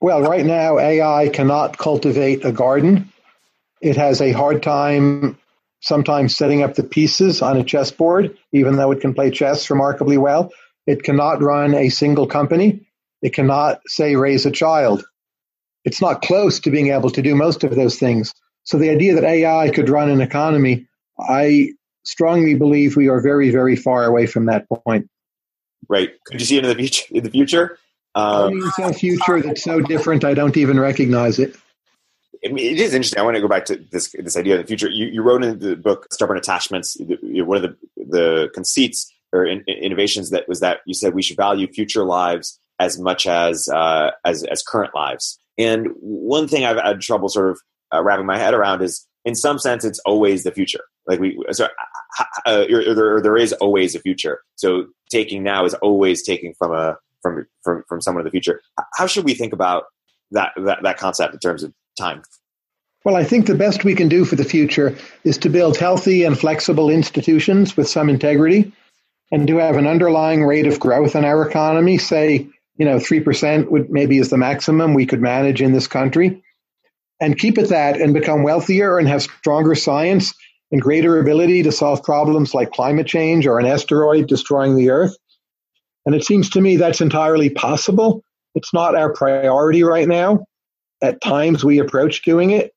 Well, 0.00 0.22
right 0.22 0.46
now, 0.46 0.78
AI 0.78 1.28
cannot 1.30 1.78
cultivate 1.78 2.44
a 2.44 2.52
garden 2.52 3.12
It 3.80 3.96
has 3.96 4.20
a 4.20 4.32
hard 4.32 4.62
time 4.62 5.38
sometimes 5.80 6.36
setting 6.36 6.62
up 6.62 6.74
the 6.74 6.82
pieces 6.82 7.42
on 7.42 7.56
a 7.56 7.64
chessboard, 7.64 8.36
even 8.52 8.76
though 8.76 8.90
it 8.90 9.00
can 9.00 9.14
play 9.14 9.30
chess 9.30 9.70
remarkably 9.70 10.18
well. 10.18 10.50
It 10.86 11.02
cannot 11.02 11.42
run 11.42 11.74
a 11.74 11.88
single 11.88 12.26
company. 12.26 12.86
It 13.22 13.34
cannot, 13.34 13.80
say, 13.86 14.16
raise 14.16 14.46
a 14.46 14.50
child. 14.50 15.04
It's 15.84 16.00
not 16.00 16.22
close 16.22 16.60
to 16.60 16.70
being 16.70 16.88
able 16.88 17.10
to 17.10 17.22
do 17.22 17.34
most 17.34 17.64
of 17.64 17.74
those 17.74 17.98
things. 17.98 18.34
So 18.64 18.78
the 18.78 18.90
idea 18.90 19.14
that 19.14 19.24
AI 19.24 19.70
could 19.70 19.88
run 19.88 20.10
an 20.10 20.20
economy, 20.20 20.86
I 21.18 21.70
strongly 22.04 22.54
believe 22.54 22.96
we 22.96 23.08
are 23.08 23.20
very, 23.20 23.50
very 23.50 23.76
far 23.76 24.04
away 24.04 24.26
from 24.26 24.46
that 24.46 24.66
point. 24.68 25.08
Right. 25.88 26.10
Could 26.24 26.40
you 26.40 26.46
see 26.46 26.56
it 26.56 26.64
in 26.64 26.70
the 26.70 26.76
future? 26.76 27.04
In 27.10 27.22
the 27.22 27.30
future, 27.30 27.78
um, 28.16 28.72
some 28.76 28.92
future 28.94 29.40
that's 29.40 29.62
so 29.62 29.80
different, 29.80 30.24
I 30.24 30.34
don't 30.34 30.56
even 30.56 30.80
recognize 30.80 31.38
it. 31.38 31.54
I 32.46 32.52
mean, 32.52 32.64
it 32.64 32.80
is 32.80 32.94
interesting. 32.94 33.18
I 33.18 33.22
want 33.22 33.36
to 33.36 33.40
go 33.40 33.48
back 33.48 33.64
to 33.66 33.76
this 33.90 34.14
this 34.18 34.36
idea 34.36 34.54
of 34.54 34.62
the 34.62 34.66
future. 34.66 34.88
You, 34.90 35.06
you 35.06 35.22
wrote 35.22 35.44
in 35.44 35.58
the 35.58 35.76
book 35.76 36.06
"Stubborn 36.12 36.38
Attachments." 36.38 36.96
One 37.00 37.56
of 37.56 37.62
the 37.62 37.76
the 37.96 38.50
conceits 38.54 39.12
or 39.32 39.44
in, 39.44 39.62
innovations 39.66 40.30
that 40.30 40.48
was 40.48 40.60
that 40.60 40.80
you 40.86 40.94
said 40.94 41.14
we 41.14 41.22
should 41.22 41.36
value 41.36 41.66
future 41.66 42.04
lives 42.04 42.58
as 42.78 42.98
much 42.98 43.26
as 43.26 43.68
uh, 43.68 44.10
as 44.24 44.44
as 44.44 44.62
current 44.62 44.94
lives. 44.94 45.38
And 45.58 45.88
one 46.00 46.48
thing 46.48 46.64
I've 46.64 46.76
had 46.76 47.00
trouble 47.00 47.28
sort 47.28 47.50
of 47.50 47.60
uh, 47.92 48.02
wrapping 48.02 48.26
my 48.26 48.38
head 48.38 48.54
around 48.54 48.82
is, 48.82 49.06
in 49.24 49.34
some 49.34 49.58
sense, 49.58 49.84
it's 49.84 49.98
always 50.00 50.44
the 50.44 50.52
future. 50.52 50.84
Like 51.06 51.20
we, 51.20 51.38
so 51.52 51.68
uh, 52.46 52.64
there, 52.68 53.20
there 53.22 53.36
is 53.36 53.52
always 53.54 53.94
a 53.94 54.00
future. 54.00 54.40
So 54.56 54.86
taking 55.10 55.42
now 55.42 55.64
is 55.64 55.74
always 55.74 56.22
taking 56.22 56.54
from 56.54 56.72
a 56.72 56.96
from 57.22 57.46
from 57.62 57.84
from 57.88 58.00
someone 58.00 58.22
in 58.22 58.26
the 58.26 58.30
future. 58.30 58.60
How 58.94 59.06
should 59.06 59.24
we 59.24 59.34
think 59.34 59.52
about 59.52 59.84
that 60.32 60.52
that, 60.56 60.82
that 60.82 60.98
concept 60.98 61.34
in 61.34 61.40
terms 61.40 61.62
of 61.62 61.72
time? 61.96 62.22
Well, 63.04 63.16
I 63.16 63.24
think 63.24 63.46
the 63.46 63.54
best 63.54 63.84
we 63.84 63.94
can 63.94 64.08
do 64.08 64.24
for 64.24 64.36
the 64.36 64.44
future 64.44 64.96
is 65.22 65.38
to 65.38 65.48
build 65.48 65.76
healthy 65.76 66.24
and 66.24 66.38
flexible 66.38 66.90
institutions 66.90 67.76
with 67.76 67.88
some 67.88 68.08
integrity 68.08 68.72
and 69.30 69.46
to 69.46 69.58
have 69.58 69.76
an 69.76 69.86
underlying 69.86 70.44
rate 70.44 70.66
of 70.66 70.80
growth 70.80 71.14
in 71.14 71.24
our 71.24 71.48
economy, 71.48 71.98
say, 71.98 72.48
you 72.76 72.84
know, 72.84 72.96
3% 72.96 73.70
would 73.70 73.90
maybe 73.90 74.18
is 74.18 74.30
the 74.30 74.36
maximum 74.36 74.94
we 74.94 75.06
could 75.06 75.20
manage 75.20 75.62
in 75.62 75.72
this 75.72 75.86
country 75.86 76.42
and 77.20 77.38
keep 77.38 77.58
it 77.58 77.68
that 77.70 78.00
and 78.00 78.12
become 78.12 78.42
wealthier 78.42 78.98
and 78.98 79.08
have 79.08 79.22
stronger 79.22 79.74
science 79.74 80.34
and 80.70 80.82
greater 80.82 81.18
ability 81.18 81.62
to 81.62 81.72
solve 81.72 82.02
problems 82.02 82.54
like 82.54 82.72
climate 82.72 83.06
change 83.06 83.46
or 83.46 83.58
an 83.58 83.66
asteroid 83.66 84.26
destroying 84.26 84.76
the 84.76 84.90
earth. 84.90 85.16
And 86.04 86.14
it 86.14 86.24
seems 86.24 86.50
to 86.50 86.60
me 86.60 86.76
that's 86.76 87.00
entirely 87.00 87.50
possible. 87.50 88.22
It's 88.54 88.72
not 88.72 88.94
our 88.94 89.12
priority 89.12 89.82
right 89.82 90.08
now. 90.08 90.44
At 91.02 91.20
times 91.20 91.64
we 91.64 91.78
approach 91.78 92.22
doing 92.22 92.50
it. 92.50 92.72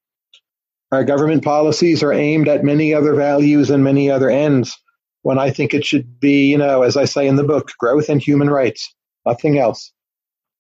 Our 0.92 1.04
government 1.04 1.44
policies 1.44 2.02
are 2.02 2.12
aimed 2.12 2.48
at 2.48 2.64
many 2.64 2.94
other 2.94 3.14
values 3.14 3.70
and 3.70 3.84
many 3.84 4.10
other 4.10 4.30
ends. 4.30 4.78
When 5.22 5.38
I 5.38 5.52
think 5.52 5.74
it 5.74 5.86
should 5.86 6.20
be, 6.20 6.48
you 6.48 6.58
know, 6.58 6.82
as 6.82 6.98
I 6.98 7.06
say 7.06 7.28
in 7.28 7.36
the 7.36 7.44
book, 7.44 7.72
growth 7.78 8.10
and 8.10 8.22
human 8.22 8.50
rights, 8.50 8.94
nothing 9.26 9.60
else. 9.60 9.92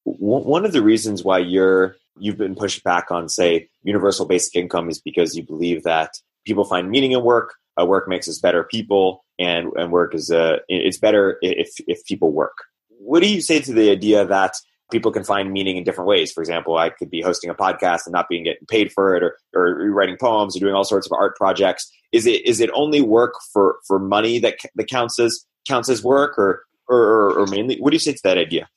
One 0.03 0.65
of 0.65 0.73
the 0.73 0.81
reasons 0.81 1.23
why 1.23 1.39
you're 1.39 1.95
you've 2.19 2.37
been 2.37 2.55
pushed 2.55 2.83
back 2.83 3.11
on, 3.11 3.29
say, 3.29 3.69
universal 3.83 4.25
basic 4.25 4.55
income 4.55 4.89
is 4.89 4.99
because 4.99 5.35
you 5.35 5.43
believe 5.43 5.83
that 5.83 6.11
people 6.45 6.65
find 6.65 6.89
meaning 6.89 7.13
in 7.13 7.23
work. 7.23 7.55
Uh, 7.79 7.85
work 7.85 8.07
makes 8.07 8.27
us 8.27 8.39
better 8.39 8.63
people, 8.63 9.23
and 9.39 9.71
and 9.75 9.91
work 9.91 10.13
is 10.13 10.29
uh, 10.29 10.57
it's 10.67 10.97
better 10.97 11.37
if 11.41 11.75
if 11.87 12.03
people 12.05 12.31
work. 12.31 12.57
What 12.99 13.21
do 13.21 13.29
you 13.29 13.41
say 13.41 13.61
to 13.61 13.73
the 13.73 13.89
idea 13.89 14.25
that 14.25 14.53
people 14.91 15.11
can 15.11 15.23
find 15.23 15.51
meaning 15.51 15.77
in 15.77 15.83
different 15.83 16.07
ways? 16.07 16.31
For 16.31 16.41
example, 16.41 16.77
I 16.77 16.89
could 16.89 17.09
be 17.09 17.21
hosting 17.21 17.49
a 17.49 17.55
podcast 17.55 18.05
and 18.05 18.13
not 18.13 18.27
being 18.29 18.43
getting 18.43 18.65
paid 18.67 18.91
for 18.91 19.15
it, 19.15 19.23
or 19.23 19.37
or 19.53 19.89
writing 19.91 20.17
poems, 20.19 20.55
or 20.55 20.59
doing 20.59 20.73
all 20.73 20.83
sorts 20.83 21.07
of 21.07 21.13
art 21.13 21.35
projects. 21.35 21.91
Is 22.11 22.25
it 22.25 22.45
is 22.45 22.59
it 22.59 22.69
only 22.73 23.01
work 23.01 23.33
for 23.53 23.77
for 23.87 23.99
money 23.99 24.39
that 24.39 24.57
that 24.75 24.89
counts 24.89 25.19
as 25.19 25.45
counts 25.67 25.89
as 25.89 26.03
work, 26.03 26.37
or 26.37 26.63
or, 26.87 27.39
or 27.39 27.47
mainly? 27.47 27.77
What 27.77 27.91
do 27.91 27.95
you 27.95 27.99
say 27.99 28.13
to 28.13 28.21
that 28.23 28.37
idea? 28.37 28.67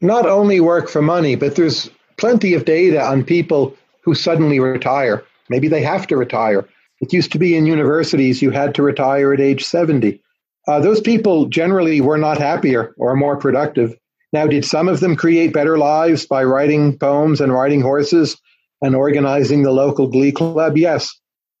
Not 0.00 0.26
only 0.26 0.60
work 0.60 0.88
for 0.88 1.02
money, 1.02 1.34
but 1.34 1.56
there's 1.56 1.90
plenty 2.18 2.54
of 2.54 2.64
data 2.64 3.02
on 3.02 3.24
people 3.24 3.76
who 4.02 4.14
suddenly 4.14 4.60
retire. 4.60 5.24
Maybe 5.48 5.68
they 5.68 5.82
have 5.82 6.06
to 6.08 6.16
retire. 6.16 6.68
It 7.00 7.12
used 7.12 7.32
to 7.32 7.38
be 7.38 7.56
in 7.56 7.66
universities 7.66 8.42
you 8.42 8.50
had 8.50 8.74
to 8.74 8.82
retire 8.82 9.32
at 9.32 9.40
age 9.40 9.64
70. 9.64 10.20
Uh, 10.66 10.80
those 10.80 11.00
people 11.00 11.46
generally 11.46 12.00
were 12.00 12.18
not 12.18 12.38
happier 12.38 12.94
or 12.98 13.16
more 13.16 13.36
productive. 13.36 13.96
Now, 14.32 14.46
did 14.46 14.64
some 14.64 14.88
of 14.88 15.00
them 15.00 15.16
create 15.16 15.52
better 15.52 15.78
lives 15.78 16.26
by 16.26 16.44
writing 16.44 16.98
poems 16.98 17.40
and 17.40 17.52
riding 17.52 17.80
horses 17.80 18.36
and 18.82 18.94
organizing 18.94 19.62
the 19.62 19.72
local 19.72 20.08
glee 20.08 20.32
club? 20.32 20.76
Yes. 20.76 21.10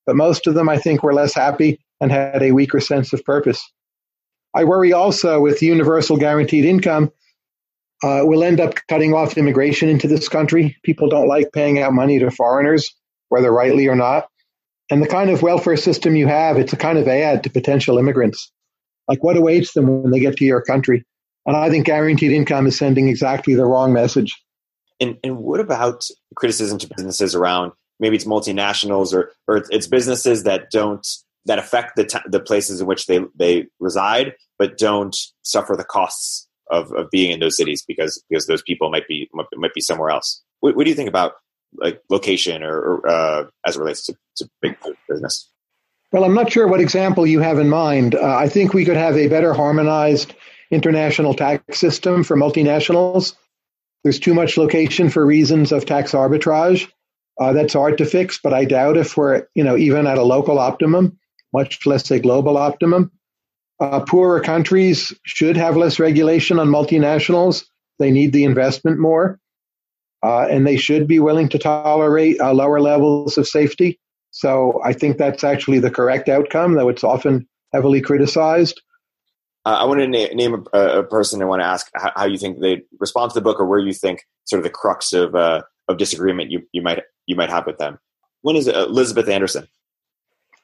But 0.06 0.16
most 0.16 0.46
of 0.46 0.54
them, 0.54 0.68
I 0.68 0.78
think, 0.78 1.02
were 1.02 1.14
less 1.14 1.34
happy 1.34 1.80
and 2.00 2.10
had 2.10 2.42
a 2.42 2.52
weaker 2.52 2.80
sense 2.80 3.12
of 3.12 3.24
purpose. 3.24 3.62
I 4.54 4.64
worry 4.64 4.92
also 4.92 5.40
with 5.40 5.62
universal 5.62 6.16
guaranteed 6.16 6.64
income, 6.64 7.10
uh, 8.02 8.20
we'll 8.22 8.44
end 8.44 8.60
up 8.60 8.74
cutting 8.88 9.12
off 9.12 9.36
immigration 9.36 9.88
into 9.88 10.06
this 10.06 10.28
country. 10.28 10.76
People 10.84 11.08
don't 11.08 11.28
like 11.28 11.52
paying 11.52 11.80
out 11.80 11.92
money 11.92 12.18
to 12.18 12.30
foreigners, 12.30 12.94
whether 13.28 13.52
rightly 13.52 13.88
or 13.88 13.96
not. 13.96 14.28
And 14.90 15.02
the 15.02 15.08
kind 15.08 15.30
of 15.30 15.42
welfare 15.42 15.76
system 15.76 16.16
you 16.16 16.26
have, 16.28 16.56
it's 16.56 16.72
a 16.72 16.76
kind 16.76 16.96
of 16.96 17.08
ad 17.08 17.42
to 17.42 17.50
potential 17.50 17.98
immigrants. 17.98 18.50
Like 19.08 19.22
what 19.22 19.36
awaits 19.36 19.72
them 19.72 20.02
when 20.02 20.12
they 20.12 20.20
get 20.20 20.36
to 20.36 20.44
your 20.44 20.62
country? 20.62 21.04
And 21.48 21.56
I 21.56 21.70
think 21.70 21.86
guaranteed 21.86 22.30
income 22.30 22.66
is 22.66 22.76
sending 22.78 23.08
exactly 23.08 23.54
the 23.54 23.64
wrong 23.64 23.92
message. 23.92 24.36
And, 25.00 25.16
and 25.24 25.38
what 25.38 25.60
about 25.60 26.04
criticism 26.36 26.78
to 26.78 26.88
businesses 26.94 27.34
around 27.34 27.72
maybe 28.00 28.16
it's 28.16 28.26
multinationals 28.26 29.14
or, 29.14 29.32
or 29.46 29.64
it's 29.70 29.86
businesses 29.86 30.44
that 30.44 30.70
don't 30.70 31.06
that 31.46 31.58
affect 31.58 31.96
the, 31.96 32.04
t- 32.04 32.18
the 32.26 32.40
places 32.40 32.82
in 32.82 32.86
which 32.86 33.06
they, 33.06 33.20
they 33.34 33.66
reside, 33.80 34.34
but 34.58 34.76
don't 34.76 35.16
suffer 35.42 35.74
the 35.74 35.84
costs 35.84 36.46
of, 36.70 36.92
of 36.92 37.08
being 37.10 37.30
in 37.30 37.40
those 37.40 37.56
cities 37.56 37.82
because 37.88 38.22
because 38.28 38.46
those 38.46 38.62
people 38.62 38.90
might 38.90 39.08
be 39.08 39.30
might 39.32 39.72
be 39.72 39.80
somewhere 39.80 40.10
else. 40.10 40.42
What, 40.60 40.76
what 40.76 40.84
do 40.84 40.90
you 40.90 40.96
think 40.96 41.08
about 41.08 41.32
like 41.76 42.02
location 42.10 42.62
or, 42.62 42.78
or 42.78 43.08
uh, 43.08 43.44
as 43.66 43.76
it 43.76 43.80
relates 43.80 44.04
to, 44.06 44.14
to 44.36 44.50
big 44.60 44.76
business? 45.08 45.50
Well, 46.12 46.24
I'm 46.24 46.34
not 46.34 46.52
sure 46.52 46.66
what 46.66 46.80
example 46.80 47.26
you 47.26 47.40
have 47.40 47.58
in 47.58 47.70
mind. 47.70 48.14
Uh, 48.14 48.36
I 48.36 48.48
think 48.48 48.74
we 48.74 48.84
could 48.84 48.96
have 48.96 49.16
a 49.16 49.28
better 49.28 49.54
harmonized 49.54 50.34
international 50.70 51.34
tax 51.34 51.78
system 51.78 52.24
for 52.24 52.36
multinationals. 52.36 53.34
There's 54.02 54.20
too 54.20 54.34
much 54.34 54.56
location 54.56 55.10
for 55.10 55.24
reasons 55.24 55.72
of 55.72 55.86
tax 55.86 56.12
arbitrage. 56.12 56.88
Uh, 57.40 57.52
that's 57.52 57.74
hard 57.74 57.98
to 57.98 58.04
fix, 58.06 58.38
but 58.42 58.52
I 58.52 58.64
doubt 58.64 58.96
if 58.96 59.16
we're, 59.16 59.46
you 59.54 59.64
know, 59.64 59.76
even 59.76 60.06
at 60.06 60.18
a 60.18 60.22
local 60.22 60.58
optimum, 60.58 61.18
much 61.52 61.86
less 61.86 62.10
a 62.10 62.18
global 62.18 62.56
optimum. 62.56 63.12
Uh, 63.80 64.00
poorer 64.00 64.40
countries 64.40 65.12
should 65.24 65.56
have 65.56 65.76
less 65.76 66.00
regulation 66.00 66.58
on 66.58 66.68
multinationals. 66.68 67.64
They 67.98 68.10
need 68.10 68.32
the 68.32 68.44
investment 68.44 68.98
more 68.98 69.38
uh, 70.22 70.46
and 70.50 70.66
they 70.66 70.76
should 70.76 71.06
be 71.06 71.20
willing 71.20 71.48
to 71.50 71.58
tolerate 71.58 72.40
uh, 72.40 72.52
lower 72.52 72.80
levels 72.80 73.38
of 73.38 73.46
safety. 73.46 73.98
So 74.30 74.80
I 74.84 74.92
think 74.92 75.16
that's 75.16 75.44
actually 75.44 75.78
the 75.78 75.90
correct 75.90 76.28
outcome, 76.28 76.74
though 76.74 76.88
it's 76.88 77.04
often 77.04 77.48
heavily 77.72 78.00
criticized. 78.00 78.80
Uh, 79.64 79.76
I 79.80 79.84
want 79.84 80.00
to 80.00 80.08
na- 80.08 80.34
name 80.34 80.66
a, 80.72 80.78
a, 81.00 81.02
person. 81.02 81.42
I 81.42 81.46
want 81.46 81.60
to 81.60 81.66
ask 81.66 81.90
how, 81.94 82.12
how, 82.14 82.26
you 82.26 82.38
think 82.38 82.60
they 82.60 82.82
respond 82.98 83.30
to 83.30 83.34
the 83.34 83.42
book, 83.42 83.60
or 83.60 83.66
where 83.66 83.78
you 83.78 83.92
think 83.92 84.24
sort 84.44 84.60
of 84.60 84.64
the 84.64 84.70
crux 84.70 85.12
of 85.12 85.34
uh, 85.34 85.62
of 85.88 85.98
disagreement 85.98 86.50
you, 86.50 86.62
you 86.72 86.82
might 86.82 87.02
you 87.26 87.36
might 87.36 87.50
have 87.50 87.66
with 87.66 87.78
them. 87.78 87.98
When 88.42 88.56
is 88.56 88.66
it? 88.66 88.76
Elizabeth 88.76 89.28
Anderson? 89.28 89.66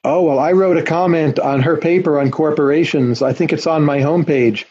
Oh 0.04 0.22
well, 0.22 0.38
I 0.38 0.52
wrote 0.52 0.76
a 0.76 0.82
comment 0.82 1.38
on 1.38 1.60
her 1.62 1.76
paper 1.76 2.18
on 2.18 2.30
corporations. 2.30 3.22
I 3.22 3.32
think 3.32 3.52
it's 3.52 3.66
on 3.66 3.84
my 3.84 3.98
homepage. 3.98 4.64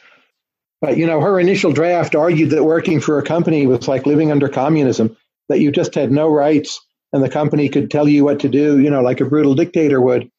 But 0.82 0.98
you 0.98 1.06
know, 1.06 1.22
her 1.22 1.40
initial 1.40 1.72
draft 1.72 2.16
argued 2.16 2.50
that 2.52 2.64
working 2.64 3.00
for 3.00 3.18
a 3.18 3.24
company 3.24 3.66
was 3.66 3.88
like 3.88 4.06
living 4.06 4.32
under 4.32 4.50
communism, 4.50 5.16
that 5.50 5.60
you 5.60 5.72
just 5.72 5.96
had 5.96 6.12
no 6.12 6.28
rights 6.28 6.80
and 7.14 7.24
the 7.24 7.30
company 7.30 7.70
could 7.70 7.92
tell 7.92 8.08
you 8.08 8.26
what 8.26 8.40
to 8.40 8.50
do, 8.50 8.80
you 8.80 8.90
know, 8.90 9.02
like 9.02 9.22
a 9.22 9.26
brutal 9.26 9.54
dictator 9.54 10.02
would. 10.02 10.30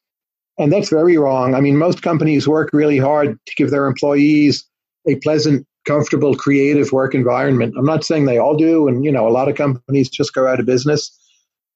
And 0.57 0.71
that's 0.71 0.89
very 0.89 1.17
wrong. 1.17 1.53
I 1.53 1.61
mean, 1.61 1.77
most 1.77 2.01
companies 2.01 2.47
work 2.47 2.69
really 2.71 2.97
hard 2.97 3.37
to 3.45 3.55
give 3.55 3.71
their 3.71 3.87
employees 3.87 4.65
a 5.07 5.15
pleasant, 5.17 5.67
comfortable, 5.85 6.35
creative 6.35 6.91
work 6.91 7.13
environment. 7.13 7.75
I'm 7.77 7.85
not 7.85 8.05
saying 8.05 8.25
they 8.25 8.37
all 8.37 8.55
do, 8.55 8.87
and 8.87 9.03
you 9.03 9.11
know, 9.11 9.27
a 9.27 9.29
lot 9.29 9.49
of 9.49 9.55
companies 9.55 10.09
just 10.09 10.33
go 10.33 10.47
out 10.47 10.59
of 10.59 10.65
business. 10.65 11.11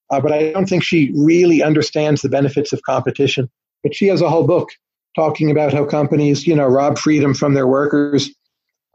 Uh, 0.09 0.19
but 0.19 0.31
I 0.31 0.51
don't 0.51 0.67
think 0.67 0.83
she 0.83 1.11
really 1.15 1.61
understands 1.61 2.21
the 2.21 2.29
benefits 2.29 2.73
of 2.73 2.81
competition. 2.83 3.49
But 3.83 3.93
she 3.93 4.07
has 4.07 4.21
a 4.21 4.29
whole 4.29 4.47
book 4.47 4.69
talking 5.15 5.51
about 5.51 5.73
how 5.73 5.85
companies, 5.85 6.47
you 6.47 6.55
know, 6.55 6.65
rob 6.65 6.97
freedom 6.97 7.33
from 7.33 7.53
their 7.53 7.67
workers 7.67 8.31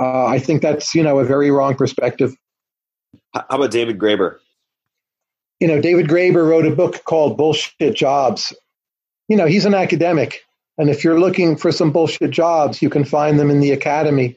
uh, 0.00 0.26
I 0.26 0.38
think 0.38 0.62
that's 0.62 0.94
you 0.94 1.02
know 1.02 1.18
a 1.18 1.24
very 1.24 1.50
wrong 1.50 1.74
perspective. 1.76 2.34
How 3.32 3.44
about 3.50 3.70
David 3.70 3.98
Graeber? 3.98 4.38
You 5.60 5.68
know, 5.68 5.80
David 5.80 6.08
Graeber 6.08 6.48
wrote 6.48 6.66
a 6.66 6.74
book 6.74 7.04
called 7.04 7.36
Bullshit 7.36 7.94
Jobs. 7.94 8.52
You 9.28 9.36
know, 9.36 9.46
he's 9.46 9.64
an 9.64 9.74
academic, 9.74 10.42
and 10.76 10.90
if 10.90 11.04
you're 11.04 11.20
looking 11.20 11.56
for 11.56 11.72
some 11.72 11.92
bullshit 11.92 12.30
jobs, 12.30 12.82
you 12.82 12.90
can 12.90 13.04
find 13.04 13.38
them 13.38 13.50
in 13.50 13.60
the 13.60 13.72
academy. 13.72 14.36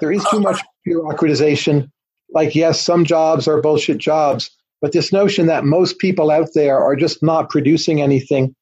There 0.00 0.12
is 0.12 0.24
too 0.30 0.40
much 0.40 0.60
bureaucratization. 0.86 1.90
Like, 2.32 2.54
yes, 2.54 2.80
some 2.80 3.04
jobs 3.04 3.48
are 3.48 3.60
bullshit 3.60 3.98
jobs, 3.98 4.50
But 4.80 4.92
this 4.92 5.12
notion 5.12 5.46
that 5.46 5.64
most 5.64 5.98
people 5.98 6.30
out 6.30 6.50
there 6.54 6.78
are 6.78 6.96
just 6.96 7.22
not 7.22 7.50
producing 7.50 8.00
anything, 8.00 8.54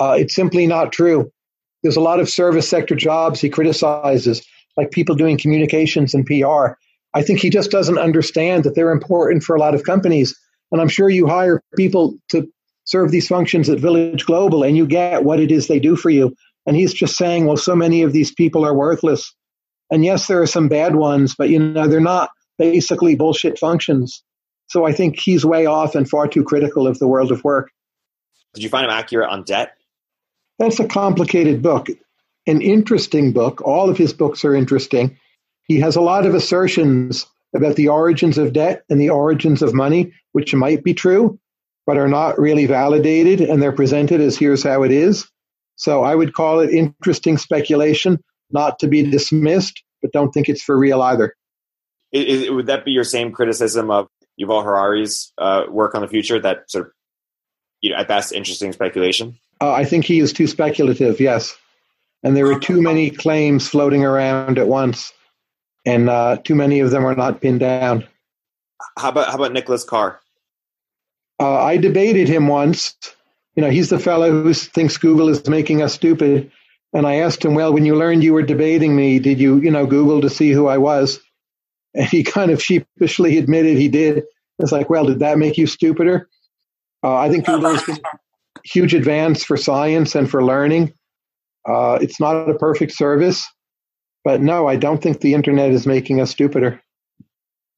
uh, 0.00 0.16
it's 0.18 0.34
simply 0.34 0.66
not 0.66 0.92
true. 0.92 1.30
There's 1.82 1.96
a 1.96 2.00
lot 2.00 2.20
of 2.20 2.28
service 2.28 2.68
sector 2.68 2.96
jobs 2.96 3.40
he 3.40 3.48
criticizes, 3.48 4.44
like 4.76 4.90
people 4.90 5.14
doing 5.14 5.38
communications 5.38 6.14
and 6.14 6.26
PR. 6.26 6.74
I 7.14 7.22
think 7.22 7.38
he 7.38 7.48
just 7.48 7.70
doesn't 7.70 7.96
understand 7.98 8.64
that 8.64 8.74
they're 8.74 8.90
important 8.90 9.44
for 9.44 9.56
a 9.56 9.60
lot 9.60 9.74
of 9.74 9.84
companies. 9.84 10.36
And 10.72 10.80
I'm 10.80 10.88
sure 10.88 11.08
you 11.08 11.26
hire 11.26 11.62
people 11.76 12.16
to 12.30 12.48
serve 12.86 13.10
these 13.10 13.28
functions 13.28 13.68
at 13.68 13.78
Village 13.78 14.24
Global 14.24 14.62
and 14.62 14.76
you 14.76 14.86
get 14.86 15.24
what 15.24 15.40
it 15.40 15.50
is 15.50 15.66
they 15.66 15.80
do 15.80 15.96
for 15.96 16.10
you. 16.10 16.34
And 16.64 16.74
he's 16.74 16.94
just 16.94 17.16
saying, 17.16 17.46
well, 17.46 17.56
so 17.56 17.76
many 17.76 18.02
of 18.02 18.12
these 18.12 18.32
people 18.32 18.64
are 18.64 18.74
worthless. 18.74 19.34
And 19.90 20.04
yes, 20.04 20.26
there 20.26 20.40
are 20.42 20.46
some 20.46 20.68
bad 20.68 20.96
ones, 20.96 21.34
but 21.36 21.48
you 21.48 21.58
know, 21.58 21.86
they're 21.86 22.00
not 22.00 22.30
basically 22.58 23.14
bullshit 23.14 23.58
functions. 23.58 24.22
So 24.68 24.84
I 24.84 24.92
think 24.92 25.18
he's 25.18 25.44
way 25.44 25.66
off 25.66 25.94
and 25.94 26.08
far 26.08 26.26
too 26.26 26.42
critical 26.42 26.86
of 26.86 26.98
the 26.98 27.06
world 27.06 27.30
of 27.30 27.44
work. 27.44 27.70
Did 28.54 28.64
you 28.64 28.68
find 28.68 28.84
him 28.84 28.90
accurate 28.90 29.28
on 29.28 29.44
debt? 29.44 29.74
That's 30.58 30.80
a 30.80 30.88
complicated 30.88 31.62
book, 31.62 31.88
an 32.46 32.62
interesting 32.62 33.32
book. 33.32 33.60
All 33.62 33.90
of 33.90 33.98
his 33.98 34.12
books 34.12 34.44
are 34.44 34.54
interesting. 34.54 35.18
He 35.64 35.80
has 35.80 35.96
a 35.96 36.00
lot 36.00 36.26
of 36.26 36.34
assertions 36.34 37.26
about 37.54 37.76
the 37.76 37.88
origins 37.88 38.38
of 38.38 38.52
debt 38.52 38.82
and 38.88 39.00
the 39.00 39.10
origins 39.10 39.62
of 39.62 39.74
money, 39.74 40.12
which 40.32 40.54
might 40.54 40.82
be 40.82 40.94
true, 40.94 41.38
but 41.86 41.96
are 41.96 42.08
not 42.08 42.38
really 42.38 42.66
validated, 42.66 43.40
and 43.40 43.62
they're 43.62 43.72
presented 43.72 44.20
as 44.20 44.36
here's 44.36 44.62
how 44.62 44.82
it 44.82 44.90
is. 44.90 45.28
So 45.76 46.02
I 46.02 46.14
would 46.14 46.34
call 46.34 46.60
it 46.60 46.70
interesting 46.70 47.38
speculation, 47.38 48.18
not 48.50 48.78
to 48.80 48.88
be 48.88 49.08
dismissed, 49.08 49.82
but 50.02 50.12
don't 50.12 50.32
think 50.32 50.48
it's 50.48 50.62
for 50.62 50.76
real 50.76 51.02
either. 51.02 51.34
Is, 52.12 52.50
would 52.50 52.66
that 52.66 52.84
be 52.84 52.92
your 52.92 53.04
same 53.04 53.30
criticism 53.32 53.90
of 53.90 54.08
Yuval 54.40 54.64
Harari's 54.64 55.32
uh, 55.38 55.64
work 55.68 55.94
on 55.94 56.00
the 56.00 56.08
future? 56.08 56.40
That 56.40 56.70
sort 56.70 56.86
of, 56.86 56.92
you 57.82 57.90
know, 57.90 57.96
at 57.96 58.08
best, 58.08 58.32
interesting 58.32 58.72
speculation. 58.72 59.38
Uh, 59.60 59.72
I 59.72 59.84
think 59.84 60.04
he 60.04 60.20
is 60.20 60.32
too 60.32 60.46
speculative. 60.46 61.20
Yes, 61.20 61.56
and 62.22 62.36
there 62.36 62.50
are 62.50 62.58
too 62.58 62.82
many 62.82 63.10
claims 63.10 63.68
floating 63.68 64.04
around 64.04 64.58
at 64.58 64.68
once 64.68 65.12
and 65.86 66.10
uh, 66.10 66.36
too 66.44 66.56
many 66.56 66.80
of 66.80 66.90
them 66.90 67.06
are 67.06 67.14
not 67.14 67.40
pinned 67.40 67.60
down. 67.60 68.04
How 68.98 69.08
about 69.08 69.28
how 69.28 69.36
about 69.36 69.52
Nicholas 69.52 69.84
Carr? 69.84 70.20
Uh, 71.38 71.62
I 71.62 71.76
debated 71.76 72.28
him 72.28 72.48
once. 72.48 72.96
You 73.54 73.62
know, 73.62 73.70
he's 73.70 73.90
the 73.90 73.98
fellow 73.98 74.30
who 74.30 74.52
thinks 74.52 74.96
Google 74.96 75.28
is 75.28 75.48
making 75.48 75.82
us 75.82 75.94
stupid. 75.94 76.50
And 76.92 77.06
I 77.06 77.16
asked 77.16 77.44
him, 77.44 77.54
well, 77.54 77.72
when 77.72 77.84
you 77.84 77.94
learned 77.94 78.24
you 78.24 78.32
were 78.32 78.42
debating 78.42 78.94
me, 78.96 79.18
did 79.18 79.38
you, 79.38 79.56
you 79.58 79.70
know, 79.70 79.86
Google 79.86 80.20
to 80.22 80.30
see 80.30 80.52
who 80.52 80.66
I 80.66 80.78
was? 80.78 81.20
And 81.94 82.06
he 82.06 82.24
kind 82.24 82.50
of 82.50 82.62
sheepishly 82.62 83.38
admitted 83.38 83.78
he 83.78 83.88
did. 83.88 84.24
It's 84.58 84.70
like, 84.70 84.90
well, 84.90 85.06
did 85.06 85.20
that 85.20 85.38
make 85.38 85.56
you 85.56 85.66
stupider? 85.66 86.28
Uh, 87.02 87.16
I 87.16 87.30
think 87.30 87.46
Google 87.46 87.72
has 87.72 87.82
been 87.84 87.96
a 88.04 88.60
huge 88.64 88.92
advance 88.92 89.42
for 89.42 89.56
science 89.56 90.14
and 90.14 90.28
for 90.28 90.44
learning. 90.44 90.92
Uh, 91.66 91.98
it's 91.98 92.20
not 92.20 92.50
a 92.50 92.54
perfect 92.58 92.92
service, 92.92 93.46
but 94.24 94.42
no, 94.42 94.66
I 94.66 94.76
don't 94.76 95.02
think 95.02 95.20
the 95.20 95.32
internet 95.32 95.70
is 95.70 95.86
making 95.86 96.20
us 96.20 96.32
stupider. 96.32 96.82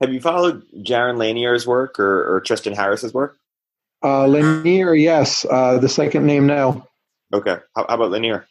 Have 0.01 0.13
you 0.13 0.21
followed 0.21 0.65
Jaron 0.79 1.17
Lanier's 1.17 1.65
work 1.65 2.01
or, 2.01 2.37
or 2.37 2.41
Tristan 2.41 2.75
Harris's 2.75 3.15
work? 3.15 3.37
Uh, 4.03 4.27
Lanier, 4.27 4.95
yes. 4.95 5.45
Uh, 5.49 5.79
the 5.79 5.89
second 5.89 6.27
name, 6.27 6.47
no. 6.47 6.87
Okay. 7.33 7.57
How, 7.75 7.87
how 7.89 7.95
about 7.95 8.11
Lanier? 8.11 8.47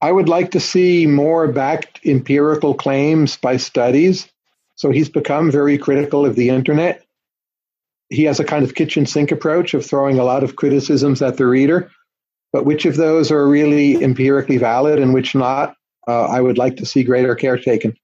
I 0.00 0.12
would 0.12 0.28
like 0.28 0.52
to 0.52 0.60
see 0.60 1.06
more 1.06 1.48
backed 1.48 2.00
empirical 2.04 2.74
claims 2.74 3.36
by 3.36 3.56
studies. 3.56 4.28
So 4.76 4.90
he's 4.90 5.08
become 5.08 5.50
very 5.50 5.76
critical 5.76 6.24
of 6.24 6.36
the 6.36 6.50
internet. 6.50 7.04
He 8.08 8.24
has 8.24 8.38
a 8.38 8.44
kind 8.44 8.64
of 8.64 8.74
kitchen 8.74 9.06
sink 9.06 9.32
approach 9.32 9.74
of 9.74 9.84
throwing 9.84 10.18
a 10.18 10.24
lot 10.24 10.44
of 10.44 10.56
criticisms 10.56 11.20
at 11.20 11.36
the 11.36 11.46
reader. 11.46 11.90
But 12.52 12.64
which 12.64 12.86
of 12.86 12.96
those 12.96 13.30
are 13.30 13.46
really 13.46 14.02
empirically 14.02 14.56
valid 14.56 14.98
and 15.00 15.12
which 15.12 15.34
not? 15.34 15.74
uh, 16.08 16.24
I 16.24 16.40
would 16.40 16.58
like 16.58 16.78
to 16.78 16.86
see 16.86 17.04
greater 17.04 17.34
care 17.34 17.58
taken. 17.58 17.94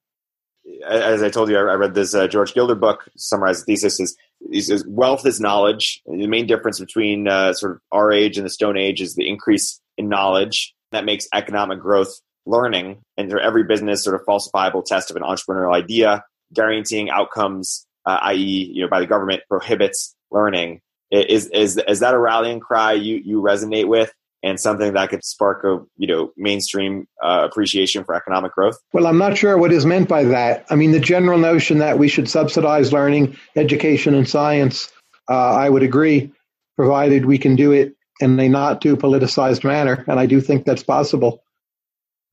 As 0.86 1.22
I 1.22 1.30
told 1.30 1.48
you, 1.48 1.56
I 1.56 1.74
read 1.74 1.94
this 1.94 2.14
uh, 2.14 2.28
George 2.28 2.54
Gilder 2.54 2.74
book. 2.74 3.08
Summarized 3.16 3.66
thesis 3.66 4.00
is, 4.00 4.16
he 4.50 4.60
says 4.60 4.84
wealth 4.86 5.26
is 5.26 5.40
knowledge. 5.40 6.02
The 6.06 6.26
main 6.26 6.46
difference 6.46 6.78
between 6.78 7.28
uh, 7.28 7.52
sort 7.52 7.72
of 7.72 7.80
our 7.92 8.12
age 8.12 8.36
and 8.36 8.44
the 8.44 8.50
Stone 8.50 8.76
Age 8.76 9.00
is 9.00 9.14
the 9.14 9.28
increase 9.28 9.80
in 9.96 10.08
knowledge 10.08 10.74
that 10.92 11.04
makes 11.04 11.26
economic 11.32 11.80
growth 11.80 12.20
learning. 12.46 13.02
And 13.16 13.30
for 13.30 13.40
every 13.40 13.64
business, 13.64 14.04
sort 14.04 14.16
of 14.16 14.26
falsifiable 14.26 14.84
test 14.84 15.10
of 15.10 15.16
an 15.16 15.22
entrepreneurial 15.22 15.74
idea, 15.74 16.24
guaranteeing 16.52 17.10
outcomes, 17.10 17.86
uh, 18.06 18.18
i.e., 18.22 18.70
you 18.72 18.82
know, 18.82 18.88
by 18.88 19.00
the 19.00 19.06
government 19.06 19.42
prohibits 19.48 20.14
learning. 20.30 20.80
Is 21.10 21.46
is 21.48 21.76
is 21.76 22.00
that 22.00 22.14
a 22.14 22.18
rallying 22.18 22.60
cry 22.60 22.92
you 22.92 23.20
you 23.24 23.40
resonate 23.40 23.86
with? 23.86 24.12
And 24.44 24.60
something 24.60 24.92
that 24.92 25.08
could 25.08 25.24
spark 25.24 25.64
a 25.64 25.80
you 25.96 26.06
know 26.06 26.32
mainstream 26.36 27.08
uh, 27.22 27.48
appreciation 27.50 28.04
for 28.04 28.14
economic 28.14 28.52
growth? 28.52 28.78
Well, 28.92 29.06
I'm 29.06 29.18
not 29.18 29.36
sure 29.36 29.56
what 29.58 29.72
is 29.72 29.86
meant 29.86 30.08
by 30.08 30.24
that. 30.24 30.66
I 30.70 30.76
mean, 30.76 30.92
the 30.92 31.00
general 31.00 31.38
notion 31.38 31.78
that 31.78 31.98
we 31.98 32.08
should 32.08 32.28
subsidize 32.28 32.92
learning, 32.92 33.36
education, 33.56 34.14
and 34.14 34.28
science, 34.28 34.92
uh, 35.28 35.34
I 35.34 35.68
would 35.68 35.82
agree, 35.82 36.30
provided 36.76 37.24
we 37.24 37.38
can 37.38 37.56
do 37.56 37.72
it 37.72 37.96
in 38.20 38.38
a 38.38 38.48
not 38.48 38.82
too 38.82 38.96
politicized 38.96 39.64
manner, 39.64 40.04
and 40.06 40.20
I 40.20 40.26
do 40.26 40.40
think 40.40 40.64
that's 40.64 40.84
possible. 40.84 41.42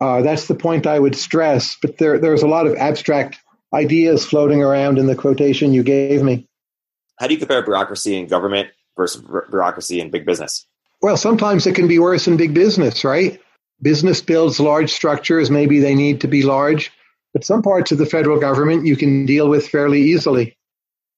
Uh, 0.01 0.21
that's 0.21 0.47
the 0.47 0.55
point 0.55 0.87
I 0.87 0.99
would 0.99 1.15
stress. 1.15 1.77
But 1.81 1.97
there, 1.97 2.19
there's 2.19 2.43
a 2.43 2.47
lot 2.47 2.67
of 2.67 2.75
abstract 2.75 3.39
ideas 3.73 4.25
floating 4.25 4.61
around 4.61 4.97
in 4.97 5.05
the 5.07 5.15
quotation 5.15 5.73
you 5.73 5.83
gave 5.83 6.21
me. 6.21 6.47
How 7.19 7.27
do 7.27 7.33
you 7.35 7.39
compare 7.39 7.61
bureaucracy 7.61 8.17
in 8.17 8.27
government 8.27 8.69
versus 8.97 9.21
bureaucracy 9.49 10.01
in 10.01 10.09
big 10.09 10.25
business? 10.25 10.65
Well, 11.01 11.17
sometimes 11.17 11.65
it 11.65 11.75
can 11.75 11.87
be 11.87 11.99
worse 11.99 12.27
in 12.27 12.37
big 12.37 12.53
business, 12.53 13.03
right? 13.03 13.39
Business 13.81 14.21
builds 14.21 14.59
large 14.59 14.91
structures. 14.91 15.49
Maybe 15.49 15.79
they 15.79 15.95
need 15.95 16.21
to 16.21 16.27
be 16.27 16.43
large, 16.43 16.91
but 17.33 17.43
some 17.43 17.63
parts 17.63 17.91
of 17.91 17.97
the 17.97 18.05
federal 18.05 18.39
government 18.39 18.85
you 18.85 18.95
can 18.95 19.25
deal 19.25 19.49
with 19.49 19.67
fairly 19.67 20.01
easily. 20.01 20.57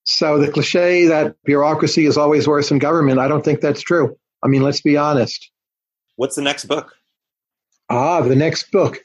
So 0.06 0.38
the 0.38 0.52
cliche 0.52 1.08
that 1.08 1.36
bureaucracy 1.44 2.06
is 2.06 2.18
always 2.18 2.48
worse 2.48 2.72
in 2.72 2.80
government, 2.80 3.20
I 3.20 3.28
don't 3.28 3.44
think 3.44 3.62
that's 3.62 3.82
true. 3.82 4.18
I 4.44 4.48
mean, 4.48 4.62
let's 4.62 4.82
be 4.82 4.98
honest. 4.98 5.50
What's 6.16 6.36
the 6.36 6.42
next 6.42 6.66
book? 6.66 6.96
Ah, 7.90 8.22
the 8.22 8.36
next 8.36 8.72
book. 8.72 9.04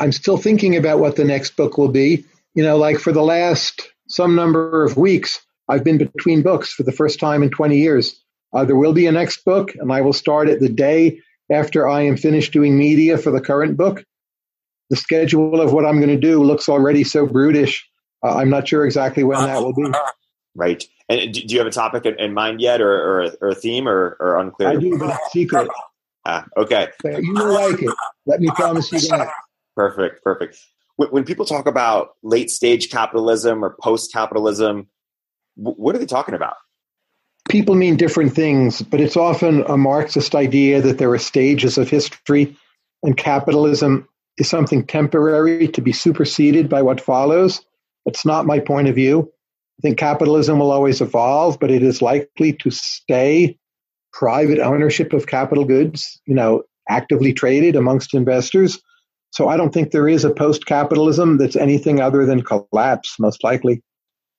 I'm 0.00 0.12
still 0.12 0.36
thinking 0.36 0.76
about 0.76 0.98
what 0.98 1.16
the 1.16 1.24
next 1.24 1.56
book 1.56 1.78
will 1.78 1.88
be. 1.88 2.24
You 2.54 2.62
know, 2.62 2.76
like 2.76 2.98
for 2.98 3.12
the 3.12 3.22
last 3.22 3.88
some 4.08 4.34
number 4.34 4.84
of 4.84 4.96
weeks, 4.96 5.40
I've 5.68 5.84
been 5.84 5.98
between 5.98 6.42
books 6.42 6.72
for 6.72 6.82
the 6.82 6.92
first 6.92 7.18
time 7.18 7.42
in 7.42 7.50
20 7.50 7.78
years. 7.78 8.21
Uh, 8.52 8.64
there 8.64 8.76
will 8.76 8.92
be 8.92 9.06
a 9.06 9.12
next 9.12 9.44
book, 9.44 9.74
and 9.74 9.92
I 9.92 10.00
will 10.00 10.12
start 10.12 10.48
it 10.48 10.60
the 10.60 10.68
day 10.68 11.20
after 11.50 11.88
I 11.88 12.02
am 12.02 12.16
finished 12.16 12.52
doing 12.52 12.76
media 12.76 13.18
for 13.18 13.30
the 13.30 13.40
current 13.40 13.76
book. 13.76 14.04
The 14.90 14.96
schedule 14.96 15.60
of 15.60 15.72
what 15.72 15.86
I'm 15.86 15.96
going 15.96 16.08
to 16.08 16.20
do 16.20 16.42
looks 16.42 16.68
already 16.68 17.04
so 17.04 17.26
brutish. 17.26 17.88
Uh, 18.22 18.36
I'm 18.36 18.50
not 18.50 18.68
sure 18.68 18.84
exactly 18.84 19.24
when 19.24 19.38
that 19.38 19.60
will 19.62 19.74
be. 19.74 19.90
Right. 20.54 20.84
And 21.08 21.32
do 21.32 21.40
you 21.46 21.58
have 21.58 21.66
a 21.66 21.70
topic 21.70 22.04
in 22.04 22.34
mind 22.34 22.60
yet, 22.60 22.82
or, 22.82 22.92
or, 22.92 23.30
or 23.40 23.48
a 23.48 23.54
theme, 23.54 23.88
or, 23.88 24.18
or 24.20 24.38
unclear? 24.38 24.68
I 24.68 24.76
do, 24.76 24.98
but 24.98 25.08
it's 25.08 25.32
secret. 25.32 25.66
Ah, 26.26 26.46
okay. 26.58 26.88
You 27.04 27.32
will 27.32 27.54
like 27.54 27.82
it. 27.82 27.94
Let 28.26 28.40
me 28.40 28.48
promise 28.54 28.92
you 28.92 29.00
that. 29.08 29.28
Perfect. 29.74 30.22
Perfect. 30.22 30.58
When 30.96 31.24
people 31.24 31.46
talk 31.46 31.66
about 31.66 32.10
late 32.22 32.50
stage 32.50 32.90
capitalism 32.90 33.64
or 33.64 33.76
post 33.80 34.12
capitalism, 34.12 34.88
what 35.56 35.96
are 35.96 35.98
they 35.98 36.06
talking 36.06 36.34
about? 36.34 36.56
People 37.48 37.74
mean 37.74 37.96
different 37.96 38.34
things, 38.34 38.82
but 38.82 39.00
it's 39.00 39.16
often 39.16 39.62
a 39.62 39.76
Marxist 39.76 40.34
idea 40.34 40.80
that 40.80 40.98
there 40.98 41.10
are 41.12 41.18
stages 41.18 41.78
of 41.78 41.88
history 41.88 42.56
and 43.02 43.16
capitalism 43.16 44.08
is 44.38 44.48
something 44.48 44.86
temporary 44.86 45.68
to 45.68 45.80
be 45.80 45.92
superseded 45.92 46.68
by 46.68 46.82
what 46.82 47.00
follows. 47.00 47.60
That's 48.06 48.24
not 48.24 48.46
my 48.46 48.60
point 48.60 48.88
of 48.88 48.94
view. 48.94 49.30
I 49.78 49.82
think 49.82 49.98
capitalism 49.98 50.58
will 50.58 50.70
always 50.70 51.00
evolve, 51.00 51.58
but 51.58 51.70
it 51.70 51.82
is 51.82 52.02
likely 52.02 52.52
to 52.54 52.70
stay 52.70 53.58
private 54.12 54.58
ownership 54.58 55.12
of 55.12 55.26
capital 55.26 55.64
goods, 55.64 56.20
you 56.26 56.34
know, 56.34 56.62
actively 56.88 57.32
traded 57.32 57.76
amongst 57.76 58.14
investors. 58.14 58.80
So 59.30 59.48
I 59.48 59.56
don't 59.56 59.72
think 59.72 59.90
there 59.90 60.08
is 60.08 60.24
a 60.24 60.34
post 60.34 60.66
capitalism 60.66 61.38
that's 61.38 61.56
anything 61.56 62.00
other 62.00 62.26
than 62.26 62.42
collapse, 62.42 63.16
most 63.18 63.42
likely 63.42 63.82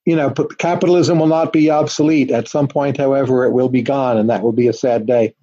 you 0.06 0.16
know, 0.16 0.32
capitalism 0.58 1.20
will 1.20 1.28
not 1.28 1.54
be 1.54 1.70
obsolete. 1.70 2.32
At 2.32 2.48
some 2.48 2.68
point, 2.68 2.98
however, 2.98 3.46
it 3.46 3.52
will 3.52 3.70
be 3.70 3.82
gone, 3.82 4.18
and 4.18 4.30
that 4.30 4.42
will 4.42 4.52
be 4.52 4.68
a 4.68 4.74
sad 4.74 5.06
day. 5.06 5.34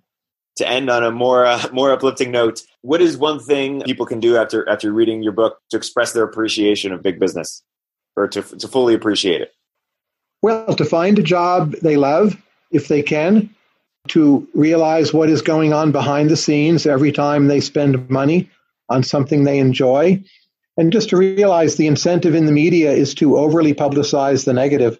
To 0.57 0.69
end 0.69 0.91
on 0.91 1.03
a 1.03 1.11
more 1.11 1.47
uh, 1.47 1.69
more 1.73 1.93
uplifting 1.93 2.31
note, 2.31 2.63
what 2.83 3.01
is 3.01 3.17
one 3.17 3.41
thing 3.41 3.83
people 3.83 4.07
can 4.07 4.21
do 4.21 4.37
after 4.37 4.69
after 4.69 4.93
reading 4.93 5.23
your 5.23 5.33
book 5.33 5.59
to 5.71 5.77
express 5.77 6.13
their 6.13 6.25
appreciation 6.25 6.93
of 6.93 7.03
big 7.03 7.19
business, 7.19 7.63
or 8.17 8.29
to 8.29 8.43
to 8.43 8.69
fully 8.69 8.95
appreciate 8.95 9.41
it? 9.41 9.55
Well, 10.43 10.75
to 10.75 10.85
find 10.85 11.19
a 11.19 11.23
job 11.23 11.73
they 11.83 11.97
love, 11.97 12.37
if 12.71 12.89
they 12.89 13.03
can, 13.03 13.55
to 14.09 14.47
realize 14.55 15.13
what 15.13 15.31
is 15.31 15.43
going 15.43 15.73
on 15.73 15.93
behind 15.93 16.31
the 16.31 16.37
scenes 16.37 16.87
every 16.87 17.13
time 17.13 17.49
they 17.49 17.61
spend 17.61 18.09
money 18.09 18.49
on 18.89 19.03
something 19.03 19.45
they 19.45 19.59
enjoy, 19.59 20.23
and 20.77 20.93
just 20.93 21.11
to 21.11 21.17
realize 21.17 21.77
the 21.77 21.87
incentive 21.87 22.35
in 22.35 22.47
the 22.47 22.53
media 22.53 22.93
is 22.93 23.15
to 23.15 23.37
overly 23.37 23.75
publicize 23.75 24.45
the 24.45 24.53
negative. 24.53 24.99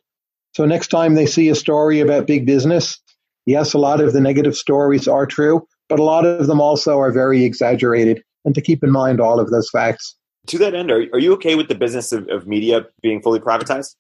So 0.53 0.65
next 0.65 0.89
time 0.89 1.15
they 1.15 1.27
see 1.27 1.49
a 1.49 1.55
story 1.55 2.01
about 2.01 2.27
big 2.27 2.47
business, 2.47 3.01
yes, 3.47 3.73
a 3.75 3.79
lot 3.79 4.01
of 4.01 4.13
the 4.13 4.21
negative 4.21 4.57
stories 4.57 5.07
are 5.07 5.27
true, 5.27 5.67
but 5.89 5.99
a 5.99 6.05
lot 6.05 6.27
of 6.27 6.47
them 6.47 6.61
also 6.61 6.99
are 6.99 7.13
very 7.13 7.45
exaggerated. 7.45 8.23
And 8.45 8.55
to 8.55 8.61
keep 8.61 8.83
in 8.83 8.91
mind 8.91 9.21
all 9.21 9.39
of 9.39 9.51
those 9.51 9.69
facts. 9.71 10.17
To 10.47 10.59
that 10.59 10.75
end, 10.75 10.91
are, 10.91 11.05
are 11.13 11.19
you 11.19 11.35
okay 11.35 11.55
with 11.55 11.69
the 11.69 11.75
business 11.75 12.13
of, 12.13 12.29
of 12.29 12.47
media 12.47 12.87
being 13.03 13.21
fully 13.21 13.39
privatized? 13.39 13.95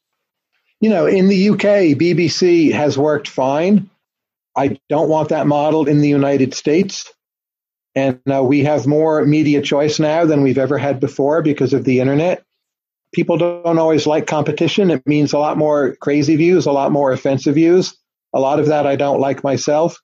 You 0.80 0.88
know, 0.88 1.06
in 1.06 1.28
the 1.28 1.50
UK, 1.50 1.98
BBC 1.98 2.72
has 2.72 2.96
worked 2.96 3.28
fine. 3.28 3.90
I 4.56 4.78
don't 4.88 5.10
want 5.10 5.28
that 5.28 5.46
model 5.46 5.86
in 5.86 6.00
the 6.00 6.08
United 6.08 6.54
States. 6.54 7.12
And 7.94 8.20
uh, 8.32 8.42
we 8.42 8.64
have 8.64 8.86
more 8.86 9.24
media 9.24 9.62
choice 9.62 9.98
now 9.98 10.24
than 10.24 10.42
we've 10.42 10.58
ever 10.58 10.78
had 10.78 11.00
before 11.00 11.42
because 11.42 11.72
of 11.72 11.84
the 11.84 12.00
internet. 12.00 12.44
People 13.12 13.36
don't 13.36 13.78
always 13.78 14.06
like 14.06 14.26
competition. 14.26 14.90
It 14.90 15.06
means 15.06 15.32
a 15.32 15.38
lot 15.38 15.58
more 15.58 15.96
crazy 15.96 16.36
views, 16.36 16.66
a 16.66 16.72
lot 16.72 16.92
more 16.92 17.10
offensive 17.10 17.56
views. 17.56 17.96
A 18.32 18.38
lot 18.38 18.60
of 18.60 18.66
that 18.66 18.86
I 18.86 18.94
don't 18.94 19.20
like 19.20 19.42
myself. 19.42 19.98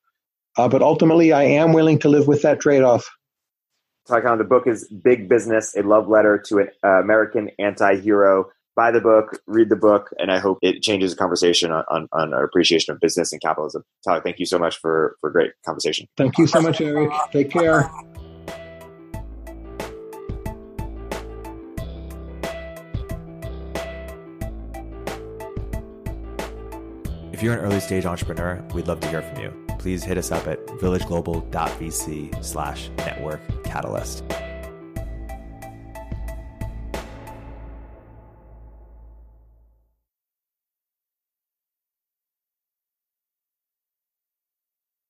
Uh, 0.57 0.69
but 0.69 0.83
ultimately, 0.83 1.33
I 1.33 1.45
am 1.45 1.73
willing 1.73 2.01
to 2.01 2.09
live 2.09 2.27
with 2.27 2.43
that 2.43 2.61
trade 2.61 2.83
off. 2.83 3.09
Ty 4.09 4.21
the 4.37 4.45
book 4.45 4.67
is 4.67 4.89
Big 4.89 5.29
Business, 5.29 5.77
a 5.77 5.83
love 5.83 6.09
letter 6.09 6.43
to 6.47 6.59
an 6.59 6.69
uh, 6.85 7.01
American 7.03 7.51
anti 7.59 7.97
hero. 7.97 8.51
Buy 8.77 8.90
the 8.90 9.01
book, 9.01 9.40
read 9.47 9.70
the 9.70 9.77
book, 9.77 10.12
and 10.19 10.31
I 10.31 10.39
hope 10.39 10.59
it 10.61 10.82
changes 10.82 11.12
the 11.12 11.16
conversation 11.16 11.73
on, 11.73 11.85
on, 11.89 12.09
on, 12.12 12.35
our 12.35 12.44
appreciation 12.44 12.93
of 12.93 13.01
business 13.01 13.32
and 13.32 13.40
capitalism. 13.40 13.82
Tyler, 14.05 14.20
thank 14.20 14.39
you 14.39 14.47
so 14.47 14.59
much 14.59 14.77
for, 14.78 15.16
for 15.20 15.31
a 15.31 15.32
great 15.32 15.53
conversation. 15.65 16.07
Thank 16.16 16.36
you 16.36 16.47
so 16.47 16.61
much, 16.61 16.81
Erik. 16.81 17.11
Take 17.32 17.51
care. 17.51 17.90
If 27.32 27.43
you're 27.43 27.55
an 27.55 27.61
early 27.61 27.81
stage 27.81 28.05
entrepreneur, 28.05 28.62
we'd 28.74 28.89
love 28.89 29.01
to 29.01 29.09
hear 29.09 29.23
from 29.23 29.43
you 29.43 29.66
please 29.86 30.03
hit 30.03 30.19
us 30.19 30.32
up 30.32 30.48
at 30.48 30.66
villageglobal.vc 30.66 32.44
slash 32.44 32.90
network 32.98 33.40
catalyst. 33.62 34.24